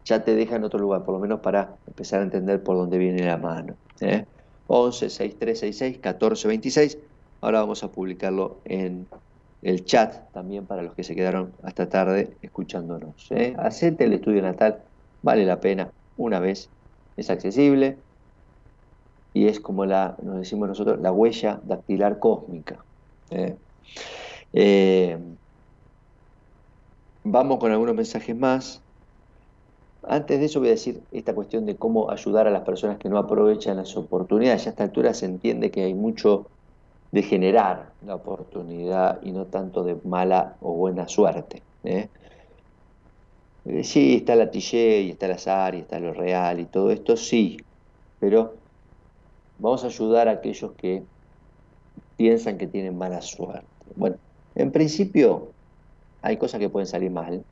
ya 0.04 0.24
te 0.24 0.34
deja 0.34 0.56
en 0.56 0.64
otro 0.64 0.78
lugar, 0.78 1.04
por 1.04 1.14
lo 1.14 1.20
menos 1.20 1.40
para 1.40 1.76
empezar 1.86 2.20
a 2.20 2.24
entender 2.24 2.62
por 2.62 2.76
dónde 2.76 2.98
viene 2.98 3.24
la 3.24 3.38
mano. 3.38 3.76
¿eh? 4.00 4.24
11 4.66 5.10
6366 5.10 5.92
1426. 5.94 6.98
Ahora 7.40 7.60
vamos 7.60 7.82
a 7.84 7.88
publicarlo 7.88 8.60
en 8.64 9.06
el 9.62 9.84
chat 9.84 10.30
también 10.32 10.66
para 10.66 10.82
los 10.82 10.94
que 10.94 11.04
se 11.04 11.14
quedaron 11.14 11.52
hasta 11.62 11.88
tarde 11.88 12.36
escuchándonos. 12.42 13.30
¿eh? 13.30 13.54
Hacete 13.58 14.04
el 14.04 14.12
estudio 14.12 14.42
natal, 14.42 14.82
vale 15.22 15.44
la 15.44 15.60
pena 15.60 15.90
una 16.16 16.38
vez, 16.38 16.68
es 17.16 17.30
accesible, 17.30 17.98
y 19.34 19.48
es 19.48 19.60
como 19.60 19.84
la, 19.84 20.16
nos 20.22 20.38
decimos 20.38 20.68
nosotros, 20.68 21.00
la 21.00 21.12
huella 21.12 21.60
dactilar 21.64 22.20
cósmica. 22.20 22.84
¿eh? 23.30 23.56
Eh, 24.52 25.18
vamos 27.24 27.58
con 27.58 27.72
algunos 27.72 27.96
mensajes 27.96 28.36
más. 28.36 28.83
Antes 30.08 30.38
de 30.38 30.46
eso 30.46 30.60
voy 30.60 30.68
a 30.68 30.72
decir 30.72 31.02
esta 31.12 31.34
cuestión 31.34 31.66
de 31.66 31.76
cómo 31.76 32.10
ayudar 32.10 32.46
a 32.46 32.50
las 32.50 32.62
personas 32.62 32.98
que 32.98 33.08
no 33.08 33.18
aprovechan 33.18 33.76
las 33.76 33.96
oportunidades. 33.96 34.64
Ya 34.64 34.70
a 34.70 34.72
esta 34.72 34.84
altura 34.84 35.14
se 35.14 35.26
entiende 35.26 35.70
que 35.70 35.84
hay 35.84 35.94
mucho 35.94 36.46
de 37.10 37.22
generar 37.22 37.92
la 38.04 38.16
oportunidad 38.16 39.20
y 39.22 39.32
no 39.32 39.46
tanto 39.46 39.84
de 39.84 39.96
mala 40.04 40.56
o 40.60 40.72
buena 40.74 41.06
suerte. 41.06 41.62
¿eh? 41.84 42.08
Sí, 43.82 44.16
está 44.16 44.36
la 44.36 44.50
tille 44.50 45.00
y 45.02 45.10
está 45.10 45.26
el 45.26 45.32
azar 45.32 45.74
y 45.74 45.80
está 45.80 45.98
lo 46.00 46.12
real 46.12 46.60
y 46.60 46.66
todo 46.66 46.90
esto, 46.90 47.16
sí, 47.16 47.56
pero 48.18 48.54
vamos 49.58 49.84
a 49.84 49.86
ayudar 49.86 50.28
a 50.28 50.32
aquellos 50.32 50.72
que 50.72 51.02
piensan 52.16 52.58
que 52.58 52.66
tienen 52.66 52.98
mala 52.98 53.22
suerte. 53.22 53.66
Bueno, 53.96 54.16
en 54.54 54.70
principio 54.70 55.52
hay 56.20 56.36
cosas 56.36 56.60
que 56.60 56.68
pueden 56.68 56.86
salir 56.86 57.10
mal 57.10 57.44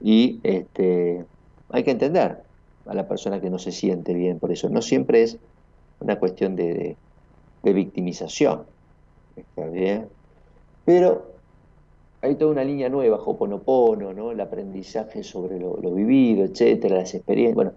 y 0.00 0.40
este, 0.42 1.24
hay 1.70 1.82
que 1.84 1.90
entender 1.90 2.38
a 2.86 2.94
la 2.94 3.08
persona 3.08 3.40
que 3.40 3.50
no 3.50 3.58
se 3.58 3.72
siente 3.72 4.14
bien 4.14 4.38
por 4.38 4.52
eso. 4.52 4.68
No 4.68 4.82
siempre 4.82 5.22
es 5.22 5.38
una 6.00 6.18
cuestión 6.18 6.56
de, 6.56 6.96
victimización, 7.62 8.62
¿está 9.34 9.66
bien? 9.66 10.06
Pero 10.84 11.32
hay 12.22 12.36
toda 12.36 12.52
una 12.52 12.62
línea 12.62 12.88
nueva, 12.88 13.16
Hoponopono, 13.16 14.12
¿no? 14.12 14.30
el 14.30 14.40
aprendizaje 14.40 15.24
sobre 15.24 15.58
lo, 15.58 15.74
vivido, 15.76 16.44
etcétera, 16.44 16.98
las 16.98 17.14
experiencias. 17.14 17.56
Bueno, 17.56 17.72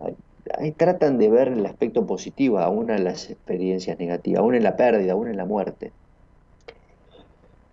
ahí 0.56 0.72
tratan 0.74 1.18
de 1.18 1.30
ver 1.30 1.48
el 1.48 1.66
aspecto 1.66 2.06
positivo 2.06 2.60
aún 2.60 2.92
en 2.92 3.04
las 3.04 3.32
experiencias 3.32 3.98
negativas, 3.98 4.42
aún 4.42 4.54
en 4.54 4.64
la 4.64 4.78
pérdida, 4.78 5.14
aún 5.14 5.28
en 5.28 5.38
la 5.38 5.46
muerte. 5.46 5.92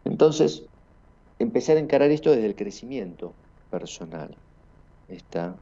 Entonces, 0.06 0.62
empezar 1.38 1.76
a 1.76 1.80
encarar 1.80 2.10
esto 2.10 2.30
desde 2.30 2.46
el 2.46 2.56
crecimiento 2.56 3.34
personal. 3.70 4.36
Está 5.08 5.54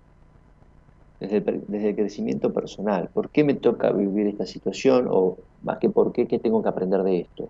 desde 1.21 1.39
el, 1.39 1.65
desde 1.67 1.91
el, 1.91 1.97
crecimiento 1.97 2.53
personal. 2.53 3.09
¿Por 3.13 3.31
qué 3.31 3.45
me 3.45 3.55
toca 3.55 3.93
vivir 3.93 4.27
esta 4.27 4.47
situación? 4.47 5.07
O 5.11 5.37
más 5.63 5.79
que 5.79 5.91
por 5.91 6.13
qué, 6.13 6.27
¿qué 6.27 6.39
tengo 6.39 6.63
que 6.63 6.69
aprender 6.69 7.03
de 7.03 7.21
esto? 7.21 7.49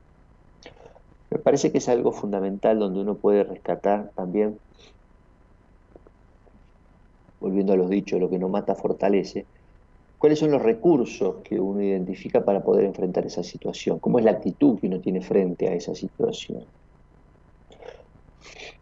Me 1.31 1.39
parece 1.39 1.73
que 1.73 1.79
es 1.79 1.89
algo 1.89 2.13
fundamental 2.13 2.79
donde 2.79 3.01
uno 3.01 3.17
puede 3.17 3.43
rescatar 3.45 4.13
también, 4.15 4.59
volviendo 7.41 7.73
a 7.73 7.77
los 7.77 7.91
dichos, 7.91 8.21
lo 8.21 8.31
que 8.31 8.39
no 8.39 8.49
mata 8.49 8.75
fortalece, 8.75 9.45
cuáles 10.19 10.39
son 10.39 10.53
los 10.53 10.63
recursos 10.63 11.43
que 11.43 11.59
uno 11.59 11.83
identifica 11.83 12.45
para 12.45 12.63
poder 12.63 12.85
enfrentar 12.85 13.27
esa 13.27 13.43
situación, 13.43 13.99
cómo 13.99 14.19
es 14.19 14.25
la 14.25 14.31
actitud 14.31 14.79
que 14.79 14.87
uno 14.87 15.01
tiene 15.01 15.21
frente 15.21 15.69
a 15.69 15.75
esa 15.75 15.95
situación. 15.95 16.65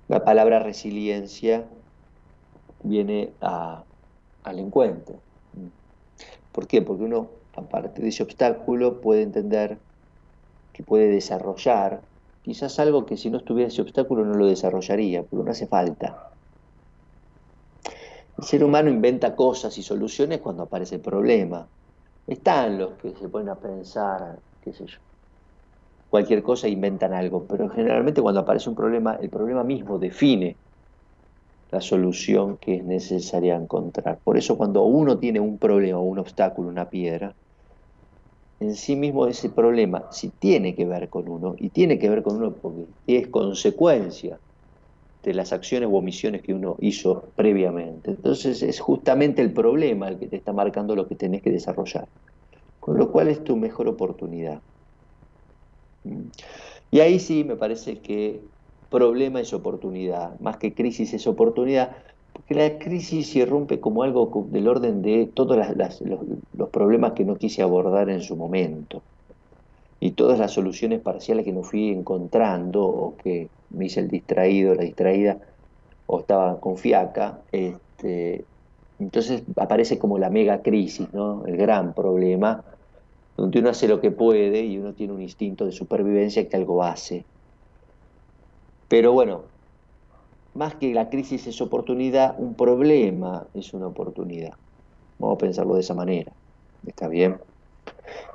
La 0.08 0.24
palabra 0.24 0.60
resiliencia 0.60 1.68
viene 2.82 3.34
a, 3.40 3.84
al 4.44 4.58
encuentro. 4.58 5.22
¿Por 6.52 6.66
qué? 6.66 6.82
Porque 6.82 7.04
uno, 7.04 7.30
aparte 7.54 8.02
de 8.02 8.08
ese 8.08 8.22
obstáculo, 8.22 9.00
puede 9.00 9.22
entender 9.22 9.80
que 10.72 10.82
puede 10.84 11.08
desarrollar 11.08 12.04
quizás 12.42 12.78
algo 12.78 13.06
que 13.06 13.16
si 13.16 13.30
no 13.30 13.38
estuviera 13.38 13.68
ese 13.68 13.82
obstáculo 13.82 14.24
no 14.24 14.34
lo 14.34 14.46
desarrollaría, 14.46 15.22
porque 15.22 15.44
no 15.44 15.50
hace 15.50 15.66
falta. 15.66 16.34
El 18.36 18.44
ser 18.44 18.64
humano 18.64 18.90
inventa 18.90 19.34
cosas 19.36 19.76
y 19.78 19.82
soluciones 19.82 20.40
cuando 20.40 20.64
aparece 20.64 20.96
el 20.96 21.00
problema. 21.00 21.68
Están 22.26 22.78
los 22.78 22.94
que 22.96 23.14
se 23.16 23.28
ponen 23.28 23.50
a 23.50 23.60
pensar, 23.60 24.40
qué 24.60 24.72
sé 24.72 24.86
yo, 24.86 24.98
cualquier 26.12 26.42
cosa 26.44 26.68
inventan 26.68 27.14
algo, 27.14 27.46
pero 27.48 27.70
generalmente 27.70 28.22
cuando 28.22 28.40
aparece 28.42 28.68
un 28.70 28.76
problema, 28.76 29.16
el 29.20 29.30
problema 29.30 29.64
mismo 29.64 29.98
define 29.98 30.58
la 31.72 31.80
solución 31.80 32.56
que 32.56 32.76
es 32.76 32.84
necesaria 32.84 33.56
encontrar. 33.56 34.20
Por 34.22 34.38
eso 34.38 34.56
cuando 34.56 34.84
uno 34.84 35.18
tiene 35.18 35.40
un 35.40 35.58
problema, 35.58 35.98
un 35.98 36.20
obstáculo, 36.20 36.68
una 36.68 36.88
piedra, 36.88 37.34
en 38.60 38.74
sí 38.76 38.96
mismo 38.96 39.26
ese 39.26 39.50
problema, 39.50 40.06
si 40.10 40.30
tiene 40.30 40.74
que 40.74 40.86
ver 40.86 41.08
con 41.10 41.28
uno, 41.28 41.54
y 41.58 41.70
tiene 41.70 41.98
que 41.98 42.08
ver 42.08 42.22
con 42.22 42.36
uno 42.36 42.56
porque 42.60 42.86
es 43.06 43.28
consecuencia 43.28 44.40
de 45.22 45.34
las 45.34 45.52
acciones 45.52 45.88
u 45.90 45.96
omisiones 45.96 46.42
que 46.42 46.54
uno 46.54 46.76
hizo 46.80 47.32
previamente. 47.36 48.12
Entonces 48.12 48.62
es 48.62 48.80
justamente 48.80 49.42
el 49.42 49.52
problema 49.54 50.08
el 50.08 50.18
que 50.18 50.28
te 50.28 50.36
está 50.36 50.52
marcando 50.52 50.96
lo 50.96 51.08
que 51.08 51.16
tenés 51.16 51.42
que 51.42 51.50
desarrollar. 51.52 52.08
Con 52.80 52.98
lo 52.98 53.12
cual 53.12 53.28
es 53.28 53.44
tu 53.44 53.56
mejor 53.56 53.88
oportunidad. 53.88 54.62
Y 56.90 57.00
ahí 57.00 57.18
sí 57.18 57.44
me 57.44 57.56
parece 57.56 58.00
que 58.00 58.40
problema 58.92 59.40
es 59.40 59.52
oportunidad, 59.54 60.38
más 60.40 60.58
que 60.58 60.74
crisis 60.74 61.14
es 61.14 61.26
oportunidad, 61.26 61.96
porque 62.32 62.54
la 62.54 62.78
crisis 62.78 63.34
irrumpe 63.34 63.80
como 63.80 64.02
algo 64.02 64.46
del 64.50 64.68
orden 64.68 65.02
de 65.02 65.28
todos 65.32 65.56
los, 65.56 66.68
problemas 66.68 67.12
que 67.12 67.24
no 67.24 67.36
quise 67.36 67.62
abordar 67.62 68.10
en 68.10 68.20
su 68.20 68.36
momento 68.36 69.02
y 69.98 70.12
todas 70.12 70.38
las 70.38 70.52
soluciones 70.52 71.00
parciales 71.00 71.44
que 71.44 71.52
no 71.52 71.62
fui 71.62 71.90
encontrando 71.90 72.84
o 72.84 73.16
que 73.16 73.48
me 73.70 73.86
hice 73.86 74.00
el 74.00 74.08
distraído, 74.08 74.74
la 74.74 74.82
distraída 74.82 75.38
o 76.06 76.20
estaba 76.20 76.60
con 76.60 76.76
fiaca, 76.76 77.38
este, 77.52 78.44
entonces 78.98 79.42
aparece 79.56 79.98
como 79.98 80.18
la 80.18 80.28
mega 80.28 80.62
crisis, 80.62 81.08
¿no? 81.12 81.46
el 81.46 81.56
gran 81.56 81.94
problema 81.94 82.64
donde 83.36 83.58
uno 83.60 83.70
hace 83.70 83.88
lo 83.88 84.00
que 84.00 84.10
puede 84.10 84.64
y 84.64 84.78
uno 84.78 84.92
tiene 84.94 85.12
un 85.12 85.22
instinto 85.22 85.64
de 85.64 85.72
supervivencia 85.72 86.48
que 86.48 86.56
algo 86.56 86.82
hace. 86.82 87.24
Pero 88.88 89.12
bueno, 89.12 89.42
más 90.54 90.74
que 90.74 90.92
la 90.92 91.08
crisis 91.08 91.46
es 91.46 91.60
oportunidad, 91.60 92.38
un 92.38 92.54
problema 92.54 93.46
es 93.54 93.72
una 93.72 93.86
oportunidad. 93.86 94.52
Vamos 95.18 95.36
a 95.36 95.38
pensarlo 95.38 95.74
de 95.74 95.80
esa 95.80 95.94
manera. 95.94 96.32
¿Está 96.86 97.08
bien? 97.08 97.38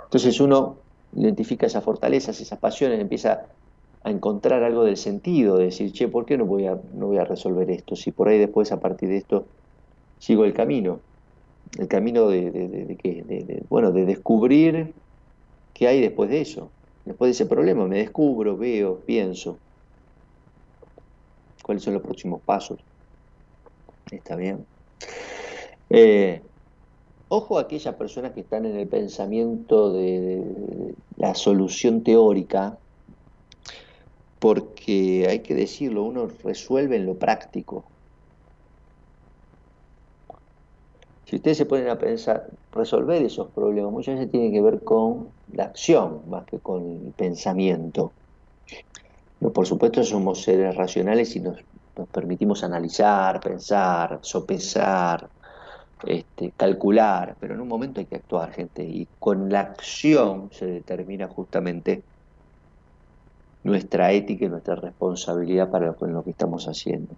Entonces 0.06 0.40
uno 0.40 0.78
identifica 1.14 1.68
esas 1.68 1.84
fortalezas, 1.84 2.40
esas 2.42 2.60
pasiones, 2.60 3.00
empieza 3.00 3.46
a 4.04 4.10
encontrar 4.10 4.64
algo 4.64 4.84
del 4.84 4.98
sentido, 4.98 5.58
de 5.58 5.66
decir, 5.66 5.92
che, 5.92 6.08
¿por 6.08 6.26
qué 6.26 6.38
no 6.38 6.46
voy 6.46 6.66
a, 6.66 6.80
no 6.94 7.08
voy 7.08 7.18
a 7.18 7.26
resolver 7.26 7.70
esto? 7.70 7.96
Si 7.96 8.12
por 8.12 8.30
ahí 8.30 8.40
después, 8.40 8.72
a 8.72 8.80
partir 8.80 9.10
de 9.10 9.18
esto, 9.18 9.46
sigo 10.18 10.46
el 10.46 10.54
camino 10.54 11.02
el 11.78 11.88
camino 11.88 12.30
de, 12.30 12.52
de, 12.52 13.64
bueno, 13.70 13.92
de 13.92 14.06
descubrir 14.06 14.94
qué 15.74 15.88
hay 15.88 16.02
después 16.02 16.30
de 16.30 16.42
eso, 16.42 16.72
después 17.06 17.30
de 17.30 17.32
ese 17.32 17.46
problema, 17.46 17.86
me 17.88 17.98
descubro, 17.98 18.58
veo, 18.58 19.00
pienso, 19.06 19.60
cuáles 21.64 21.84
son 21.84 21.94
los 21.94 22.04
próximos 22.04 22.42
pasos. 22.44 22.80
Está 24.10 24.36
bien. 24.36 24.66
Eh, 25.90 26.42
ojo 27.28 27.58
a 27.58 27.62
aquellas 27.62 27.96
personas 27.96 28.32
que 28.32 28.42
están 28.42 28.66
en 28.66 28.78
el 28.78 28.88
pensamiento 28.88 29.94
de 29.94 30.96
la 31.18 31.36
solución 31.36 32.04
teórica, 32.04 32.78
porque 34.40 35.28
hay 35.30 35.40
que 35.40 35.56
decirlo, 35.56 36.04
uno 36.04 36.28
resuelve 36.44 36.96
en 36.96 37.06
lo 37.06 37.18
práctico, 37.18 37.86
Si 41.28 41.36
ustedes 41.36 41.58
se 41.58 41.66
ponen 41.66 41.90
a 41.90 41.98
pensar, 41.98 42.48
resolver 42.72 43.22
esos 43.22 43.52
problemas 43.52 43.92
muchas 43.92 44.16
veces 44.16 44.32
tiene 44.32 44.50
que 44.50 44.62
ver 44.62 44.82
con 44.82 45.28
la 45.52 45.66
acción 45.66 46.22
más 46.30 46.46
que 46.46 46.58
con 46.60 47.06
el 47.06 47.12
pensamiento. 47.12 48.14
Por 49.54 49.68
supuesto 49.68 50.06
somos 50.06 50.42
seres 50.42 50.74
racionales 50.78 51.36
y 51.36 51.42
nos, 51.42 51.58
permitimos 52.14 52.64
analizar, 52.64 53.42
pensar, 53.42 54.20
sopesar, 54.22 55.28
este, 56.06 56.54
calcular, 56.56 57.36
pero 57.42 57.56
en 57.56 57.60
un 57.60 57.68
momento 57.68 58.00
hay 58.00 58.06
que 58.06 58.16
actuar, 58.16 58.54
gente, 58.54 58.86
y 58.86 59.06
con 59.20 59.50
la 59.50 59.60
acción 59.60 60.50
se 60.54 60.66
determina 60.66 61.28
justamente 61.28 62.04
nuestra 63.64 64.14
ética 64.14 64.46
y 64.46 64.50
nuestra 64.50 64.76
responsabilidad 64.76 65.70
para 65.70 65.94
lo 66.00 66.24
que 66.24 66.32
estamos 66.32 66.68
haciendo. 66.68 67.16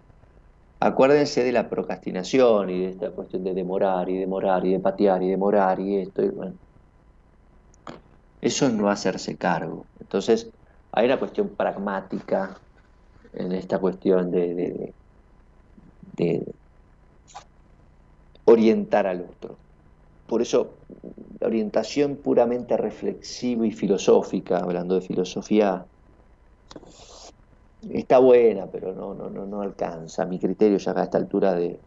Acuérdense 0.80 1.44
de 1.44 1.52
la 1.52 1.68
procrastinación 1.68 2.70
y 2.70 2.80
de 2.80 2.88
esta 2.90 3.10
cuestión 3.12 3.44
de 3.44 3.54
demorar 3.54 4.08
y 4.08 4.18
demorar 4.18 4.64
y 4.66 4.72
de 4.72 4.80
patear 4.80 5.22
y 5.22 5.28
demorar 5.28 5.78
y 5.80 5.98
esto. 5.98 6.22
bueno. 6.32 6.56
Eso 8.40 8.66
es 8.66 8.72
no 8.72 8.88
hacerse 8.90 9.36
cargo. 9.36 9.88
Entonces, 9.98 10.50
hay 10.92 11.06
una 11.06 11.18
cuestión 11.18 11.54
pragmática 11.56 12.60
en 13.32 13.52
esta 13.52 13.78
cuestión 13.78 14.30
de, 14.30 14.94
de 16.16 16.44
orientar 18.44 19.06
al 19.06 19.22
otro. 19.22 19.60
Por 20.26 20.42
eso, 20.42 20.78
la 21.40 21.48
orientación 21.48 22.18
puramente 22.18 22.76
reflexiva 22.76 23.66
y 23.66 23.72
filosófica, 23.72 24.58
hablando 24.58 24.94
de 24.96 25.02
filosofía, 25.02 25.86
está 27.88 28.18
buena, 28.18 28.66
pero 28.66 28.92
no, 28.92 29.14
no, 29.14 29.30
no, 29.30 29.46
no 29.46 29.62
alcanza. 29.62 30.26
Mi 30.26 30.38
criterio 30.38 30.78
ya 30.78 30.92
a 30.92 31.04
esta 31.04 31.18
altura 31.18 31.54
de, 31.54 31.78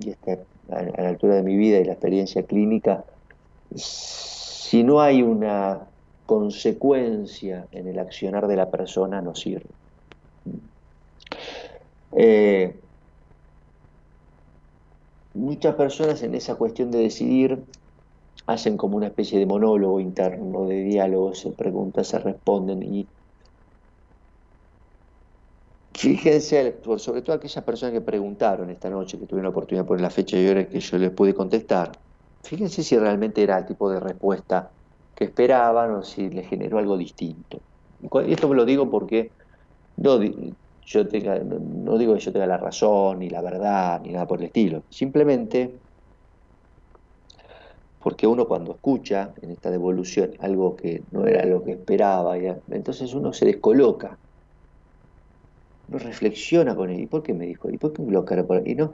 y 0.00 0.10
a 0.10 1.02
la 1.02 1.08
altura 1.08 1.36
de 1.36 1.42
mi 1.42 1.56
vida 1.56 1.78
y 1.78 1.84
la 1.84 1.92
experiencia 1.92 2.42
clínica, 2.44 3.04
si 3.74 4.84
no 4.84 5.00
hay 5.00 5.22
una 5.22 5.80
consecuencia 6.26 7.66
en 7.72 7.88
el 7.88 7.98
accionar 7.98 8.46
de 8.46 8.56
la 8.56 8.70
persona, 8.70 9.20
no 9.20 9.34
sirve. 9.34 9.66
Eh, 12.12 12.74
muchas 15.34 15.74
personas 15.74 16.22
en 16.22 16.34
esa 16.34 16.54
cuestión 16.54 16.90
de 16.90 16.98
decidir 16.98 17.62
hacen 18.46 18.76
como 18.76 18.96
una 18.96 19.06
especie 19.06 19.38
de 19.38 19.46
monólogo 19.46 20.00
interno, 20.00 20.66
de 20.66 20.82
diálogo, 20.82 21.34
se 21.34 21.50
preguntan, 21.50 22.04
se 22.04 22.18
responden 22.18 22.82
y 22.82 23.06
Fíjense, 26.02 26.80
sobre 26.98 27.22
todo 27.22 27.36
aquellas 27.36 27.62
personas 27.62 27.92
que 27.92 28.00
preguntaron 28.00 28.68
esta 28.70 28.90
noche, 28.90 29.20
que 29.20 29.26
tuvieron 29.26 29.44
la 29.44 29.50
oportunidad 29.50 29.84
de 29.84 29.86
poner 29.86 30.02
la 30.02 30.10
fecha 30.10 30.36
y 30.36 30.48
hora 30.48 30.68
que 30.68 30.80
yo 30.80 30.98
les 30.98 31.12
pude 31.12 31.32
contestar, 31.32 31.92
fíjense 32.42 32.82
si 32.82 32.98
realmente 32.98 33.40
era 33.40 33.56
el 33.58 33.66
tipo 33.66 33.88
de 33.88 34.00
respuesta 34.00 34.72
que 35.14 35.26
esperaban 35.26 35.92
o 35.92 36.02
si 36.02 36.28
les 36.28 36.48
generó 36.48 36.78
algo 36.78 36.96
distinto. 36.96 37.60
Esto 38.26 38.48
me 38.48 38.56
lo 38.56 38.64
digo 38.64 38.90
porque 38.90 39.30
no, 39.98 40.18
no 40.18 41.98
digo 41.98 42.14
que 42.14 42.20
yo 42.20 42.32
tenga 42.32 42.46
la 42.48 42.56
razón, 42.56 43.20
ni 43.20 43.30
la 43.30 43.40
verdad, 43.40 44.00
ni 44.02 44.10
nada 44.10 44.26
por 44.26 44.40
el 44.40 44.46
estilo. 44.46 44.82
Simplemente 44.90 45.78
porque 48.00 48.26
uno 48.26 48.48
cuando 48.48 48.72
escucha 48.72 49.32
en 49.40 49.52
esta 49.52 49.70
devolución 49.70 50.32
algo 50.40 50.74
que 50.74 51.04
no 51.12 51.28
era 51.28 51.46
lo 51.46 51.62
que 51.62 51.70
esperaba, 51.70 52.36
entonces 52.36 53.14
uno 53.14 53.32
se 53.32 53.46
descoloca 53.46 54.18
no 55.88 55.98
reflexiona 55.98 56.74
con 56.76 56.90
él. 56.90 57.00
¿Y 57.00 57.06
por 57.06 57.22
qué 57.22 57.34
me 57.34 57.46
dijo? 57.46 57.70
¿Y 57.70 57.78
por 57.78 57.92
qué 57.92 58.02
me 58.02 58.12
lo 58.12 58.24
por 58.24 58.56
ahí? 58.58 58.74
no, 58.74 58.92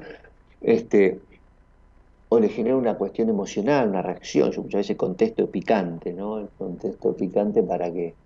este, 0.61 1.23
o 2.31 2.41
le 2.41 2.49
genera 2.49 2.75
una 2.79 2.97
cuestión 2.97 3.29
emocional, 3.29 3.91
una 3.91 4.01
reacción. 4.01 4.51
Yo 4.51 4.63
muchas 4.63 4.79
veces 4.81 4.97
contesto 4.97 5.51
picante, 5.51 6.15
¿no? 6.15 6.39
El 6.39 6.49
contesto 6.57 7.15
picante 7.15 7.63
para 7.63 7.93
que 7.93 8.17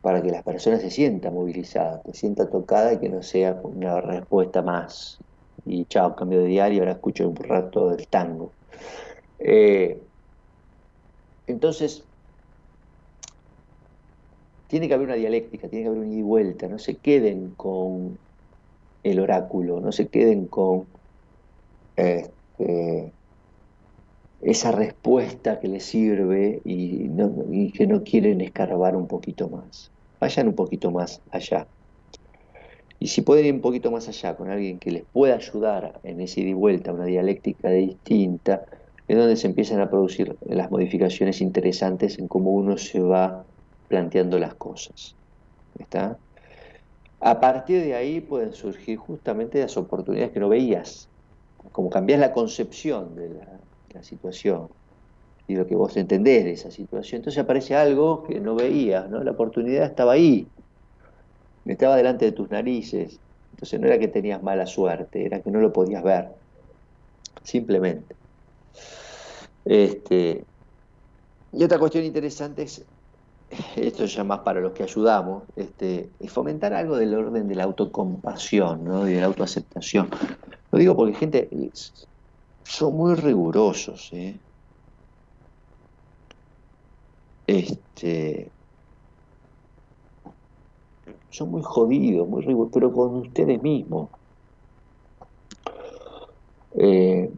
para 0.00 0.22
que 0.22 0.30
las 0.30 0.42
personas 0.42 0.80
se 0.80 0.90
sientan 0.90 1.34
movilizadas, 1.34 2.00
se 2.06 2.12
sienta 2.14 2.48
tocada 2.48 2.92
y 2.94 2.98
que 3.00 3.08
no 3.08 3.22
sea 3.22 3.60
una 3.62 4.00
respuesta 4.00 4.62
más. 4.62 5.18
Y 5.64 5.84
chao, 5.86 6.16
cambio 6.16 6.40
de 6.40 6.46
diario, 6.46 6.80
ahora 6.80 6.92
escucho 6.92 7.28
un 7.28 7.36
rato 7.36 7.90
del 7.90 8.08
tango. 8.08 8.54
Eh, 9.38 10.02
entonces, 11.46 12.09
tiene 14.70 14.86
que 14.86 14.94
haber 14.94 15.08
una 15.08 15.16
dialéctica, 15.16 15.68
tiene 15.68 15.82
que 15.82 15.88
haber 15.88 16.00
un 16.00 16.12
ida 16.12 16.20
y 16.20 16.22
vuelta, 16.22 16.68
no 16.68 16.78
se 16.78 16.94
queden 16.94 17.50
con 17.56 18.16
el 19.02 19.18
oráculo, 19.18 19.80
no 19.80 19.90
se 19.90 20.06
queden 20.06 20.46
con 20.46 20.84
este, 21.96 23.12
esa 24.42 24.70
respuesta 24.70 25.58
que 25.58 25.66
les 25.66 25.84
sirve 25.84 26.62
y, 26.64 27.08
que 27.72 27.86
no 27.88 28.04
quieren 28.04 28.40
escarbar 28.40 28.94
un 28.94 29.08
poquito 29.08 29.48
más. 29.48 29.90
Vayan 30.20 30.46
un 30.46 30.54
poquito 30.54 30.92
más 30.92 31.20
allá. 31.32 31.66
Y 33.00 33.08
si 33.08 33.22
pueden 33.22 33.46
ir 33.46 33.54
un 33.54 33.62
poquito 33.62 33.90
más 33.90 34.06
allá 34.06 34.36
con 34.36 34.50
alguien 34.50 34.78
que 34.78 34.92
les 34.92 35.02
pueda 35.02 35.34
ayudar 35.34 35.98
en 36.04 36.20
ese 36.20 36.42
ida 36.42 36.50
y 36.50 36.54
vuelta, 36.54 36.92
una 36.92 37.06
dialéctica 37.06 37.70
distinta, 37.70 38.66
es 39.08 39.16
donde 39.16 39.34
se 39.34 39.48
empiezan 39.48 39.80
a 39.80 39.90
producir 39.90 40.36
las 40.46 40.70
modificaciones 40.70 41.40
interesantes 41.40 42.20
en 42.20 42.28
cómo 42.28 42.52
uno 42.52 42.78
se 42.78 43.00
va 43.00 43.44
planteando 43.90 44.38
las 44.38 44.54
cosas. 44.54 45.16
¿Está? 45.78 46.16
A 47.18 47.40
partir 47.40 47.82
de 47.82 47.94
ahí 47.94 48.20
pueden 48.20 48.54
surgir 48.54 48.96
justamente 48.96 49.60
las 49.60 49.76
oportunidades 49.76 50.32
que 50.32 50.40
no 50.40 50.48
veías, 50.48 51.08
como 51.72 51.90
cambias 51.90 52.20
la 52.20 52.32
concepción 52.32 53.14
de 53.16 53.28
la, 53.92 54.02
situación 54.02 54.68
y 55.48 55.56
lo 55.56 55.66
que 55.66 55.74
vos 55.74 55.96
entendés 55.96 56.44
de 56.44 56.52
esa 56.52 56.70
situación. 56.70 57.18
Entonces 57.18 57.42
aparece 57.42 57.74
algo 57.74 58.22
que 58.22 58.38
no 58.38 58.54
veías, 58.54 59.10
¿no? 59.10 59.22
La 59.24 59.32
oportunidad 59.32 59.84
estaba 59.84 60.12
ahí, 60.12 60.46
estaba 61.66 61.96
delante 61.96 62.26
de 62.26 62.32
tus 62.32 62.48
narices. 62.48 63.18
Entonces 63.50 63.80
no 63.80 63.88
era 63.88 63.98
que 63.98 64.06
tenías 64.06 64.40
mala 64.42 64.66
suerte, 64.66 65.26
era 65.26 65.40
que 65.40 65.50
no 65.50 65.60
lo 65.60 65.72
podías 65.72 66.04
ver, 66.04 66.28
simplemente. 67.42 68.14
Este, 69.64 70.44
y 71.52 71.64
otra 71.64 71.78
cuestión 71.78 72.04
interesante 72.04 72.62
es, 72.62 72.86
esto 73.76 74.04
ya 74.04 74.24
más 74.24 74.40
para 74.40 74.60
los 74.60 74.72
que 74.72 74.82
ayudamos, 74.82 75.44
este, 75.56 76.10
es 76.20 76.32
fomentar 76.32 76.72
algo 76.74 76.96
del 76.96 77.14
orden 77.14 77.48
de 77.48 77.54
la 77.54 77.64
autocompasión 77.64 78.84
¿no? 78.84 79.08
y 79.08 79.14
de 79.14 79.20
la 79.20 79.26
autoaceptación. 79.26 80.08
Lo 80.70 80.78
digo 80.78 80.96
porque 80.96 81.14
gente 81.14 81.48
son 82.64 82.96
muy 82.96 83.14
rigurosos, 83.14 84.10
¿eh? 84.12 84.38
Este, 87.46 88.52
son 91.30 91.50
muy 91.50 91.62
jodidos, 91.62 92.28
muy 92.28 92.42
rigurosos, 92.42 92.72
pero 92.72 92.92
con 92.92 93.16
ustedes 93.16 93.60
mismos. 93.60 94.10
Eh, 96.74 97.28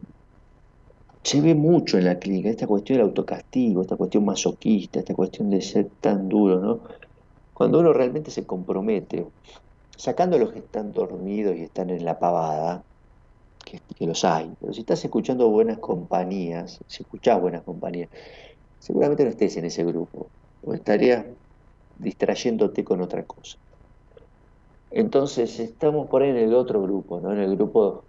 se 1.23 1.39
ve 1.39 1.55
mucho 1.55 1.97
en 1.97 2.05
la 2.05 2.19
clínica 2.19 2.49
esta 2.49 2.67
cuestión 2.67 2.97
del 2.97 3.07
autocastigo, 3.07 3.81
esta 3.81 3.95
cuestión 3.95 4.25
masoquista, 4.25 4.99
esta 4.99 5.15
cuestión 5.15 5.49
de 5.49 5.61
ser 5.61 5.89
tan 6.01 6.27
duro, 6.27 6.59
¿no? 6.59 6.79
Cuando 7.53 7.79
uno 7.79 7.93
realmente 7.93 8.29
se 8.29 8.45
compromete, 8.45 9.25
sacando 9.95 10.35
a 10.35 10.39
los 10.39 10.51
que 10.51 10.59
están 10.59 10.91
dormidos 10.91 11.55
y 11.55 11.61
están 11.61 11.89
en 11.89 12.03
la 12.03 12.19
pavada, 12.19 12.83
que, 13.63 14.05
los 14.05 14.25
hay. 14.25 14.51
Pero 14.59 14.73
si 14.73 14.81
estás 14.81 15.03
escuchando 15.05 15.49
buenas 15.49 15.77
compañías, 15.77 16.79
si 16.87 17.03
escuchás 17.03 17.39
buenas 17.39 17.61
compañías, 17.63 18.09
seguramente 18.79 19.23
no 19.23 19.29
estés 19.29 19.55
en 19.55 19.65
ese 19.65 19.85
grupo, 19.85 20.27
o 20.65 20.73
estarías 20.73 21.25
distrayéndote 21.99 22.83
con 22.83 23.01
otra 23.01 23.23
cosa. 23.23 23.57
Entonces 24.91 25.59
estamos 25.59 26.07
por 26.07 26.21
ahí 26.21 26.31
en 26.31 26.37
el 26.37 26.53
otro 26.53 26.81
grupo, 26.81 27.19
¿no? 27.21 27.31
en 27.31 27.39
el 27.39 27.55
grupo 27.55 28.03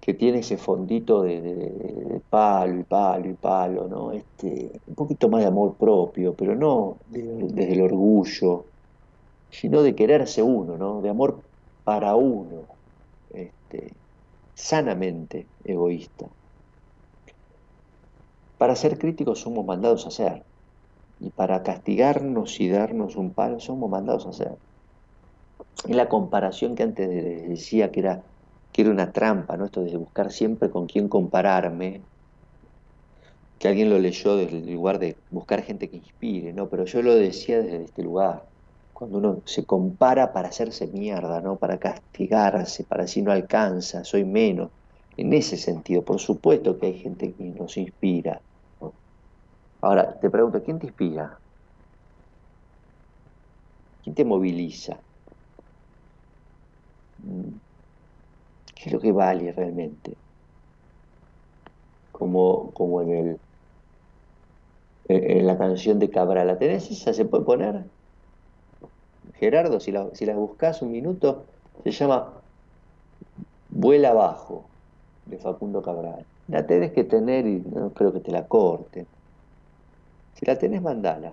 que 0.00 0.14
tiene 0.14 0.38
ese 0.40 0.56
fondito 0.56 1.22
de, 1.22 2.20
palo 2.30 2.80
y 2.80 2.84
palo 2.84 3.28
y 3.28 3.34
palo, 3.34 3.88
¿no? 3.88 4.12
Este, 4.12 4.70
un 4.86 4.94
poquito 4.94 5.28
más 5.28 5.40
de 5.40 5.48
amor 5.48 5.74
propio, 5.74 6.34
pero 6.34 6.54
no 6.54 6.96
desde 7.08 7.72
el 7.72 7.82
orgullo, 7.82 8.64
sino 9.50 9.82
de 9.82 9.94
quererse 9.94 10.42
uno, 10.42 10.76
¿no? 10.76 11.00
de 11.00 11.08
amor 11.08 11.40
para 11.84 12.14
uno. 12.14 12.62
Este, 13.32 13.92
sanamente 14.54 15.46
egoísta. 15.64 16.26
Para 18.58 18.74
ser 18.74 18.98
críticos 18.98 19.40
somos 19.40 19.64
mandados 19.66 20.06
a 20.06 20.10
ser, 20.10 20.42
y 21.20 21.30
para 21.30 21.62
castigarnos 21.62 22.60
y 22.60 22.68
darnos 22.68 23.16
un 23.16 23.30
palo 23.30 23.60
somos 23.60 23.90
mandados 23.90 24.26
a 24.26 24.30
hacer. 24.30 24.56
Es 25.88 25.94
la 25.94 26.08
comparación 26.08 26.74
que 26.74 26.82
antes 26.82 27.08
decía 27.48 27.92
que 27.92 28.00
era, 28.00 28.22
que 28.76 28.82
era 28.82 28.90
una 28.90 29.10
trampa, 29.10 29.56
¿no? 29.56 29.64
esto 29.64 29.82
de 29.82 29.96
buscar 29.96 30.30
siempre 30.30 30.68
con 30.70 30.86
quién 30.86 31.08
compararme, 31.08 32.04
que 33.58 33.68
alguien 33.68 33.90
lo 33.90 33.98
leyó 33.98 34.36
desde 34.36 34.58
el 34.58 34.72
lugar 34.72 34.98
de 34.98 35.22
buscar 35.30 35.62
gente 35.62 35.88
que 35.90 35.96
inspire, 35.96 36.52
¿no? 36.52 36.68
pero 36.68 36.84
yo 36.84 37.02
lo 37.02 37.14
decía 37.14 37.62
desde 37.62 37.84
este 37.84 38.02
lugar 38.02 38.48
cuando 38.92 39.18
uno 39.18 39.42
se 39.46 39.64
compara 39.66 40.32
para 40.32 40.48
hacerse 40.48 40.86
mierda, 40.86 41.42
¿no? 41.42 41.58
Para 41.58 41.78
castigarse, 41.78 42.84
para 42.84 43.06
si 43.06 43.20
no 43.20 43.30
alcanza, 43.30 44.04
soy 44.04 44.24
menos. 44.24 44.72
En 45.18 45.34
ese 45.34 45.58
sentido, 45.58 46.02
por 46.02 46.18
supuesto 46.18 46.78
que 46.78 46.86
hay 46.86 46.98
gente 47.00 47.34
que 47.34 47.44
nos 47.44 47.76
inspira. 47.76 48.42
Ahora, 49.80 50.18
te 50.20 50.28
pregunto, 50.28 50.62
¿quién 50.62 50.78
te 50.78 50.86
inspira? 50.88 51.40
¿Quién 54.02 54.14
te 54.16 54.24
moviliza? 54.24 54.94
Mm. 58.86 58.88
¿Qué 58.88 58.90
es 58.90 58.92
lo 58.92 59.00
que 59.00 59.12
vale 59.12 59.52
realmente? 59.52 60.14
Como, 62.12 62.70
como 62.72 63.02
en, 63.02 63.10
el, 63.10 63.40
en 65.08 65.46
la 65.46 65.58
canción 65.58 65.98
de 65.98 66.08
Cabral. 66.08 66.46
¿La 66.46 66.58
tenés 66.58 66.90
esa? 66.90 67.12
¿Se 67.12 67.24
puede 67.24 67.44
poner? 67.44 67.84
Gerardo, 69.34 69.80
si 69.80 69.92
la, 69.92 70.08
si 70.14 70.24
buscas 70.26 70.80
un 70.82 70.92
minuto, 70.92 71.44
se 71.84 71.90
llama 71.90 72.32
Vuela 73.68 74.10
abajo, 74.10 74.64
de 75.26 75.38
Facundo 75.38 75.82
Cabral. 75.82 76.24
La 76.48 76.66
tenés 76.66 76.92
que 76.92 77.04
tener 77.04 77.46
y 77.46 77.58
no 77.58 77.90
creo 77.90 78.12
que 78.12 78.20
te 78.20 78.30
la 78.30 78.46
corte. 78.46 79.04
Si 80.34 80.46
la 80.46 80.56
tenés, 80.56 80.80
mandala. 80.80 81.32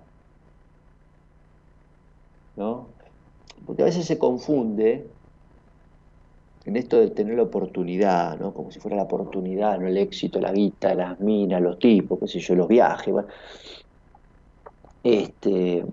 ¿No? 2.56 2.88
Porque 3.64 3.82
a 3.82 3.86
veces 3.86 4.04
se 4.04 4.18
confunde 4.18 5.06
en 6.64 6.76
esto 6.76 6.98
de 6.98 7.10
tener 7.10 7.36
la 7.36 7.42
oportunidad, 7.44 8.38
¿no? 8.38 8.54
Como 8.54 8.70
si 8.70 8.80
fuera 8.80 8.96
la 8.96 9.04
oportunidad, 9.04 9.78
no 9.78 9.86
el 9.86 9.98
éxito, 9.98 10.40
la 10.40 10.52
guita, 10.52 10.94
las 10.94 11.20
minas, 11.20 11.60
los 11.60 11.78
tipos, 11.78 12.18
qué 12.20 12.28
sé 12.28 12.40
yo, 12.40 12.54
los 12.54 12.68
viajes. 12.68 13.14
Este, 15.02 15.84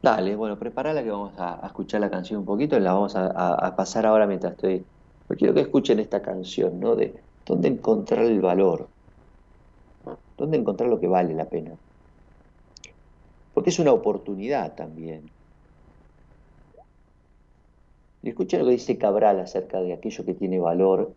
Dale, 0.00 0.36
bueno, 0.36 0.58
prepárala 0.58 1.02
que 1.02 1.10
vamos 1.10 1.34
a, 1.38 1.60
escuchar 1.66 2.00
la 2.00 2.10
canción 2.10 2.40
un 2.40 2.46
poquito, 2.46 2.78
la 2.78 2.92
vamos 2.92 3.16
a, 3.16 3.74
pasar 3.76 4.06
ahora 4.06 4.26
mientras 4.26 4.52
estoy. 4.52 4.84
Porque 5.26 5.40
quiero 5.40 5.54
que 5.54 5.60
escuchen 5.62 5.98
esta 5.98 6.22
canción, 6.22 6.78
¿no? 6.78 6.94
De 6.94 7.14
dónde 7.44 7.68
encontrar 7.68 8.24
el 8.24 8.40
valor, 8.40 8.88
dónde 10.36 10.56
encontrar 10.56 10.88
lo 10.88 11.00
que 11.00 11.08
vale 11.08 11.34
la 11.34 11.46
pena. 11.46 11.72
Porque 13.52 13.70
es 13.70 13.78
una 13.80 13.92
oportunidad 13.92 14.74
también. 14.76 15.30
Y 18.22 18.30
escuchen 18.30 18.60
lo 18.60 18.66
que 18.66 18.72
dice 18.72 18.98
Cabral 18.98 19.40
acerca 19.40 19.80
de 19.80 19.92
aquello 19.92 20.24
que 20.24 20.34
tiene 20.34 20.58
valor, 20.58 21.14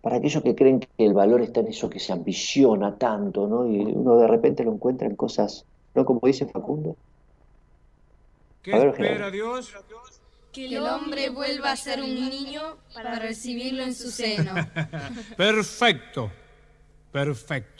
para 0.00 0.16
aquellos 0.16 0.42
que 0.42 0.54
creen 0.54 0.80
que 0.80 0.88
el 0.98 1.12
valor 1.12 1.42
está 1.42 1.60
en 1.60 1.68
eso 1.68 1.90
que 1.90 1.98
se 1.98 2.12
ambiciona 2.12 2.96
tanto, 2.96 3.48
¿no? 3.48 3.66
Y 3.66 3.80
uno 3.80 4.16
de 4.18 4.28
repente 4.28 4.64
lo 4.64 4.72
encuentra 4.72 5.08
en 5.08 5.16
cosas, 5.16 5.64
¿no? 5.94 6.04
Como 6.04 6.20
dice 6.24 6.46
Facundo 6.46 6.96
¿Qué 8.62 8.76
espera 8.88 9.30
Dios? 9.30 9.72
Que 10.52 10.66
el 10.66 10.78
hombre 10.78 11.30
vuelva 11.30 11.72
a 11.72 11.76
ser 11.76 12.00
un 12.00 12.14
niño 12.14 12.78
para 12.94 13.18
recibirlo 13.18 13.82
en 13.82 13.94
su 13.94 14.10
seno. 14.10 14.54
perfecto, 15.36 16.30
perfecto. 17.12 17.77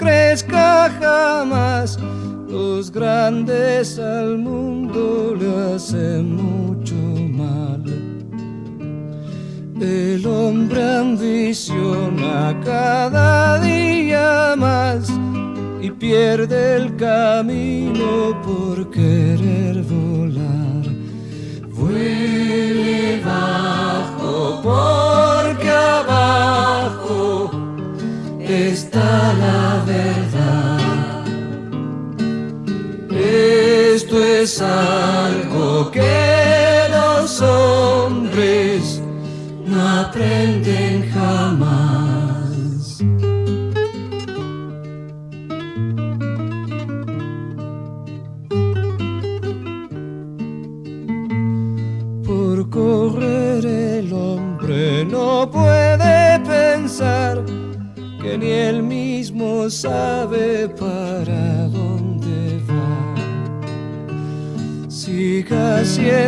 Crezca 0.00 0.90
jamás. 1.00 1.98
Los 2.48 2.90
grandes 2.90 3.98
al 3.98 4.38
mundo 4.38 5.36
le 5.38 5.74
hacemos 5.74 6.60
el 9.82 10.26
hombre 10.26 10.82
ambiciona 10.82 12.58
cada 12.62 13.58
día 13.60 14.54
más 14.56 15.10
y 15.80 15.90
pierde 15.90 16.76
el 16.76 16.96
camino 16.96 18.40
por 18.42 18.90
querer 18.90 19.82
volar. 19.84 20.59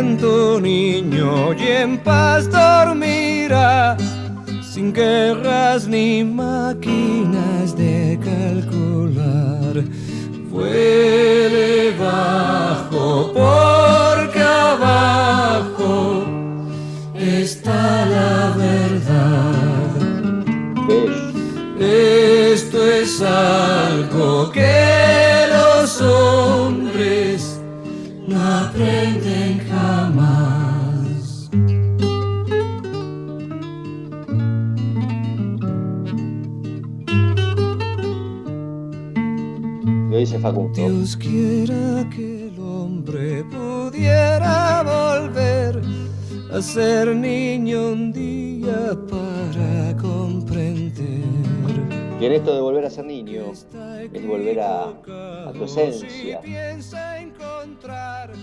Siendo 0.03 0.59
niño 0.59 1.53
y 1.53 1.63
en 1.65 1.97
paz 1.97 2.51
dormirá, 2.51 3.95
sin 4.61 4.91
guerras 4.91 5.87
ni 5.87 6.25
máquinas 6.25 6.82
Facundo. 40.43 40.73
Dios 40.73 41.15
quiera 41.15 42.05
que 42.09 42.49
el 42.49 42.59
hombre 42.59 43.45
pudiera 43.45 44.83
volver 44.83 45.81
a 46.51 46.61
ser 46.61 47.15
niño 47.15 47.93
un 47.93 48.11
día 48.11 48.93
para 49.09 49.95
comprender. 50.01 51.23
Y 52.19 52.25
en 52.25 52.31
esto 52.33 52.53
de 52.55 52.59
volver 52.59 52.85
a 52.85 52.89
ser 52.89 53.05
niño, 53.05 53.53
es 53.53 54.27
volver 54.27 54.59
a, 54.59 54.89
a 54.89 55.53
tu 55.53 55.63
esencia. 55.63 56.41
piensa 56.41 57.21
encontrar 57.21 58.33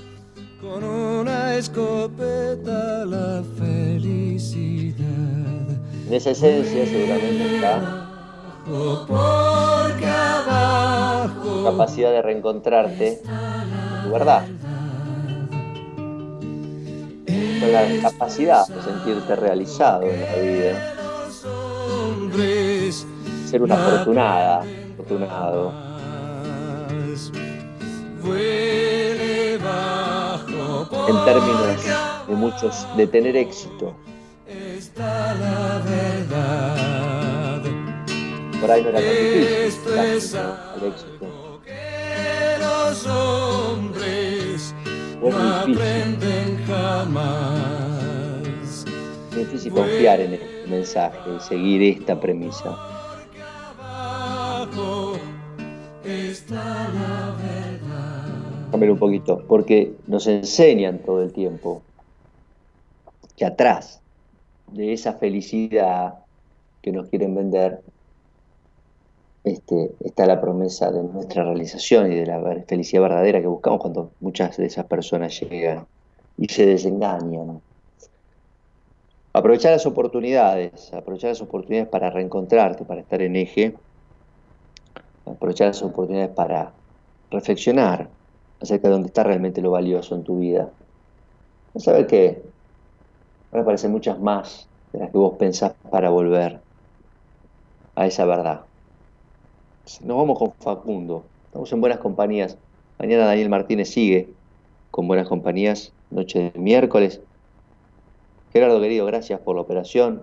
con 0.59 0.83
una 0.83 1.55
escopeta 1.57 3.05
la 3.05 3.45
felicidad. 3.59 5.05
En 6.09 6.15
esa 6.15 6.31
esencia 6.31 6.87
seguramente 6.87 7.57
está 7.57 8.10
Porque 8.71 10.07
abajo 10.07 11.65
capacidad 11.65 12.13
de 12.13 12.23
reencontrarte 12.23 13.21
con 13.23 14.05
tu 14.05 14.11
verdad. 14.13 14.47
Con 17.27 17.73
la 17.73 17.83
capacidad 18.03 18.67
de 18.69 18.83
sentirte 18.83 19.37
realizado 19.37 20.05
en 20.05 20.21
la 20.21 20.37
vida. 20.37 20.95
Ser 23.47 23.63
una 23.63 23.75
afortunada, 23.75 24.65
afortunado. 24.95 25.73
En 31.09 31.25
términos 31.25 31.85
de 32.29 32.35
muchos, 32.37 32.87
de 32.97 33.07
tener 33.09 33.37
éxito. 33.37 33.95
está 34.47 35.35
la 35.35 35.83
verdad. 35.85 37.00
Por 38.61 38.71
ahí 38.71 38.83
no 38.83 38.91
era 38.91 39.01
tan 39.01 39.09
difícil. 39.09 39.97
Al 40.39 40.85
éxito. 40.85 41.27
los 42.59 43.07
hombres 43.07 44.75
no 45.23 45.29
aprenden 45.39 46.59
jamás. 46.67 47.91
Es 49.31 49.37
difícil 49.37 49.73
confiar 49.73 50.21
en 50.21 50.35
este 50.35 50.67
mensaje 50.67 51.19
y 51.37 51.41
seguir 51.41 51.83
esta 51.83 52.21
premisa. 52.21 52.77
Abajo 53.81 55.15
está 56.05 56.91
la 56.93 57.35
verdad. 57.43 58.71
Cambiar 58.71 58.93
un 58.93 58.99
poquito, 58.99 59.43
porque 59.49 59.95
nos 60.07 60.27
enseñan 60.27 60.99
todo 60.99 61.23
el 61.23 61.33
tiempo 61.33 61.83
que 63.37 63.47
atrás 63.47 64.01
de 64.71 64.93
esa 64.93 65.15
felicidad 65.15 66.15
que 66.83 66.93
nos 66.93 67.09
quieren 67.09 67.35
vender 67.35 67.83
este, 69.53 69.93
está 70.01 70.27
la 70.27 70.41
promesa 70.41 70.91
de 70.91 71.03
nuestra 71.03 71.45
realización 71.45 72.13
y 72.13 72.17
de 72.17 72.27
la 72.27 72.41
felicidad 72.67 73.03
verdadera 73.03 73.41
que 73.41 73.47
buscamos 73.47 73.81
cuando 73.81 74.11
muchas 74.21 74.57
de 74.57 74.67
esas 74.67 74.87
personas 74.87 75.39
llegan 75.41 75.87
y 76.37 76.49
se 76.49 76.67
desengañan. 76.67 77.61
Aprovechar 79.33 79.73
las 79.73 79.87
oportunidades, 79.87 80.93
aprovechar 80.93 81.31
las 81.31 81.41
oportunidades 81.41 81.89
para 81.89 82.11
reencontrarte, 82.11 82.85
para 82.85 83.01
estar 83.01 83.23
en 83.23 83.37
eje, 83.37 83.75
aprovechar 85.27 85.69
las 85.69 85.83
oportunidades 85.83 86.35
para 86.35 86.73
reflexionar 87.31 88.09
acerca 88.61 88.89
de 88.89 88.93
dónde 88.93 89.09
está 89.09 89.23
realmente 89.23 89.61
lo 89.61 89.71
valioso 89.71 90.15
en 90.15 90.25
tu 90.25 90.39
vida. 90.39 90.69
Vas 91.75 91.87
a 91.87 91.93
ver 91.93 92.07
que 92.07 92.43
van 93.53 93.61
a 93.61 93.63
aparecer 93.63 93.91
muchas 93.91 94.19
más 94.19 94.67
de 94.93 94.99
las 94.99 95.11
que 95.11 95.19
vos 95.19 95.37
pensás 95.39 95.75
para 95.91 96.11
volver 96.11 96.61
a 97.95 98.07
esa 98.07 98.25
verdad. 98.25 98.63
Nos 99.99 100.17
vamos 100.17 100.39
con 100.39 100.53
Facundo, 100.53 101.25
estamos 101.47 101.73
en 101.73 101.81
buenas 101.81 101.99
compañías. 101.99 102.57
Mañana 102.99 103.27
Daniel 103.27 103.49
Martínez 103.49 103.91
sigue 103.91 104.29
con 104.93 105.09
buenas 105.09 105.29
compañías, 105.29 105.93
noche 106.11 106.53
de 106.53 106.59
miércoles. 106.59 107.21
Gerardo 108.53 108.81
querido, 108.81 109.05
gracias 109.07 109.41
por 109.41 109.57
la 109.57 109.63
operación. 109.63 110.23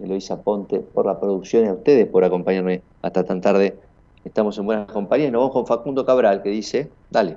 Eloisa 0.00 0.42
Ponte 0.42 0.78
por 0.78 1.06
la 1.06 1.18
producción 1.18 1.64
y 1.64 1.68
a 1.68 1.74
ustedes 1.74 2.06
por 2.06 2.22
acompañarme 2.22 2.82
hasta 3.02 3.24
tan 3.24 3.40
tarde. 3.40 3.76
Estamos 4.24 4.56
en 4.58 4.66
buenas 4.66 4.90
compañías. 4.92 5.32
Nos 5.32 5.40
vamos 5.40 5.54
con 5.54 5.66
Facundo 5.66 6.06
Cabral 6.06 6.42
que 6.42 6.50
dice, 6.50 6.88
dale. 7.10 7.36